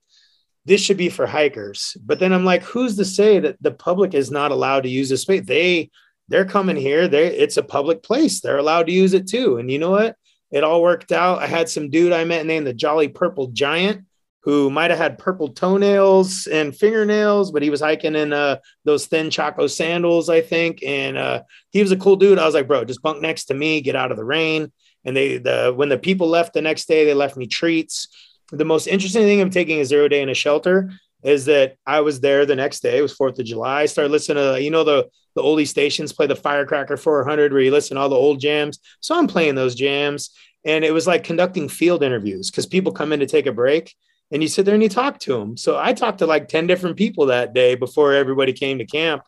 this 0.64 0.80
should 0.80 0.96
be 0.96 1.08
for 1.08 1.26
hikers. 1.26 1.96
But 2.04 2.18
then 2.18 2.32
I'm 2.32 2.44
like, 2.44 2.62
who's 2.62 2.96
to 2.96 3.04
say 3.04 3.40
that 3.40 3.62
the 3.62 3.72
public 3.72 4.14
is 4.14 4.30
not 4.30 4.52
allowed 4.52 4.82
to 4.82 4.88
use 4.88 5.08
this 5.08 5.22
space? 5.22 5.44
They 5.44 5.90
they're 6.30 6.46
coming 6.46 6.76
here. 6.76 7.08
They 7.08 7.26
it's 7.26 7.58
a 7.58 7.62
public 7.62 8.02
place. 8.02 8.40
They're 8.40 8.58
allowed 8.58 8.86
to 8.86 8.92
use 8.92 9.12
it 9.12 9.28
too. 9.28 9.58
And 9.58 9.70
you 9.70 9.78
know 9.78 9.90
what? 9.90 10.16
It 10.50 10.64
all 10.64 10.82
worked 10.82 11.12
out. 11.12 11.42
I 11.42 11.46
had 11.46 11.68
some 11.68 11.90
dude 11.90 12.12
I 12.12 12.24
met 12.24 12.46
named 12.46 12.66
the 12.66 12.72
Jolly 12.72 13.08
Purple 13.08 13.48
Giant 13.48 14.06
who 14.42 14.70
might 14.70 14.90
have 14.90 14.98
had 14.98 15.18
purple 15.18 15.48
toenails 15.48 16.46
and 16.46 16.74
fingernails, 16.74 17.52
but 17.52 17.62
he 17.62 17.68
was 17.68 17.82
hiking 17.82 18.14
in 18.14 18.32
uh, 18.32 18.56
those 18.86 19.04
thin 19.04 19.28
Chaco 19.28 19.66
sandals, 19.66 20.30
I 20.30 20.40
think. 20.40 20.82
And 20.82 21.18
uh, 21.18 21.42
he 21.72 21.82
was 21.82 21.92
a 21.92 21.96
cool 21.96 22.16
dude. 22.16 22.38
I 22.38 22.46
was 22.46 22.54
like, 22.54 22.66
bro, 22.66 22.84
just 22.84 23.02
bunk 23.02 23.20
next 23.20 23.46
to 23.46 23.54
me, 23.54 23.82
get 23.82 23.96
out 23.96 24.10
of 24.10 24.16
the 24.16 24.24
rain. 24.24 24.72
And 25.04 25.14
they, 25.14 25.36
the 25.36 25.74
when 25.76 25.90
the 25.90 25.98
people 25.98 26.28
left 26.28 26.54
the 26.54 26.62
next 26.62 26.88
day, 26.88 27.04
they 27.04 27.12
left 27.12 27.36
me 27.36 27.46
treats 27.46 28.08
the 28.52 28.64
most 28.64 28.86
interesting 28.86 29.22
thing 29.22 29.40
I'm 29.40 29.50
taking 29.50 29.80
a 29.80 29.84
zero 29.84 30.08
day 30.08 30.22
in 30.22 30.28
a 30.28 30.34
shelter 30.34 30.92
is 31.22 31.44
that 31.46 31.76
I 31.86 32.00
was 32.00 32.20
there 32.20 32.46
the 32.46 32.56
next 32.56 32.80
day. 32.80 32.98
It 32.98 33.02
was 33.02 33.12
Fourth 33.12 33.38
of 33.38 33.44
July. 33.44 33.82
I 33.82 33.86
started 33.86 34.10
listening 34.10 34.42
to 34.42 34.62
you 34.62 34.70
know 34.70 34.84
the 34.84 35.08
the 35.34 35.42
oldie 35.42 35.66
stations 35.66 36.12
play 36.12 36.26
the 36.26 36.36
Firecracker 36.36 36.96
400 36.96 37.52
where 37.52 37.62
you 37.62 37.70
listen 37.70 37.94
to 37.94 38.00
all 38.00 38.08
the 38.08 38.16
old 38.16 38.40
jams. 38.40 38.80
So 39.00 39.16
I'm 39.16 39.28
playing 39.28 39.54
those 39.54 39.74
jams, 39.74 40.30
and 40.64 40.84
it 40.84 40.92
was 40.92 41.06
like 41.06 41.24
conducting 41.24 41.68
field 41.68 42.02
interviews 42.02 42.50
because 42.50 42.66
people 42.66 42.92
come 42.92 43.12
in 43.12 43.20
to 43.20 43.26
take 43.26 43.46
a 43.46 43.52
break, 43.52 43.94
and 44.30 44.42
you 44.42 44.48
sit 44.48 44.64
there 44.64 44.74
and 44.74 44.82
you 44.82 44.88
talk 44.88 45.18
to 45.20 45.38
them. 45.38 45.56
So 45.56 45.78
I 45.78 45.92
talked 45.92 46.18
to 46.18 46.26
like 46.26 46.48
ten 46.48 46.66
different 46.66 46.96
people 46.96 47.26
that 47.26 47.54
day 47.54 47.74
before 47.74 48.14
everybody 48.14 48.52
came 48.52 48.78
to 48.78 48.86
camp, 48.86 49.22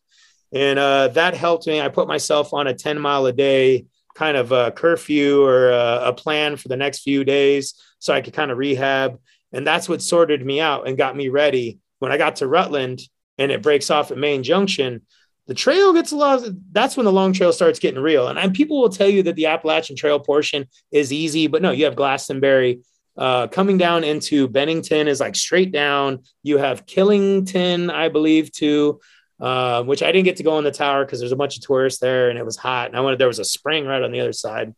and 0.53 0.78
uh, 0.78 1.09
that 1.09 1.34
helped 1.34 1.66
me. 1.66 1.80
I 1.80 1.88
put 1.88 2.09
myself 2.09 2.53
on 2.53 2.66
a 2.66 2.74
10 2.74 2.99
mile 2.99 3.26
a 3.26 3.32
day 3.32 3.86
kind 4.14 4.36
of 4.36 4.53
a 4.53 4.70
curfew 4.70 5.43
or 5.43 5.70
a, 5.70 6.09
a 6.09 6.12
plan 6.12 6.57
for 6.57 6.68
the 6.68 6.76
next 6.76 7.01
few 7.01 7.24
days 7.24 7.74
so 7.99 8.12
I 8.12 8.20
could 8.20 8.34
kind 8.34 8.51
of 8.51 8.59
rehab. 8.59 9.18
And 9.53 9.66
that's 9.66 9.88
what 9.88 10.03
sorted 10.03 10.45
me 10.45 10.61
out 10.61 10.86
and 10.86 10.97
got 10.97 11.16
me 11.16 11.28
ready. 11.28 11.78
When 12.03 12.11
I 12.11 12.18
got 12.18 12.36
to 12.36 12.48
Rutland 12.48 13.00
and 13.38 13.53
it 13.53 13.62
breaks 13.62 13.88
off 13.88 14.11
at 14.11 14.18
Maine 14.18 14.42
Junction, 14.42 15.03
the 15.46 15.55
trail 15.55 15.92
gets 15.92 16.11
a 16.11 16.16
lot. 16.16 16.44
Of, 16.44 16.57
that's 16.72 16.96
when 16.96 17.05
the 17.05 17.12
long 17.12 17.32
trail 17.32 17.53
starts 17.53 17.78
getting 17.78 18.03
real. 18.03 18.26
And, 18.26 18.40
and 18.40 18.53
people 18.53 18.80
will 18.80 18.88
tell 18.88 19.09
you 19.09 19.22
that 19.22 19.36
the 19.36 19.46
Appalachian 19.46 19.94
Trail 19.94 20.18
portion 20.18 20.66
is 20.90 21.12
easy, 21.12 21.46
but 21.46 21.62
no, 21.62 21.70
you 21.70 21.84
have 21.84 21.94
Glastonbury. 21.94 22.80
Uh, 23.16 23.46
coming 23.46 23.78
down 23.78 24.03
into 24.03 24.48
Bennington 24.48 25.07
is 25.07 25.20
like 25.20 25.36
straight 25.36 25.70
down. 25.70 26.24
You 26.42 26.59
have 26.59 26.86
Killington, 26.86 27.92
I 27.92 28.09
believe, 28.09 28.50
too, 28.50 29.00
uh, 29.40 29.84
which 29.84 30.03
I 30.03 30.11
didn't 30.11 30.24
get 30.24 30.38
to 30.38 30.42
go 30.42 30.57
on 30.57 30.64
the 30.64 30.72
tower 30.72 31.05
because 31.05 31.20
there's 31.20 31.30
a 31.30 31.36
bunch 31.36 31.57
of 31.57 31.62
tourists 31.62 32.00
there 32.00 32.30
and 32.30 32.38
it 32.38 32.44
was 32.44 32.57
hot. 32.57 32.88
And 32.88 32.96
I 32.96 33.00
wanted 33.00 33.20
there 33.20 33.28
was 33.28 33.38
a 33.38 33.44
spring 33.44 33.86
right 33.86 34.03
on 34.03 34.11
the 34.11 34.20
other 34.20 34.32
side 34.32 34.74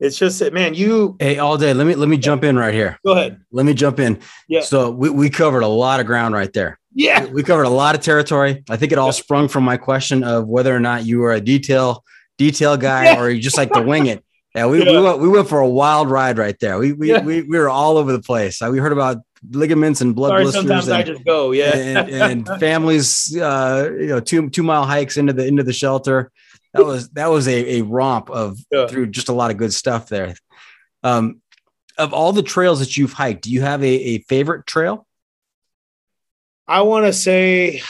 it's 0.00 0.18
just 0.18 0.38
that 0.38 0.52
man, 0.52 0.74
you 0.74 1.16
hey 1.20 1.38
all 1.38 1.58
day. 1.58 1.74
Let 1.74 1.86
me 1.86 1.94
let 1.94 2.08
me 2.08 2.16
jump 2.16 2.42
in 2.42 2.56
right 2.56 2.72
here. 2.72 2.98
Go 3.04 3.12
ahead. 3.12 3.40
Let 3.52 3.66
me 3.66 3.74
jump 3.74 4.00
in. 4.00 4.18
Yeah. 4.48 4.62
So 4.62 4.90
we, 4.90 5.10
we 5.10 5.30
covered 5.30 5.62
a 5.62 5.68
lot 5.68 6.00
of 6.00 6.06
ground 6.06 6.34
right 6.34 6.52
there. 6.52 6.78
Yeah. 6.94 7.26
We 7.26 7.42
covered 7.42 7.64
a 7.64 7.70
lot 7.70 7.94
of 7.94 8.00
territory. 8.00 8.64
I 8.68 8.76
think 8.76 8.92
it 8.92 8.98
all 8.98 9.08
yeah. 9.08 9.12
sprung 9.12 9.48
from 9.48 9.64
my 9.64 9.76
question 9.76 10.24
of 10.24 10.48
whether 10.48 10.74
or 10.74 10.80
not 10.80 11.04
you 11.04 11.18
were 11.18 11.32
a 11.32 11.40
detail 11.40 12.02
detail 12.38 12.76
guy 12.76 13.12
yeah. 13.12 13.20
or 13.20 13.28
you 13.28 13.40
just 13.40 13.58
like 13.58 13.72
to 13.72 13.82
wing 13.82 14.06
it. 14.06 14.24
Yeah, 14.52 14.66
we, 14.66 14.84
yeah. 14.84 14.90
we 14.90 15.00
went 15.00 15.20
we 15.20 15.28
went 15.28 15.48
for 15.48 15.60
a 15.60 15.68
wild 15.68 16.10
ride 16.10 16.36
right 16.36 16.58
there. 16.58 16.76
We 16.76 16.92
we 16.92 17.16
we, 17.20 17.42
we 17.42 17.56
were 17.56 17.68
all 17.68 17.96
over 17.96 18.10
the 18.10 18.20
place. 18.20 18.60
We 18.60 18.80
heard 18.80 18.90
about 18.90 19.18
ligaments 19.48 20.00
and 20.00 20.12
blood 20.12 20.30
Sorry, 20.30 20.42
blisters. 20.42 20.62
Sometimes 20.62 20.88
and, 20.88 20.96
I 20.96 21.02
just 21.04 21.24
go, 21.24 21.52
yeah. 21.52 21.76
and, 21.76 22.10
and 22.10 22.48
families, 22.60 23.36
uh, 23.36 23.90
you 23.92 24.08
know, 24.08 24.18
two 24.18 24.50
two 24.50 24.64
mile 24.64 24.84
hikes 24.84 25.16
into 25.16 25.32
the 25.32 25.46
into 25.46 25.62
the 25.62 25.72
shelter. 25.72 26.32
That 26.72 26.84
was 26.84 27.08
that 27.10 27.30
was 27.30 27.48
a, 27.48 27.78
a 27.78 27.82
romp 27.82 28.30
of 28.30 28.58
yeah. 28.70 28.86
through 28.86 29.08
just 29.08 29.28
a 29.28 29.32
lot 29.32 29.50
of 29.50 29.56
good 29.56 29.72
stuff 29.72 30.08
there. 30.08 30.34
Um, 31.02 31.40
of 31.98 32.12
all 32.12 32.32
the 32.32 32.42
trails 32.42 32.80
that 32.80 32.96
you've 32.96 33.12
hiked, 33.12 33.42
do 33.42 33.50
you 33.50 33.62
have 33.62 33.82
a, 33.82 33.88
a 33.88 34.18
favorite 34.20 34.66
trail? 34.66 35.06
I 36.66 36.82
want 36.82 37.06
to 37.06 37.12
say 37.12 37.82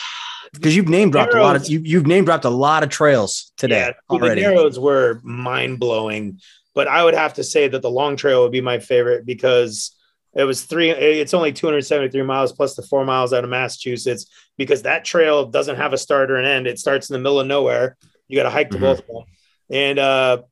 because 0.53 0.74
you've 0.74 0.89
name 0.89 1.11
dropped 1.11 1.35
a 1.35 1.43
lot 1.43 1.57
of 1.57 1.68
you, 1.68 1.81
you've 1.81 2.07
name 2.07 2.24
dropped 2.24 2.45
a 2.45 2.51
lot 2.51 2.83
of 2.83 2.89
trails 2.89 3.53
today 3.57 3.89
yeah, 3.89 3.93
already. 4.09 4.41
The 4.41 4.49
narrows 4.49 4.78
were 4.78 5.20
mind 5.22 5.78
blowing, 5.78 6.41
but 6.74 6.89
I 6.89 7.05
would 7.05 7.14
have 7.14 7.35
to 7.35 7.45
say 7.45 7.68
that 7.68 7.83
the 7.83 7.91
long 7.91 8.16
trail 8.16 8.43
would 8.43 8.53
be 8.53 8.61
my 8.61 8.78
favorite 8.78 9.26
because 9.26 9.95
it 10.35 10.45
was 10.45 10.62
three. 10.62 10.91
It's 10.91 11.35
only 11.35 11.53
273 11.53 12.22
miles 12.22 12.53
plus 12.53 12.74
the 12.74 12.83
four 12.83 13.05
miles 13.05 13.33
out 13.33 13.45
of 13.45 13.51
Massachusetts 13.51 14.26
because 14.57 14.83
that 14.83 15.05
trail 15.05 15.47
doesn't 15.47 15.76
have 15.76 15.93
a 15.93 15.99
start 15.99 16.31
or 16.31 16.37
an 16.37 16.47
end. 16.47 16.66
It 16.66 16.78
starts 16.78 17.11
in 17.11 17.14
the 17.14 17.20
middle 17.20 17.41
of 17.41 17.47
nowhere. 17.47 17.97
You 18.31 18.37
got 18.37 18.45
to 18.45 18.51
hike 18.51 18.70
to 18.70 18.76
mm-hmm. 18.76 18.85
both 18.85 19.01
of 19.01 19.07
them, 19.07 19.24
and 19.70 19.99
uh, 19.99 20.43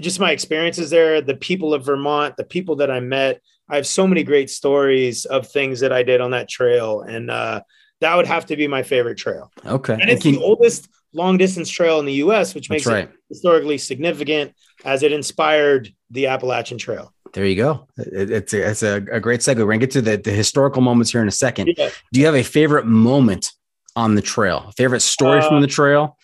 just 0.00 0.20
my 0.20 0.32
experiences 0.32 0.90
there, 0.90 1.20
the 1.20 1.36
people 1.36 1.74
of 1.74 1.84
Vermont, 1.84 2.36
the 2.36 2.44
people 2.44 2.76
that 2.76 2.90
I 2.90 3.00
met. 3.00 3.40
I 3.68 3.76
have 3.76 3.86
so 3.86 4.06
many 4.06 4.22
great 4.22 4.48
stories 4.48 5.24
of 5.24 5.48
things 5.48 5.80
that 5.80 5.92
I 5.92 6.02
did 6.02 6.20
on 6.20 6.30
that 6.30 6.48
trail, 6.48 7.02
and 7.02 7.30
uh, 7.30 7.62
that 8.00 8.14
would 8.16 8.26
have 8.26 8.46
to 8.46 8.56
be 8.56 8.68
my 8.68 8.82
favorite 8.82 9.16
trail. 9.16 9.52
Okay, 9.64 9.94
and 9.94 10.08
it's 10.08 10.24
the 10.24 10.38
oldest 10.38 10.88
long 11.12 11.38
distance 11.38 11.68
trail 11.68 11.98
in 11.98 12.06
the 12.06 12.14
U.S., 12.14 12.54
which 12.54 12.70
makes 12.70 12.86
right. 12.86 13.04
it 13.04 13.10
historically 13.28 13.78
significant 13.78 14.54
as 14.84 15.02
it 15.02 15.12
inspired 15.12 15.92
the 16.10 16.26
Appalachian 16.26 16.78
Trail. 16.78 17.12
There 17.32 17.44
you 17.44 17.56
go. 17.56 17.86
It's 17.96 18.54
a, 18.54 18.70
it's 18.70 18.82
a, 18.82 18.96
a, 19.10 19.20
great 19.20 19.40
segue. 19.40 19.56
We're 19.56 19.66
gonna 19.66 19.78
get 19.78 19.90
to 19.92 20.02
the, 20.02 20.16
the 20.16 20.30
historical 20.30 20.80
moments 20.80 21.10
here 21.10 21.22
in 21.22 21.28
a 21.28 21.32
second. 21.32 21.74
Yeah. 21.76 21.90
Do 22.12 22.20
you 22.20 22.26
have 22.26 22.34
a 22.34 22.42
favorite 22.42 22.86
moment 22.86 23.52
on 23.94 24.14
the 24.14 24.22
trail? 24.22 24.72
Favorite 24.76 25.00
story 25.00 25.40
uh, 25.40 25.48
from 25.48 25.60
the 25.60 25.66
trail? 25.66 26.16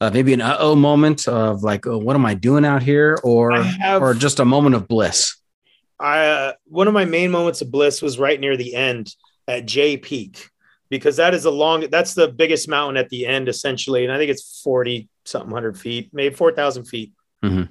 Uh, 0.00 0.10
maybe 0.12 0.32
an 0.32 0.40
uh-oh 0.40 0.74
moment 0.74 1.26
of 1.26 1.62
like, 1.62 1.86
oh, 1.86 1.98
what 1.98 2.14
am 2.14 2.24
I 2.24 2.34
doing 2.34 2.64
out 2.64 2.82
here? 2.82 3.18
Or, 3.22 3.52
have, 3.52 4.00
or 4.00 4.14
just 4.14 4.40
a 4.40 4.44
moment 4.44 4.74
of 4.74 4.86
bliss. 4.86 5.36
I, 5.98 6.26
uh, 6.26 6.52
one 6.66 6.86
of 6.86 6.94
my 6.94 7.04
main 7.04 7.30
moments 7.30 7.60
of 7.60 7.70
bliss 7.70 8.00
was 8.00 8.18
right 8.18 8.38
near 8.38 8.56
the 8.56 8.74
end 8.74 9.12
at 9.48 9.66
Jay 9.66 9.96
Peak, 9.96 10.48
because 10.88 11.16
that 11.16 11.34
is 11.34 11.44
a 11.44 11.50
long, 11.50 11.86
that's 11.90 12.14
the 12.14 12.28
biggest 12.28 12.68
mountain 12.68 12.96
at 12.96 13.08
the 13.08 13.26
end 13.26 13.48
essentially. 13.48 14.04
And 14.04 14.12
I 14.12 14.18
think 14.18 14.30
it's 14.30 14.60
40 14.62 15.08
something 15.24 15.50
hundred 15.50 15.78
feet, 15.78 16.10
maybe 16.12 16.34
4,000 16.34 16.84
feet. 16.84 17.12
Mm-hmm. 17.44 17.64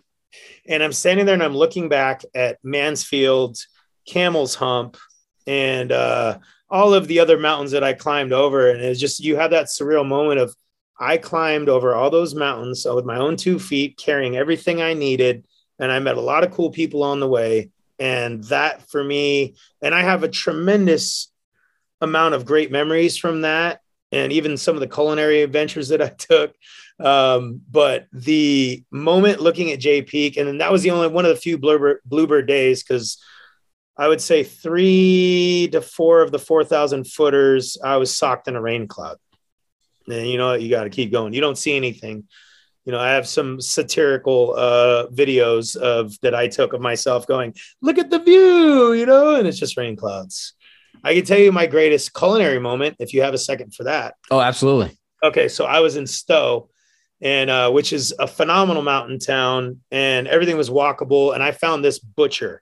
And 0.68 0.84
I'm 0.84 0.92
standing 0.92 1.26
there 1.26 1.34
and 1.34 1.44
I'm 1.44 1.56
looking 1.56 1.88
back 1.88 2.24
at 2.36 2.58
Mansfield, 2.64 3.58
Camel's 4.06 4.56
Hump, 4.56 4.98
and 5.46 5.94
uh, 5.94 6.40
all 6.70 6.94
of 6.94 7.08
the 7.08 7.20
other 7.20 7.40
mountains 7.40 7.72
that 7.72 7.84
I 7.84 7.94
climbed 7.94 8.34
over. 8.34 8.70
And 8.70 8.82
it's 8.82 9.00
just, 9.00 9.22
you 9.22 9.38
have 9.38 9.52
that 9.52 9.68
surreal 9.68 10.06
moment 10.06 10.42
of, 10.42 10.54
I 11.00 11.18
climbed 11.18 11.70
over 11.70 11.94
all 11.94 12.10
those 12.10 12.34
mountains 12.34 12.86
with 12.86 13.06
my 13.06 13.18
own 13.18 13.36
two 13.36 13.60
feet, 13.60 13.98
carrying 13.98 14.36
everything 14.36 14.82
I 14.82 14.94
needed. 14.94 15.46
And 15.80 15.92
I 15.92 16.00
met 16.00 16.18
a 16.18 16.22
lot 16.22 16.44
of 16.44 16.52
cool 16.52 16.72
people 16.72 17.04
on 17.04 17.20
the 17.20 17.28
way. 17.28 17.70
And 18.00 18.44
that 18.46 18.90
for 18.90 19.04
me, 19.04 19.56
and 19.82 19.94
I 19.94 20.02
have 20.02 20.24
a 20.24 20.30
tremendous 20.30 21.32
amount 22.02 22.36
of 22.36 22.46
great 22.46 22.72
memories 22.72 23.18
from 23.18 23.42
that. 23.42 23.82
and 24.12 24.32
even 24.32 24.56
some 24.56 24.74
of 24.74 24.80
the 24.80 24.88
culinary 24.88 25.42
adventures 25.42 25.90
that 25.90 26.02
I 26.02 26.08
took. 26.18 26.56
Um, 27.00 27.62
but 27.70 28.08
the 28.14 28.84
moment 28.90 29.42
looking 29.42 29.72
at 29.72 29.80
Jay 29.80 30.02
Peak, 30.02 30.38
and 30.38 30.62
that 30.62 30.72
was 30.72 30.82
the 30.82 30.92
only 30.92 31.10
one 31.10 31.26
of 31.26 31.30
the 31.30 31.42
few 31.42 31.58
bluebird, 31.58 32.00
bluebird 32.06 32.48
days 32.48 32.84
because 32.84 33.22
I 33.98 34.08
would 34.08 34.22
say 34.22 34.44
three 34.44 35.70
to 35.72 35.82
four 35.82 36.22
of 36.22 36.32
the 36.32 36.40
4,000 36.40 37.06
footers, 37.06 37.78
I 37.84 37.98
was 37.98 38.16
socked 38.16 38.48
in 38.48 38.56
a 38.56 38.62
rain 38.62 38.88
cloud. 38.88 39.18
And 40.08 40.28
you 40.28 40.38
know, 40.38 40.54
you 40.54 40.70
got 40.70 40.84
to 40.84 40.90
keep 40.90 41.12
going. 41.12 41.34
You 41.34 41.42
don't 41.42 41.58
see 41.58 41.76
anything. 41.76 42.26
You 42.86 42.94
know, 42.94 43.00
I 43.00 43.10
have 43.10 43.28
some 43.28 43.60
satirical 43.60 44.56
uh, 44.56 45.08
videos 45.08 45.76
of 45.76 46.18
that 46.22 46.34
I 46.34 46.48
took 46.48 46.72
of 46.72 46.80
myself 46.80 47.28
going, 47.28 47.54
look 47.82 47.98
at 47.98 48.10
the 48.10 48.20
view, 48.20 48.94
you 48.94 49.06
know, 49.06 49.36
and 49.36 49.46
it's 49.46 49.60
just 49.60 49.76
rain 49.76 49.98
clouds. 49.98 50.54
I 51.04 51.14
can 51.14 51.26
tell 51.26 51.38
you 51.38 51.52
my 51.52 51.68
greatest 51.68 52.14
culinary 52.14 52.60
moment 52.60 52.96
if 53.00 53.14
you 53.14 53.24
have 53.24 53.34
a 53.34 53.38
second 53.38 53.76
for 53.76 53.84
that. 53.84 54.16
Oh, 54.32 54.40
absolutely. 54.40 54.98
Okay, 55.22 55.48
so 55.48 55.66
I 55.66 55.82
was 55.82 55.98
in 55.98 56.08
Stowe, 56.08 56.70
and 57.22 57.50
uh, 57.50 57.72
which 57.72 57.92
is 57.92 58.14
a 58.20 58.28
phenomenal 58.28 58.84
mountain 58.84 59.20
town, 59.20 59.82
and 59.92 60.28
everything 60.28 60.58
was 60.58 60.70
walkable. 60.70 61.34
And 61.34 61.44
I 61.44 61.52
found 61.52 61.84
this 61.84 62.00
butcher. 62.00 62.62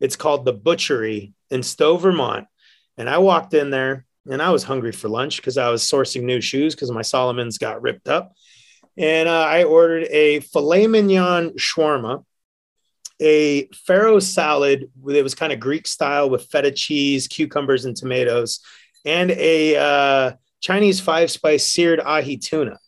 It's 0.00 0.16
called 0.16 0.44
the 0.44 0.52
Butchery 0.52 1.32
in 1.50 1.62
Stowe, 1.62 1.96
Vermont. 1.96 2.46
And 2.96 3.08
I 3.08 3.18
walked 3.18 3.54
in 3.54 3.70
there, 3.70 4.04
and 4.30 4.40
I 4.40 4.50
was 4.50 4.62
hungry 4.62 4.92
for 4.92 5.08
lunch 5.08 5.36
because 5.36 5.58
I 5.58 5.68
was 5.70 5.82
sourcing 5.82 6.22
new 6.22 6.40
shoes 6.40 6.74
because 6.74 6.90
my 6.90 7.02
Salomons 7.02 7.58
got 7.58 7.82
ripped 7.82 8.08
up. 8.08 8.32
And 8.96 9.28
uh, 9.28 9.46
I 9.46 9.64
ordered 9.64 10.06
a 10.10 10.40
filet 10.40 10.86
mignon 10.86 11.50
shawarma, 11.58 12.24
a 13.20 13.66
farro 13.88 14.22
salad 14.22 14.90
that 15.04 15.22
was 15.22 15.34
kind 15.34 15.52
of 15.52 15.60
Greek 15.60 15.86
style 15.86 16.30
with 16.30 16.46
feta 16.46 16.70
cheese, 16.70 17.26
cucumbers, 17.26 17.84
and 17.84 17.96
tomatoes, 17.96 18.60
and 19.04 19.30
a 19.32 19.76
uh, 19.76 20.32
Chinese 20.60 21.00
five 21.00 21.30
spice 21.30 21.66
seared 21.66 22.00
ahi 22.00 22.36
tuna. 22.36 22.78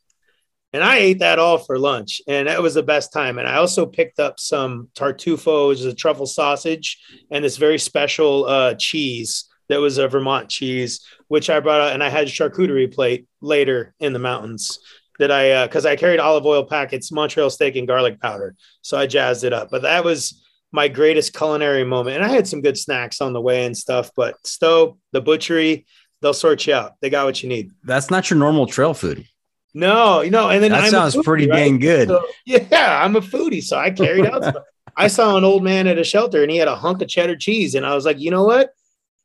And 0.72 0.84
I 0.84 0.98
ate 0.98 1.20
that 1.20 1.38
all 1.38 1.58
for 1.58 1.78
lunch, 1.78 2.20
and 2.28 2.48
that 2.48 2.62
was 2.62 2.74
the 2.74 2.82
best 2.82 3.12
time. 3.12 3.38
And 3.38 3.48
I 3.48 3.56
also 3.56 3.86
picked 3.86 4.20
up 4.20 4.38
some 4.38 4.88
tartufo, 4.94 5.68
which 5.68 5.80
is 5.80 5.86
a 5.86 5.94
truffle 5.94 6.26
sausage, 6.26 6.98
and 7.30 7.44
this 7.44 7.56
very 7.56 7.78
special 7.78 8.44
uh, 8.44 8.74
cheese 8.74 9.45
that 9.68 9.80
was 9.80 9.98
a 9.98 10.08
Vermont 10.08 10.48
cheese, 10.48 11.00
which 11.28 11.50
I 11.50 11.60
brought 11.60 11.80
out, 11.80 11.92
and 11.92 12.02
I 12.02 12.08
had 12.08 12.28
a 12.28 12.30
charcuterie 12.30 12.92
plate 12.92 13.26
later 13.40 13.94
in 14.00 14.12
the 14.12 14.18
mountains 14.18 14.78
that 15.18 15.30
I 15.30 15.66
because 15.66 15.86
uh, 15.86 15.90
I 15.90 15.96
carried 15.96 16.20
olive 16.20 16.46
oil 16.46 16.64
packets, 16.64 17.12
Montreal 17.12 17.50
steak, 17.50 17.76
and 17.76 17.86
garlic 17.86 18.20
powder. 18.20 18.54
So 18.82 18.96
I 18.98 19.06
jazzed 19.06 19.44
it 19.44 19.52
up. 19.52 19.70
But 19.70 19.82
that 19.82 20.04
was 20.04 20.42
my 20.72 20.88
greatest 20.88 21.34
culinary 21.34 21.84
moment. 21.84 22.16
And 22.16 22.24
I 22.24 22.28
had 22.28 22.46
some 22.46 22.60
good 22.60 22.76
snacks 22.76 23.20
on 23.20 23.32
the 23.32 23.40
way 23.40 23.64
and 23.64 23.76
stuff. 23.76 24.10
But 24.14 24.34
Stowe, 24.46 24.98
the 25.12 25.20
butchery, 25.20 25.86
they'll 26.20 26.34
sort 26.34 26.66
you 26.66 26.74
out. 26.74 26.94
They 27.00 27.10
got 27.10 27.24
what 27.24 27.42
you 27.42 27.48
need. 27.48 27.70
That's 27.84 28.10
not 28.10 28.30
your 28.30 28.38
normal 28.38 28.66
trail 28.66 28.94
food. 28.94 29.26
No, 29.74 30.22
you 30.22 30.30
know, 30.30 30.48
and 30.48 30.62
then 30.62 30.70
that 30.70 30.84
I'm 30.84 30.90
sounds 30.90 31.14
foodie, 31.14 31.24
pretty 31.24 31.50
right? 31.50 31.56
dang 31.56 31.78
good. 31.78 32.08
So, 32.08 32.26
yeah, 32.46 33.02
I'm 33.04 33.14
a 33.14 33.20
foodie, 33.20 33.62
so 33.62 33.76
I 33.76 33.90
carried 33.90 34.24
out. 34.24 34.56
I 34.96 35.08
saw 35.08 35.36
an 35.36 35.44
old 35.44 35.62
man 35.62 35.86
at 35.86 35.98
a 35.98 36.04
shelter 36.04 36.40
and 36.40 36.50
he 36.50 36.56
had 36.56 36.68
a 36.68 36.74
hunk 36.74 37.02
of 37.02 37.08
cheddar 37.08 37.36
cheese, 37.36 37.74
and 37.74 37.84
I 37.84 37.94
was 37.94 38.06
like, 38.06 38.18
you 38.18 38.30
know 38.30 38.44
what? 38.44 38.70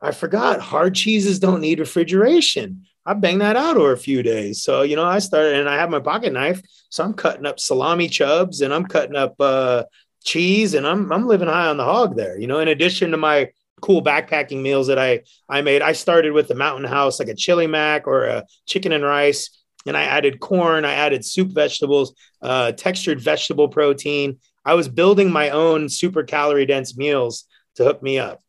I 0.02 0.12
forgot 0.12 0.62
hard 0.62 0.96
cheeses 0.96 1.40
don't 1.40 1.62
need 1.62 1.80
refrigeration. 1.80 2.86
I 3.06 3.14
banged 3.14 3.42
that 3.42 3.56
out 3.56 3.78
over 3.78 3.92
a 3.92 3.98
few 3.98 4.24
days. 4.24 4.62
So, 4.64 4.82
you 4.82 4.96
know, 4.96 5.06
I 5.06 5.20
started 5.20 5.56
and 5.56 5.70
I 5.70 5.76
have 5.76 5.90
my 5.90 6.00
pocket 6.00 6.34
knife. 6.34 6.62
So 6.90 7.04
I'm 7.04 7.14
cutting 7.14 7.46
up 7.46 7.60
salami 7.60 8.08
chubs 8.10 8.62
and 8.62 8.74
I'm 8.74 8.86
cutting 8.86 9.16
up 9.16 9.36
uh, 9.40 9.84
cheese 10.24 10.74
and 10.74 10.86
I'm, 10.86 11.12
I'm 11.12 11.28
living 11.28 11.48
high 11.48 11.68
on 11.68 11.78
the 11.78 11.84
hog 11.84 12.16
there. 12.16 12.40
You 12.40 12.48
know, 12.48 12.60
in 12.60 12.68
addition 12.68 13.12
to 13.12 13.18
my 13.18 13.50
cool 13.82 14.04
backpacking 14.04 14.62
meals 14.62 14.88
that 14.88 15.00
I, 15.00 15.22
I 15.50 15.62
made, 15.62 15.82
I 15.82 15.94
started 15.94 16.34
with 16.34 16.48
the 16.48 16.56
mountain 16.56 16.86
house, 16.86 17.20
like 17.20 17.30
a 17.30 17.36
chili 17.36 17.68
mac 17.68 18.08
or 18.08 18.26
a 18.26 18.46
chicken 18.68 18.92
and 18.92 19.04
rice. 19.04 19.64
And 19.88 19.98
I 19.98 20.04
added 20.04 20.40
corn, 20.40 20.86
I 20.86 20.94
added 20.94 21.26
soup 21.26 21.50
vegetables, 21.50 22.14
uh, 22.42 22.72
textured 22.74 23.20
vegetable 23.20 23.68
protein. 23.68 24.38
I 24.64 24.76
was 24.76 24.88
building 24.88 25.32
my 25.32 25.50
own 25.50 25.90
super 25.90 26.24
calorie 26.24 26.68
dense 26.68 26.96
meals 26.96 27.46
to 27.76 27.84
hook 27.84 28.04
me 28.04 28.20
up. 28.20 28.44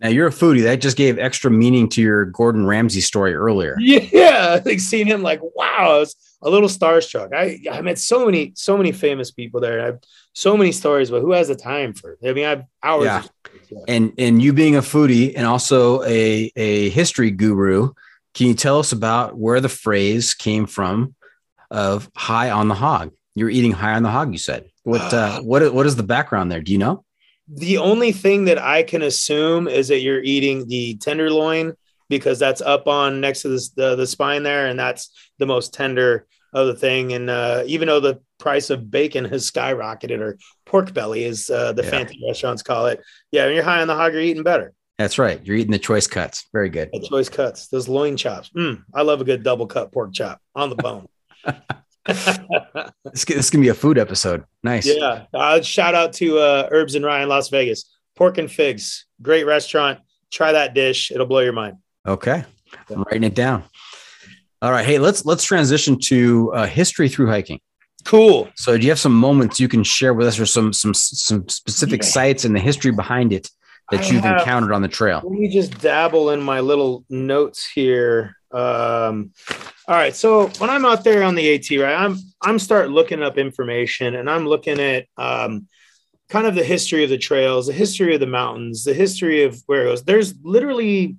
Now 0.00 0.08
you're 0.08 0.28
a 0.28 0.32
foodie. 0.32 0.62
That 0.62 0.80
just 0.80 0.96
gave 0.96 1.18
extra 1.18 1.50
meaning 1.50 1.88
to 1.90 2.02
your 2.02 2.26
Gordon 2.26 2.66
Ramsay 2.66 3.00
story 3.00 3.34
earlier. 3.34 3.76
Yeah, 3.88 4.60
like 4.64 4.80
seeing 4.80 5.06
him, 5.06 5.22
like 5.22 5.40
wow, 5.42 5.74
I 5.78 5.98
was 5.98 6.16
a 6.42 6.50
little 6.50 6.68
starstruck. 6.68 7.34
I 7.34 7.58
I 7.70 7.80
met 7.80 7.98
so 7.98 8.24
many 8.24 8.52
so 8.54 8.76
many 8.76 8.92
famous 8.92 9.30
people 9.30 9.60
there. 9.60 9.80
I 9.80 9.86
have 9.86 9.98
so 10.34 10.56
many 10.56 10.72
stories, 10.72 11.10
but 11.10 11.20
who 11.20 11.32
has 11.32 11.48
the 11.48 11.56
time 11.56 11.92
for? 11.94 12.12
It? 12.12 12.30
I 12.30 12.32
mean, 12.32 12.44
I 12.44 12.50
have 12.50 12.64
hours. 12.82 13.04
Yeah. 13.04 13.18
of 13.18 13.30
stories. 13.64 13.84
And 13.88 14.12
and 14.18 14.40
you 14.40 14.52
being 14.52 14.76
a 14.76 14.80
foodie 14.80 15.32
and 15.36 15.46
also 15.46 16.02
a 16.04 16.52
a 16.56 16.90
history 16.90 17.30
guru, 17.30 17.92
can 18.34 18.46
you 18.46 18.54
tell 18.54 18.78
us 18.78 18.92
about 18.92 19.36
where 19.36 19.60
the 19.60 19.68
phrase 19.68 20.34
came 20.34 20.66
from 20.66 21.14
of 21.70 22.08
high 22.16 22.50
on 22.50 22.68
the 22.68 22.74
hog? 22.74 23.12
You're 23.34 23.50
eating 23.50 23.72
high 23.72 23.94
on 23.94 24.02
the 24.02 24.10
hog, 24.10 24.32
you 24.32 24.38
said. 24.38 24.70
What 24.84 25.12
uh, 25.12 25.40
what 25.42 25.74
what 25.74 25.86
is 25.86 25.96
the 25.96 26.02
background 26.02 26.50
there? 26.52 26.60
Do 26.60 26.72
you 26.72 26.78
know? 26.78 27.04
The 27.48 27.78
only 27.78 28.12
thing 28.12 28.44
that 28.46 28.58
I 28.58 28.82
can 28.82 29.02
assume 29.02 29.68
is 29.68 29.88
that 29.88 30.00
you're 30.00 30.22
eating 30.22 30.66
the 30.68 30.96
tenderloin 30.96 31.74
because 32.08 32.38
that's 32.38 32.60
up 32.60 32.86
on 32.86 33.20
next 33.20 33.42
to 33.42 33.48
this, 33.48 33.70
the 33.70 33.94
the 33.96 34.06
spine 34.06 34.42
there, 34.42 34.66
and 34.66 34.78
that's 34.78 35.10
the 35.38 35.46
most 35.46 35.72
tender 35.74 36.26
of 36.54 36.66
the 36.66 36.74
thing. 36.74 37.12
And 37.12 37.28
uh, 37.28 37.64
even 37.66 37.88
though 37.88 38.00
the 38.00 38.20
price 38.38 38.70
of 38.70 38.90
bacon 38.90 39.24
has 39.26 39.50
skyrocketed, 39.50 40.20
or 40.20 40.38
pork 40.64 40.94
belly, 40.94 41.24
as 41.24 41.50
uh, 41.50 41.72
the 41.72 41.82
Yeah. 41.82 41.90
fancy 41.90 42.20
restaurants 42.26 42.62
call 42.62 42.86
it, 42.86 43.00
yeah, 43.30 43.44
when 43.46 43.54
you're 43.54 43.64
high 43.64 43.80
on 43.82 43.88
the 43.88 43.94
hog, 43.94 44.12
you're 44.12 44.22
eating 44.22 44.42
better. 44.42 44.72
That's 44.96 45.18
right. 45.18 45.40
You're 45.44 45.56
eating 45.56 45.70
the 45.70 45.78
choice 45.78 46.06
cuts. 46.06 46.46
Very 46.52 46.70
good. 46.70 46.90
The 46.92 47.06
choice 47.06 47.28
cuts, 47.28 47.68
those 47.68 47.88
loin 47.88 48.16
chops. 48.16 48.50
Mm, 48.56 48.82
I 48.94 49.02
love 49.02 49.20
a 49.20 49.24
good 49.24 49.42
double 49.42 49.66
cut 49.66 49.92
pork 49.92 50.12
chop 50.12 50.40
on 50.54 50.70
the 50.70 50.76
bone. 50.76 51.06
This, 52.08 53.24
this 53.24 53.50
can 53.50 53.60
be 53.60 53.68
a 53.68 53.74
food 53.74 53.98
episode. 53.98 54.44
Nice. 54.62 54.86
yeah, 54.86 55.24
uh, 55.34 55.60
shout 55.62 55.94
out 55.94 56.12
to 56.14 56.38
uh, 56.38 56.68
Herbs 56.70 56.94
and 56.94 57.04
Rye, 57.04 57.24
Las 57.24 57.48
Vegas. 57.50 57.84
Pork 58.16 58.38
and 58.38 58.50
figs, 58.50 59.06
great 59.22 59.44
restaurant. 59.44 60.00
Try 60.30 60.52
that 60.52 60.74
dish; 60.74 61.10
it'll 61.10 61.26
blow 61.26 61.40
your 61.40 61.52
mind. 61.52 61.76
Okay. 62.06 62.44
I'm 62.90 63.02
writing 63.04 63.24
it 63.24 63.34
down. 63.34 63.64
All 64.60 64.70
right. 64.72 64.84
Hey, 64.84 64.98
let's 64.98 65.24
let's 65.24 65.44
transition 65.44 65.98
to 66.00 66.52
uh, 66.54 66.66
history 66.66 67.08
through 67.08 67.28
hiking. 67.28 67.60
Cool. 68.04 68.48
So, 68.56 68.76
do 68.76 68.82
you 68.82 68.90
have 68.90 68.98
some 68.98 69.14
moments 69.14 69.60
you 69.60 69.68
can 69.68 69.84
share 69.84 70.14
with 70.14 70.26
us, 70.26 70.38
or 70.38 70.46
some 70.46 70.72
some 70.72 70.94
some 70.94 71.48
specific 71.48 72.02
Yeah. 72.02 72.08
sites 72.08 72.44
and 72.44 72.54
the 72.56 72.60
history 72.60 72.90
behind 72.90 73.32
it 73.32 73.48
that 73.90 74.00
I 74.00 74.08
you've 74.08 74.24
have- 74.24 74.38
encountered 74.40 74.72
on 74.72 74.82
the 74.82 74.88
trail? 74.88 75.20
Let 75.24 75.32
me 75.38 75.48
just 75.48 75.78
dabble 75.80 76.30
in 76.30 76.40
my 76.42 76.60
little 76.60 77.04
notes 77.08 77.66
here. 77.68 78.34
Um, 78.50 79.32
all 79.86 79.96
right, 79.96 80.14
so 80.14 80.48
when 80.58 80.70
I'm 80.70 80.84
out 80.84 81.04
there 81.04 81.22
on 81.22 81.34
the 81.34 81.54
AT, 81.54 81.70
right, 81.82 81.94
I'm 81.94 82.18
I'm 82.42 82.58
start 82.58 82.90
looking 82.90 83.22
up 83.22 83.38
information, 83.38 84.14
and 84.14 84.28
I'm 84.28 84.46
looking 84.46 84.80
at 84.80 85.06
um, 85.16 85.66
kind 86.28 86.46
of 86.46 86.54
the 86.54 86.64
history 86.64 87.04
of 87.04 87.10
the 87.10 87.18
trails, 87.18 87.66
the 87.66 87.72
history 87.72 88.14
of 88.14 88.20
the 88.20 88.26
mountains, 88.26 88.84
the 88.84 88.94
history 88.94 89.44
of 89.44 89.62
where 89.66 89.82
it 89.82 89.86
goes. 89.86 90.04
There's 90.04 90.34
literally 90.42 91.16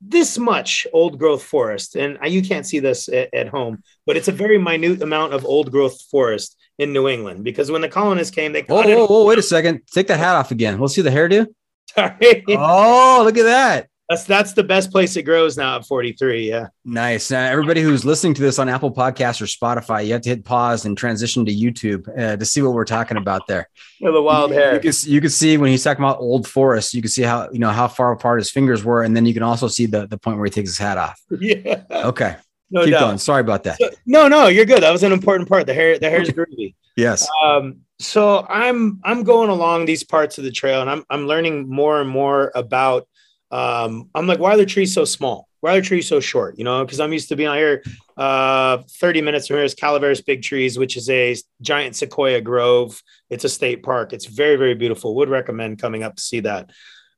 this 0.00 0.36
much 0.36 0.86
old 0.92 1.18
growth 1.18 1.42
forest, 1.42 1.96
and 1.96 2.18
you 2.26 2.42
can't 2.42 2.66
see 2.66 2.80
this 2.80 3.08
at, 3.08 3.32
at 3.32 3.48
home, 3.48 3.82
but 4.06 4.16
it's 4.16 4.28
a 4.28 4.32
very 4.32 4.58
minute 4.58 5.02
amount 5.02 5.32
of 5.32 5.44
old 5.44 5.70
growth 5.70 6.00
forest 6.10 6.56
in 6.78 6.92
New 6.92 7.08
England 7.08 7.44
because 7.44 7.70
when 7.70 7.80
the 7.80 7.88
colonists 7.88 8.34
came, 8.34 8.52
they 8.52 8.62
Whoa, 8.62 8.82
whoa, 8.82 9.06
whoa! 9.06 9.24
Wait 9.24 9.38
a 9.38 9.42
second. 9.42 9.82
Take 9.92 10.08
the 10.08 10.16
hat 10.16 10.34
off 10.34 10.50
again. 10.50 10.78
We'll 10.78 10.88
see 10.88 11.02
the 11.02 11.10
hairdo. 11.10 11.46
Sorry. 11.94 12.44
Oh, 12.48 13.22
look 13.24 13.38
at 13.38 13.44
that. 13.44 13.88
That's 14.08 14.24
that's 14.24 14.52
the 14.52 14.62
best 14.62 14.90
place 14.90 15.16
it 15.16 15.22
grows 15.22 15.56
now 15.56 15.76
at 15.76 15.86
43. 15.86 16.46
Yeah. 16.48 16.68
Nice. 16.84 17.30
Now, 17.30 17.44
everybody 17.46 17.80
who's 17.80 18.04
listening 18.04 18.34
to 18.34 18.42
this 18.42 18.58
on 18.58 18.68
Apple 18.68 18.92
Podcasts 18.92 19.40
or 19.40 19.46
Spotify, 19.46 20.04
you 20.06 20.12
have 20.12 20.20
to 20.22 20.28
hit 20.28 20.44
pause 20.44 20.84
and 20.84 20.96
transition 20.96 21.44
to 21.46 21.52
YouTube 21.54 22.06
uh, 22.18 22.36
to 22.36 22.44
see 22.44 22.60
what 22.60 22.74
we're 22.74 22.84
talking 22.84 23.16
about 23.16 23.46
there. 23.46 23.68
With 24.02 24.12
the 24.12 24.20
wild 24.20 24.50
You 24.50 24.56
hair. 24.56 24.78
can, 24.78 24.92
you 25.04 25.20
can 25.22 25.30
see 25.30 25.56
when 25.56 25.70
he's 25.70 25.82
talking 25.82 26.04
about 26.04 26.18
old 26.20 26.46
forest, 26.46 26.92
you 26.92 27.00
can 27.00 27.10
see 27.10 27.22
how 27.22 27.48
you 27.50 27.58
know 27.58 27.70
how 27.70 27.88
far 27.88 28.12
apart 28.12 28.40
his 28.40 28.50
fingers 28.50 28.84
were, 28.84 29.02
and 29.02 29.16
then 29.16 29.24
you 29.24 29.32
can 29.32 29.42
also 29.42 29.68
see 29.68 29.86
the, 29.86 30.06
the 30.06 30.18
point 30.18 30.36
where 30.36 30.44
he 30.44 30.50
takes 30.50 30.68
his 30.70 30.78
hat 30.78 30.98
off. 30.98 31.18
Yeah. 31.40 31.82
Okay, 31.90 32.36
No 32.70 32.84
keep 32.84 32.92
doubt. 32.92 33.00
going. 33.00 33.18
Sorry 33.18 33.40
about 33.40 33.64
that. 33.64 33.78
So- 33.78 33.88
no, 34.04 34.28
no, 34.28 34.48
you're 34.48 34.66
good. 34.66 34.82
That 34.82 34.92
was 34.92 35.02
an 35.02 35.12
important 35.12 35.48
part. 35.48 35.66
The 35.66 35.72
hair, 35.74 35.98
the 35.98 36.10
hair's 36.10 36.28
groovy. 36.28 36.74
Yes. 36.96 37.26
Um, 37.42 37.78
so 38.00 38.44
I'm 38.50 39.00
I'm 39.02 39.22
going 39.24 39.48
along 39.48 39.86
these 39.86 40.04
parts 40.04 40.36
of 40.36 40.44
the 40.44 40.50
trail 40.50 40.82
and 40.82 40.90
I'm 40.90 41.04
I'm 41.08 41.26
learning 41.26 41.70
more 41.70 42.00
and 42.02 42.10
more 42.10 42.52
about 42.54 43.08
um 43.50 44.10
I'm 44.14 44.26
like, 44.26 44.38
why 44.38 44.54
are 44.54 44.56
the 44.56 44.66
trees 44.66 44.94
so 44.94 45.04
small? 45.04 45.48
Why 45.60 45.72
are 45.72 45.80
the 45.80 45.86
trees 45.86 46.08
so 46.08 46.20
short? 46.20 46.58
You 46.58 46.64
know, 46.64 46.84
because 46.84 47.00
I'm 47.00 47.12
used 47.12 47.28
to 47.28 47.36
being 47.36 47.48
out 47.48 47.56
here 47.56 47.82
uh 48.16 48.78
30 49.00 49.22
minutes 49.22 49.46
from 49.46 49.56
here 49.56 49.64
is 49.64 49.74
Calaveras 49.74 50.22
Big 50.22 50.42
Trees, 50.42 50.78
which 50.78 50.96
is 50.96 51.08
a 51.10 51.36
giant 51.60 51.96
sequoia 51.96 52.40
grove. 52.40 53.00
It's 53.30 53.44
a 53.44 53.48
state 53.48 53.82
park. 53.82 54.12
It's 54.12 54.26
very, 54.26 54.56
very 54.56 54.74
beautiful. 54.74 55.14
Would 55.16 55.28
recommend 55.28 55.80
coming 55.80 56.02
up 56.02 56.16
to 56.16 56.22
see 56.22 56.40
that. 56.40 56.70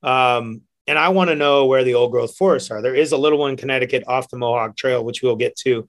Um, 0.03 0.63
and 0.87 0.99
I 0.99 1.09
want 1.09 1.31
to 1.31 1.37
know 1.37 1.67
where 1.67 1.83
the 1.83 1.95
old 1.95 2.13
growth 2.13 2.37
forests 2.37 2.71
are. 2.71 2.81
There 2.81 2.95
is 2.95 3.13
a 3.13 3.17
little 3.17 3.39
one 3.39 3.53
in 3.53 3.57
Connecticut 3.57 4.05
off 4.07 4.31
the 4.31 4.37
Mohawk 4.37 4.77
Trail, 4.77 5.05
which 5.05 5.23
we'll 5.23 5.37
get 5.37 5.57
to. 5.57 5.89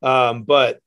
Um, 0.00 0.44
but 0.44 0.80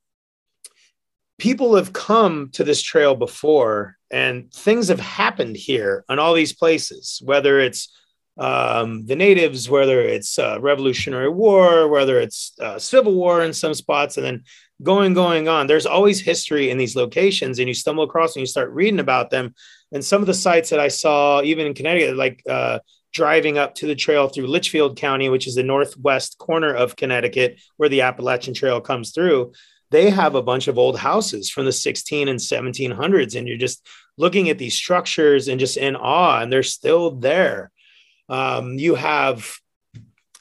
people 1.37 1.75
have 1.75 1.93
come 1.93 2.49
to 2.53 2.63
this 2.63 2.81
trail 2.81 3.15
before 3.15 3.97
and 4.11 4.51
things 4.53 4.89
have 4.89 4.99
happened 4.99 5.55
here 5.55 6.05
in 6.09 6.19
all 6.19 6.33
these 6.33 6.53
places, 6.53 7.21
whether 7.23 7.59
it's 7.59 7.89
um, 8.41 9.05
the 9.05 9.15
natives, 9.15 9.69
whether 9.69 10.01
it's 10.01 10.39
uh, 10.39 10.59
Revolutionary 10.59 11.29
War, 11.29 11.87
whether 11.87 12.19
it's 12.19 12.53
uh, 12.59 12.79
Civil 12.79 13.13
War 13.13 13.43
in 13.43 13.53
some 13.53 13.75
spots, 13.75 14.17
and 14.17 14.25
then 14.25 14.43
going, 14.81 15.13
going 15.13 15.47
on. 15.47 15.67
There's 15.67 15.85
always 15.85 16.19
history 16.19 16.71
in 16.71 16.79
these 16.79 16.95
locations, 16.95 17.59
and 17.59 17.67
you 17.67 17.75
stumble 17.75 18.03
across 18.03 18.35
and 18.35 18.41
you 18.41 18.47
start 18.47 18.71
reading 18.71 18.99
about 18.99 19.29
them. 19.29 19.53
And 19.91 20.03
some 20.03 20.21
of 20.21 20.27
the 20.27 20.33
sites 20.33 20.71
that 20.71 20.79
I 20.79 20.87
saw, 20.87 21.43
even 21.43 21.67
in 21.67 21.75
Connecticut, 21.75 22.17
like 22.17 22.41
uh, 22.49 22.79
driving 23.13 23.59
up 23.59 23.75
to 23.75 23.85
the 23.85 23.93
trail 23.93 24.27
through 24.27 24.47
Litchfield 24.47 24.97
County, 24.97 25.29
which 25.29 25.45
is 25.45 25.53
the 25.53 25.61
northwest 25.61 26.39
corner 26.39 26.73
of 26.73 26.95
Connecticut, 26.95 27.61
where 27.77 27.89
the 27.89 28.01
Appalachian 28.01 28.55
Trail 28.55 28.81
comes 28.81 29.11
through. 29.11 29.53
They 29.91 30.09
have 30.09 30.33
a 30.33 30.41
bunch 30.41 30.67
of 30.67 30.79
old 30.79 30.97
houses 30.97 31.51
from 31.51 31.65
the 31.65 31.71
16 31.71 32.27
and 32.27 32.39
1700s, 32.39 33.35
and 33.35 33.47
you're 33.47 33.57
just 33.57 33.85
looking 34.17 34.49
at 34.49 34.57
these 34.57 34.73
structures 34.73 35.47
and 35.47 35.59
just 35.59 35.77
in 35.77 35.95
awe, 35.95 36.41
and 36.41 36.51
they're 36.51 36.63
still 36.63 37.11
there. 37.11 37.69
Um, 38.29 38.77
you 38.77 38.95
have 38.95 39.53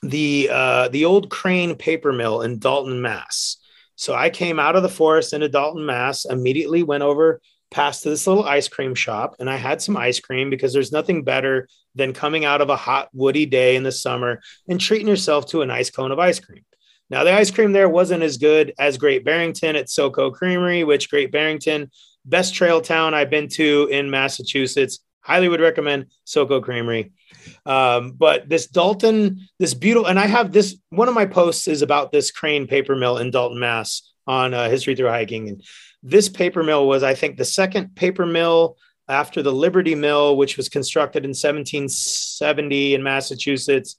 the 0.03 0.49
uh, 0.51 0.89
the 0.89 1.05
old 1.05 1.31
Crane 1.31 1.77
paper 1.77 2.13
mill 2.13 2.43
in 2.43 2.59
Dalton, 2.59 3.03
Mass. 3.03 3.57
So 3.97 4.15
I 4.15 4.31
came 4.31 4.59
out 4.59 4.77
of 4.77 4.83
the 4.83 4.89
forest 4.89 5.33
into 5.33 5.49
Dalton, 5.49 5.85
Mass. 5.85 6.25
Immediately 6.25 6.83
went 6.83 7.03
over 7.03 7.41
past 7.71 8.03
this 8.03 8.27
little 8.27 8.45
ice 8.45 8.69
cream 8.69 8.95
shop, 8.95 9.37
and 9.39 9.49
I 9.49 9.57
had 9.57 9.83
some 9.83 9.97
ice 9.97 10.21
cream 10.21 10.51
because 10.51 10.73
there's 10.73 10.93
nothing 10.93 11.23
better 11.23 11.69
than 11.95 12.13
coming 12.13 12.45
out 12.45 12.61
of 12.61 12.71
a 12.71 12.77
hot 12.77 13.09
woody 13.13 13.47
day 13.47 13.77
in 13.77 13.83
the 13.83 13.93
summer 13.93 14.41
and 14.69 14.81
treating 14.81 15.09
yourself 15.09 15.47
to 15.47 15.63
a 15.63 15.67
nice 15.67 15.91
cone 15.91 16.13
of 16.13 16.19
ice 16.19 16.41
cream. 16.41 16.65
Now 17.11 17.25
the 17.25 17.35
ice 17.35 17.51
cream 17.51 17.73
there 17.73 17.89
wasn't 17.89 18.23
as 18.23 18.39
good 18.39 18.73
as 18.79 18.97
Great 18.97 19.25
Barrington 19.25 19.77
at 19.77 19.87
SoCo 19.87 20.33
Creamery, 20.33 20.85
which 20.85 21.11
Great 21.11 21.33
Barrington, 21.33 21.91
best 22.25 22.55
trail 22.55 22.81
town 22.81 23.15
I've 23.15 23.31
been 23.31 23.49
to 23.51 23.89
in 23.91 24.11
Massachusetts. 24.11 25.01
Highly 25.21 25.49
would 25.49 25.61
recommend 25.61 26.07
SoCo 26.27 26.63
Creamery. 26.63 27.13
Um, 27.67 28.13
but 28.13 28.49
this 28.49 28.67
Dalton, 28.67 29.47
this 29.59 29.75
beautiful, 29.75 30.09
and 30.09 30.19
I 30.19 30.27
have 30.27 30.53
this 30.53 30.77
one 30.91 31.09
of 31.09 31.15
my 31.15 31.27
posts 31.27 31.69
is 31.69 31.83
about 31.83 32.11
this 32.11 32.31
crane 32.31 32.67
paper 32.67 32.97
mill 32.97 33.19
in 33.19 33.31
Dalton, 33.31 33.59
Mass 33.59 34.11
on 34.27 34.55
uh, 34.55 34.69
History 34.69 34.95
Through 34.95 35.09
Hiking. 35.09 35.49
And 35.49 35.63
this 36.03 36.29
paper 36.29 36.63
mill 36.63 36.87
was, 36.87 37.03
I 37.03 37.15
think, 37.15 37.37
the 37.37 37.45
second 37.45 37.95
paper 37.95 38.25
mill 38.25 38.77
after 39.09 39.43
the 39.43 39.53
Liberty 39.53 39.95
Mill, 39.95 40.37
which 40.37 40.57
was 40.57 40.69
constructed 40.69 41.25
in 41.25 41.31
1770 41.31 42.95
in 42.95 43.03
Massachusetts. 43.03 43.97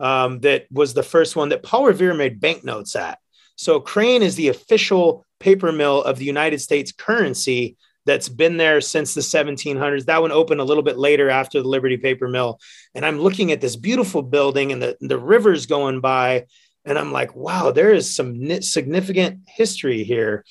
Um, 0.00 0.40
that 0.40 0.66
was 0.72 0.92
the 0.92 1.02
first 1.02 1.36
one 1.36 1.50
that 1.50 1.62
Paul 1.62 1.86
Revere 1.86 2.14
made 2.14 2.40
banknotes 2.40 2.96
at. 2.96 3.18
So 3.56 3.78
Crane 3.80 4.22
is 4.22 4.34
the 4.34 4.48
official 4.48 5.24
paper 5.38 5.70
mill 5.70 6.02
of 6.02 6.18
the 6.18 6.24
United 6.24 6.60
States 6.60 6.90
currency 6.90 7.76
that's 8.06 8.28
been 8.28 8.56
there 8.56 8.80
since 8.80 9.14
the 9.14 9.20
1700s. 9.20 10.06
That 10.06 10.20
one 10.20 10.32
opened 10.32 10.60
a 10.60 10.64
little 10.64 10.82
bit 10.82 10.98
later 10.98 11.30
after 11.30 11.62
the 11.62 11.68
Liberty 11.68 11.96
Paper 11.96 12.28
Mill. 12.28 12.60
And 12.94 13.04
I'm 13.04 13.18
looking 13.18 13.52
at 13.52 13.60
this 13.60 13.76
beautiful 13.76 14.22
building 14.22 14.72
and 14.72 14.82
the, 14.82 14.96
the 15.00 15.18
rivers 15.18 15.66
going 15.66 16.00
by. 16.00 16.46
And 16.84 16.98
I'm 16.98 17.12
like, 17.12 17.34
wow, 17.34 17.70
there 17.70 17.92
is 17.92 18.14
some 18.14 18.60
significant 18.60 19.40
history 19.46 20.04
here. 20.04 20.44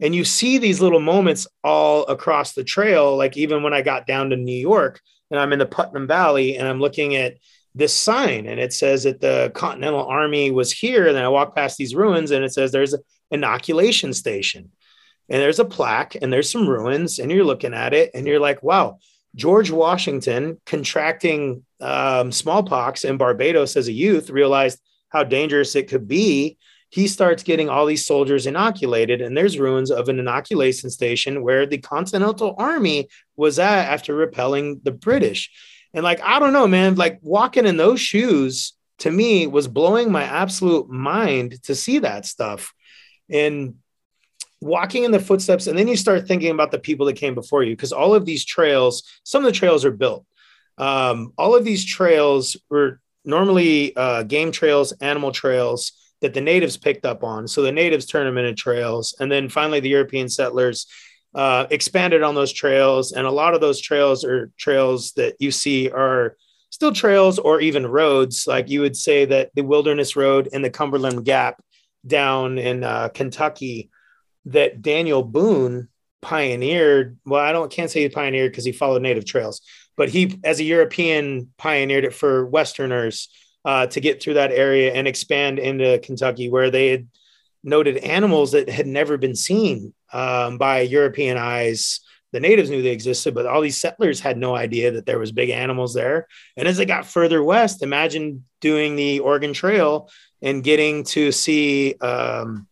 And 0.00 0.14
you 0.14 0.24
see 0.24 0.58
these 0.58 0.80
little 0.80 1.00
moments 1.00 1.46
all 1.62 2.04
across 2.06 2.52
the 2.52 2.64
trail. 2.64 3.16
Like 3.16 3.36
even 3.36 3.62
when 3.62 3.72
I 3.72 3.82
got 3.82 4.06
down 4.06 4.30
to 4.30 4.36
New 4.36 4.52
York 4.56 5.00
and 5.30 5.40
I'm 5.40 5.52
in 5.52 5.58
the 5.58 5.66
Putnam 5.66 6.06
Valley 6.06 6.56
and 6.56 6.68
I'm 6.68 6.80
looking 6.80 7.16
at 7.16 7.36
this 7.74 7.92
sign 7.92 8.46
and 8.46 8.60
it 8.60 8.72
says 8.72 9.02
that 9.02 9.20
the 9.20 9.50
Continental 9.54 10.06
Army 10.06 10.52
was 10.52 10.72
here. 10.72 11.08
And 11.08 11.16
then 11.16 11.24
I 11.24 11.28
walk 11.28 11.56
past 11.56 11.76
these 11.76 11.94
ruins 11.94 12.30
and 12.30 12.44
it 12.44 12.52
says 12.52 12.70
there's 12.70 12.92
an 12.92 13.02
inoculation 13.32 14.12
station 14.12 14.70
and 15.28 15.40
there's 15.40 15.58
a 15.58 15.64
plaque 15.64 16.16
and 16.20 16.32
there's 16.32 16.50
some 16.50 16.68
ruins 16.68 17.18
and 17.18 17.30
you're 17.30 17.44
looking 17.44 17.74
at 17.74 17.94
it 17.94 18.10
and 18.14 18.26
you're 18.26 18.40
like 18.40 18.62
wow 18.62 18.98
george 19.34 19.70
washington 19.70 20.60
contracting 20.66 21.64
um, 21.80 22.32
smallpox 22.32 23.04
in 23.04 23.16
barbados 23.16 23.76
as 23.76 23.88
a 23.88 23.92
youth 23.92 24.30
realized 24.30 24.80
how 25.14 25.22
dangerous 25.22 25.76
it 25.76 25.88
could 25.88 26.08
be. 26.08 26.58
He 26.90 27.06
starts 27.06 27.44
getting 27.44 27.68
all 27.68 27.86
these 27.86 28.04
soldiers 28.04 28.46
inoculated 28.46 29.20
and 29.20 29.36
there's 29.36 29.58
ruins 29.58 29.90
of 29.90 30.08
an 30.08 30.18
inoculation 30.18 30.90
station 30.90 31.42
where 31.42 31.66
the 31.66 31.78
continental 31.78 32.54
army 32.58 33.08
was 33.36 33.58
at 33.58 33.88
after 33.88 34.14
repelling 34.14 34.80
the 34.82 34.92
british. 34.92 35.50
And 35.94 36.02
like 36.02 36.20
i 36.20 36.38
don't 36.38 36.52
know 36.52 36.66
man 36.66 36.96
like 36.96 37.20
walking 37.22 37.66
in 37.66 37.76
those 37.76 38.00
shoes 38.00 38.74
to 38.98 39.10
me 39.10 39.46
was 39.46 39.68
blowing 39.68 40.10
my 40.10 40.24
absolute 40.24 40.88
mind 40.88 41.62
to 41.64 41.74
see 41.74 42.00
that 42.00 42.26
stuff. 42.26 42.72
And 43.30 43.76
walking 44.64 45.04
in 45.04 45.10
the 45.10 45.20
footsteps 45.20 45.66
and 45.66 45.78
then 45.78 45.86
you 45.86 45.96
start 45.96 46.26
thinking 46.26 46.50
about 46.50 46.70
the 46.70 46.78
people 46.78 47.04
that 47.04 47.16
came 47.16 47.34
before 47.34 47.62
you 47.62 47.76
because 47.76 47.92
all 47.92 48.14
of 48.14 48.24
these 48.24 48.46
trails 48.46 49.02
some 49.22 49.44
of 49.44 49.52
the 49.52 49.58
trails 49.58 49.84
are 49.84 49.90
built. 49.90 50.24
Um, 50.78 51.32
all 51.36 51.54
of 51.54 51.64
these 51.64 51.84
trails 51.84 52.56
were 52.70 53.00
normally 53.26 53.94
uh, 53.94 54.22
game 54.22 54.50
trails 54.52 54.92
animal 55.02 55.32
trails 55.32 55.92
that 56.22 56.32
the 56.32 56.40
natives 56.40 56.78
picked 56.78 57.04
up 57.04 57.22
on. 57.22 57.46
So 57.46 57.60
the 57.60 57.72
natives 57.72 58.06
turned 58.06 58.26
them 58.26 58.38
into 58.38 58.54
trails 58.54 59.14
and 59.20 59.30
then 59.30 59.50
finally 59.50 59.80
the 59.80 59.90
european 59.90 60.30
settlers 60.30 60.86
uh, 61.34 61.66
expanded 61.70 62.22
on 62.22 62.34
those 62.34 62.52
trails 62.52 63.12
and 63.12 63.26
a 63.26 63.30
lot 63.30 63.52
of 63.52 63.60
those 63.60 63.82
trails 63.82 64.24
are 64.24 64.50
trails 64.56 65.12
that 65.12 65.34
you 65.40 65.50
see 65.50 65.90
are 65.90 66.36
still 66.70 66.92
trails 66.92 67.38
or 67.38 67.60
even 67.60 67.86
roads. 67.86 68.46
Like 68.46 68.70
you 68.70 68.80
would 68.80 68.96
say 68.96 69.26
that 69.26 69.50
the 69.54 69.62
wilderness 69.62 70.16
road 70.16 70.48
and 70.54 70.64
the 70.64 70.70
cumberland 70.70 71.26
gap 71.26 71.62
down 72.06 72.58
in 72.58 72.84
uh, 72.84 73.08
kentucky 73.08 73.90
that 74.46 74.82
Daniel 74.82 75.22
Boone 75.22 75.88
pioneered. 76.20 77.18
Well, 77.24 77.40
I 77.40 77.52
don't 77.52 77.70
can't 77.70 77.90
say 77.90 78.02
he 78.02 78.08
pioneered 78.08 78.52
because 78.52 78.64
he 78.64 78.72
followed 78.72 79.02
native 79.02 79.26
trails, 79.26 79.60
but 79.96 80.08
he, 80.08 80.38
as 80.44 80.60
a 80.60 80.64
European, 80.64 81.52
pioneered 81.58 82.04
it 82.04 82.14
for 82.14 82.46
Westerners 82.46 83.28
uh, 83.64 83.86
to 83.88 84.00
get 84.00 84.22
through 84.22 84.34
that 84.34 84.52
area 84.52 84.92
and 84.92 85.06
expand 85.06 85.58
into 85.58 85.98
Kentucky, 86.00 86.50
where 86.50 86.70
they 86.70 86.88
had 86.88 87.08
noted 87.62 87.96
animals 87.98 88.52
that 88.52 88.68
had 88.68 88.86
never 88.86 89.16
been 89.16 89.34
seen 89.34 89.94
um, 90.12 90.58
by 90.58 90.80
European 90.80 91.36
eyes. 91.36 92.00
The 92.32 92.40
natives 92.40 92.68
knew 92.68 92.82
they 92.82 92.90
existed, 92.90 93.34
but 93.34 93.46
all 93.46 93.60
these 93.60 93.80
settlers 93.80 94.20
had 94.20 94.36
no 94.36 94.56
idea 94.56 94.90
that 94.92 95.06
there 95.06 95.18
was 95.18 95.30
big 95.32 95.50
animals 95.50 95.94
there. 95.94 96.26
And 96.56 96.66
as 96.66 96.76
they 96.76 96.84
got 96.84 97.06
further 97.06 97.42
west, 97.42 97.82
imagine 97.82 98.44
doing 98.60 98.96
the 98.96 99.20
Oregon 99.20 99.52
Trail 99.52 100.10
and 100.42 100.64
getting 100.64 101.04
to 101.04 101.30
see 101.32 101.94
um, 102.00 102.66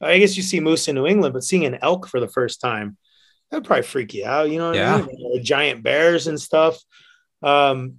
I 0.00 0.18
guess 0.18 0.36
you 0.36 0.42
see 0.42 0.60
moose 0.60 0.88
in 0.88 0.94
New 0.94 1.06
England, 1.06 1.32
but 1.32 1.44
seeing 1.44 1.64
an 1.64 1.78
elk 1.80 2.06
for 2.06 2.20
the 2.20 2.28
first 2.28 2.60
time, 2.60 2.96
that'd 3.50 3.64
probably 3.64 3.82
freak 3.82 4.14
you 4.14 4.26
out. 4.26 4.50
You 4.50 4.58
know 4.58 4.72
yeah. 4.72 4.96
I 4.96 5.02
mean? 5.02 5.44
giant 5.44 5.82
bears 5.82 6.26
and 6.26 6.40
stuff. 6.40 6.78
Um, 7.42 7.96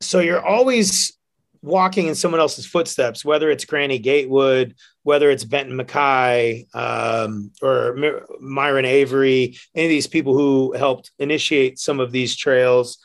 so 0.00 0.20
you're 0.20 0.44
always 0.44 1.16
walking 1.62 2.08
in 2.08 2.14
someone 2.14 2.40
else's 2.40 2.66
footsteps, 2.66 3.24
whether 3.24 3.50
it's 3.50 3.64
Granny 3.64 3.98
Gatewood, 3.98 4.74
whether 5.04 5.30
it's 5.30 5.44
Benton 5.44 5.76
MacKaye, 5.76 6.66
um, 6.74 7.52
or 7.62 7.96
Myron 8.40 8.84
Avery, 8.84 9.56
any 9.74 9.86
of 9.86 9.90
these 9.90 10.08
people 10.08 10.36
who 10.36 10.72
helped 10.72 11.12
initiate 11.18 11.78
some 11.78 12.00
of 12.00 12.10
these 12.10 12.36
trails. 12.36 12.98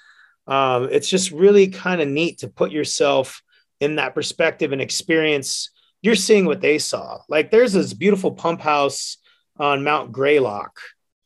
Um, 0.47 0.89
it's 0.91 1.09
just 1.09 1.31
really 1.31 1.67
kind 1.67 2.01
of 2.01 2.07
neat 2.07 2.39
to 2.39 2.47
put 2.47 2.71
yourself 2.71 3.41
in 3.79 3.97
that 3.97 4.15
perspective 4.15 4.71
and 4.71 4.81
experience 4.81 5.69
you're 6.07 6.15
seeing 6.15 6.45
what 6.45 6.61
they 6.61 6.79
saw. 6.79 7.19
Like 7.27 7.51
there's 7.51 7.73
this 7.73 7.93
beautiful 7.93 8.31
pump 8.31 8.61
house 8.61 9.17
on 9.59 9.83
Mount 9.83 10.13
Greylock 10.13 10.79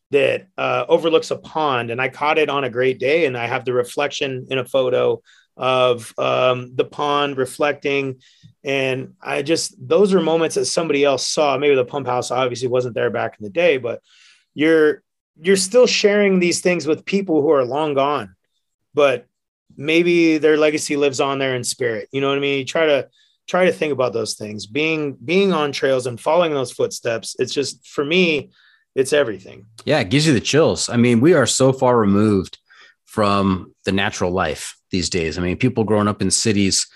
that 0.09 0.47
uh, 0.57 0.85
overlooks 0.89 1.29
a 1.29 1.37
pond, 1.37 1.91
and 1.91 2.01
I 2.01 2.09
caught 2.09 2.39
it 2.39 2.49
on 2.49 2.63
a 2.63 2.69
great 2.69 2.97
day, 2.99 3.27
and 3.27 3.37
I 3.37 3.45
have 3.45 3.63
the 3.63 3.73
reflection 3.73 4.47
in 4.49 4.57
a 4.57 4.65
photo 4.65 5.21
of 5.55 6.11
um, 6.17 6.75
the 6.75 6.83
pond 6.83 7.37
reflecting, 7.37 8.21
and 8.63 9.13
I 9.21 9.43
just 9.43 9.75
those 9.87 10.15
are 10.15 10.19
moments 10.19 10.55
that 10.55 10.65
somebody 10.65 11.05
else 11.05 11.27
saw. 11.27 11.59
Maybe 11.59 11.75
the 11.75 11.85
pump 11.85 12.07
house 12.07 12.31
obviously 12.31 12.67
wasn't 12.67 12.95
there 12.95 13.11
back 13.11 13.37
in 13.39 13.43
the 13.43 13.51
day, 13.51 13.77
but 13.77 14.01
you're 14.55 15.03
you're 15.39 15.57
still 15.57 15.85
sharing 15.85 16.39
these 16.39 16.61
things 16.61 16.87
with 16.87 17.05
people 17.05 17.43
who 17.43 17.51
are 17.51 17.63
long 17.63 17.93
gone, 17.93 18.33
but 18.95 19.27
maybe 19.77 20.39
their 20.39 20.57
legacy 20.57 20.97
lives 20.97 21.21
on 21.21 21.37
there 21.37 21.55
in 21.55 21.63
spirit. 21.63 22.09
You 22.11 22.19
know 22.19 22.29
what 22.29 22.37
I 22.37 22.41
mean? 22.41 22.57
You 22.57 22.65
try 22.65 22.87
to 22.87 23.09
try 23.51 23.65
to 23.65 23.73
think 23.73 23.91
about 23.91 24.13
those 24.13 24.35
things. 24.35 24.65
Being 24.65 25.17
being 25.25 25.51
on 25.51 25.73
trails 25.73 26.07
and 26.07 26.17
following 26.19 26.53
those 26.53 26.71
footsteps 26.71 27.35
it's 27.37 27.53
just 27.53 27.85
for 27.85 28.05
me 28.05 28.49
it's 28.95 29.11
everything. 29.11 29.65
Yeah 29.83 29.99
it 29.99 30.09
gives 30.09 30.25
you 30.25 30.33
the 30.33 30.39
chills. 30.39 30.87
I 30.87 30.95
mean 30.95 31.19
we 31.19 31.33
are 31.33 31.45
so 31.45 31.73
far 31.73 31.99
removed 31.99 32.57
from 33.05 33.75
the 33.83 33.91
natural 33.91 34.31
life 34.31 34.77
these 34.89 35.09
days. 35.09 35.37
I 35.37 35.41
mean 35.41 35.57
people 35.57 35.83
growing 35.83 36.07
up 36.07 36.21
in 36.21 36.31
cities 36.31 36.87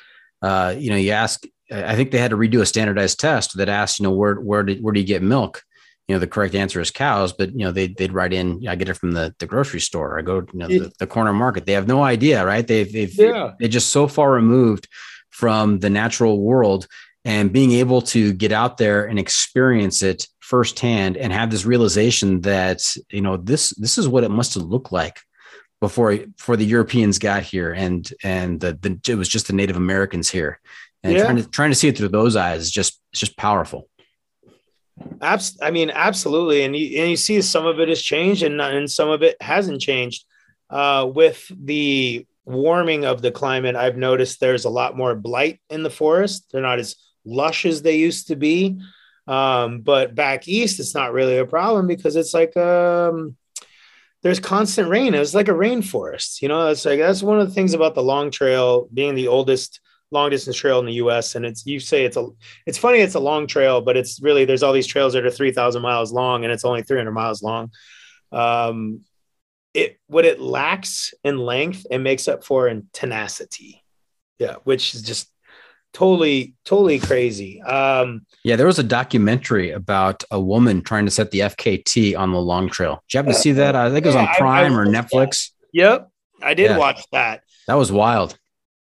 uh, 0.41 0.73
you 0.77 0.90
know 0.90 0.95
you 0.95 1.11
ask 1.11 1.44
i 1.72 1.95
think 1.95 2.11
they 2.11 2.19
had 2.19 2.30
to 2.32 2.38
redo 2.38 2.61
a 2.61 2.65
standardized 2.65 3.19
test 3.19 3.57
that 3.57 3.68
asked 3.68 3.99
you 3.99 4.03
know 4.03 4.11
where 4.11 4.36
where 4.36 4.64
did 4.64 4.82
where 4.82 4.94
do 4.94 4.99
you 4.99 5.06
get 5.06 5.22
milk? 5.22 5.64
You 6.07 6.15
know 6.15 6.19
the 6.19 6.27
correct 6.27 6.56
answer 6.56 6.80
is 6.80 6.91
cows 6.91 7.34
but 7.34 7.52
you 7.52 7.65
know 7.65 7.72
they, 7.72 7.88
they'd 7.88 8.14
write 8.14 8.32
in 8.32 8.65
i 8.69 8.76
get 8.76 8.88
it 8.88 8.94
from 9.02 9.11
the, 9.11 9.36
the 9.40 9.48
grocery 9.48 9.82
store. 9.82 10.18
I 10.18 10.22
go 10.22 10.38
you 10.53 10.60
know 10.60 10.68
the, 10.68 10.94
the 10.99 11.07
corner 11.07 11.34
market. 11.34 11.65
They 11.65 11.73
have 11.73 11.88
no 11.88 12.02
idea 12.02 12.45
right? 12.45 12.65
They've, 12.65 12.91
they've 12.94 13.14
yeah. 13.14 13.52
they're 13.60 13.77
just 13.80 13.90
so 13.90 14.07
far 14.07 14.32
removed 14.32 14.88
from 15.36 15.80
the 15.80 15.90
natural 15.90 16.40
world 16.40 16.88
and 17.26 17.52
being 17.52 17.74
able 17.74 18.02
to 18.02 18.32
get 18.32 18.53
out 18.53 18.78
there 18.78 19.06
and 19.06 19.20
experience 19.20 20.02
it 20.02 20.28
firsthand 20.40 21.18
and 21.18 21.34
have 21.34 21.52
this 21.52 21.66
realization 21.66 22.40
that 22.41 22.80
you 23.10 23.22
know 23.22 23.36
this 23.36 23.72
this 23.72 23.98
is 23.98 24.07
what 24.07 24.24
it 24.24 24.32
must 24.32 24.53
have 24.53 24.64
looked 24.64 24.94
like 24.94 25.20
before 25.82 26.16
before 26.16 26.56
the 26.56 26.66
Europeans 26.66 27.20
got 27.20 27.44
here, 27.44 27.74
and 27.74 28.10
and 28.24 28.62
the, 28.62 28.72
the 28.82 29.12
it 29.12 29.16
was 29.16 29.28
just 29.28 29.48
the 29.48 29.53
Native 29.53 29.76
Americans 29.76 30.30
here, 30.30 30.60
and 31.03 31.14
Yeah. 31.14 31.24
trying 31.24 31.36
to 31.38 31.49
trying 31.49 31.72
to 31.72 31.76
see 31.76 31.90
it 31.90 31.98
through 31.98 32.10
those 32.10 32.38
eyes 32.38 32.62
is 32.62 32.72
just 32.72 33.02
it's 33.12 33.20
just 33.20 33.36
powerful. 33.36 33.90
Abs- 35.22 35.57
I 35.62 35.72
mean, 35.72 35.90
absolutely. 35.94 36.64
And 36.64 36.74
you, 36.76 37.02
and 37.02 37.10
you 37.10 37.18
see 37.18 37.41
some 37.41 37.66
of 37.66 37.82
it 37.82 37.90
has 37.90 38.02
changed 38.02 38.41
and, 38.44 38.62
and 38.62 38.90
some 38.90 39.10
of 39.10 39.22
it 39.22 39.36
hasn't 39.41 39.82
changed. 39.82 40.24
Uh, 40.70 41.06
with 41.14 41.45
the 41.64 42.26
warming 42.46 43.06
of 43.06 43.22
the 43.22 43.32
climate, 43.32 43.76
I've 43.76 43.98
noticed 43.98 44.40
there's 44.40 44.66
a 44.66 44.70
lot 44.70 44.96
more 44.96 45.16
blight 45.16 45.60
in 45.70 45.84
the 45.84 45.90
forest. 45.90 46.46
They're 46.52 46.62
not 46.62 46.80
as 46.80 46.96
lush 47.26 47.66
as 47.66 47.82
they 47.82 47.98
used 47.98 48.28
to 48.28 48.36
be. 48.36 48.80
Um, 49.28 49.82
but 49.82 50.14
back 50.14 50.48
east, 50.48 50.80
it's 50.80 50.94
not 50.94 51.14
really 51.14 51.38
a 51.38 51.46
problem 51.46 51.88
because 51.88 52.16
it's 52.16 52.34
like 52.34 52.56
um, 52.56 53.36
there's 54.22 54.40
constant 54.40 54.90
rain. 54.90 55.14
It's 55.16 55.34
like 55.34 55.48
a 55.48 55.54
rainforest. 55.54 56.42
You 56.42 56.48
know, 56.48 56.68
it's 56.68 56.86
like 56.86 57.00
that's 57.00 57.24
one 57.24 57.40
of 57.40 57.48
the 57.48 57.54
things 57.54 57.74
about 57.74 57.96
the 57.96 58.04
long 58.04 58.30
trail 58.30 58.88
being 58.94 59.16
the 59.16 59.28
oldest 59.28 59.80
long 60.12 60.30
distance 60.30 60.56
trail 60.56 60.80
in 60.80 60.86
the 60.86 60.94
US. 60.94 61.34
And 61.34 61.46
it's 61.46 61.66
you 61.66 61.80
say 61.80 62.06
it's 62.06 62.18
a 62.18 62.28
it's 62.68 62.78
funny 62.78 63.00
it's 63.00 63.16
a 63.16 63.20
long 63.20 63.48
trail 63.48 63.82
but 63.82 63.98
it's 63.98 64.22
really 64.22 64.46
there's 64.46 64.64
all 64.64 64.74
these 64.74 64.88
trails 64.88 65.14
that 65.14 65.26
are 65.26 65.32
3000 65.32 65.82
miles 65.82 66.14
long 66.14 66.44
and 66.44 66.54
it's 66.54 66.66
only 66.66 66.84
300 66.84 67.12
miles 67.12 67.42
long 67.42 67.72
um 68.32 69.02
it 69.76 69.99
what 70.07 70.26
it 70.26 70.39
lacks 70.39 71.14
in 71.23 71.38
length 71.38 71.85
it 71.91 71.99
makes 71.99 72.27
up 72.27 72.43
for 72.43 72.68
in 72.68 72.88
tenacity 72.93 73.84
yeah 74.39 74.56
which 74.64 74.93
is 74.95 75.02
just 75.02 75.30
totally 75.93 76.53
totally 76.65 76.99
crazy 76.99 77.61
um 77.61 78.26
Yeah, 78.43 78.56
there 78.57 78.65
was 78.68 78.80
a 78.80 78.84
documentary 78.84 79.72
about 79.72 80.23
a 80.31 80.39
woman 80.39 80.81
trying 80.81 81.06
to 81.06 81.11
set 81.11 81.31
the 81.31 81.39
FKT 81.39 82.18
on 82.18 82.31
the 82.31 82.39
long 82.39 82.69
trail. 82.69 83.02
Did 83.07 83.14
you 83.14 83.18
happen 83.19 83.34
to 83.34 83.39
see 83.39 83.53
that? 83.53 83.76
I 83.76 83.89
think 83.89 84.06
it 84.06 84.10
was 84.10 84.15
on 84.15 84.27
I- 84.27 84.31
I 84.34 84.38
Prime 84.38 84.77
or 84.80 84.85
Netflix. 84.85 85.52
yep 85.72 86.10
i 86.41 86.53
did 86.53 86.65
Yeah. 86.72 86.77
watch 86.77 87.02
that 87.14 87.43
That 87.68 87.76
was 87.76 87.91
wild. 87.91 88.38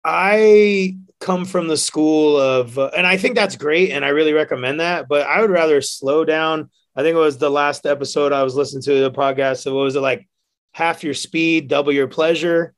I 0.05 0.97
come 1.21 1.45
from 1.45 1.69
the 1.69 1.77
school 1.77 2.37
of, 2.39 2.79
uh, 2.79 2.91
and 2.97 3.07
I 3.07 3.17
think 3.19 3.35
that's 3.35 3.57
great, 3.57 3.91
and 3.91 4.05
I 4.05 4.09
really 4.09 4.33
recommend 4.33 4.81
that. 4.81 5.07
But 5.09 5.27
I 5.27 5.41
would 5.43 5.51
rather 5.51 5.83
slow 5.83 6.25
down. 6.25 6.71
I 6.97 7.03
think 7.03 7.15
it 7.15 7.19
was 7.19 7.37
the 7.37 7.51
last 7.51 7.85
episode 7.87 8.33
I 8.33 8.43
was 8.43 8.55
listening 8.55 8.83
to 8.85 9.01
the 9.03 9.11
podcast. 9.11 9.59
So 9.59 9.75
what 9.75 9.83
was 9.83 9.97
it 9.97 10.01
like? 10.01 10.27
Half 10.73 11.03
your 11.05 11.15
speed, 11.15 11.69
double 11.69 11.93
your 11.93 12.07
pleasure, 12.09 12.75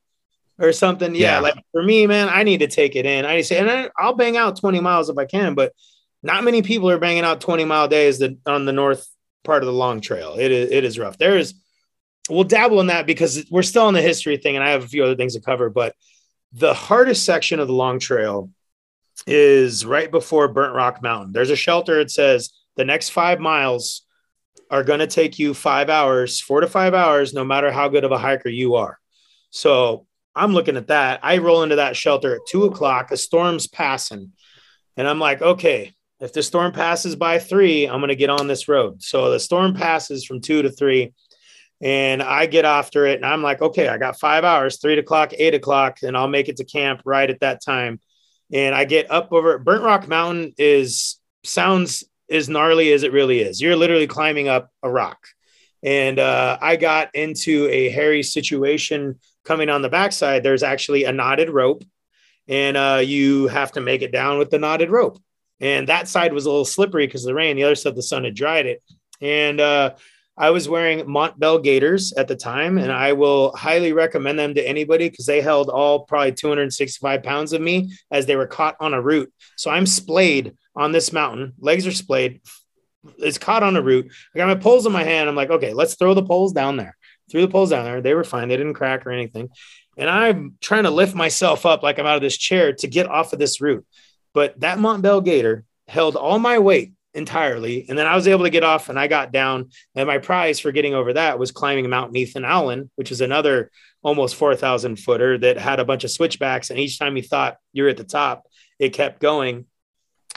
or 0.59 0.71
something. 0.71 1.13
Yeah, 1.15 1.35
Yeah. 1.35 1.39
like 1.39 1.55
for 1.71 1.83
me, 1.83 2.07
man, 2.07 2.29
I 2.29 2.43
need 2.43 2.59
to 2.59 2.67
take 2.67 2.95
it 2.95 3.05
in. 3.05 3.25
I 3.25 3.35
need 3.35 3.41
to 3.43 3.47
say, 3.47 3.57
and 3.59 3.69
I- 3.69 3.89
I'll 3.97 4.13
bang 4.15 4.37
out 4.37 4.59
twenty 4.59 4.79
miles 4.79 5.09
if 5.09 5.17
I 5.17 5.25
can, 5.25 5.53
but 5.53 5.73
not 6.23 6.43
many 6.43 6.61
people 6.61 6.89
are 6.89 6.97
banging 6.99 7.23
out 7.23 7.41
twenty 7.41 7.65
mile 7.65 7.87
days 7.87 8.19
that 8.19 8.37
on 8.45 8.65
the 8.65 8.71
north 8.73 9.07
part 9.43 9.61
of 9.63 9.67
the 9.67 9.73
long 9.73 9.99
trail. 10.01 10.35
It 10.39 10.51
is 10.51 10.71
it 10.71 10.83
is 10.83 10.97
rough. 10.99 11.17
There 11.17 11.37
is. 11.37 11.53
We'll 12.29 12.45
dabble 12.45 12.79
in 12.79 12.87
that 12.87 13.05
because 13.05 13.45
we're 13.51 13.63
still 13.63 13.83
on 13.83 13.93
the 13.93 14.01
history 14.01 14.37
thing, 14.37 14.55
and 14.55 14.63
I 14.63 14.69
have 14.69 14.83
a 14.85 14.87
few 14.87 15.03
other 15.03 15.15
things 15.15 15.33
to 15.35 15.41
cover, 15.41 15.69
but 15.69 15.93
the 16.53 16.73
hardest 16.73 17.25
section 17.25 17.59
of 17.59 17.67
the 17.67 17.73
long 17.73 17.99
trail 17.99 18.49
is 19.27 19.85
right 19.85 20.09
before 20.09 20.47
Burnt 20.47 20.73
Rock 20.73 21.01
Mountain. 21.03 21.33
There's 21.33 21.49
a 21.49 21.55
shelter. 21.57 21.99
It 21.99 22.11
says 22.11 22.51
the 22.77 22.85
next 22.85 23.09
five 23.09 23.39
miles 23.41 24.03
are 24.73 24.83
going 24.83 24.99
to 25.01 25.07
take 25.07 25.37
you 25.37 25.53
five 25.53 25.87
hours, 25.87 26.41
four 26.41 26.59
to 26.59 26.67
five 26.67 26.95
hours, 26.95 27.31
no 27.31 27.43
matter 27.43 27.71
how 27.71 27.87
good 27.89 28.03
of 28.03 28.11
a 28.11 28.17
hiker 28.17 28.49
you 28.49 28.73
are. 28.73 28.97
So 29.51 30.07
I'm 30.35 30.53
looking 30.53 30.77
at 30.77 30.87
that. 30.87 31.19
I 31.21 31.37
roll 31.37 31.61
into 31.61 31.75
that 31.75 31.95
shelter 31.95 32.33
at 32.33 32.47
two 32.49 32.63
o'clock. 32.65 33.11
A 33.11 33.17
storm's 33.17 33.67
passing. 33.67 34.31
And 34.97 35.07
I'm 35.07 35.19
like, 35.19 35.43
okay, 35.43 35.93
if 36.19 36.33
the 36.33 36.41
storm 36.41 36.71
passes 36.71 37.15
by 37.15 37.37
three, 37.37 37.85
I'm 37.85 37.99
going 37.99 38.07
to 38.07 38.15
get 38.15 38.31
on 38.31 38.47
this 38.47 38.67
road. 38.67 39.03
So 39.03 39.29
the 39.29 39.39
storm 39.39 39.75
passes 39.75 40.25
from 40.25 40.41
two 40.41 40.63
to 40.63 40.71
three 40.71 41.13
and 41.79 42.23
I 42.23 42.47
get 42.47 42.65
after 42.65 43.05
it 43.05 43.17
and 43.17 43.25
I'm 43.27 43.43
like, 43.43 43.61
okay, 43.61 43.89
I 43.89 43.99
got 43.99 44.19
five 44.19 44.43
hours, 44.43 44.79
three 44.79 44.97
o'clock, 44.97 45.33
eight 45.37 45.53
o'clock, 45.53 45.99
and 46.01 46.17
I'll 46.17 46.27
make 46.27 46.49
it 46.49 46.57
to 46.57 46.65
camp 46.65 47.03
right 47.05 47.29
at 47.29 47.41
that 47.41 47.63
time. 47.63 47.99
And 48.51 48.73
I 48.73 48.85
get 48.85 49.11
up 49.11 49.31
over 49.31 49.59
Burnt 49.59 49.83
Rock 49.83 50.07
Mountain 50.07 50.55
is 50.57 51.19
sounds 51.43 52.03
as 52.33 52.49
gnarly 52.49 52.91
as 52.91 53.03
it 53.03 53.13
really 53.13 53.41
is. 53.41 53.61
You're 53.61 53.75
literally 53.75 54.07
climbing 54.07 54.47
up 54.47 54.69
a 54.81 54.89
rock. 54.89 55.19
And 55.83 56.17
uh, 56.17 56.57
I 56.61 56.77
got 56.77 57.13
into 57.13 57.67
a 57.69 57.89
hairy 57.89 58.23
situation 58.23 59.19
coming 59.43 59.69
on 59.69 59.81
the 59.81 59.89
backside. 59.89 60.43
There's 60.43 60.63
actually 60.63 61.03
a 61.03 61.11
knotted 61.11 61.49
rope, 61.49 61.83
and 62.47 62.77
uh, 62.77 63.01
you 63.03 63.47
have 63.47 63.73
to 63.73 63.81
make 63.81 64.01
it 64.01 64.11
down 64.11 64.39
with 64.39 64.49
the 64.49 64.59
knotted 64.59 64.89
rope. 64.89 65.19
And 65.59 65.87
that 65.89 66.07
side 66.07 66.33
was 66.33 66.45
a 66.45 66.49
little 66.49 66.65
slippery 66.65 67.05
because 67.05 67.23
of 67.23 67.27
the 67.27 67.35
rain. 67.35 67.55
The 67.55 67.63
other 67.63 67.75
side, 67.75 67.95
the 67.95 68.01
sun 68.01 68.23
had 68.23 68.35
dried 68.35 68.65
it. 68.65 68.81
And 69.21 69.59
uh, 69.59 69.95
I 70.35 70.49
was 70.49 70.67
wearing 70.67 71.05
Montbell 71.05 71.63
Gaiters 71.63 72.13
at 72.13 72.27
the 72.27 72.35
time, 72.35 72.79
and 72.79 72.91
I 72.91 73.13
will 73.13 73.55
highly 73.55 73.93
recommend 73.93 74.39
them 74.39 74.55
to 74.55 74.67
anybody 74.67 75.09
because 75.09 75.27
they 75.27 75.41
held 75.41 75.69
all 75.69 76.05
probably 76.05 76.31
265 76.31 77.21
pounds 77.21 77.53
of 77.53 77.61
me 77.61 77.91
as 78.09 78.25
they 78.25 78.35
were 78.35 78.47
caught 78.47 78.75
on 78.79 78.95
a 78.95 79.01
root. 79.01 79.31
So 79.57 79.69
I'm 79.69 79.85
splayed 79.85 80.55
on 80.75 80.91
this 80.91 81.13
mountain, 81.13 81.53
legs 81.59 81.85
are 81.85 81.91
splayed, 81.91 82.41
it's 83.17 83.37
caught 83.37 83.63
on 83.63 83.75
a 83.75 83.81
root. 83.81 84.11
I 84.33 84.37
got 84.37 84.47
my 84.47 84.55
poles 84.55 84.85
in 84.85 84.91
my 84.91 85.03
hand. 85.03 85.29
I'm 85.29 85.35
like, 85.35 85.49
okay, 85.49 85.73
let's 85.73 85.95
throw 85.95 86.13
the 86.13 86.23
poles 86.23 86.53
down 86.53 86.77
there. 86.77 86.95
Threw 87.29 87.41
the 87.41 87.51
poles 87.51 87.69
down 87.69 87.85
there. 87.85 88.01
They 88.01 88.13
were 88.13 88.23
fine. 88.23 88.47
They 88.47 88.57
didn't 88.57 88.75
crack 88.75 89.05
or 89.05 89.11
anything. 89.11 89.49
And 89.97 90.09
I'm 90.09 90.57
trying 90.61 90.83
to 90.83 90.89
lift 90.89 91.13
myself 91.15 91.65
up 91.65 91.83
like 91.83 91.99
I'm 91.99 92.05
out 92.05 92.15
of 92.15 92.21
this 92.21 92.37
chair 92.37 92.73
to 92.73 92.87
get 92.87 93.07
off 93.07 93.33
of 93.33 93.39
this 93.39 93.61
root. 93.61 93.85
But 94.33 94.59
that 94.61 94.79
Montbell 94.79 95.23
Gaiter 95.23 95.65
held 95.87 96.15
all 96.15 96.39
my 96.39 96.59
weight 96.59 96.93
entirely. 97.13 97.85
And 97.87 97.97
then 97.97 98.07
I 98.07 98.15
was 98.15 98.27
able 98.27 98.43
to 98.43 98.49
get 98.49 98.63
off 98.63 98.89
and 98.89 98.99
I 98.99 99.07
got 99.07 99.31
down. 99.31 99.69
And 99.95 100.07
my 100.07 100.17
prize 100.17 100.59
for 100.59 100.71
getting 100.71 100.93
over 100.93 101.13
that 101.13 101.39
was 101.39 101.51
climbing 101.51 101.89
Mount 101.89 102.15
Ethan 102.15 102.45
Allen, 102.45 102.89
which 102.95 103.11
is 103.11 103.21
another 103.21 103.71
almost 104.01 104.35
4,000 104.35 104.97
footer 104.97 105.37
that 105.37 105.57
had 105.57 105.79
a 105.79 105.85
bunch 105.85 106.03
of 106.03 106.11
switchbacks. 106.11 106.69
And 106.69 106.79
each 106.79 106.99
time 106.99 107.15
you 107.15 107.23
thought 107.23 107.57
you're 107.71 107.89
at 107.89 107.97
the 107.97 108.03
top, 108.03 108.47
it 108.79 108.89
kept 108.89 109.19
going. 109.19 109.65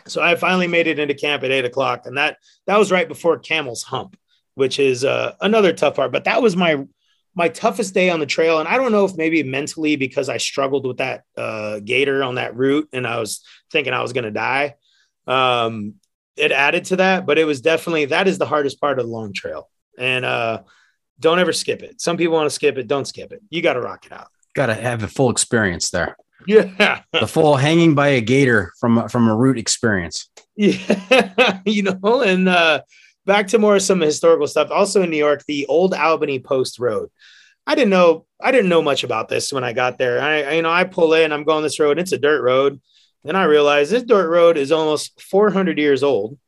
So 0.07 0.23
I 0.23 0.37
finally 0.37 0.69
made 0.69 0.87
it 0.87 0.99
into 0.99 1.15
camp 1.15 1.43
at 1.43 1.51
eight 1.51 1.65
o'clock. 1.65 2.07
And 2.07 2.17
that, 2.19 2.37
that 2.67 2.79
was 2.79 2.93
right 2.93 3.09
before 3.09 3.39
Camel's 3.39 3.83
Hump, 3.83 4.17
which 4.55 4.79
is 4.79 5.05
uh, 5.05 5.35
another 5.41 5.73
tough 5.73 5.97
part. 5.97 6.13
But 6.13 6.25
that 6.25 6.43
was 6.43 6.55
my, 6.57 6.85
my 7.35 7.49
toughest 7.49 7.93
day 7.93 8.11
on 8.11 8.21
the 8.21 8.27
trail. 8.27 8.61
And 8.61 8.69
I 8.69 8.77
don't 8.77 8.93
know 8.93 9.05
if 9.05 9.17
maybe 9.17 9.43
mentally 9.43 9.97
because 9.97 10.29
I 10.29 10.37
struggled 10.37 10.87
with 10.87 10.99
that 10.99 11.25
uh, 11.37 11.81
gaiter 11.81 12.23
on 12.23 12.37
that 12.37 12.55
root 12.55 12.89
and 12.93 13.07
I 13.07 13.19
was 13.19 13.43
thinking 13.73 13.93
I 13.93 14.03
was 14.03 14.13
going 14.13 14.25
to 14.25 14.31
die. 14.31 14.75
Um, 15.27 15.95
it 16.37 16.53
added 16.53 16.85
to 16.87 16.97
that, 16.97 17.27
but 17.27 17.39
it 17.39 17.45
was 17.45 17.61
definitely 17.61 18.07
that 18.07 18.29
is 18.29 18.39
the 18.39 18.47
hardest 18.47 18.81
part 18.81 18.99
of 18.99 19.07
the 19.07 19.13
long 19.13 19.33
trail. 19.33 19.69
And 19.99 20.25
uh, 20.25 20.63
don't 21.19 21.39
ever 21.39 21.53
skip 21.53 21.83
it. 21.83 22.01
Some 22.01 22.17
people 22.17 22.35
want 22.35 22.47
to 22.47 22.55
skip 22.55 22.77
it. 22.77 22.87
Don't 22.87 23.07
skip 23.07 23.33
it. 23.33 23.43
You 23.51 23.63
got 23.63 23.75
to 23.75 23.81
rock 23.81 24.07
it 24.07 24.13
out. 24.13 24.29
Got 24.55 24.67
to 24.67 24.75
have 24.75 25.03
a 25.03 25.09
full 25.09 25.31
experience 25.31 25.91
there. 25.91 26.17
Yeah. 26.47 27.01
The 27.13 27.27
full 27.27 27.57
hanging 27.57 27.95
by 27.95 28.09
a 28.09 28.21
gaiter 28.21 28.73
from 28.79 29.09
from 29.09 29.29
a 29.29 29.35
root 29.35 29.59
experience. 29.59 30.29
Yeah. 30.55 31.61
you 31.65 31.83
know, 31.83 32.23
and 32.23 32.49
uh, 32.49 32.83
back 33.25 33.49
to 33.49 33.59
more 33.59 33.79
some 33.81 34.01
historical 34.01 34.47
stuff. 34.47 34.71
Also 34.71 35.03
in 35.03 35.11
New 35.11 35.17
York, 35.17 35.45
the 35.47 35.67
old 35.67 35.95
Albany 35.95 36.39
Post 36.39 36.79
Road. 36.79 37.11
I 37.67 37.75
didn't 37.75 37.91
know 37.91 38.27
I 38.41 38.53
didn't 38.53 38.69
know 38.69 38.83
much 38.83 39.03
about 39.03 39.29
this 39.29 39.53
when 39.53 39.65
I 39.65 39.73
got 39.73 39.99
there. 39.99 40.21
I, 40.21 40.43
I 40.43 40.53
you 40.53 40.63
know 40.63 40.71
I 40.71 40.85
pull 40.85 41.15
in, 41.15 41.33
I'm 41.33 41.45
going 41.45 41.63
this 41.63 41.81
road. 41.81 41.93
And 41.93 42.01
it's 42.01 42.13
a 42.13 42.19
dirt 42.19 42.43
road. 42.43 42.81
Then 43.27 43.35
I 43.35 43.43
realized 43.45 43.91
this 43.91 44.05
dirt 44.05 44.31
road 44.31 44.57
is 44.57 44.71
almost 44.71 45.21
400 45.21 45.79
years 45.79 46.05
old. 46.05 46.39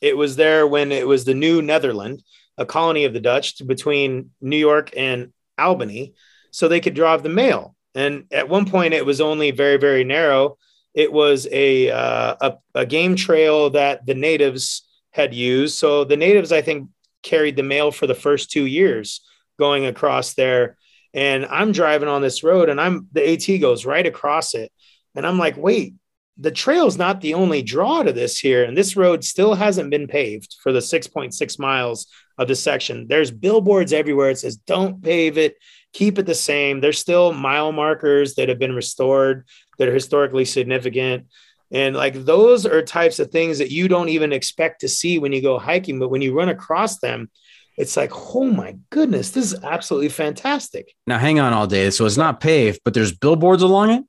It 0.00 0.16
was 0.16 0.36
there 0.36 0.68
when 0.68 0.92
it 0.92 1.04
was 1.04 1.24
the 1.24 1.34
New 1.34 1.62
Netherland, 1.62 2.22
a 2.56 2.64
colony 2.64 3.04
of 3.04 3.12
the 3.12 3.18
Dutch 3.18 3.66
between 3.66 4.30
New 4.40 4.56
York 4.56 4.90
and 4.96 5.32
Albany, 5.58 6.14
so 6.52 6.68
they 6.68 6.78
could 6.78 6.94
drive 6.94 7.24
the 7.24 7.28
mail. 7.28 7.74
And 7.96 8.26
at 8.30 8.48
one 8.48 8.70
point, 8.70 8.94
it 8.94 9.04
was 9.04 9.20
only 9.20 9.50
very, 9.50 9.78
very 9.78 10.04
narrow. 10.04 10.58
It 10.94 11.12
was 11.12 11.48
a, 11.50 11.90
uh, 11.90 12.36
a 12.40 12.58
a 12.82 12.86
game 12.86 13.16
trail 13.16 13.70
that 13.70 14.06
the 14.06 14.14
natives 14.14 14.86
had 15.10 15.34
used. 15.34 15.76
So 15.76 16.04
the 16.04 16.16
natives, 16.16 16.52
I 16.52 16.62
think, 16.62 16.88
carried 17.24 17.56
the 17.56 17.64
mail 17.64 17.90
for 17.90 18.06
the 18.06 18.14
first 18.14 18.52
two 18.52 18.64
years 18.64 19.22
going 19.58 19.86
across 19.86 20.34
there. 20.34 20.76
And 21.12 21.46
I'm 21.46 21.72
driving 21.72 22.08
on 22.08 22.22
this 22.22 22.44
road, 22.44 22.68
and 22.68 22.80
I'm 22.80 23.08
the 23.10 23.28
AT 23.32 23.60
goes 23.60 23.84
right 23.84 24.06
across 24.06 24.54
it, 24.54 24.70
and 25.16 25.26
I'm 25.26 25.38
like, 25.38 25.56
wait, 25.56 25.94
the 26.38 26.50
trail's 26.50 26.96
not 26.96 27.20
the 27.20 27.34
only 27.34 27.62
draw 27.62 28.02
to 28.02 28.12
this 28.12 28.38
here. 28.38 28.64
And 28.64 28.76
this 28.76 28.96
road 28.96 29.24
still 29.24 29.54
hasn't 29.54 29.90
been 29.90 30.06
paved 30.06 30.56
for 30.62 30.72
the 30.72 30.78
6.6 30.78 31.58
miles 31.58 32.06
of 32.38 32.46
the 32.46 32.54
section. 32.54 33.06
There's 33.08 33.30
billboards 33.30 33.92
everywhere. 33.92 34.30
It 34.30 34.38
says, 34.38 34.56
don't 34.56 35.02
pave 35.02 35.36
it, 35.36 35.56
keep 35.92 36.18
it 36.18 36.26
the 36.26 36.34
same. 36.34 36.80
There's 36.80 36.98
still 36.98 37.32
mile 37.32 37.72
markers 37.72 38.36
that 38.36 38.48
have 38.48 38.58
been 38.58 38.74
restored 38.74 39.46
that 39.78 39.88
are 39.88 39.94
historically 39.94 40.44
significant. 40.44 41.26
And 41.70 41.96
like 41.96 42.14
those 42.14 42.64
are 42.64 42.82
types 42.82 43.18
of 43.18 43.30
things 43.30 43.58
that 43.58 43.70
you 43.70 43.88
don't 43.88 44.08
even 44.08 44.32
expect 44.32 44.80
to 44.82 44.88
see 44.88 45.18
when 45.18 45.32
you 45.32 45.42
go 45.42 45.58
hiking. 45.58 45.98
But 45.98 46.08
when 46.08 46.22
you 46.22 46.34
run 46.34 46.48
across 46.48 46.98
them, 46.98 47.30
it's 47.76 47.96
like, 47.96 48.10
oh 48.34 48.44
my 48.44 48.76
goodness, 48.90 49.30
this 49.30 49.52
is 49.52 49.62
absolutely 49.62 50.08
fantastic. 50.08 50.94
Now 51.06 51.18
hang 51.18 51.40
on 51.40 51.52
all 51.52 51.66
day. 51.66 51.90
So 51.90 52.06
it's 52.06 52.16
not 52.16 52.40
paved, 52.40 52.80
but 52.84 52.94
there's 52.94 53.12
billboards 53.12 53.62
along 53.62 53.90
it. 53.90 54.04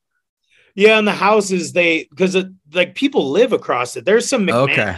Yeah, 0.80 0.97
and 0.97 1.06
the 1.06 1.11
houses 1.11 1.73
they 1.73 2.06
because 2.06 2.35
it, 2.35 2.47
like 2.72 2.95
people 2.95 3.31
live 3.31 3.51
across 3.51 3.97
it. 3.97 4.06
There's 4.06 4.30
some 4.30 4.49
Okay. 4.49 4.97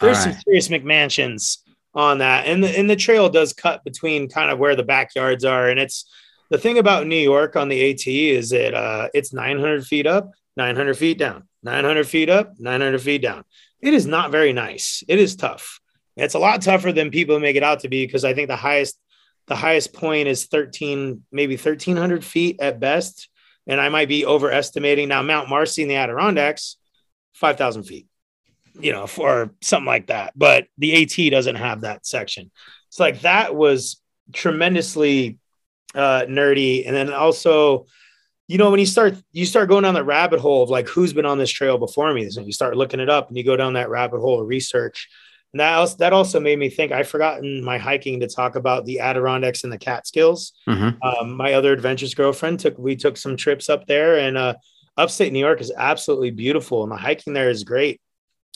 There's 0.00 0.18
All 0.18 0.22
some 0.22 0.36
serious 0.44 0.68
McMansions 0.68 1.58
on 1.96 2.18
that, 2.18 2.46
and 2.46 2.62
the 2.62 2.78
and 2.78 2.88
the 2.88 2.94
trail 2.94 3.28
does 3.28 3.52
cut 3.52 3.82
between 3.82 4.28
kind 4.28 4.52
of 4.52 4.60
where 4.60 4.76
the 4.76 4.84
backyards 4.84 5.44
are, 5.44 5.68
and 5.68 5.80
it's 5.80 6.08
the 6.50 6.58
thing 6.58 6.78
about 6.78 7.08
New 7.08 7.16
York 7.16 7.56
on 7.56 7.68
the 7.68 7.90
AT 7.90 8.06
is 8.06 8.50
that 8.50 8.72
uh, 8.72 9.08
it's 9.12 9.32
900 9.32 9.84
feet 9.84 10.06
up, 10.06 10.30
900 10.56 10.96
feet 10.96 11.18
down, 11.18 11.48
900 11.64 12.06
feet 12.06 12.30
up, 12.30 12.52
900 12.60 13.02
feet 13.02 13.20
down. 13.22 13.42
It 13.80 13.94
is 13.94 14.06
not 14.06 14.30
very 14.30 14.52
nice. 14.52 15.02
It 15.08 15.18
is 15.18 15.34
tough. 15.34 15.80
It's 16.16 16.34
a 16.34 16.38
lot 16.38 16.62
tougher 16.62 16.92
than 16.92 17.10
people 17.10 17.40
make 17.40 17.56
it 17.56 17.64
out 17.64 17.80
to 17.80 17.88
be 17.88 18.06
because 18.06 18.24
I 18.24 18.32
think 18.32 18.46
the 18.46 18.54
highest 18.54 18.96
the 19.48 19.56
highest 19.56 19.92
point 19.92 20.28
is 20.28 20.46
13 20.46 21.24
maybe 21.32 21.56
1300 21.56 22.24
feet 22.24 22.60
at 22.60 22.78
best 22.78 23.28
and 23.66 23.80
i 23.80 23.88
might 23.88 24.08
be 24.08 24.26
overestimating. 24.26 25.08
Now 25.08 25.22
mount 25.22 25.48
marcy 25.48 25.82
in 25.82 25.88
the 25.88 25.96
adirondacks 25.96 26.76
5000 27.34 27.84
feet 27.84 28.06
you 28.78 28.92
know 28.92 29.06
for 29.06 29.50
something 29.60 29.86
like 29.86 30.06
that. 30.08 30.32
But 30.36 30.66
the 30.78 31.02
at 31.02 31.30
doesn't 31.30 31.56
have 31.56 31.82
that 31.82 32.06
section. 32.06 32.50
It's 32.88 33.00
like 33.00 33.22
that 33.22 33.54
was 33.54 34.00
tremendously 34.32 35.38
uh 35.94 36.22
nerdy. 36.28 36.86
And 36.86 36.94
then 36.94 37.12
also 37.12 37.86
you 38.48 38.58
know 38.58 38.70
when 38.70 38.80
you 38.80 38.86
start 38.86 39.16
you 39.32 39.46
start 39.46 39.68
going 39.68 39.84
down 39.84 39.94
the 39.94 40.04
rabbit 40.04 40.40
hole 40.40 40.62
of 40.62 40.70
like 40.70 40.88
who's 40.88 41.12
been 41.12 41.26
on 41.26 41.38
this 41.38 41.50
trail 41.50 41.78
before 41.78 42.12
me 42.12 42.28
so 42.30 42.40
you 42.40 42.52
start 42.52 42.76
looking 42.76 42.98
it 42.98 43.08
up 43.08 43.28
and 43.28 43.36
you 43.36 43.44
go 43.44 43.56
down 43.56 43.74
that 43.74 43.90
rabbit 43.90 44.18
hole 44.18 44.40
of 44.40 44.48
research 44.48 45.08
and 45.52 45.60
that 45.60 45.74
also, 45.74 45.96
that 45.96 46.12
also 46.12 46.38
made 46.38 46.58
me 46.58 46.68
think. 46.68 46.92
I've 46.92 47.08
forgotten 47.08 47.64
my 47.64 47.78
hiking 47.78 48.20
to 48.20 48.28
talk 48.28 48.54
about 48.54 48.84
the 48.84 49.00
Adirondacks 49.00 49.64
and 49.64 49.72
the 49.72 49.78
Catskills. 49.78 50.52
Mm-hmm. 50.68 51.02
Um, 51.02 51.36
my 51.36 51.54
other 51.54 51.72
adventures 51.72 52.14
girlfriend 52.14 52.60
took 52.60 52.78
we 52.78 52.94
took 52.96 53.16
some 53.16 53.36
trips 53.36 53.68
up 53.68 53.86
there, 53.86 54.18
and 54.18 54.38
uh, 54.38 54.54
upstate 54.96 55.32
New 55.32 55.40
York 55.40 55.60
is 55.60 55.72
absolutely 55.76 56.30
beautiful, 56.30 56.82
and 56.84 56.92
the 56.92 56.96
hiking 56.96 57.32
there 57.32 57.50
is 57.50 57.64
great. 57.64 58.00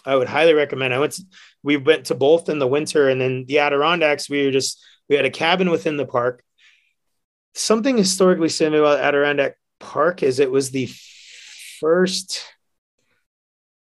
I 0.06 0.14
would 0.14 0.28
highly 0.28 0.54
recommend. 0.54 0.94
I 0.94 1.00
went. 1.00 1.12
To, 1.12 1.24
we 1.62 1.76
went 1.78 2.06
to 2.06 2.14
both 2.14 2.48
in 2.48 2.58
the 2.58 2.68
winter, 2.68 3.08
and 3.08 3.20
then 3.20 3.44
the 3.48 3.58
Adirondacks. 3.58 4.30
We 4.30 4.44
were 4.44 4.52
just 4.52 4.80
we 5.08 5.16
had 5.16 5.24
a 5.24 5.30
cabin 5.30 5.70
within 5.70 5.96
the 5.96 6.06
park. 6.06 6.44
Something 7.54 7.96
historically 7.96 8.48
similar 8.48 8.82
about 8.82 9.00
Adirondack 9.00 9.56
Park 9.80 10.22
is 10.22 10.38
it 10.38 10.50
was 10.50 10.70
the 10.70 10.90
first, 11.80 12.42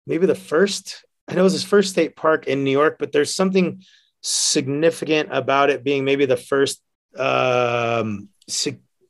maybe 0.06 0.26
the 0.26 0.36
first 0.36 1.04
I 1.28 1.36
know 1.36 1.42
it 1.42 1.44
was 1.44 1.54
his 1.54 1.64
first 1.64 1.92
state 1.92 2.16
park 2.16 2.48
in 2.48 2.64
New 2.64 2.72
York, 2.72 2.98
but 3.00 3.12
there's 3.12 3.34
something 3.34 3.84
significant 4.22 5.30
about 5.32 5.70
it 5.70 5.84
being 5.84 6.06
maybe 6.06 6.26
the 6.26 6.38
first 6.38 6.82
um, 7.18 8.30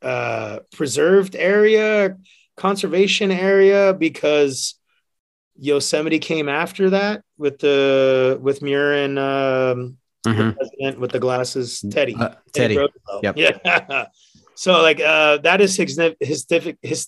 uh, 0.02 0.60
preserved 0.72 1.36
area, 1.36 2.18
conservation 2.58 3.32
area, 3.32 3.94
because 3.94 4.76
Yosemite 5.56 6.20
came 6.20 6.50
after 6.50 6.92
that 6.92 7.24
with 7.38 7.60
the 7.60 8.38
with 8.42 8.62
Muir 8.62 8.94
and 8.94 9.20
um, 9.20 9.98
mm-hmm. 10.26 10.38
the 10.38 10.54
president 10.54 11.00
with 11.00 11.12
the 11.12 11.20
glasses, 11.20 11.84
Teddy. 11.92 12.16
Uh, 12.16 12.36
Teddy. 12.54 12.76
Teddy 12.76 12.90
yep. 13.22 13.38
Yeah. 13.38 14.06
so 14.56 14.82
like 14.82 15.00
uh, 15.00 15.38
that 15.38 15.62
is 15.62 15.76
his, 15.76 16.00
his, 16.20 16.46
his, 16.82 17.08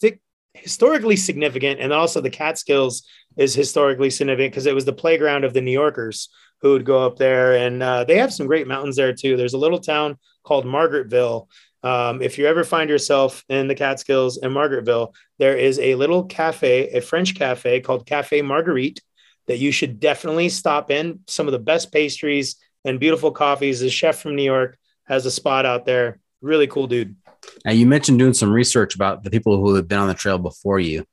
historically 0.56 1.16
significant, 1.16 1.80
and 1.80 1.94
also 1.94 2.22
the 2.22 2.30
Catskills 2.30 3.04
is 3.38 3.54
historically 3.54 4.10
significant 4.10 4.54
because 4.54 4.66
it 4.66 4.76
was 4.76 4.86
the 4.86 4.94
playground 4.94 5.44
of 5.44 5.54
the 5.54 5.62
New 5.62 5.72
Yorkers 5.72 6.30
who 6.62 6.72
would 6.72 6.86
go 6.86 7.06
up 7.06 7.18
there, 7.18 7.56
and 7.56 7.84
uh, 7.84 8.04
they 8.04 8.18
have 8.18 8.34
some 8.34 8.48
great 8.48 8.68
mountains 8.68 8.96
there 8.96 9.14
too. 9.14 9.38
There's 9.38 9.54
a 9.54 9.60
little 9.60 9.80
town 9.80 10.18
called 10.44 10.66
Margaretville. 10.66 11.48
Um, 11.84 12.22
if 12.22 12.38
you 12.38 12.48
ever 12.48 12.64
find 12.64 12.90
yourself 12.90 13.44
in 13.50 13.68
the 13.68 13.76
Catskills 13.76 14.38
in 14.38 14.52
Margaretville, 14.52 15.14
there 15.38 15.56
is 15.56 15.78
a 15.80 15.96
little 15.96 16.24
cafe, 16.24 16.90
a 16.90 17.02
French 17.02 17.36
cafe 17.36 17.82
called 17.82 18.08
Cafe 18.08 18.42
Marguerite, 18.42 19.02
that 19.48 19.60
you 19.60 19.72
should 19.72 20.00
definitely 20.00 20.50
stop 20.50 20.90
in. 20.90 21.20
Some 21.28 21.48
of 21.48 21.52
the 21.52 21.60
best 21.60 21.92
pastries 21.92 22.56
and 22.84 23.00
beautiful 23.00 23.32
coffees. 23.32 23.82
The 23.82 23.90
chef 23.90 24.20
from 24.20 24.36
New 24.36 24.44
York 24.44 24.78
has 25.04 25.26
a 25.26 25.32
spot 25.32 25.66
out 25.66 25.86
there. 25.86 26.20
Really 26.42 26.68
cool 26.68 26.88
dude. 26.88 27.16
Now 27.64 27.72
you 27.72 27.86
mentioned 27.86 28.20
doing 28.20 28.34
some 28.34 28.52
research 28.52 28.96
about 28.96 29.24
the 29.24 29.30
people 29.30 29.58
who 29.58 29.76
have 29.76 29.88
been 29.88 30.00
on 30.00 30.08
the 30.08 30.14
trail 30.14 30.38
before 30.38 30.80
you, 30.80 31.06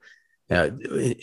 uh, 0.51 0.71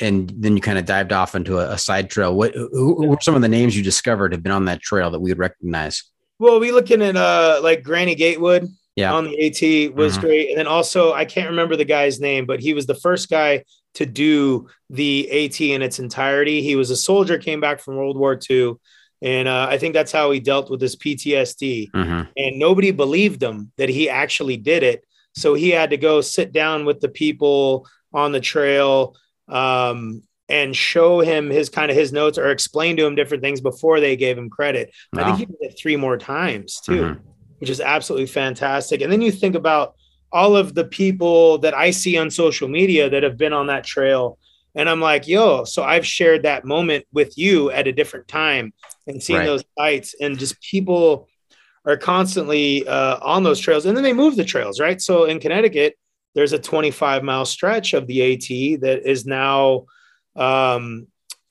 and 0.02 0.32
then 0.36 0.56
you 0.56 0.62
kind 0.62 0.78
of 0.78 0.86
dived 0.86 1.14
off 1.14 1.36
into 1.36 1.60
a, 1.60 1.72
a 1.72 1.78
side 1.78 2.10
trail. 2.10 2.36
What 2.36 2.54
who, 2.54 2.96
who, 2.96 3.08
were 3.08 3.18
some 3.22 3.36
of 3.36 3.42
the 3.42 3.48
names 3.48 3.76
you 3.76 3.84
discovered 3.84 4.32
have 4.32 4.44
been 4.44 4.52
on 4.52 4.66
that 4.66 4.82
trail 4.82 5.12
that 5.12 5.20
we 5.20 5.32
would 5.32 5.40
recognize? 5.40 6.04
Well, 6.40 6.60
we 6.60 6.72
looking 6.72 7.02
at 7.02 7.16
uh 7.16 7.60
like 7.64 7.84
Granny 7.84 8.16
Gatewood. 8.16 8.68
Yeah. 8.96 9.14
on 9.14 9.26
the 9.26 9.48
AT 9.48 9.96
was 9.96 10.14
mm-hmm. 10.14 10.22
great, 10.22 10.50
and 10.50 10.58
then 10.58 10.68
also 10.68 11.14
I 11.14 11.24
can't 11.24 11.52
remember 11.52 11.78
the 11.78 11.86
guy's 11.86 12.20
name, 12.20 12.46
but 12.46 12.60
he 12.60 12.74
was 12.74 12.86
the 12.86 12.96
first 12.96 13.30
guy 13.30 13.64
to 13.94 14.06
do 14.06 14.68
the 14.90 15.46
AT 15.46 15.62
in 15.62 15.82
its 15.82 16.00
entirety. 16.00 16.62
He 16.62 16.76
was 16.76 16.90
a 16.90 16.98
soldier, 16.98 17.38
came 17.38 17.62
back 17.62 17.80
from 17.80 17.96
World 17.96 18.18
War 18.18 18.38
II. 18.50 18.76
And 19.22 19.48
uh, 19.48 19.68
I 19.70 19.78
think 19.78 19.94
that's 19.94 20.12
how 20.12 20.32
he 20.32 20.40
dealt 20.40 20.70
with 20.70 20.82
his 20.82 20.96
PTSD. 20.96 21.92
Mm-hmm. 21.92 22.32
And 22.38 22.60
nobody 22.60 22.92
believed 22.92 23.44
him 23.44 23.72
that 23.78 23.90
he 23.90 24.10
actually 24.10 24.58
did 24.58 24.84
it. 24.84 25.04
So 25.36 25.54
he 25.54 25.70
had 25.70 25.90
to 25.92 25.98
go 25.98 26.22
sit 26.22 26.52
down 26.52 26.86
with 26.86 27.02
the 27.02 27.10
people 27.10 27.88
on 28.14 28.32
the 28.32 28.40
trail 28.40 29.16
um, 29.48 30.24
and 30.48 30.76
show 30.76 31.20
him 31.20 31.50
his 31.50 31.70
kind 31.70 31.92
of 31.92 31.98
his 31.98 32.12
notes 32.12 32.38
or 32.38 32.50
explain 32.50 32.98
to 32.98 33.06
him 33.06 33.16
different 33.16 33.44
things 33.44 33.62
before 33.62 34.00
they 34.00 34.16
gave 34.16 34.38
him 34.38 34.50
credit. 34.50 34.92
Wow. 35.14 35.22
I 35.22 35.26
think 35.26 35.38
he 35.38 35.46
did 35.46 35.72
it 35.72 35.80
three 35.80 35.96
more 35.96 36.18
times 36.18 36.82
too, 36.82 37.02
mm-hmm. 37.02 37.30
which 37.60 37.70
is 37.70 37.82
absolutely 37.82 38.28
fantastic. 38.28 39.02
And 39.02 39.12
then 39.12 39.22
you 39.22 39.32
think 39.32 39.56
about 39.56 39.96
all 40.32 40.56
of 40.56 40.76
the 40.76 40.86
people 40.86 41.58
that 41.60 41.76
I 41.76 41.92
see 41.92 42.18
on 42.18 42.30
social 42.30 42.68
media 42.68 43.10
that 43.10 43.24
have 43.24 43.38
been 43.38 43.54
on 43.54 43.68
that 43.68 43.84
trail 43.84 44.39
and 44.76 44.90
I'm 44.90 45.02
like, 45.02 45.28
yo, 45.28 45.64
so 45.64 45.84
I've 45.84 46.06
shared 46.06 46.44
that 46.44 46.66
moment 46.66 47.06
with 47.12 47.38
you 47.38 47.72
at 47.72 47.88
a 47.88 47.92
different 47.92 48.28
time 48.28 48.74
and 49.08 49.22
seen 49.22 49.38
right. 49.38 49.46
those 49.46 49.64
sites 49.78 50.16
and 50.20 50.38
just 50.38 50.62
people 50.62 51.28
are 51.86 51.98
constantly 51.98 52.88
uh, 52.88 53.18
on 53.22 53.44
those 53.44 53.60
trails 53.60 53.86
and 53.86 53.96
then 53.96 54.04
they 54.04 54.14
move 54.14 54.36
the 54.36 54.44
trails, 54.44 54.80
right? 54.80 55.02
So 55.02 55.26
in 55.26 55.40
Connecticut, 55.40 55.96
there's 56.36 56.54
a 56.54 56.60
25 56.60 57.24
mile 57.24 57.46
stretch 57.46 57.94
of 57.94 58.06
the 58.08 58.34
AT 58.34 58.82
that 58.82 59.10
is 59.10 59.26
now 59.26 59.86
um, 60.36 61.08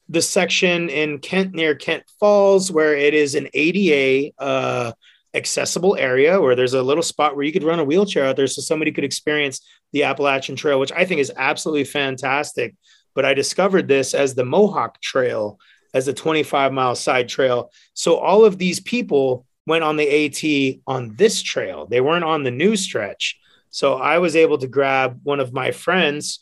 the 0.09 0.23
section 0.23 0.89
in 0.89 1.19
Kent 1.19 1.55
near 1.55 1.75
Kent 1.75 2.05
Falls 2.21 2.71
where 2.71 2.95
it 2.95 3.15
is 3.15 3.35
an 3.35 3.49
ADA 3.53 4.33
uh, 4.39 4.93
accessible 5.35 5.97
area 5.97 6.41
where 6.41 6.55
there's 6.55 6.75
a 6.75 6.83
little 6.83 7.03
spot 7.03 7.35
where 7.35 7.45
you 7.45 7.53
could 7.53 7.65
run 7.65 7.81
a 7.81 7.85
wheelchair 7.85 8.25
out 8.25 8.37
there 8.37 8.47
so 8.47 8.63
somebody 8.63 8.93
could 8.93 9.05
experience 9.05 9.61
the 9.93 10.05
Appalachian 10.05 10.57
Trail, 10.57 10.79
which 10.79 10.93
I 10.93 11.05
think 11.05 11.21
is 11.21 11.33
absolutely 11.37 11.85
fantastic 11.85 12.75
but 13.19 13.25
I 13.25 13.35
discovered 13.35 13.89
this 13.89 14.15
as 14.15 14.37
the 14.37 14.45
Mohawk 14.45 15.01
Trail, 15.01 15.59
as 15.93 16.07
a 16.07 16.13
25 16.13 16.73
mile 16.73 16.95
side 16.95 17.29
trail. 17.29 17.73
So 17.93 18.15
all 18.15 18.45
of 18.45 18.59
these 18.59 18.79
people 18.79 19.45
went 19.67 19.83
on 19.83 19.97
the 19.97 20.09
AT 20.09 20.81
on 20.87 21.17
this 21.17 21.43
trail. 21.43 21.87
They 21.87 22.01
weren't 22.01 22.23
on 22.23 22.45
the 22.45 22.53
new 22.53 22.77
stretch. 22.77 23.37
So 23.71 23.95
I 23.95 24.19
was 24.19 24.37
able 24.37 24.57
to 24.59 24.69
grab 24.69 25.19
one 25.25 25.41
of 25.41 25.53
my 25.53 25.73
friends, 25.73 26.39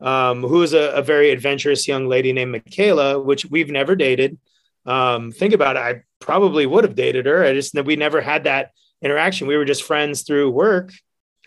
um, 0.00 0.42
who 0.42 0.62
is 0.62 0.72
a, 0.72 0.92
a, 0.92 1.02
very 1.02 1.30
adventurous 1.32 1.88
young 1.88 2.06
lady 2.06 2.32
named 2.32 2.52
Michaela, 2.52 3.18
which 3.18 3.46
we've 3.46 3.72
never 3.72 3.96
dated. 3.96 4.38
Um, 4.86 5.32
think 5.32 5.52
about 5.52 5.74
it. 5.74 5.80
I 5.80 6.02
probably 6.20 6.64
would 6.64 6.84
have 6.84 6.94
dated 6.94 7.26
her. 7.26 7.42
I 7.42 7.54
just, 7.54 7.74
we 7.82 7.96
never 7.96 8.20
had 8.20 8.44
that 8.44 8.70
interaction. 9.02 9.48
We 9.48 9.56
were 9.56 9.64
just 9.64 9.82
friends 9.82 10.22
through 10.22 10.52
work, 10.52 10.92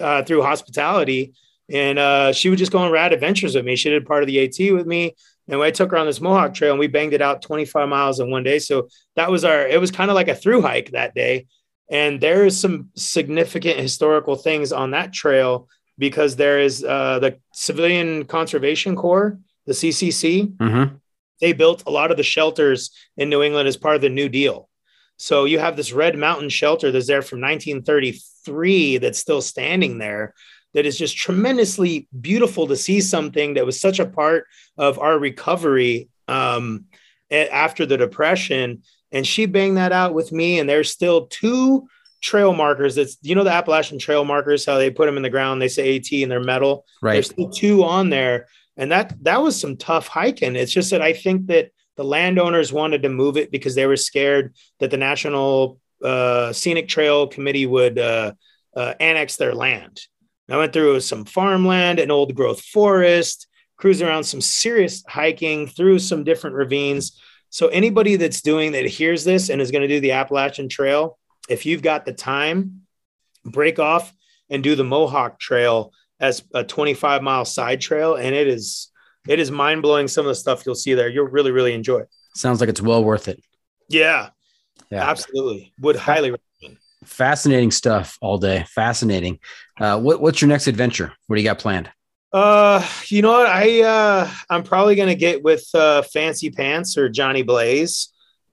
uh, 0.01 0.23
through 0.23 0.41
hospitality 0.41 1.35
and 1.71 1.99
uh, 1.99 2.33
she 2.33 2.49
would 2.49 2.59
just 2.59 2.71
go 2.71 2.79
on 2.79 2.91
rad 2.91 3.13
adventures 3.13 3.55
with 3.55 3.65
me. 3.65 3.75
She 3.75 3.89
did 3.89 4.05
part 4.05 4.23
of 4.23 4.27
the 4.27 4.43
AT 4.43 4.73
with 4.73 4.85
me, 4.85 5.15
and 5.47 5.61
I 5.61 5.71
took 5.71 5.91
her 5.91 5.97
on 5.97 6.05
this 6.05 6.21
Mohawk 6.21 6.53
Trail, 6.53 6.71
and 6.71 6.79
we 6.79 6.87
banged 6.87 7.13
it 7.13 7.21
out 7.21 7.41
25 7.41 7.87
miles 7.89 8.19
in 8.19 8.29
one 8.29 8.43
day. 8.43 8.59
So 8.59 8.89
that 9.15 9.31
was 9.31 9.43
our. 9.43 9.67
It 9.67 9.79
was 9.79 9.91
kind 9.91 10.09
of 10.09 10.15
like 10.15 10.27
a 10.27 10.35
through 10.35 10.61
hike 10.61 10.91
that 10.91 11.15
day, 11.15 11.47
and 11.89 12.19
there 12.19 12.45
is 12.45 12.59
some 12.59 12.89
significant 12.95 13.79
historical 13.79 14.35
things 14.35 14.71
on 14.71 14.91
that 14.91 15.13
trail 15.13 15.67
because 15.97 16.35
there 16.35 16.59
is 16.59 16.83
uh, 16.83 17.19
the 17.19 17.37
Civilian 17.53 18.25
Conservation 18.25 18.95
Corps, 18.95 19.39
the 19.65 19.73
CCC. 19.73 20.55
Mm-hmm. 20.57 20.95
They 21.39 21.53
built 21.53 21.83
a 21.85 21.91
lot 21.91 22.11
of 22.11 22.17
the 22.17 22.23
shelters 22.23 22.91
in 23.17 23.29
New 23.29 23.43
England 23.43 23.67
as 23.67 23.77
part 23.77 23.95
of 23.95 24.01
the 24.01 24.09
New 24.09 24.29
Deal. 24.29 24.69
So 25.17 25.45
you 25.45 25.59
have 25.59 25.75
this 25.75 25.93
Red 25.93 26.17
Mountain 26.17 26.49
shelter 26.49 26.91
that's 26.91 27.07
there 27.07 27.21
from 27.21 27.41
1933 27.41 28.97
that's 28.97 29.19
still 29.19 29.41
standing 29.41 29.97
there 29.97 30.33
that 30.73 30.85
is 30.85 30.97
just 30.97 31.17
tremendously 31.17 32.07
beautiful 32.19 32.67
to 32.67 32.75
see 32.75 33.01
something 33.01 33.53
that 33.53 33.65
was 33.65 33.79
such 33.79 33.99
a 33.99 34.05
part 34.05 34.47
of 34.77 34.99
our 34.99 35.17
recovery 35.17 36.09
um, 36.27 36.85
after 37.31 37.85
the 37.85 37.97
depression. 37.97 38.83
And 39.11 39.25
she 39.25 39.45
banged 39.45 39.77
that 39.77 39.91
out 39.91 40.13
with 40.13 40.31
me. 40.31 40.59
And 40.59 40.67
there's 40.67 40.89
still 40.89 41.27
two 41.27 41.87
trail 42.21 42.53
markers. 42.53 42.95
That's 42.95 43.17
you 43.21 43.35
know 43.35 43.43
the 43.43 43.51
Appalachian 43.51 43.99
trail 43.99 44.25
markers, 44.25 44.65
how 44.65 44.77
they 44.77 44.89
put 44.89 45.05
them 45.05 45.17
in 45.17 45.23
the 45.23 45.29
ground. 45.29 45.61
They 45.61 45.67
say 45.67 45.97
AT 45.97 46.11
and 46.11 46.31
they're 46.31 46.39
metal. 46.39 46.85
Right. 47.01 47.13
There's 47.13 47.29
still 47.29 47.49
two 47.49 47.83
on 47.83 48.09
there, 48.09 48.47
and 48.77 48.91
that 48.91 49.13
that 49.23 49.41
was 49.41 49.59
some 49.59 49.77
tough 49.77 50.07
hiking. 50.07 50.55
It's 50.55 50.71
just 50.71 50.89
that 50.91 51.01
I 51.01 51.13
think 51.13 51.47
that 51.47 51.71
the 51.95 52.03
landowners 52.03 52.73
wanted 52.73 53.03
to 53.03 53.09
move 53.09 53.37
it 53.37 53.51
because 53.51 53.75
they 53.75 53.85
were 53.85 53.97
scared 53.97 54.55
that 54.79 54.89
the 54.89 54.97
National 54.97 55.79
uh, 56.03 56.51
Scenic 56.51 56.87
Trail 56.87 57.27
Committee 57.27 57.67
would 57.67 57.99
uh, 57.99 58.33
uh, 58.75 58.95
annex 58.99 59.35
their 59.35 59.53
land. 59.53 60.01
I 60.49 60.57
went 60.57 60.73
through 60.73 60.99
some 60.99 61.25
farmland, 61.25 61.99
an 61.99 62.11
old 62.11 62.35
growth 62.35 62.61
forest, 62.61 63.47
cruised 63.77 64.01
around 64.01 64.23
some 64.25 64.41
serious 64.41 65.03
hiking 65.07 65.67
through 65.67 65.99
some 65.99 66.23
different 66.23 66.55
ravines. 66.55 67.19
So 67.49 67.67
anybody 67.67 68.15
that's 68.17 68.41
doing 68.41 68.71
that 68.73 68.85
hears 68.85 69.23
this 69.23 69.49
and 69.49 69.61
is 69.61 69.71
going 69.71 69.81
to 69.83 69.87
do 69.87 69.99
the 69.99 70.11
Appalachian 70.11 70.67
Trail, 70.69 71.17
if 71.49 71.65
you've 71.65 71.81
got 71.81 72.05
the 72.05 72.13
time, 72.13 72.81
break 73.45 73.79
off 73.79 74.13
and 74.49 74.63
do 74.63 74.75
the 74.75 74.83
Mohawk 74.83 75.39
Trail 75.39 75.91
as 76.19 76.43
a 76.53 76.63
25 76.63 77.21
mile 77.21 77.45
side 77.45 77.81
trail, 77.81 78.15
and 78.15 78.33
it 78.35 78.47
is 78.47 78.89
it 79.27 79.39
is 79.39 79.49
mind 79.51 79.81
blowing. 79.81 80.07
Some 80.07 80.25
of 80.25 80.29
the 80.29 80.35
stuff 80.35 80.65
you'll 80.65 80.75
see 80.75 80.93
there, 80.93 81.09
you'll 81.09 81.27
really 81.27 81.51
really 81.51 81.73
enjoy. 81.73 81.99
it. 81.99 82.09
Sounds 82.35 82.59
like 82.59 82.69
it's 82.69 82.81
well 82.81 83.03
worth 83.03 83.27
it. 83.27 83.41
Yeah, 83.89 84.29
Yeah. 84.89 85.09
absolutely. 85.09 85.73
Would 85.79 85.95
highly 85.97 86.31
recommend. 86.31 86.41
Fascinating 87.03 87.71
stuff 87.71 88.17
all 88.21 88.37
day. 88.37 88.65
Fascinating. 88.69 89.39
Uh, 89.79 89.99
what, 89.99 90.21
what's 90.21 90.41
your 90.41 90.49
next 90.49 90.67
adventure? 90.67 91.13
What 91.27 91.35
do 91.35 91.41
you 91.41 91.47
got 91.47 91.59
planned? 91.59 91.89
Uh, 92.33 92.83
you 93.09 93.21
know 93.21 93.31
what? 93.31 93.45
I 93.45 93.83
uh, 93.83 94.31
I'm 94.49 94.63
probably 94.63 94.95
gonna 94.95 95.13
get 95.13 95.43
with 95.43 95.67
uh, 95.75 96.01
Fancy 96.01 96.49
Pants 96.49 96.97
or 96.97 97.07
Johnny 97.07 97.43
Blaze, 97.43 98.09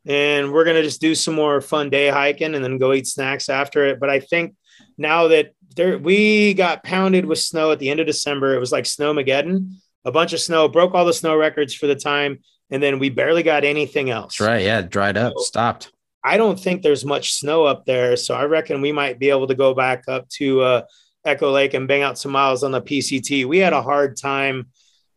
and 0.06 0.52
we're 0.52 0.66
gonna 0.66 0.82
just 0.82 1.00
do 1.00 1.14
some 1.14 1.34
more 1.34 1.62
fun 1.62 1.88
day 1.88 2.10
hiking 2.10 2.54
and 2.54 2.62
then 2.62 2.76
go 2.76 2.92
eat 2.92 3.06
snacks 3.06 3.48
after 3.48 3.86
it. 3.86 3.98
But 3.98 4.10
I 4.10 4.20
think 4.20 4.54
now 4.98 5.28
that 5.28 5.54
there 5.76 5.98
we 5.98 6.52
got 6.52 6.84
pounded 6.84 7.24
with 7.24 7.38
snow 7.38 7.72
at 7.72 7.78
the 7.78 7.88
end 7.88 8.00
of 8.00 8.06
December, 8.06 8.54
it 8.54 8.58
was 8.58 8.70
like 8.70 8.84
snowmageddon. 8.84 9.72
A 10.04 10.12
bunch 10.12 10.34
of 10.34 10.40
snow 10.40 10.68
broke 10.68 10.92
all 10.92 11.06
the 11.06 11.14
snow 11.14 11.34
records 11.34 11.72
for 11.74 11.86
the 11.86 11.96
time, 11.96 12.40
and 12.70 12.82
then 12.82 12.98
we 12.98 13.08
barely 13.08 13.42
got 13.42 13.64
anything 13.64 14.10
else. 14.10 14.36
That's 14.36 14.46
right. 14.46 14.62
Yeah. 14.62 14.82
Dried 14.82 15.16
up, 15.16 15.32
stopped. 15.38 15.90
I 16.22 16.36
don't 16.36 16.58
think 16.58 16.82
there's 16.82 17.04
much 17.04 17.32
snow 17.34 17.64
up 17.64 17.86
there, 17.86 18.16
so 18.16 18.34
I 18.34 18.44
reckon 18.44 18.80
we 18.82 18.92
might 18.92 19.18
be 19.18 19.30
able 19.30 19.46
to 19.46 19.54
go 19.54 19.72
back 19.74 20.04
up 20.08 20.28
to 20.30 20.60
uh, 20.60 20.82
Echo 21.24 21.50
Lake 21.50 21.74
and 21.74 21.88
bang 21.88 22.02
out 22.02 22.18
some 22.18 22.32
miles 22.32 22.62
on 22.62 22.72
the 22.72 22.82
PCT. 22.82 23.46
We 23.46 23.58
had 23.58 23.72
a 23.72 23.82
hard 23.82 24.16
time 24.16 24.68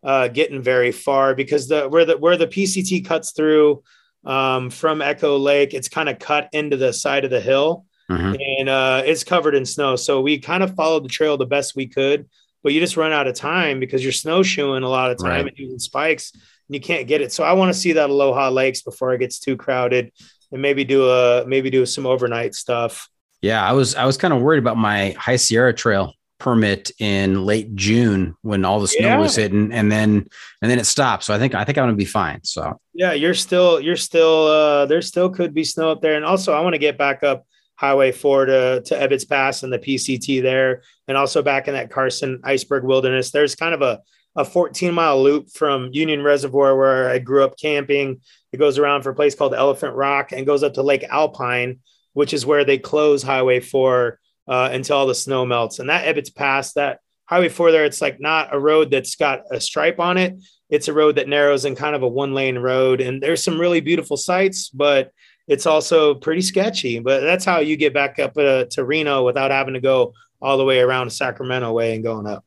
uh, 0.04 0.28
getting 0.30 0.62
very 0.62 0.92
far 0.92 1.36
because 1.36 1.68
the 1.68 1.88
where 1.90 2.06
the 2.06 2.18
where 2.18 2.38
the 2.38 2.48
PCT 2.48 3.06
cuts 3.06 3.32
through 3.32 3.84
um, 4.26 4.70
from 4.70 5.02
Echo 5.02 5.38
Lake, 5.38 5.74
it's 5.74 5.90
kind 5.90 6.08
of 6.10 6.20
cut 6.20 6.50
into 6.54 6.78
the 6.78 6.94
side 6.94 7.26
of 7.26 7.32
the 7.32 7.42
hill 7.42 7.86
Mhm. 8.12 8.38
and 8.60 8.70
uh, 8.70 9.02
it's 9.06 9.24
covered 9.24 9.56
in 9.56 9.66
snow. 9.66 9.96
So 9.96 10.20
we 10.22 10.38
kind 10.38 10.62
of 10.62 10.76
followed 10.76 11.06
the 11.06 11.10
trail 11.10 11.38
the 11.38 11.46
best 11.46 11.74
we 11.76 11.88
could, 11.88 12.28
but 12.62 12.74
you 12.74 12.82
just 12.82 12.98
run 12.98 13.14
out 13.14 13.28
of 13.28 13.36
time 13.36 13.80
because 13.80 14.04
you're 14.04 14.12
snowshoeing 14.12 14.84
a 14.84 14.90
lot 14.90 15.10
of 15.12 15.18
time 15.18 15.30
Right. 15.30 15.48
and 15.48 15.58
using 15.58 15.80
spikes, 15.80 16.32
and 16.34 16.76
you 16.76 16.82
can't 16.82 17.08
get 17.08 17.22
it. 17.22 17.32
So 17.32 17.44
I 17.46 17.54
want 17.54 17.74
to 17.74 17.80
see 17.80 17.94
that 17.94 18.10
Aloha 18.10 18.50
Lakes 18.50 18.82
before 18.82 19.14
it 19.14 19.20
gets 19.20 19.40
too 19.40 19.56
crowded, 19.56 20.12
and 20.54 20.62
maybe 20.62 20.86
do 20.86 21.10
a 21.10 21.46
maybe 21.46 21.70
do 21.70 21.86
some 21.86 22.06
overnight 22.06 22.56
stuff. 22.56 23.10
Yeah. 23.42 23.68
I 23.68 23.74
was, 23.74 23.96
I 23.96 24.06
was 24.06 24.16
kind 24.16 24.34
of 24.34 24.42
worried 24.42 24.60
about 24.60 24.78
my 24.78 25.12
High 25.20 25.36
Sierra 25.36 25.74
Trail 25.74 26.14
permit 26.40 26.92
in 27.00 27.46
late 27.46 27.76
June 27.76 28.36
when 28.42 28.64
all 28.64 28.80
the 28.80 28.88
snow 28.88 29.08
Yeah. 29.08 29.18
was 29.18 29.36
hitting 29.36 29.74
and 29.74 29.92
then, 29.92 30.28
and 30.62 30.72
then 30.72 30.80
it 30.80 30.86
stopped. 30.86 31.24
So 31.24 31.34
I 31.34 31.40
think, 31.40 31.54
I 31.56 31.66
think 31.66 31.78
I'm 31.78 31.90
to 31.90 31.94
be 31.96 32.06
fine. 32.06 32.40
So 32.44 32.80
Yeah, 32.94 33.12
you're 33.14 33.34
still 33.34 33.82
you're 33.82 33.98
still 33.98 34.48
uh 34.48 34.86
there 34.86 35.02
still 35.02 35.30
could 35.30 35.54
be 35.54 35.64
snow 35.66 35.92
up 35.92 36.02
there. 36.02 36.16
And 36.16 36.24
also 36.24 36.54
I 36.54 36.62
want 36.62 36.74
to 36.74 36.80
get 36.80 36.98
back 36.98 37.24
up 37.24 37.46
Highway 37.76 38.12
4 38.14 38.46
to 38.46 38.82
to 38.86 38.96
Ebbets 38.96 39.28
Pass 39.28 39.64
and 39.64 39.74
the 39.74 39.80
PCT 39.80 40.42
there 40.42 40.84
and 41.08 41.18
also 41.18 41.42
back 41.42 41.68
in 41.68 41.74
that 41.74 41.90
Carson 41.90 42.40
Iceberg 42.44 42.84
Wilderness. 42.84 43.32
There's 43.32 43.56
kind 43.56 43.74
of 43.74 43.82
a 43.82 44.00
a 44.36 44.46
14 44.46 44.94
mile 44.94 45.22
loop 45.22 45.50
from 45.50 45.90
Union 45.92 46.24
Reservoir 46.24 46.76
where 46.76 47.10
I 47.10 47.20
grew 47.20 47.44
up 47.44 47.58
camping. 47.60 48.22
It 48.52 48.58
goes 48.58 48.78
around 48.78 49.04
for 49.04 49.12
a 49.12 49.16
place 49.16 49.36
called 49.36 49.54
Elephant 49.54 49.96
Rock 49.96 50.32
and 50.32 50.46
goes 50.46 50.64
up 50.64 50.74
to 50.76 50.84
Lake 50.84 51.04
Alpine, 51.04 51.80
which 52.14 52.34
is 52.34 52.46
where 52.46 52.66
they 52.66 52.78
close 52.78 53.24
Highway 53.24 53.60
4 53.60 54.20
uh, 54.48 54.70
until 54.72 54.98
all 54.98 55.08
the 55.08 55.16
snow 55.16 55.46
melts. 55.46 55.80
And 55.80 55.90
that 55.90 56.06
Ebbets 56.06 56.34
Pass, 56.34 56.74
that 56.74 57.00
Highway 57.26 57.50
4 57.50 57.72
there, 57.72 57.86
it's 57.86 58.02
like 58.02 58.20
not 58.20 58.54
a 58.54 58.60
road 58.60 58.92
that's 58.92 59.16
got 59.16 59.44
a 59.52 59.60
stripe 59.62 60.00
on 60.00 60.18
it 60.18 60.38
it's 60.74 60.88
a 60.88 60.94
road 60.94 61.18
that 61.18 61.28
narrows 61.28 61.66
in 61.66 61.76
kind 61.76 61.96
of 61.96 62.02
a 62.02 62.08
one 62.08 62.34
lane 62.34 62.58
road 62.58 63.00
and 63.00 63.22
there's 63.22 63.44
some 63.44 63.60
really 63.60 63.80
beautiful 63.80 64.18
sights 64.18 64.70
but 64.70 65.12
it's 65.48 65.68
also 65.68 66.16
pretty 66.16 66.42
sketchy 66.42 66.98
but 66.98 67.20
that's 67.22 67.46
how 67.46 67.60
you 67.60 67.78
get 67.78 67.94
back 67.94 68.18
up 68.18 68.36
uh, 68.38 68.66
to 68.72 68.84
reno 68.84 69.24
without 69.24 69.52
having 69.52 69.76
to 69.76 69.80
go 69.80 70.14
all 70.42 70.58
the 70.58 70.66
way 70.66 70.80
around 70.80 71.12
sacramento 71.12 71.72
way 71.72 71.94
and 71.94 72.04
going 72.04 72.26
up 72.26 72.44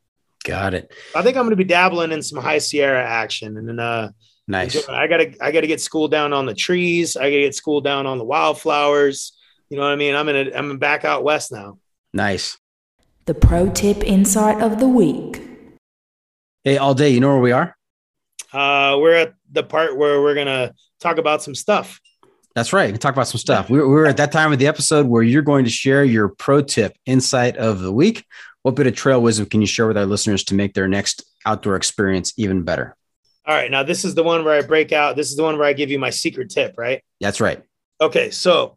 got 0.47 0.73
it. 0.75 0.91
i 1.15 1.23
think 1.23 1.37
i'm 1.37 1.43
going 1.43 1.51
to 1.51 1.57
be 1.57 1.65
dabbling 1.65 2.13
in 2.13 2.23
some 2.23 2.41
high 2.43 2.59
sierra 2.59 3.03
action 3.05 3.57
and 3.57 3.69
then 3.69 3.79
uh 3.79 4.11
Nice. 4.49 4.89
i 4.89 5.09
gotta 5.09 5.35
i 5.45 5.51
gotta 5.51 5.67
get 5.67 5.81
school 5.81 6.07
down 6.09 6.33
on 6.33 6.47
the 6.47 6.55
trees 6.55 7.17
i 7.17 7.23
gotta 7.25 7.43
get 7.43 7.55
school 7.55 7.81
down 7.81 8.07
on 8.07 8.19
the 8.19 8.25
wildflowers 8.25 9.37
you 9.71 9.77
know 9.77 9.83
what 9.83 9.91
i 9.91 9.97
mean 9.97 10.15
i'm 10.15 10.29
in 10.29 10.37
a, 10.37 10.57
i'm 10.57 10.79
back 10.79 11.05
out 11.05 11.25
west 11.25 11.51
now 11.53 11.79
Nice. 12.15 12.57
The 13.27 13.35
pro 13.35 13.69
tip 13.69 14.03
insight 14.05 14.63
of 14.63 14.79
the 14.79 14.89
week. 14.89 15.43
Hey, 16.65 16.79
all 16.79 16.95
day. 16.95 17.11
You 17.11 17.21
know 17.21 17.29
where 17.35 17.41
we 17.43 17.53
are? 17.53 17.77
uh 18.53 18.97
we're 18.99 19.15
at 19.15 19.35
the 19.51 19.65
part 19.65 19.99
where 19.99 20.23
we're 20.23 20.35
gonna 20.37 20.73
talk 21.01 21.19
about 21.19 21.43
some 21.43 21.55
stuff 21.55 22.01
That's 22.55 22.73
right. 22.73 22.87
We 22.87 22.93
can 22.93 23.01
talk 23.01 23.13
about 23.15 23.27
some 23.29 23.39
stuff. 23.41 23.69
We're, 23.69 23.87
we're 23.87 24.07
at 24.07 24.17
that 24.17 24.33
time 24.33 24.51
of 24.53 24.59
the 24.59 24.67
episode 24.69 25.07
where 25.09 25.23
you're 25.23 25.43
going 25.43 25.65
to 25.65 25.71
share 25.71 26.05
your 26.05 26.29
pro 26.31 26.63
tip 26.63 26.97
insight 27.05 27.57
of 27.59 27.81
the 27.81 27.93
week. 27.93 28.25
What 28.67 28.75
bit 28.75 28.89
of 28.89 28.97
trail 28.97 29.23
wisdom 29.23 29.47
can 29.47 29.61
you 29.61 29.67
share 29.69 29.87
with 29.87 29.97
our 29.97 30.07
listeners 30.07 30.43
to 30.43 30.55
make 30.57 30.75
their 30.75 30.89
next 30.89 31.23
outdoor 31.45 31.77
experience 31.77 32.33
even 32.37 32.65
better? 32.65 32.97
All 33.47 33.55
right, 33.55 33.71
now 33.71 33.85
this 33.85 34.05
is 34.05 34.17
the 34.17 34.25
one 34.25 34.45
where 34.45 34.59
I 34.59 34.63
break 34.63 34.91
out. 34.91 35.15
This 35.15 35.31
is 35.31 35.37
the 35.37 35.45
one 35.45 35.57
where 35.57 35.69
I 35.69 35.73
give 35.73 35.89
you 35.89 36.01
my 36.01 36.11
secret 36.11 36.51
tip, 36.51 36.75
right? 36.77 37.01
That's 37.21 37.41
right. 37.41 37.63
Okay, 38.01 38.33
so 38.33 38.77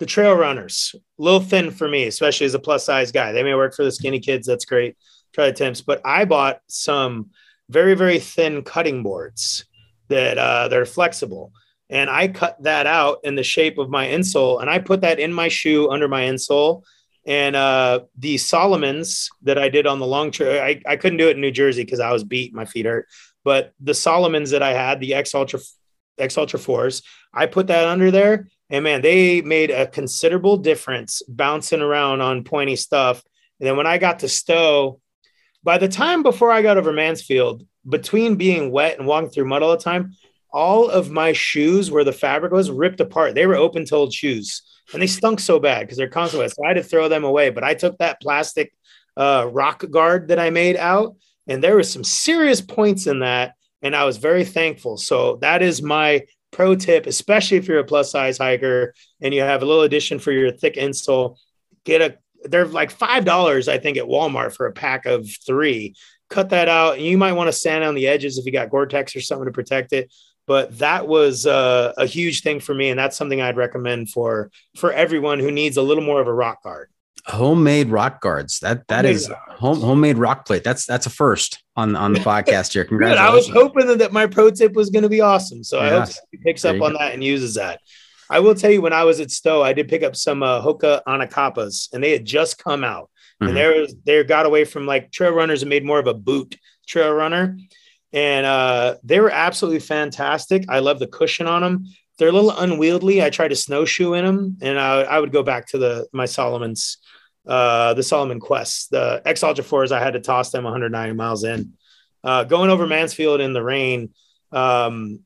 the 0.00 0.06
trail 0.06 0.34
runners, 0.34 0.96
a 0.96 1.22
little 1.22 1.38
thin 1.38 1.70
for 1.70 1.86
me, 1.86 2.08
especially 2.08 2.46
as 2.46 2.54
a 2.54 2.58
plus 2.58 2.84
size 2.84 3.12
guy. 3.12 3.30
They 3.30 3.44
may 3.44 3.54
work 3.54 3.76
for 3.76 3.84
the 3.84 3.92
skinny 3.92 4.18
kids. 4.18 4.44
That's 4.44 4.64
great. 4.64 4.96
Try 5.32 5.46
the 5.46 5.52
Timps, 5.52 5.82
but 5.82 6.00
I 6.04 6.24
bought 6.24 6.58
some 6.66 7.30
very 7.68 7.94
very 7.94 8.18
thin 8.18 8.62
cutting 8.64 9.04
boards 9.04 9.66
that 10.08 10.36
uh, 10.36 10.66
they're 10.66 10.84
flexible, 10.84 11.52
and 11.88 12.10
I 12.10 12.26
cut 12.26 12.60
that 12.64 12.88
out 12.88 13.18
in 13.22 13.36
the 13.36 13.44
shape 13.44 13.78
of 13.78 13.88
my 13.88 14.08
insole, 14.08 14.60
and 14.60 14.68
I 14.68 14.80
put 14.80 15.02
that 15.02 15.20
in 15.20 15.32
my 15.32 15.46
shoe 15.46 15.92
under 15.92 16.08
my 16.08 16.22
insole. 16.22 16.82
And 17.24 17.54
uh, 17.54 18.00
the 18.18 18.36
Salomons 18.36 19.28
that 19.42 19.58
I 19.58 19.68
did 19.68 19.86
on 19.86 20.00
the 20.00 20.06
long 20.06 20.30
trail, 20.30 20.62
I, 20.62 20.80
I 20.86 20.96
couldn't 20.96 21.18
do 21.18 21.28
it 21.28 21.36
in 21.36 21.40
New 21.40 21.52
Jersey 21.52 21.84
because 21.84 22.00
I 22.00 22.12
was 22.12 22.24
beat, 22.24 22.52
my 22.52 22.64
feet 22.64 22.86
hurt. 22.86 23.08
But 23.44 23.72
the 23.80 23.92
Salomons 23.92 24.50
that 24.50 24.62
I 24.62 24.72
had, 24.72 25.00
the 25.00 25.14
X 25.14 25.34
Ultra 25.34 25.60
X 26.18 26.36
Ultra 26.36 26.58
fours, 26.58 27.02
I 27.32 27.46
put 27.46 27.68
that 27.68 27.88
under 27.88 28.10
there, 28.10 28.48
and 28.70 28.84
man, 28.84 29.02
they 29.02 29.40
made 29.40 29.70
a 29.70 29.86
considerable 29.86 30.56
difference 30.56 31.22
bouncing 31.28 31.80
around 31.80 32.20
on 32.20 32.44
pointy 32.44 32.76
stuff. 32.76 33.22
And 33.58 33.66
then 33.68 33.76
when 33.76 33.86
I 33.86 33.98
got 33.98 34.20
to 34.20 34.28
Stowe, 34.28 35.00
by 35.62 35.78
the 35.78 35.88
time 35.88 36.22
before 36.22 36.50
I 36.50 36.62
got 36.62 36.76
over 36.76 36.92
Mansfield, 36.92 37.66
between 37.88 38.36
being 38.36 38.70
wet 38.70 38.98
and 38.98 39.06
walking 39.06 39.30
through 39.30 39.46
mud 39.46 39.62
all 39.62 39.70
the 39.70 39.82
time, 39.82 40.14
all 40.52 40.88
of 40.88 41.10
my 41.10 41.32
shoes 41.32 41.90
where 41.90 42.04
the 42.04 42.12
fabric 42.12 42.52
was 42.52 42.70
ripped 42.70 43.00
apart. 43.00 43.34
They 43.34 43.46
were 43.46 43.56
open 43.56 43.86
toed 43.86 44.12
shoes 44.12 44.62
and 44.92 45.00
they 45.00 45.06
stunk 45.06 45.40
so 45.40 45.58
bad 45.58 45.80
because 45.80 45.98
they're 45.98 46.10
wet. 46.10 46.50
So 46.50 46.64
I 46.64 46.68
had 46.68 46.76
to 46.76 46.82
throw 46.82 47.08
them 47.08 47.24
away. 47.24 47.50
But 47.50 47.64
I 47.64 47.74
took 47.74 47.98
that 47.98 48.20
plastic 48.20 48.72
uh, 49.16 49.48
rock 49.50 49.84
guard 49.90 50.28
that 50.28 50.38
I 50.38 50.50
made 50.50 50.76
out, 50.76 51.16
and 51.46 51.62
there 51.62 51.76
was 51.76 51.90
some 51.90 52.04
serious 52.04 52.60
points 52.60 53.06
in 53.06 53.20
that. 53.20 53.54
And 53.82 53.96
I 53.96 54.04
was 54.04 54.16
very 54.16 54.44
thankful. 54.44 54.96
So 54.96 55.36
that 55.42 55.60
is 55.60 55.82
my 55.82 56.22
pro 56.52 56.76
tip, 56.76 57.06
especially 57.06 57.56
if 57.56 57.66
you're 57.66 57.80
a 57.80 57.84
plus 57.84 58.12
size 58.12 58.38
hiker 58.38 58.94
and 59.20 59.34
you 59.34 59.40
have 59.40 59.62
a 59.62 59.66
little 59.66 59.82
addition 59.82 60.20
for 60.20 60.30
your 60.30 60.52
thick 60.52 60.74
insole. 60.74 61.36
Get 61.84 62.00
a 62.00 62.18
they're 62.44 62.66
like 62.66 62.90
five 62.90 63.24
dollars, 63.24 63.68
I 63.68 63.78
think, 63.78 63.96
at 63.96 64.04
Walmart 64.04 64.54
for 64.54 64.66
a 64.66 64.72
pack 64.72 65.06
of 65.06 65.28
three. 65.44 65.94
Cut 66.28 66.50
that 66.50 66.68
out. 66.68 66.96
And 66.96 67.04
you 67.04 67.18
might 67.18 67.32
want 67.32 67.48
to 67.48 67.52
sand 67.52 67.84
on 67.84 67.94
the 67.94 68.08
edges 68.08 68.38
if 68.38 68.46
you 68.46 68.52
got 68.52 68.70
Gore-Tex 68.70 69.14
or 69.14 69.20
something 69.20 69.46
to 69.46 69.52
protect 69.52 69.92
it. 69.92 70.12
But 70.46 70.78
that 70.78 71.06
was 71.06 71.46
uh, 71.46 71.92
a 71.96 72.06
huge 72.06 72.42
thing 72.42 72.60
for 72.60 72.74
me, 72.74 72.90
and 72.90 72.98
that's 72.98 73.16
something 73.16 73.40
I'd 73.40 73.56
recommend 73.56 74.10
for 74.10 74.50
for 74.76 74.92
everyone 74.92 75.38
who 75.38 75.50
needs 75.50 75.76
a 75.76 75.82
little 75.82 76.02
more 76.02 76.20
of 76.20 76.26
a 76.26 76.34
rock 76.34 76.62
guard. 76.62 76.88
Homemade 77.26 77.88
rock 77.90 78.20
guards. 78.20 78.58
That 78.60 78.88
that 78.88 79.04
Homemade 79.04 79.14
is 79.14 79.30
home 79.48 79.80
homemade 79.80 80.18
rock 80.18 80.44
plate. 80.44 80.64
That's 80.64 80.84
that's 80.84 81.06
a 81.06 81.10
first 81.10 81.62
on 81.76 81.94
on 81.94 82.12
the 82.12 82.20
podcast 82.32 82.72
here. 82.72 82.84
Good. 82.84 83.02
I 83.16 83.30
was 83.30 83.48
hoping 83.48 83.98
that, 83.98 84.12
my 84.12 84.26
pro 84.26 84.50
tip 84.50 84.72
was 84.72 84.90
going 84.90 85.04
to 85.04 85.08
be 85.08 85.20
awesome. 85.20 85.62
So 85.62 85.78
I 85.78 85.90
hope 85.90 86.08
he 86.32 86.38
picks 86.38 86.62
There 86.62 86.74
up 86.74 86.82
on 86.82 86.94
that 86.94 87.14
and 87.14 87.22
uses 87.22 87.54
that. 87.54 87.80
I 88.28 88.40
will 88.40 88.54
tell 88.54 88.70
you, 88.70 88.80
when 88.80 88.94
I 88.94 89.04
was 89.04 89.20
at 89.20 89.30
Stowe, 89.30 89.62
I 89.62 89.72
did 89.74 89.88
pick 89.88 90.02
up 90.02 90.16
some 90.16 90.42
uh, 90.42 90.62
Hoka 90.62 91.02
Anacapas, 91.06 91.90
and 91.92 92.02
they 92.02 92.12
had 92.12 92.24
just 92.24 92.58
come 92.58 92.82
out. 92.82 93.10
Mhm. 93.40 93.48
And 93.48 93.56
there 93.56 93.80
was 93.80 93.94
they 94.04 94.24
got 94.24 94.46
away 94.46 94.64
from 94.64 94.86
like 94.86 95.12
trail 95.12 95.32
runners 95.32 95.62
and 95.62 95.70
made 95.70 95.84
more 95.84 95.98
of 95.98 96.06
a 96.06 96.14
boot 96.14 96.56
trail 96.86 97.12
runner. 97.12 97.56
And 98.12 98.44
uh, 98.44 98.96
they 99.02 99.20
were 99.20 99.30
absolutely 99.30 99.80
fantastic. 99.80 100.66
I 100.68 100.80
love 100.80 100.98
the 100.98 101.06
cushion 101.06 101.46
on 101.46 101.62
them. 101.62 101.86
They're 102.18 102.28
a 102.28 102.32
little 102.32 102.50
unwieldy. 102.50 103.22
I 103.22 103.30
tried 103.30 103.48
to 103.48 103.56
snowshoe 103.56 104.12
in 104.14 104.24
them, 104.24 104.58
and 104.60 104.78
I, 104.78 105.02
I 105.02 105.18
would 105.18 105.32
go 105.32 105.42
back 105.42 105.66
to 105.68 105.78
the 105.78 106.06
my 106.12 106.26
Salomon's, 106.26 106.98
uh, 107.46 107.94
the 107.94 108.02
Salomon 108.02 108.38
Quest, 108.38 108.90
the 108.90 109.22
X 109.24 109.42
Ultra 109.42 109.64
fours. 109.64 109.92
I 109.92 110.00
had 110.00 110.12
to 110.12 110.20
toss 110.20 110.50
them 110.50 110.64
190 110.64 111.14
miles 111.14 111.44
in. 111.44 111.72
Uh, 112.22 112.44
going 112.44 112.70
over 112.70 112.86
Mansfield 112.86 113.40
in 113.40 113.52
the 113.52 113.62
rain 113.62 114.10
um, 114.52 115.20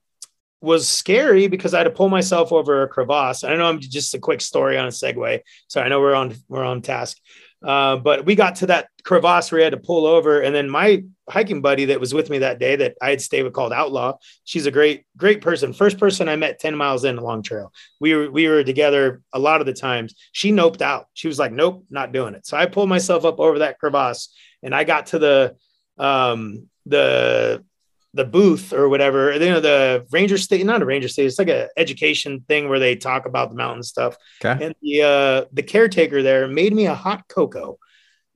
was 0.60 0.88
scary 0.88 1.48
because 1.48 1.74
I 1.74 1.78
had 1.78 1.84
to 1.84 1.90
pull 1.90 2.08
myself 2.08 2.52
over 2.52 2.82
a 2.82 2.88
crevasse. 2.88 3.44
I 3.44 3.56
know 3.56 3.66
I'm 3.66 3.80
just 3.80 4.14
a 4.14 4.18
quick 4.18 4.40
story 4.40 4.78
on 4.78 4.86
a 4.86 4.90
segue, 4.90 5.40
so 5.68 5.80
I 5.80 5.88
know 5.88 6.00
we're 6.00 6.14
on 6.14 6.34
we're 6.48 6.64
on 6.64 6.82
task. 6.82 7.18
Uh, 7.62 7.96
but 7.96 8.24
we 8.24 8.34
got 8.34 8.56
to 8.56 8.66
that 8.66 8.88
crevasse 9.02 9.50
where 9.50 9.58
we 9.58 9.64
had 9.64 9.72
to 9.72 9.78
pull 9.78 10.06
over, 10.06 10.40
and 10.40 10.54
then 10.54 10.68
my 10.68 11.02
hiking 11.28 11.60
buddy 11.60 11.86
that 11.86 11.98
was 11.98 12.14
with 12.14 12.30
me 12.30 12.38
that 12.38 12.58
day 12.58 12.76
that 12.76 12.96
I 13.02 13.10
had 13.10 13.20
stayed 13.20 13.42
with 13.42 13.52
called 13.52 13.72
Outlaw. 13.72 14.18
She's 14.44 14.66
a 14.66 14.70
great, 14.70 15.04
great 15.16 15.40
person. 15.40 15.72
First 15.72 15.98
person 15.98 16.28
I 16.28 16.36
met 16.36 16.60
10 16.60 16.76
miles 16.76 17.04
in 17.04 17.18
a 17.18 17.24
long 17.24 17.42
trail. 17.42 17.72
We 18.00 18.14
were 18.14 18.30
we 18.30 18.48
were 18.48 18.62
together 18.62 19.22
a 19.32 19.38
lot 19.38 19.60
of 19.60 19.66
the 19.66 19.72
times. 19.72 20.14
She 20.32 20.52
noped 20.52 20.82
out. 20.82 21.06
She 21.14 21.28
was 21.28 21.38
like, 21.38 21.52
Nope, 21.52 21.84
not 21.90 22.12
doing 22.12 22.34
it. 22.34 22.46
So 22.46 22.56
I 22.56 22.66
pulled 22.66 22.88
myself 22.88 23.24
up 23.24 23.40
over 23.40 23.60
that 23.60 23.78
crevasse 23.78 24.28
and 24.62 24.74
I 24.74 24.84
got 24.84 25.06
to 25.06 25.18
the 25.18 25.56
um 25.98 26.68
the 26.84 27.64
the 28.16 28.24
booth 28.24 28.72
or 28.72 28.88
whatever, 28.88 29.32
you 29.32 29.38
know, 29.50 29.60
the 29.60 30.06
ranger 30.10 30.38
state, 30.38 30.64
not 30.64 30.82
a 30.82 30.86
ranger 30.86 31.08
state, 31.08 31.26
it's 31.26 31.38
like 31.38 31.48
a 31.48 31.68
education 31.76 32.44
thing 32.48 32.68
where 32.68 32.78
they 32.78 32.96
talk 32.96 33.26
about 33.26 33.50
the 33.50 33.56
mountain 33.56 33.82
stuff. 33.82 34.16
Okay. 34.44 34.64
And 34.64 34.74
the 34.82 35.02
uh 35.02 35.44
the 35.52 35.62
caretaker 35.62 36.22
there 36.22 36.48
made 36.48 36.74
me 36.74 36.86
a 36.86 36.94
hot 36.94 37.28
cocoa. 37.28 37.78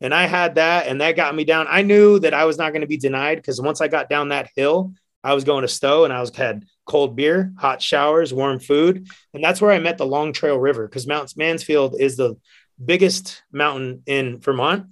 And 0.01 0.15
I 0.15 0.27
had 0.27 0.55
that 0.55 0.86
and 0.86 1.01
that 1.01 1.16
got 1.16 1.35
me 1.35 1.44
down. 1.44 1.66
I 1.69 1.82
knew 1.82 2.19
that 2.20 2.35
I 2.35 2.44
was 2.44 2.59
not 2.59 2.70
going 2.70 2.82
to 2.82 2.86
be 2.86 2.97
denied 2.97 3.36
because 3.36 3.61
once 3.61 3.81
I 3.81 3.89
got 3.89 4.09
down 4.09 4.28
that 4.28 4.51
hill, 4.55 4.93
I 5.24 5.35
was 5.35 5.44
going 5.44 5.62
to 5.62 5.69
Stowe 5.69 6.05
and 6.05 6.12
I 6.12 6.20
was 6.20 6.35
had 6.35 6.65
cold 6.86 7.16
beer, 7.16 7.52
hot 7.59 7.82
showers, 7.82 8.32
warm 8.32 8.61
food. 8.61 9.09
And 9.35 9.43
that's 9.43 9.61
where 9.61 9.73
I 9.73 9.78
met 9.78 9.98
the 9.98 10.07
Long 10.07 10.32
Trail 10.32 10.59
River 10.59 10.86
because 10.86 11.07
Mount 11.07 11.36
Mansfield 11.36 11.97
is 11.98 12.16
the 12.16 12.36
biggest 12.82 13.43
mountain 13.52 14.02
in 14.07 14.40
Vermont. 14.40 14.86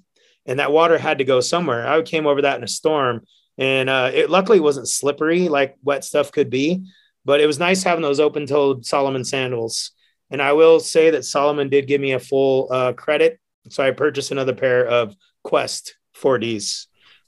And 0.47 0.60
that 0.60 0.73
water 0.73 0.98
had 0.98 1.19
to 1.19 1.24
go 1.24 1.40
somewhere. 1.40 1.86
I 1.86 2.01
came 2.02 2.27
over 2.27 2.43
that 2.43 2.56
in 2.56 2.65
a 2.65 2.69
storm 2.69 3.23
and 3.59 3.90
uh, 3.90 4.10
it 4.14 4.30
luckily 4.30 4.60
wasn't 4.60 4.89
slippery 4.89 5.48
like 5.48 5.76
wet 5.82 6.05
stuff 6.05 6.32
could 6.32 6.48
be, 6.48 6.86
but 7.24 7.40
it 7.40 7.47
was 7.47 7.59
nice 7.59 7.82
having 7.82 8.02
those 8.02 8.20
open 8.20 8.47
toed 8.47 8.86
Salomon 8.86 9.24
sandals. 9.24 9.90
And 10.30 10.40
I 10.40 10.52
will 10.52 10.78
say 10.80 11.10
that 11.10 11.24
Salomon 11.24 11.68
did 11.68 11.86
give 11.86 12.01
me 12.01 12.12
a 12.12 12.20
full 12.20 12.68
uh, 12.70 12.93
credit. 12.93 13.40
So 13.70 13.82
I 13.85 13.90
purchased 13.90 14.30
another 14.30 14.55
pair 14.55 14.86
of 14.86 15.14
Quest 15.43 15.97
4Ds 16.16 16.86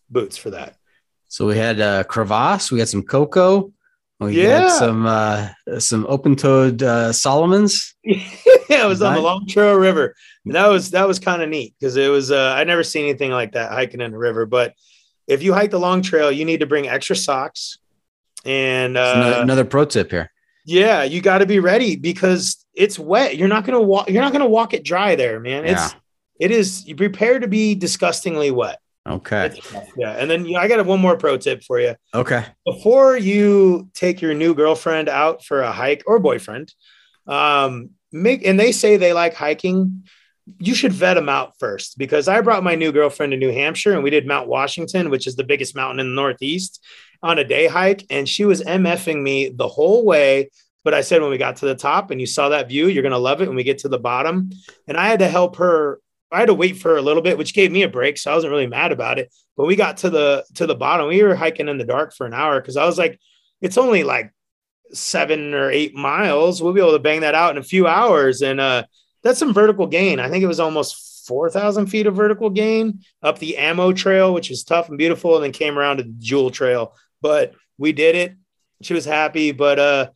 boots 0.08 0.36
for 0.36 0.50
that. 0.50 0.76
So 1.28 1.46
we 1.46 1.56
had 1.56 1.80
uh, 1.80 2.04
crevasse, 2.04 2.70
we 2.72 2.78
had 2.78 2.88
some 2.88 3.02
cocoa, 3.02 3.72
we 4.18 4.42
Yeah. 4.42 4.60
had 4.60 4.70
some 4.70 5.06
uh, 5.06 5.48
some 5.78 6.04
open 6.08 6.36
toed 6.36 6.82
uh, 6.82 7.10
Salomons. 7.12 7.94
yeah, 8.04 8.84
it 8.84 8.88
was 8.88 9.00
on 9.00 9.14
the 9.14 9.20
Long 9.20 9.46
Trail 9.46 9.74
River. 9.76 10.14
And 10.44 10.54
that 10.54 10.66
was 10.68 10.90
that 10.90 11.08
was 11.08 11.18
kind 11.18 11.40
of 11.40 11.48
neat 11.48 11.74
because 11.80 11.96
it 11.96 12.08
was 12.10 12.30
uh, 12.30 12.54
I 12.56 12.64
never 12.64 12.82
seen 12.84 13.04
anything 13.04 13.30
like 13.30 13.52
that 13.52 13.70
hiking 13.72 14.00
in 14.00 14.10
the 14.10 14.18
river. 14.18 14.44
But 14.44 14.74
if 15.26 15.42
you 15.42 15.52
hike 15.52 15.70
the 15.70 15.80
Long 15.80 16.02
Trail, 16.02 16.30
you 16.30 16.44
need 16.44 16.60
to 16.60 16.66
bring 16.66 16.88
extra 16.88 17.16
socks. 17.16 17.78
And 18.44 18.96
uh, 18.96 19.40
another 19.42 19.64
pro 19.64 19.84
tip 19.84 20.10
here. 20.10 20.30
yeah, 20.64 21.02
you 21.02 21.20
got 21.20 21.38
to 21.38 21.46
be 21.46 21.58
ready 21.58 21.96
because 21.96 22.64
it's 22.74 22.98
wet. 22.98 23.36
You're 23.36 23.48
not 23.48 23.64
gonna 23.66 23.80
walk. 23.82 24.08
You're 24.08 24.22
not 24.22 24.32
gonna 24.32 24.48
walk 24.48 24.72
it 24.72 24.84
dry 24.84 25.14
there, 25.14 25.40
man. 25.40 25.64
It's 25.66 25.94
it 26.38 26.50
is. 26.50 26.86
You 26.86 26.96
prepare 26.96 27.38
to 27.38 27.48
be 27.48 27.74
disgustingly 27.74 28.50
wet. 28.50 28.78
Okay. 29.06 29.58
Yeah, 29.96 30.12
and 30.12 30.30
then 30.30 30.46
you 30.46 30.56
I 30.56 30.68
got 30.68 30.84
one 30.86 31.00
more 31.00 31.16
pro 31.16 31.36
tip 31.36 31.62
for 31.64 31.80
you. 31.80 31.96
Okay. 32.14 32.44
before 32.64 33.16
you 33.16 33.90
take 33.94 34.20
your 34.20 34.34
new 34.34 34.54
girlfriend 34.54 35.08
out 35.08 35.44
for 35.44 35.62
a 35.62 35.72
hike 35.72 36.02
or 36.06 36.18
boyfriend, 36.18 36.72
um, 37.26 37.90
make 38.12 38.46
and 38.46 38.58
they 38.58 38.72
say 38.72 38.96
they 38.96 39.12
like 39.12 39.34
hiking, 39.34 40.04
you 40.58 40.74
should 40.74 40.92
vet 40.92 41.14
them 41.14 41.28
out 41.28 41.58
first 41.58 41.98
because 41.98 42.28
I 42.28 42.40
brought 42.40 42.64
my 42.64 42.74
new 42.74 42.92
girlfriend 42.92 43.32
to 43.32 43.36
New 43.36 43.52
Hampshire 43.52 43.92
and 43.92 44.02
we 44.02 44.10
did 44.10 44.26
Mount 44.26 44.48
Washington, 44.48 45.10
which 45.10 45.26
is 45.26 45.36
the 45.36 45.44
biggest 45.44 45.74
mountain 45.76 46.00
in 46.00 46.08
the 46.08 46.20
Northeast, 46.20 46.84
on 47.22 47.38
a 47.38 47.44
day 47.44 47.66
hike, 47.66 48.04
and 48.10 48.28
she 48.28 48.44
was 48.44 48.62
mfing 48.62 49.22
me 49.22 49.50
the 49.50 49.68
whole 49.68 50.04
way. 50.04 50.50
But 50.84 50.94
I 50.94 51.02
said 51.02 51.20
when 51.20 51.30
we 51.30 51.38
got 51.38 51.56
to 51.56 51.66
the 51.66 51.74
top 51.74 52.10
and 52.10 52.20
you 52.20 52.26
saw 52.26 52.48
that 52.48 52.68
view, 52.68 52.88
you're 52.88 53.02
gonna 53.02 53.18
love 53.18 53.42
it 53.42 53.48
when 53.48 53.56
we 53.56 53.64
get 53.64 53.78
to 53.78 53.88
the 53.88 53.98
bottom. 53.98 54.50
And 54.88 54.96
I 54.96 55.06
had 55.08 55.18
to 55.18 55.28
help 55.28 55.56
her. 55.56 56.00
I 56.32 56.38
had 56.38 56.46
to 56.46 56.54
wait 56.54 56.78
for 56.78 56.90
her 56.90 56.96
a 56.96 57.02
little 57.02 57.22
bit, 57.22 57.36
which 57.36 57.54
gave 57.54 57.72
me 57.72 57.82
a 57.82 57.88
break, 57.88 58.16
so 58.16 58.30
I 58.30 58.34
wasn't 58.34 58.52
really 58.52 58.66
mad 58.66 58.92
about 58.92 59.18
it. 59.18 59.34
But 59.56 59.66
we 59.66 59.76
got 59.76 59.98
to 59.98 60.10
the 60.10 60.44
to 60.54 60.66
the 60.66 60.74
bottom. 60.74 61.08
We 61.08 61.22
were 61.22 61.34
hiking 61.34 61.68
in 61.68 61.76
the 61.76 61.84
dark 61.84 62.14
for 62.14 62.26
an 62.26 62.32
hour 62.32 62.60
because 62.60 62.76
I 62.76 62.86
was 62.86 62.96
like, 62.96 63.20
it's 63.60 63.76
only 63.76 64.04
like 64.04 64.32
seven 64.92 65.54
or 65.54 65.70
eight 65.70 65.94
miles. 65.94 66.62
We'll 66.62 66.72
be 66.72 66.80
able 66.80 66.92
to 66.92 66.98
bang 66.98 67.20
that 67.20 67.34
out 67.34 67.50
in 67.50 67.58
a 67.58 67.62
few 67.62 67.86
hours, 67.86 68.42
and 68.42 68.60
uh, 68.60 68.84
that's 69.22 69.38
some 69.38 69.52
vertical 69.54 69.86
gain. 69.86 70.20
I 70.20 70.28
think 70.28 70.42
it 70.42 70.48
was 70.48 70.60
almost 70.60 71.26
four 71.26 71.50
thousand 71.50 71.86
feet 71.86 72.06
of 72.06 72.16
vertical 72.16 72.50
gain 72.50 73.00
up 73.22 73.38
the 73.38 73.56
Ammo 73.58 73.92
Trail, 73.92 74.32
which 74.34 74.50
is 74.50 74.64
tough 74.64 74.88
and 74.88 74.98
beautiful, 74.98 75.36
and 75.36 75.44
then 75.44 75.52
came 75.52 75.78
around 75.78 75.98
to 75.98 76.02
the 76.04 76.14
Jewell 76.18 76.50
Trail. 76.50 76.94
But 77.20 77.54
we 77.78 77.92
did 77.92 78.14
it. 78.16 78.34
She 78.82 78.94
was 78.94 79.04
happy, 79.04 79.52
but 79.52 79.78
uh, 79.78 80.10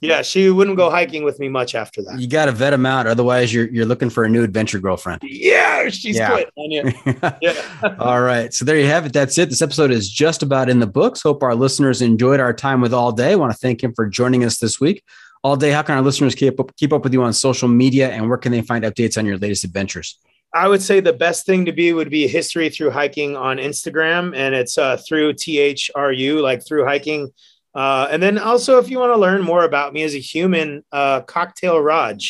yeah, 0.00 0.22
she 0.22 0.48
wouldn't 0.48 0.78
go 0.78 0.88
hiking 0.90 1.24
with 1.24 1.38
me 1.38 1.50
much 1.50 1.74
after 1.74 2.02
that. 2.02 2.18
You 2.18 2.26
got 2.26 2.46
to 2.46 2.52
vet 2.52 2.70
them 2.70 2.86
out, 2.86 3.06
otherwise 3.06 3.52
you're 3.52 3.68
you're 3.68 3.84
looking 3.84 4.08
for 4.08 4.24
a 4.24 4.28
new 4.30 4.42
adventure 4.42 4.78
girlfriend. 4.78 5.20
Yeah, 5.22 5.90
she's 5.90 6.16
Yeah. 6.16 6.30
quit 6.30 6.50
on 6.56 6.70
you. 6.70 6.92
Yeah. 7.42 7.96
All 7.98 8.22
right. 8.22 8.52
So 8.54 8.64
there 8.64 8.78
you 8.78 8.86
have 8.86 9.04
it. 9.04 9.12
That's 9.12 9.36
it. 9.36 9.50
This 9.50 9.60
episode 9.60 9.90
is 9.90 10.08
just 10.10 10.42
about 10.42 10.70
in 10.70 10.80
the 10.80 10.86
books. 10.86 11.20
Hope 11.22 11.42
our 11.42 11.54
listeners 11.54 12.00
enjoyed 12.00 12.40
our 12.40 12.54
time 12.54 12.80
with 12.80 12.94
All 12.94 13.12
Day. 13.12 13.32
I 13.32 13.36
want 13.36 13.52
to 13.52 13.58
thank 13.58 13.82
him 13.84 13.92
for 13.94 14.06
joining 14.06 14.42
us 14.42 14.58
this 14.58 14.80
week. 14.80 15.04
All 15.44 15.56
Day, 15.56 15.70
how 15.70 15.82
can 15.82 15.96
our 15.96 16.02
listeners 16.02 16.34
keep 16.34 16.58
up, 16.58 16.74
keep 16.76 16.92
up 16.92 17.04
with 17.04 17.12
you 17.12 17.22
on 17.22 17.32
social 17.32 17.68
media 17.68 18.10
and 18.10 18.28
where 18.28 18.38
can 18.38 18.52
they 18.52 18.62
find 18.62 18.84
updates 18.84 19.16
on 19.16 19.24
your 19.24 19.38
latest 19.38 19.64
adventures? 19.64 20.18
I 20.54 20.66
would 20.66 20.82
say 20.82 21.00
the 21.00 21.12
best 21.12 21.46
thing 21.46 21.64
to 21.66 21.72
be 21.72 21.92
would 21.92 22.10
be 22.10 22.26
history 22.26 22.70
through 22.70 22.90
hiking 22.90 23.36
on 23.36 23.58
Instagram, 23.58 24.34
and 24.34 24.54
it's 24.54 24.78
uh, 24.78 24.96
through 24.96 25.34
THRU, 25.34 26.42
like 26.42 26.66
through 26.66 26.86
hiking. 26.86 27.30
Uh, 27.74 28.08
and 28.10 28.22
then 28.22 28.38
also, 28.38 28.78
if 28.78 28.90
you 28.90 28.98
want 28.98 29.12
to 29.12 29.20
learn 29.20 29.42
more 29.42 29.64
about 29.64 29.92
me 29.92 30.02
as 30.02 30.14
a 30.14 30.18
human, 30.18 30.82
uh, 30.90 31.20
Cocktail 31.20 31.78
Rog 31.80 32.20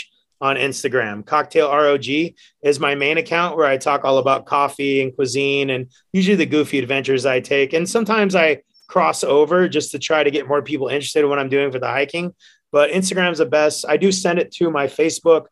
on 0.41 0.57
Instagram. 0.57 1.25
Cocktail 1.25 1.71
ROG 1.71 2.07
is 2.63 2.81
my 2.81 2.95
main 2.95 3.19
account 3.19 3.57
where 3.57 3.67
I 3.67 3.77
talk 3.77 4.05
all 4.05 4.19
about 4.19 4.47
coffee 4.47 5.03
and 5.03 5.15
cuisine 5.15 5.71
and 5.71 5.91
usually 6.13 6.37
the 6.37 6.47
goofy 6.47 6.79
adventures 6.79 7.27
I 7.27 7.41
take. 7.41 7.73
And 7.73 7.89
sometimes 7.89 8.35
I 8.35 8.63
cross 8.89 9.25
over 9.25 9.69
just 9.69 9.91
to 9.93 9.99
try 9.99 10.23
to 10.23 10.31
get 10.31 10.49
more 10.49 10.63
people 10.63 10.89
interested 10.89 11.21
in 11.21 11.29
what 11.29 11.39
I'm 11.39 11.49
doing 11.49 11.71
for 11.73 11.79
the 11.79 11.89
hiking. 11.89 12.35
But 12.71 12.91
Instagram's 12.91 13.39
the 13.39 13.47
best. 13.47 13.85
I 13.89 13.97
do 13.97 14.13
send 14.13 14.39
it 14.39 14.53
to 14.53 14.71
my 14.71 14.87
Facebook. 14.87 15.47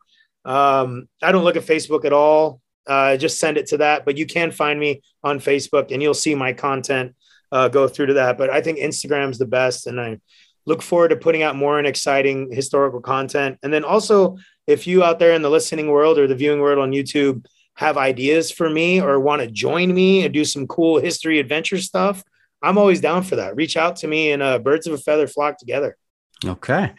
Um, 0.44 1.08
I 1.22 1.32
don't 1.32 1.44
look 1.44 1.56
at 1.56 1.64
Facebook 1.64 2.04
at 2.04 2.12
all. 2.12 2.60
Uh, 2.86 3.16
just 3.16 3.40
send 3.40 3.56
it 3.56 3.66
to 3.68 3.78
that. 3.78 4.04
But 4.04 4.16
you 4.16 4.26
can 4.26 4.50
find 4.50 4.78
me 4.78 5.02
on 5.24 5.40
Facebook 5.40 5.90
and 5.92 6.02
you'll 6.02 6.14
see 6.14 6.34
my 6.34 6.52
content 6.52 7.14
uh, 7.52 7.68
go 7.68 7.88
through 7.88 8.06
to 8.06 8.14
that. 8.14 8.38
But 8.38 8.50
I 8.50 8.60
think 8.60 8.78
Instagram's 8.78 9.38
the 9.38 9.46
best. 9.46 9.86
And 9.86 10.00
I 10.00 10.18
look 10.66 10.82
forward 10.82 11.08
to 11.08 11.16
putting 11.16 11.42
out 11.42 11.56
more 11.56 11.78
and 11.78 11.86
exciting 11.86 12.50
historical 12.52 13.00
content. 13.00 13.58
And 13.62 13.72
then 13.72 13.84
also, 13.84 14.36
if 14.66 14.86
you 14.86 15.02
out 15.02 15.18
there 15.18 15.32
in 15.32 15.42
the 15.42 15.50
listening 15.50 15.88
world 15.88 16.18
or 16.18 16.26
the 16.26 16.34
viewing 16.34 16.60
world 16.60 16.78
on 16.78 16.90
YouTube 16.90 17.46
have 17.74 17.96
ideas 17.96 18.50
for 18.50 18.68
me 18.68 19.00
or 19.00 19.20
want 19.20 19.42
to 19.42 19.50
join 19.50 19.94
me 19.94 20.24
and 20.24 20.32
do 20.32 20.44
some 20.44 20.66
cool 20.66 20.98
history 20.98 21.38
adventure 21.38 21.78
stuff, 21.78 22.22
I'm 22.62 22.78
always 22.78 23.00
down 23.00 23.22
for 23.22 23.36
that. 23.36 23.54
Reach 23.54 23.76
out 23.76 23.96
to 23.96 24.08
me 24.08 24.32
and 24.32 24.42
uh, 24.42 24.58
birds 24.58 24.86
of 24.86 24.94
a 24.94 24.98
feather 24.98 25.28
flock 25.28 25.58
together. 25.58 25.96
Okay. 26.44 26.92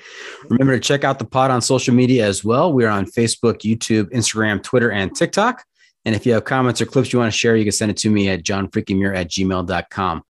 Remember 0.49 0.73
to 0.73 0.79
check 0.79 1.03
out 1.03 1.19
the 1.19 1.25
pod 1.25 1.51
on 1.51 1.61
social 1.61 1.93
media 1.93 2.25
as 2.25 2.43
well. 2.43 2.73
We 2.73 2.85
are 2.85 2.89
on 2.89 3.05
Facebook, 3.05 3.59
YouTube, 3.59 4.11
Instagram, 4.11 4.63
Twitter, 4.63 4.91
and 4.91 5.15
TikTok. 5.15 5.63
And 6.05 6.15
if 6.15 6.25
you 6.25 6.33
have 6.33 6.45
comments 6.45 6.81
or 6.81 6.85
clips 6.85 7.13
you 7.13 7.19
want 7.19 7.31
to 7.31 7.37
share, 7.37 7.55
you 7.55 7.63
can 7.63 7.71
send 7.71 7.91
it 7.91 7.97
to 7.97 8.09
me 8.09 8.29
at 8.29 8.43
johnfreakinmuir 8.43 9.15
at 9.15 9.29
gmail.com. 9.29 10.23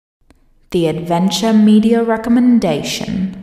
The 0.70 0.86
Adventure 0.88 1.52
Media 1.52 2.02
Recommendation. 2.02 3.42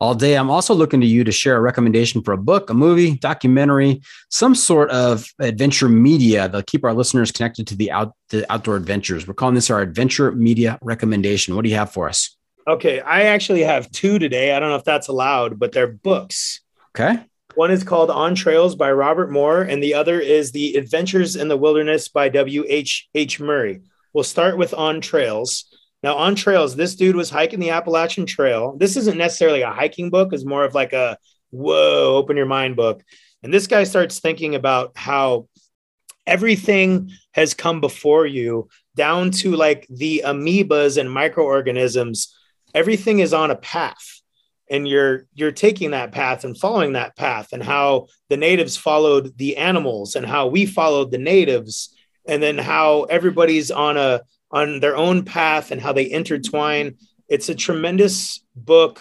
all 0.00 0.14
day. 0.14 0.36
I'm 0.36 0.48
also 0.50 0.74
looking 0.74 1.00
to 1.00 1.06
you 1.08 1.24
to 1.24 1.32
share 1.32 1.56
a 1.56 1.60
recommendation 1.60 2.22
for 2.22 2.30
a 2.32 2.38
book, 2.38 2.70
a 2.70 2.74
movie, 2.74 3.16
documentary, 3.16 4.00
some 4.30 4.54
sort 4.54 4.90
of 4.90 5.26
adventure 5.40 5.88
media 5.88 6.42
that'll 6.42 6.62
keep 6.62 6.84
our 6.84 6.94
listeners 6.94 7.32
connected 7.32 7.66
to 7.66 7.74
the 7.74 7.90
out 7.90 8.12
the 8.28 8.50
outdoor 8.52 8.76
adventures. 8.76 9.26
We're 9.26 9.34
calling 9.34 9.56
this 9.56 9.70
our 9.70 9.80
adventure 9.80 10.30
media 10.30 10.78
recommendation. 10.82 11.56
What 11.56 11.64
do 11.64 11.68
you 11.70 11.74
have 11.76 11.90
for 11.92 12.08
us? 12.08 12.37
Okay, 12.68 13.00
I 13.00 13.22
actually 13.22 13.62
have 13.62 13.90
two 13.90 14.18
today. 14.18 14.52
I 14.52 14.60
don't 14.60 14.68
know 14.68 14.76
if 14.76 14.84
that's 14.84 15.08
allowed, 15.08 15.58
but 15.58 15.72
they're 15.72 15.86
books. 15.86 16.60
Okay. 16.90 17.18
One 17.54 17.70
is 17.70 17.82
called 17.82 18.10
On 18.10 18.34
Trails 18.34 18.76
by 18.76 18.92
Robert 18.92 19.30
Moore, 19.32 19.62
and 19.62 19.82
the 19.82 19.94
other 19.94 20.20
is 20.20 20.52
The 20.52 20.74
Adventures 20.74 21.34
in 21.34 21.48
the 21.48 21.56
Wilderness 21.56 22.08
by 22.08 22.28
W.H. 22.28 23.08
H. 23.14 23.40
Murray. 23.40 23.80
We'll 24.12 24.22
start 24.22 24.58
with 24.58 24.74
On 24.74 25.00
Trails. 25.00 25.64
Now, 26.02 26.16
On 26.16 26.34
Trails, 26.34 26.76
this 26.76 26.94
dude 26.94 27.16
was 27.16 27.30
hiking 27.30 27.58
the 27.58 27.70
Appalachian 27.70 28.26
Trail. 28.26 28.76
This 28.76 28.98
isn't 28.98 29.16
necessarily 29.16 29.62
a 29.62 29.72
hiking 29.72 30.10
book, 30.10 30.34
it's 30.34 30.44
more 30.44 30.64
of 30.64 30.74
like 30.74 30.92
a 30.92 31.16
whoa, 31.50 32.16
open 32.16 32.36
your 32.36 32.46
mind 32.46 32.76
book. 32.76 33.02
And 33.42 33.52
this 33.52 33.66
guy 33.66 33.84
starts 33.84 34.20
thinking 34.20 34.54
about 34.54 34.92
how 34.94 35.48
everything 36.26 37.12
has 37.32 37.54
come 37.54 37.80
before 37.80 38.26
you, 38.26 38.68
down 38.94 39.30
to 39.30 39.56
like 39.56 39.86
the 39.88 40.22
amoebas 40.26 40.98
and 40.98 41.10
microorganisms. 41.10 42.34
Everything 42.78 43.18
is 43.18 43.32
on 43.32 43.50
a 43.50 43.56
path 43.56 44.06
and 44.70 44.86
you're 44.86 45.26
you're 45.34 45.52
taking 45.66 45.90
that 45.90 46.12
path 46.12 46.44
and 46.44 46.56
following 46.64 46.92
that 46.92 47.16
path 47.16 47.48
and 47.52 47.62
how 47.62 48.06
the 48.30 48.36
natives 48.36 48.76
followed 48.76 49.24
the 49.36 49.56
animals 49.56 50.14
and 50.16 50.24
how 50.34 50.46
we 50.46 50.64
followed 50.66 51.10
the 51.10 51.18
natives 51.34 51.74
and 52.30 52.40
then 52.42 52.56
how 52.72 53.02
everybody's 53.16 53.70
on 53.70 53.96
a 53.96 54.20
on 54.50 54.80
their 54.80 54.96
own 54.96 55.24
path 55.24 55.70
and 55.72 55.80
how 55.80 55.92
they 55.92 56.08
intertwine 56.18 56.86
it's 57.34 57.48
a 57.48 57.54
tremendous 57.54 58.40
book 58.54 59.00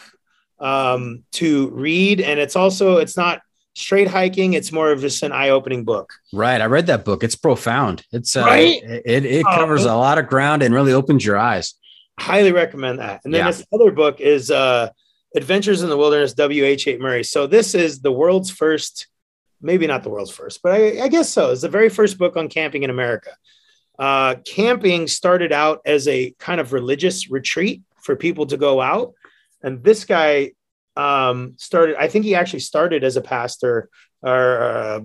um, 0.60 1.24
to 1.32 1.70
read 1.70 2.20
and 2.22 2.40
it's 2.40 2.56
also 2.56 2.98
it's 2.98 3.18
not 3.18 3.42
straight 3.76 4.08
hiking, 4.08 4.54
it's 4.54 4.72
more 4.72 4.92
of 4.92 5.02
just 5.02 5.22
an 5.22 5.32
eye 5.32 5.50
opening 5.50 5.84
book. 5.86 6.12
Right. 6.34 6.60
I 6.60 6.66
read 6.66 6.88
that 6.88 7.06
book. 7.06 7.24
It's 7.24 7.36
profound. 7.36 8.04
It's 8.12 8.36
uh, 8.36 8.42
Right? 8.42 8.82
it 9.06 9.24
it 9.38 9.46
Oh, 9.48 9.56
covers 9.56 9.86
a 9.86 9.94
lot 9.96 10.18
of 10.18 10.26
ground 10.28 10.64
and 10.64 10.74
really 10.74 10.94
opens 10.94 11.24
your 11.24 11.38
eyes. 11.38 11.76
Highly 12.20 12.52
recommend 12.52 13.00
that. 13.00 13.22
And 13.24 13.34
then 13.34 13.46
Yeah. 13.46 13.52
this 13.52 13.66
other 13.74 13.92
book 13.92 14.20
is 14.20 14.50
uh, 14.52 14.90
Adventures 15.36 15.84
in 15.84 15.90
the 15.90 15.98
Wilderness, 15.98 16.34
W.H. 16.34 16.88
H. 16.88 17.00
Murray. 17.00 17.24
So 17.24 17.48
this 17.48 17.76
is 17.76 18.02
the 18.02 18.12
world's 18.12 18.50
first, 18.50 19.08
maybe 19.62 19.88
not 19.88 20.04
the 20.04 20.10
world's 20.10 20.32
first, 20.32 20.62
but 20.64 20.72
I, 20.74 21.04
I 21.04 21.08
guess 21.08 21.30
so. 21.30 21.52
It's 21.52 21.62
the 21.62 21.70
very 21.70 21.90
first 21.90 22.18
book 22.18 22.36
on 22.38 22.48
camping 22.50 22.84
in 22.84 22.90
America. 22.90 23.32
Uh, 24.00 24.36
camping 24.46 25.08
started 25.08 25.52
out 25.52 25.82
as 25.86 26.08
a 26.08 26.32
kind 26.40 26.60
of 26.62 26.74
religious 26.74 27.30
retreat 27.30 27.82
for 28.02 28.16
people 28.16 28.46
to 28.48 28.58
go 28.58 28.80
out. 28.82 29.14
And 29.64 29.84
this 29.84 30.06
guy 30.06 30.52
um, 30.96 31.54
started, 31.58 31.96
I 31.98 32.08
think 32.08 32.26
he 32.26 32.36
actually 32.36 32.60
started 32.60 33.04
as 33.04 33.18
a 33.18 33.22
pastor 33.22 33.90
or 34.22 34.62
uh, 34.64 35.00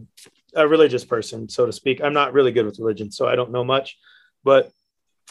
a 0.55 0.69
religious 0.69 1.05
person, 1.05 1.49
so 1.49 1.67
to 1.67 1.73
speak. 1.73 2.03
I'm 2.03 2.13
not 2.15 2.33
really 2.33 2.53
good 2.53 2.67
with 2.67 2.79
religion, 2.79 3.11
so 3.11 3.27
I 3.27 3.37
don't 3.37 3.51
know 3.51 3.65
much, 3.65 3.99
but 4.45 4.71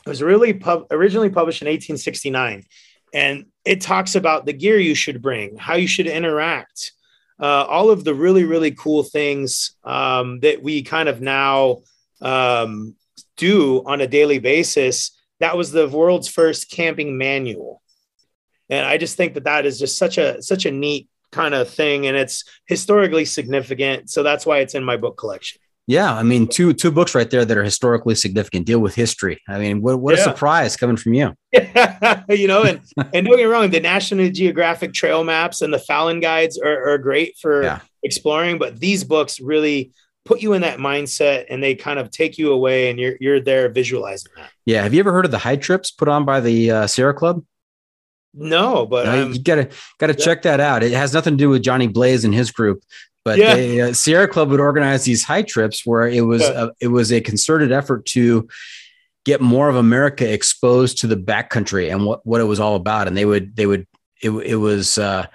it 0.06 0.10
was 0.10 0.22
really 0.22 0.54
pub- 0.54 0.88
originally 0.92 1.30
published 1.30 1.62
in 1.62 1.68
1869. 1.68 2.66
And 3.14 3.46
it 3.66 3.82
talks 3.82 4.16
about 4.16 4.46
the 4.46 4.54
gear 4.54 4.80
you 4.80 4.96
should 4.96 5.22
bring, 5.22 5.58
how 5.58 5.76
you 5.76 5.88
should 5.88 6.08
interact, 6.08 6.94
uh, 7.40 7.66
all 7.68 7.90
of 7.90 8.04
the 8.04 8.14
really, 8.14 8.44
really 8.44 8.72
cool 8.72 9.04
things 9.04 9.76
um, 9.84 10.40
that 10.42 10.62
we 10.62 10.84
kind 10.84 11.10
of 11.10 11.22
now 11.22 11.82
um, 12.22 12.96
do 13.38 13.84
on 13.86 14.02
a 14.02 14.08
daily 14.08 14.40
basis. 14.40 15.12
That 15.40 15.58
was 15.58 15.72
the 15.72 15.88
world's 15.88 16.28
first 16.28 16.72
camping 16.72 17.18
manual. 17.18 17.82
And 18.70 18.86
I 18.86 18.98
just 18.98 19.18
think 19.18 19.34
that 19.34 19.44
that 19.44 19.66
is 19.66 19.80
just 19.80 19.98
such 19.98 20.18
a 20.18 20.42
such 20.42 20.66
a 20.66 20.72
neat 20.72 21.10
kind 21.32 21.54
of 21.54 21.70
thing, 21.70 22.08
and 22.08 22.16
it's 22.16 22.44
historically 22.68 23.26
significant. 23.26 24.10
So 24.10 24.24
that's 24.24 24.46
why 24.46 24.60
it's 24.60 24.76
in 24.76 24.84
my 24.84 24.98
book 24.98 25.18
collection. 25.18 25.61
Yeah, 25.88 26.14
I 26.14 26.24
mean, 26.24 26.48
two 26.48 26.74
two 26.74 26.92
books 26.92 27.16
right 27.16 27.30
there 27.30 27.44
that 27.44 27.58
are 27.58 27.64
historically 27.64 28.16
significant. 28.16 28.66
Deal 28.66 28.80
with 28.80 28.96
history. 28.96 29.40
I 29.50 29.58
mean, 29.60 29.82
what, 29.82 30.00
what 30.00 30.14
a 30.14 30.18
surprise 30.18 30.78
coming 30.78 30.96
from 30.96 31.14
you. 31.14 31.34
you 32.30 32.48
know, 32.48 32.64
and 32.64 32.82
and 33.14 33.26
don't 33.26 33.38
get 33.38 33.46
wrong, 33.46 33.70
the 33.70 33.80
National 33.80 34.30
Geographic 34.30 34.94
trail 34.94 35.24
maps 35.24 35.62
and 35.62 35.74
the 35.74 35.80
Falcon 35.80 36.20
guides 36.20 36.60
are, 36.60 36.92
are 36.92 36.98
great 36.98 37.36
for 37.42 37.64
Yeah. 37.64 37.80
exploring, 38.04 38.58
but 38.60 38.80
these 38.80 39.04
books 39.04 39.40
really 39.40 39.92
put 40.24 40.42
you 40.42 40.54
in 40.54 40.62
that 40.62 40.78
mindset 40.78 41.46
and 41.50 41.64
they 41.64 41.74
kind 41.74 41.98
of 41.98 42.12
take 42.12 42.38
you 42.38 42.52
away 42.52 42.90
and 42.92 43.00
you're 43.00 43.16
you're 43.20 43.40
there 43.42 43.68
visualizing 43.68 44.32
that. 44.38 44.52
Yeah. 44.66 44.84
Have 44.84 44.94
you 44.94 45.00
ever 45.00 45.12
heard 45.12 45.26
of 45.26 45.32
the 45.32 45.40
high 45.40 45.56
trips 45.58 45.90
put 45.92 46.08
on 46.08 46.26
by 46.26 46.40
the 46.40 46.72
uh, 46.72 46.88
Sierra 46.88 47.14
Club? 47.14 47.44
No, 48.34 48.86
but 48.86 49.08
I'm, 49.10 49.34
you 49.34 49.42
gotta 49.42 49.70
gotta 50.00 50.14
yeah. 50.14 50.24
check 50.26 50.44
that 50.44 50.60
out. 50.62 50.84
It 50.84 50.94
has 50.94 51.14
nothing 51.14 51.34
to 51.34 51.38
do 51.38 51.50
with 51.50 51.64
Johnny 51.64 51.88
Blaze 51.88 52.24
and 52.24 52.34
his 52.34 52.50
group, 52.52 52.82
but 53.24 53.38
Yeah. 53.38 53.56
they, 53.56 53.82
uh, 53.82 53.94
Sierra 53.94 54.28
Club 54.28 54.50
would 54.50 54.60
organize 54.60 55.04
these 55.04 55.24
high 55.24 55.42
trips 55.44 55.86
where 55.86 56.08
it 56.08 56.22
was 56.26 56.42
Yeah. 56.42 56.66
a, 56.66 56.70
it 56.80 56.88
was 56.88 57.12
a 57.12 57.22
concerted 57.22 57.72
effort 57.72 58.06
to 58.08 58.48
get 59.26 59.42
more 59.42 59.70
of 59.70 59.76
America 59.76 60.32
exposed 60.32 60.98
to 61.00 61.08
the 61.08 61.16
backcountry 61.16 61.92
and 61.92 62.06
what 62.06 62.26
what 62.26 62.42
it 62.42 62.46
was 62.46 62.60
all 62.60 62.76
about. 62.76 63.08
And 63.08 63.16
they 63.16 63.26
would 63.26 63.56
they 63.56 63.66
would 63.68 63.86
it 64.22 64.32
it 64.32 64.56
was 64.56 64.98
uh, 64.98 65.28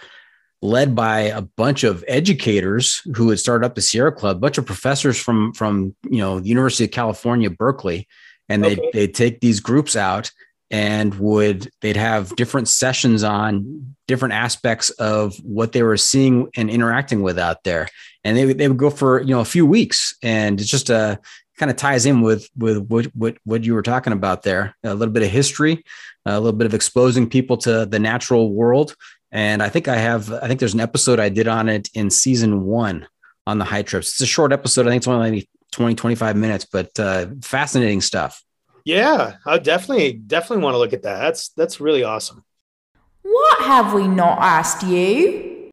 led 0.62 0.94
by 0.94 1.20
a 1.20 1.42
bunch 1.42 1.84
of 1.84 2.04
educators 2.08 3.02
who 3.14 3.28
had 3.30 3.38
started 3.38 3.64
up 3.66 3.74
the 3.74 3.82
Sierra 3.82 4.10
Club, 4.12 4.36
a 4.38 4.40
bunch 4.40 4.58
of 4.58 4.66
professors 4.66 5.18
from 5.20 5.52
from 5.52 5.94
you 6.10 6.18
know 6.18 6.40
the 6.40 6.48
University 6.48 6.84
of 6.84 6.90
California, 6.90 7.50
Berkeley, 7.50 8.08
and 8.48 8.64
they 8.64 8.72
Okay. 8.72 8.90
they'd 8.92 9.14
take 9.14 9.40
these 9.40 9.60
groups 9.60 9.94
out 9.96 10.32
and 10.70 11.14
would 11.14 11.70
they'd 11.80 11.96
have 11.96 12.34
different 12.36 12.68
sessions 12.68 13.22
on 13.22 13.94
different 14.08 14.34
aspects 14.34 14.90
of 14.90 15.36
what 15.38 15.72
they 15.72 15.82
were 15.82 15.96
seeing 15.96 16.48
and 16.56 16.70
interacting 16.70 17.22
with 17.22 17.38
out 17.38 17.64
there, 17.64 17.88
and 18.24 18.36
they 18.36 18.46
would 18.46 18.58
they 18.58 18.68
would 18.68 18.76
go 18.76 18.90
for 18.90 19.20
you 19.20 19.30
know 19.30 19.40
a 19.40 19.44
few 19.44 19.66
weeks, 19.66 20.16
and 20.22 20.60
it's 20.60 20.70
just 20.70 20.90
a 20.90 21.18
kind 21.58 21.70
of 21.70 21.76
ties 21.76 22.06
in 22.06 22.20
with 22.20 22.48
with 22.56 22.78
what 22.88 23.06
what 23.14 23.36
what 23.44 23.64
you 23.64 23.74
were 23.74 23.82
talking 23.82 24.12
about 24.12 24.42
there, 24.42 24.76
a 24.82 24.94
little 24.94 25.12
bit 25.12 25.22
of 25.22 25.30
history, 25.30 25.84
a 26.24 26.40
little 26.40 26.56
bit 26.56 26.66
of 26.66 26.74
exposing 26.74 27.28
people 27.28 27.56
to 27.58 27.86
the 27.86 27.98
natural 27.98 28.52
world 28.52 28.94
and 29.32 29.62
I 29.62 29.68
think 29.68 29.88
I 29.88 29.96
have, 29.96 30.32
I 30.32 30.46
think 30.46 30.60
there's 30.60 30.74
an 30.74 30.80
episode 30.80 31.20
I 31.20 31.28
did 31.28 31.48
on 31.48 31.68
it 31.68 31.90
in 31.94 32.10
season 32.10 32.64
one 32.64 33.06
on 33.46 33.58
the 33.58 33.64
high 33.64 33.82
trips. 33.82 34.12
It's 34.12 34.20
a 34.22 34.26
short 34.26 34.52
episode. 34.52 34.86
I 34.86 34.90
think 34.90 35.00
it's 35.00 35.08
only 35.08 35.30
maybe 35.30 35.48
20, 35.72 35.94
25 35.94 36.36
minutes, 36.36 36.64
but 36.64 36.98
uh, 36.98 37.26
fascinating 37.42 38.00
stuff. 38.00 38.42
Yeah, 38.86 39.36
I 39.44 39.58
definitely 39.58 40.12
definitely 40.12 40.62
want 40.62 40.74
to 40.74 40.78
look 40.78 40.92
at 40.92 41.02
that. 41.02 41.18
That's 41.18 41.48
that's 41.50 41.80
really 41.80 42.04
awesome. 42.04 42.44
What 43.22 43.58
have 43.62 43.92
we 43.92 44.06
not 44.06 44.38
asked 44.40 44.84
you? 44.86 45.70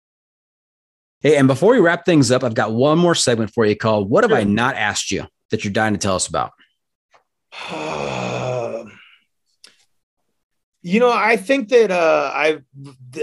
Hey, 1.22 1.38
and 1.38 1.48
before 1.48 1.73
we 1.73 1.80
wrap 1.80 2.06
things 2.06 2.31
up, 2.31 2.44
I've 2.44 2.56
got 2.56 2.73
one 2.73 2.98
more 2.98 3.14
segment 3.15 3.53
for 3.53 3.65
you 3.65 3.76
called 3.77 4.10
What 4.10 4.23
Have 4.23 4.31
Sure. 4.31 4.40
I 4.40 4.44
Not 4.44 4.76
Asked 4.76 5.11
You 5.11 5.27
that 5.52 5.64
you're 5.64 5.72
dying 5.72 5.94
to 5.94 5.99
tell 5.99 6.15
us 6.15 6.27
about? 6.27 6.52
you 10.81 10.99
know, 10.99 11.11
I 11.11 11.38
think 11.38 11.69
that 11.69 11.91
uh, 11.91 12.31
I 12.34 12.57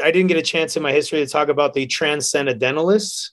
I 0.02 0.10
didn't 0.12 0.28
get 0.28 0.38
a 0.38 0.42
chance 0.42 0.76
in 0.76 0.82
my 0.82 0.92
history 0.92 1.18
to 1.18 1.26
talk 1.30 1.48
about 1.48 1.74
the 1.74 1.86
transcendentalists. 1.86 3.32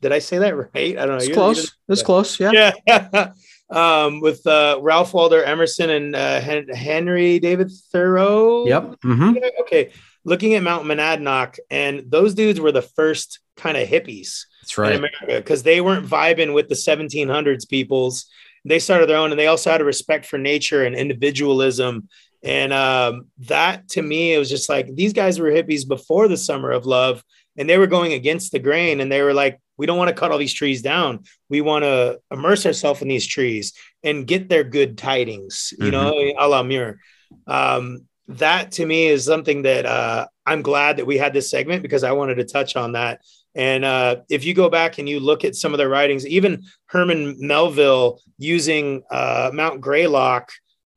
Did 0.00 0.12
I 0.12 0.18
say 0.18 0.38
that 0.38 0.56
right? 0.74 0.98
I 0.98 1.06
don't 1.06 1.10
know. 1.10 1.14
It's 1.16 1.26
You- 1.26 1.30
you 1.30 1.34
close. 1.34 1.56
didn't- 1.62 1.72
It's 1.88 2.02
close. 2.02 2.40
Yeah. 2.40 2.72
yeah. 2.86 3.32
um, 3.72 4.20
with 4.20 4.46
uh, 4.46 4.78
Ralph 4.80 5.14
Waldo 5.14 5.40
Emerson 5.40 5.90
and 5.90 6.14
uh, 6.14 6.40
Henry 6.40 7.38
David 7.38 7.70
Thoreau. 7.90 8.66
Yep. 8.66 8.96
hmm 9.02 9.32
Okay. 9.62 9.90
Looking 10.24 10.54
at 10.54 10.62
Mount 10.62 10.86
Monadnock, 10.86 11.58
and 11.68 12.04
those 12.08 12.34
dudes 12.34 12.60
were 12.60 12.70
the 12.70 12.82
first 12.82 13.40
kind 13.56 13.76
of 13.76 13.88
hippies 13.88 14.44
That's 14.60 14.78
in 14.78 14.82
right. 14.82 14.94
America 14.94 15.26
because 15.26 15.64
they 15.64 15.80
weren't 15.80 16.06
vibing 16.06 16.54
with 16.54 16.68
the 16.68 16.76
1700s 16.76 17.68
peoples. 17.68 18.26
They 18.64 18.78
started 18.78 19.08
their 19.08 19.16
own, 19.16 19.32
and 19.32 19.40
they 19.40 19.48
also 19.48 19.70
had 19.70 19.80
a 19.80 19.84
respect 19.84 20.26
for 20.26 20.38
nature 20.38 20.84
and 20.84 20.94
individualism. 20.94 22.08
And 22.44 22.72
um, 22.72 23.26
that 23.48 23.88
to 23.90 24.02
me, 24.02 24.32
it 24.34 24.38
was 24.38 24.48
just 24.50 24.68
like 24.68 24.94
these 24.94 25.12
guys 25.12 25.40
were 25.40 25.50
hippies 25.50 25.86
before 25.86 26.28
the 26.28 26.36
summer 26.36 26.70
of 26.70 26.86
love, 26.86 27.24
and 27.56 27.68
they 27.68 27.78
were 27.78 27.86
going 27.86 28.12
against 28.12 28.52
the 28.52 28.58
grain. 28.58 29.00
And 29.00 29.10
they 29.10 29.22
were 29.22 29.34
like, 29.34 29.60
we 29.76 29.86
don't 29.86 29.98
want 29.98 30.08
to 30.08 30.14
cut 30.14 30.30
all 30.30 30.38
these 30.38 30.52
trees 30.52 30.82
down. 30.82 31.24
We 31.48 31.60
want 31.60 31.84
to 31.84 32.20
immerse 32.30 32.66
ourselves 32.66 33.02
in 33.02 33.08
these 33.08 33.26
trees 33.26 33.72
and 34.02 34.26
get 34.26 34.48
their 34.48 34.64
good 34.64 34.98
tidings, 34.98 35.72
you 35.78 35.90
know, 35.90 36.12
a 36.38 36.48
la 36.48 36.62
Muir. 36.62 37.00
Um, 37.46 38.06
that 38.28 38.72
to 38.72 38.86
me 38.86 39.06
is 39.06 39.24
something 39.24 39.62
that 39.62 39.86
uh, 39.86 40.26
I'm 40.46 40.62
glad 40.62 40.98
that 40.98 41.06
we 41.06 41.18
had 41.18 41.32
this 41.32 41.50
segment 41.50 41.82
because 41.82 42.04
I 42.04 42.12
wanted 42.12 42.36
to 42.36 42.44
touch 42.44 42.76
on 42.76 42.92
that. 42.92 43.20
And 43.54 43.84
uh, 43.84 44.16
if 44.30 44.44
you 44.44 44.54
go 44.54 44.70
back 44.70 44.98
and 44.98 45.08
you 45.08 45.20
look 45.20 45.44
at 45.44 45.56
some 45.56 45.74
of 45.74 45.78
their 45.78 45.88
writings, 45.88 46.26
even 46.26 46.64
Herman 46.86 47.36
Melville 47.38 48.20
using 48.38 49.02
uh, 49.10 49.50
Mount 49.52 49.80
Greylock, 49.80 50.50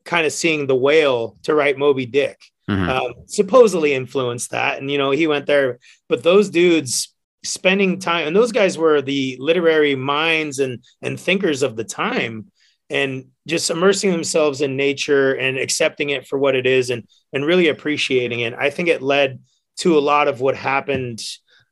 kind 0.06 0.26
of 0.26 0.32
seeing 0.32 0.68
the 0.68 0.76
whale 0.76 1.38
to 1.44 1.56
write 1.56 1.78
Moby 1.78 2.06
Dick, 2.06 2.40
Mhm. 2.70 2.90
um, 2.90 3.14
supposedly 3.28 3.94
influenced 3.94 4.52
that. 4.52 4.80
And, 4.80 4.90
you 4.90 4.98
know, 4.98 5.12
he 5.12 5.28
went 5.28 5.46
there, 5.46 5.80
but 6.10 6.24
those 6.24 6.50
dudes 6.50 7.14
spending 7.44 8.00
time, 8.00 8.28
and 8.28 8.36
those 8.36 8.52
guys 8.52 8.78
were 8.78 9.02
the 9.02 9.38
literary 9.40 9.96
minds 9.96 10.58
and, 10.60 10.84
and 11.02 11.20
thinkers 11.20 11.62
of 11.62 11.76
the 11.76 11.84
time 11.84 12.52
and 12.90 13.26
just 13.48 13.70
immersing 13.70 14.12
themselves 14.12 14.62
in 14.62 14.76
nature 14.76 15.34
and 15.34 15.58
accepting 15.58 16.10
it 16.10 16.28
for 16.28 16.40
what 16.40 16.56
it 16.56 16.66
is 16.66 16.90
and, 16.90 17.08
and 17.34 17.46
really 17.46 17.68
appreciating 17.68 18.40
it. 18.40 18.54
I 18.54 18.70
think 18.70 18.90
it 18.90 19.02
led 19.02 19.42
to 19.78 19.98
a 19.98 20.00
lot 20.00 20.28
of 20.28 20.42
what 20.42 20.56
happened 20.56 21.22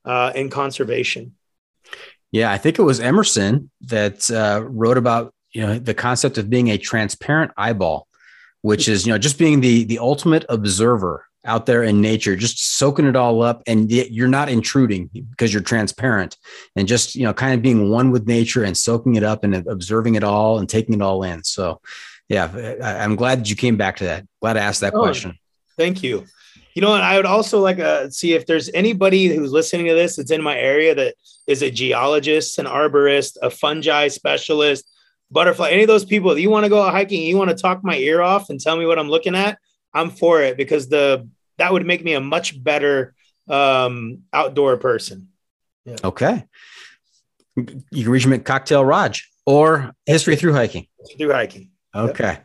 uh, 0.05 0.31
in 0.35 0.49
conservation. 0.49 1.35
Yeah, 2.31 2.51
I 2.51 2.57
think 2.57 2.79
it 2.79 2.83
was 2.83 2.99
Emerson 2.99 3.69
that 3.81 4.29
uh, 4.29 4.63
wrote 4.63 4.97
about 4.97 5.33
you 5.51 5.61
know 5.61 5.77
the 5.77 5.93
concept 5.93 6.39
of 6.39 6.49
being 6.49 6.69
a 6.69 6.79
transparent 6.79 7.51
eyeball, 7.55 8.07
which 8.63 8.87
is 8.87 9.05
you 9.05 9.13
know 9.13 9.19
just 9.19 9.37
being 9.37 9.61
the 9.61 9.83
the 9.83 9.99
ultimate 9.99 10.45
observer 10.49 11.27
out 11.45 11.65
there 11.65 11.83
in 11.83 11.99
nature, 11.99 12.37
just 12.37 12.77
soaking 12.77 13.05
it 13.05 13.17
all 13.17 13.41
up, 13.41 13.61
and 13.67 13.91
you're 13.91 14.29
not 14.29 14.47
intruding 14.47 15.09
because 15.13 15.53
you're 15.53 15.61
transparent, 15.61 16.37
and 16.75 16.87
just 16.87 17.15
you 17.15 17.23
know 17.23 17.33
kind 17.33 17.53
of 17.53 17.61
being 17.61 17.89
one 17.91 18.09
with 18.11 18.27
nature 18.27 18.63
and 18.63 18.75
soaking 18.75 19.15
it 19.15 19.23
up 19.23 19.43
and 19.43 19.55
observing 19.67 20.15
it 20.15 20.23
all 20.23 20.57
and 20.57 20.67
taking 20.67 20.95
it 20.95 21.01
all 21.01 21.23
in. 21.23 21.43
So, 21.43 21.81
yeah, 22.29 22.73
I'm 22.81 23.15
glad 23.15 23.41
that 23.41 23.49
you 23.49 23.55
came 23.55 23.77
back 23.77 23.97
to 23.97 24.05
that. 24.05 24.25
Glad 24.41 24.53
to 24.53 24.61
ask 24.61 24.81
that 24.81 24.93
Oh, 24.95 25.01
question. 25.01 25.37
Thank 25.77 26.01
you. 26.01 26.25
You 26.73 26.81
know, 26.81 26.95
and 26.95 27.03
I 27.03 27.17
would 27.17 27.27
also 27.27 27.59
like 27.59 27.77
to 27.77 28.09
see 28.09 28.33
if 28.33 28.47
there's 28.47 28.69
anybody 28.73 29.27
who's 29.27 29.51
listening 29.51 29.85
to 29.87 29.93
this 29.93 30.15
that's 30.15 30.31
in 30.31 30.41
my 30.41 30.57
area 30.57 30.95
that 30.95 31.15
is 31.45 31.61
a 31.61 31.69
geologist, 31.69 32.57
an 32.57 32.65
arborist, 32.65 33.37
a 33.41 33.49
fungi 33.49 34.07
specialist, 34.07 34.89
butterfly, 35.31 35.69
any 35.69 35.83
of 35.83 35.87
those 35.87 36.05
people 36.05 36.33
that 36.33 36.41
you 36.41 36.49
want 36.49 36.65
to 36.65 36.69
go 36.69 36.81
out 36.81 36.91
hiking, 36.91 37.23
you 37.23 37.37
want 37.37 37.49
to 37.49 37.55
talk 37.55 37.83
my 37.83 37.97
ear 37.97 38.21
off 38.21 38.49
and 38.49 38.59
tell 38.59 38.77
me 38.77 38.85
what 38.85 38.99
I'm 38.99 39.09
looking 39.09 39.35
at, 39.35 39.57
I'm 39.93 40.09
for 40.09 40.41
it 40.41 40.57
because 40.57 40.89
the 40.89 41.27
that 41.57 41.71
would 41.71 41.85
make 41.85 42.03
me 42.03 42.13
a 42.13 42.21
much 42.21 42.61
better 42.61 43.13
um, 43.47 44.23
outdoor 44.31 44.77
person. 44.77 45.29
Okay, 46.03 46.45
you 47.55 48.03
can 48.03 48.09
reach 48.09 48.25
him 48.25 48.33
at 48.33 48.45
Cocktail 48.45 48.83
Rog 48.83 49.15
or 49.45 49.93
History 50.05 50.35
Through 50.35 50.53
Hiking. 50.53 50.87
Through 51.17 51.33
hiking. 51.33 51.69
Okay. 51.95 52.39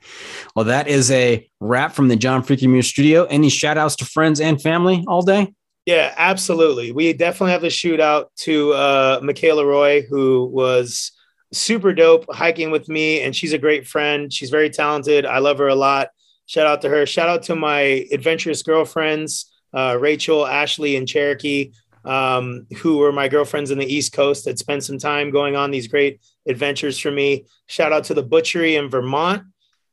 Well, 0.55 0.67
that 0.67 0.89
is 0.89 1.11
a 1.11 1.49
wrap 1.61 1.93
from 1.93 2.09
the 2.09 2.17
John 2.17 2.43
Freakin 2.43 2.69
Muir 2.69 2.83
studio. 2.83 3.25
Any 3.25 3.49
shout 3.49 3.79
outs 3.79 3.97
to 3.97 4.05
friends 4.05 4.41
and 4.41 4.61
family 4.61 5.05
all 5.09 5.23
day? 5.23 5.55
Yeah, 5.87 6.13
absolutely. 6.19 6.93
We 6.93 7.15
definitely 7.15 7.53
have 7.53 7.65
a 7.65 7.71
shoot 7.71 7.99
out 7.99 8.31
to 8.41 8.73
uh, 8.75 9.21
Michaela 9.23 9.65
Roy, 9.65 10.03
who 10.03 10.45
was 10.45 11.13
super 11.53 11.93
dope 11.93 12.27
hiking 12.31 12.71
with 12.71 12.89
me, 12.89 13.23
and 13.23 13.35
she's 13.35 13.53
a 13.53 13.59
great 13.59 13.87
friend. 13.87 14.33
She's 14.33 14.51
very 14.51 14.71
talented. 14.71 15.27
I 15.27 15.39
love 15.39 15.59
her 15.59 15.69
a 15.69 15.75
lot. 15.75 16.09
Shout 16.47 16.67
out 16.67 16.83
to 16.83 16.89
her. 16.89 17.07
Shout 17.07 17.29
out 17.29 17.43
to 17.45 17.57
my 17.57 18.07
adventurous 18.13 18.63
girlfriends, 18.63 19.53
uh, 19.75 19.97
Rachel, 20.01 20.47
Ashley, 20.47 20.97
and 20.97 21.07
Cherokee, 21.07 21.73
um, 22.05 22.67
who 22.79 22.99
were 22.99 23.13
my 23.13 23.29
girlfriends 23.29 23.71
in 23.71 23.79
the 23.79 23.87
East 23.87 24.13
Coast 24.13 24.45
that 24.47 24.59
spent 24.59 24.85
some 24.85 24.99
time 24.99 25.31
going 25.31 25.57
on 25.57 25.71
these 25.71 25.89
great 25.89 26.21
adventures 26.47 26.99
for 26.99 27.11
me. 27.11 27.47
Shout 27.67 27.93
out 27.93 28.05
to 28.05 28.15
the 28.15 28.23
butchery 28.23 28.77
in 28.77 28.89
Vermont. 28.89 29.43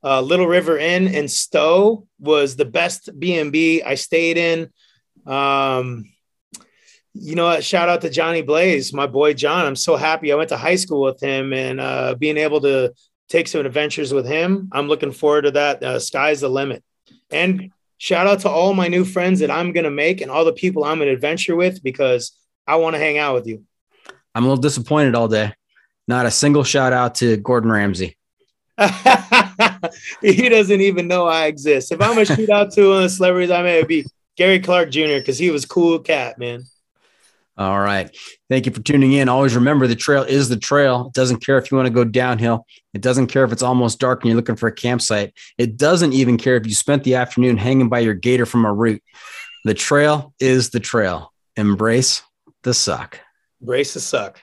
Uh, 0.04 0.22
Little 0.22 0.48
River 0.48 0.78
Inn 0.78 1.08
in 1.08 1.28
Stowe 1.28 2.08
was 2.20 2.56
the 2.56 2.66
best 2.66 3.10
B&B 3.18 3.82
I 3.82 3.96
stayed 3.96 4.38
in. 4.38 4.70
Um, 5.26 6.06
you 7.18 7.36
know 7.36 7.46
what? 7.46 7.64
Shout 7.64 7.88
out 7.88 8.02
to 8.02 8.10
Johnny 8.10 8.42
Blaze, 8.42 8.94
my 8.94 9.08
boy 9.08 9.34
John. 9.34 9.66
I'm 9.66 9.76
so 9.76 9.96
happy. 9.96 10.32
I 10.32 10.36
went 10.36 10.50
to 10.50 10.58
high 10.58 10.76
school 10.76 11.02
with 11.02 11.22
him 11.22 11.54
and 11.54 11.80
uh, 11.80 12.16
being 12.16 12.38
able 12.38 12.60
to 12.62 12.94
take 13.30 13.48
some 13.48 13.66
adventures 13.66 14.14
with 14.14 14.28
him. 14.28 14.70
I'm 14.72 14.88
looking 14.88 15.12
forward 15.12 15.44
to 15.44 15.52
that. 15.52 15.82
Uh, 15.82 16.00
sky's 16.00 16.42
the 16.42 16.50
limit. 16.50 16.84
And 17.32 17.72
shout 17.98 18.28
out 18.28 18.42
to 18.42 18.50
all 18.50 18.74
my 18.74 18.90
new 18.90 19.06
friends 19.06 19.40
that 19.40 19.50
I'm 19.50 19.72
going 19.72 19.86
to 19.86 19.92
make 19.92 20.20
and 20.20 20.30
all 20.30 20.44
the 20.44 20.54
people 20.54 20.84
I'm 20.84 20.98
going 20.98 21.08
to 21.08 21.14
adventure 21.14 21.56
with 21.56 21.82
because 21.82 22.38
I 22.68 22.76
want 22.76 22.96
to 22.96 23.00
hang 23.00 23.18
out 23.18 23.34
with 23.34 23.48
you. 23.48 23.64
I'm 24.34 24.44
a 24.44 24.48
little 24.48 24.62
disappointed 24.62 25.16
all 25.16 25.30
day. 25.30 25.54
Not 26.08 26.26
a 26.26 26.32
single 26.32 26.66
shout 26.66 26.92
out 26.92 27.16
to 27.16 27.38
Gordon 27.38 27.72
Ramsay. 27.72 28.18
he 30.22 30.50
doesn't 30.50 30.82
even 30.82 31.08
know 31.08 31.28
I 31.28 31.46
exist. 31.46 31.94
If 31.94 32.02
I'm 32.02 32.18
a 32.18 32.26
shoot 32.26 32.50
out 32.50 32.74
to 32.74 32.90
one 32.90 32.98
of 32.98 33.04
the 33.04 33.10
celebrities, 33.10 33.52
I 33.52 33.62
may 33.64 33.84
be 33.84 34.06
Gary 34.36 34.60
Clark 34.60 34.92
Jr. 34.92 35.18
because 35.18 35.38
he 35.38 35.50
was 35.50 35.66
cool 35.66 36.00
cat, 36.00 36.38
man. 36.38 36.66
All 37.58 37.80
right. 37.80 38.16
Thank 38.50 38.66
you 38.66 38.74
for 38.74 38.82
tuning 38.82 39.14
in. 39.14 39.30
Always 39.30 39.56
remember 39.56 39.88
the 39.88 39.96
trail 39.96 40.24
is 40.24 40.50
the 40.50 40.58
trail. 40.58 41.08
It 41.08 41.14
doesn't 41.14 41.46
care 41.46 41.58
if 41.58 41.72
you 41.72 41.78
want 41.78 41.88
to 41.88 41.94
go 41.94 42.04
downhill. 42.04 42.66
It 42.94 43.02
doesn't 43.02 43.28
care 43.28 43.46
if 43.46 43.54
it's 43.54 43.64
almost 43.64 44.00
dark 44.00 44.22
and 44.22 44.30
you're 44.30 44.36
looking 44.36 44.58
for 44.58 44.68
a 44.68 44.74
campsite. 44.74 45.34
It 45.58 45.78
doesn't 45.78 46.14
even 46.14 46.38
care 46.38 46.58
if 46.58 46.68
you 46.68 46.74
spent 46.74 47.06
the 47.06 47.16
afternoon 47.16 47.56
hanging 47.58 47.88
by 47.88 48.00
your 48.00 48.14
gaiter 48.14 48.46
from 48.46 48.66
a 48.66 48.74
root. 48.74 49.02
The 49.64 49.74
trail 49.74 50.34
is 50.40 50.72
the 50.72 50.82
trail. 50.82 51.34
Embrace 51.56 52.22
the 52.64 52.74
suck. 52.74 53.20
Embrace 53.62 53.94
the 53.94 54.02
suck. 54.02 54.42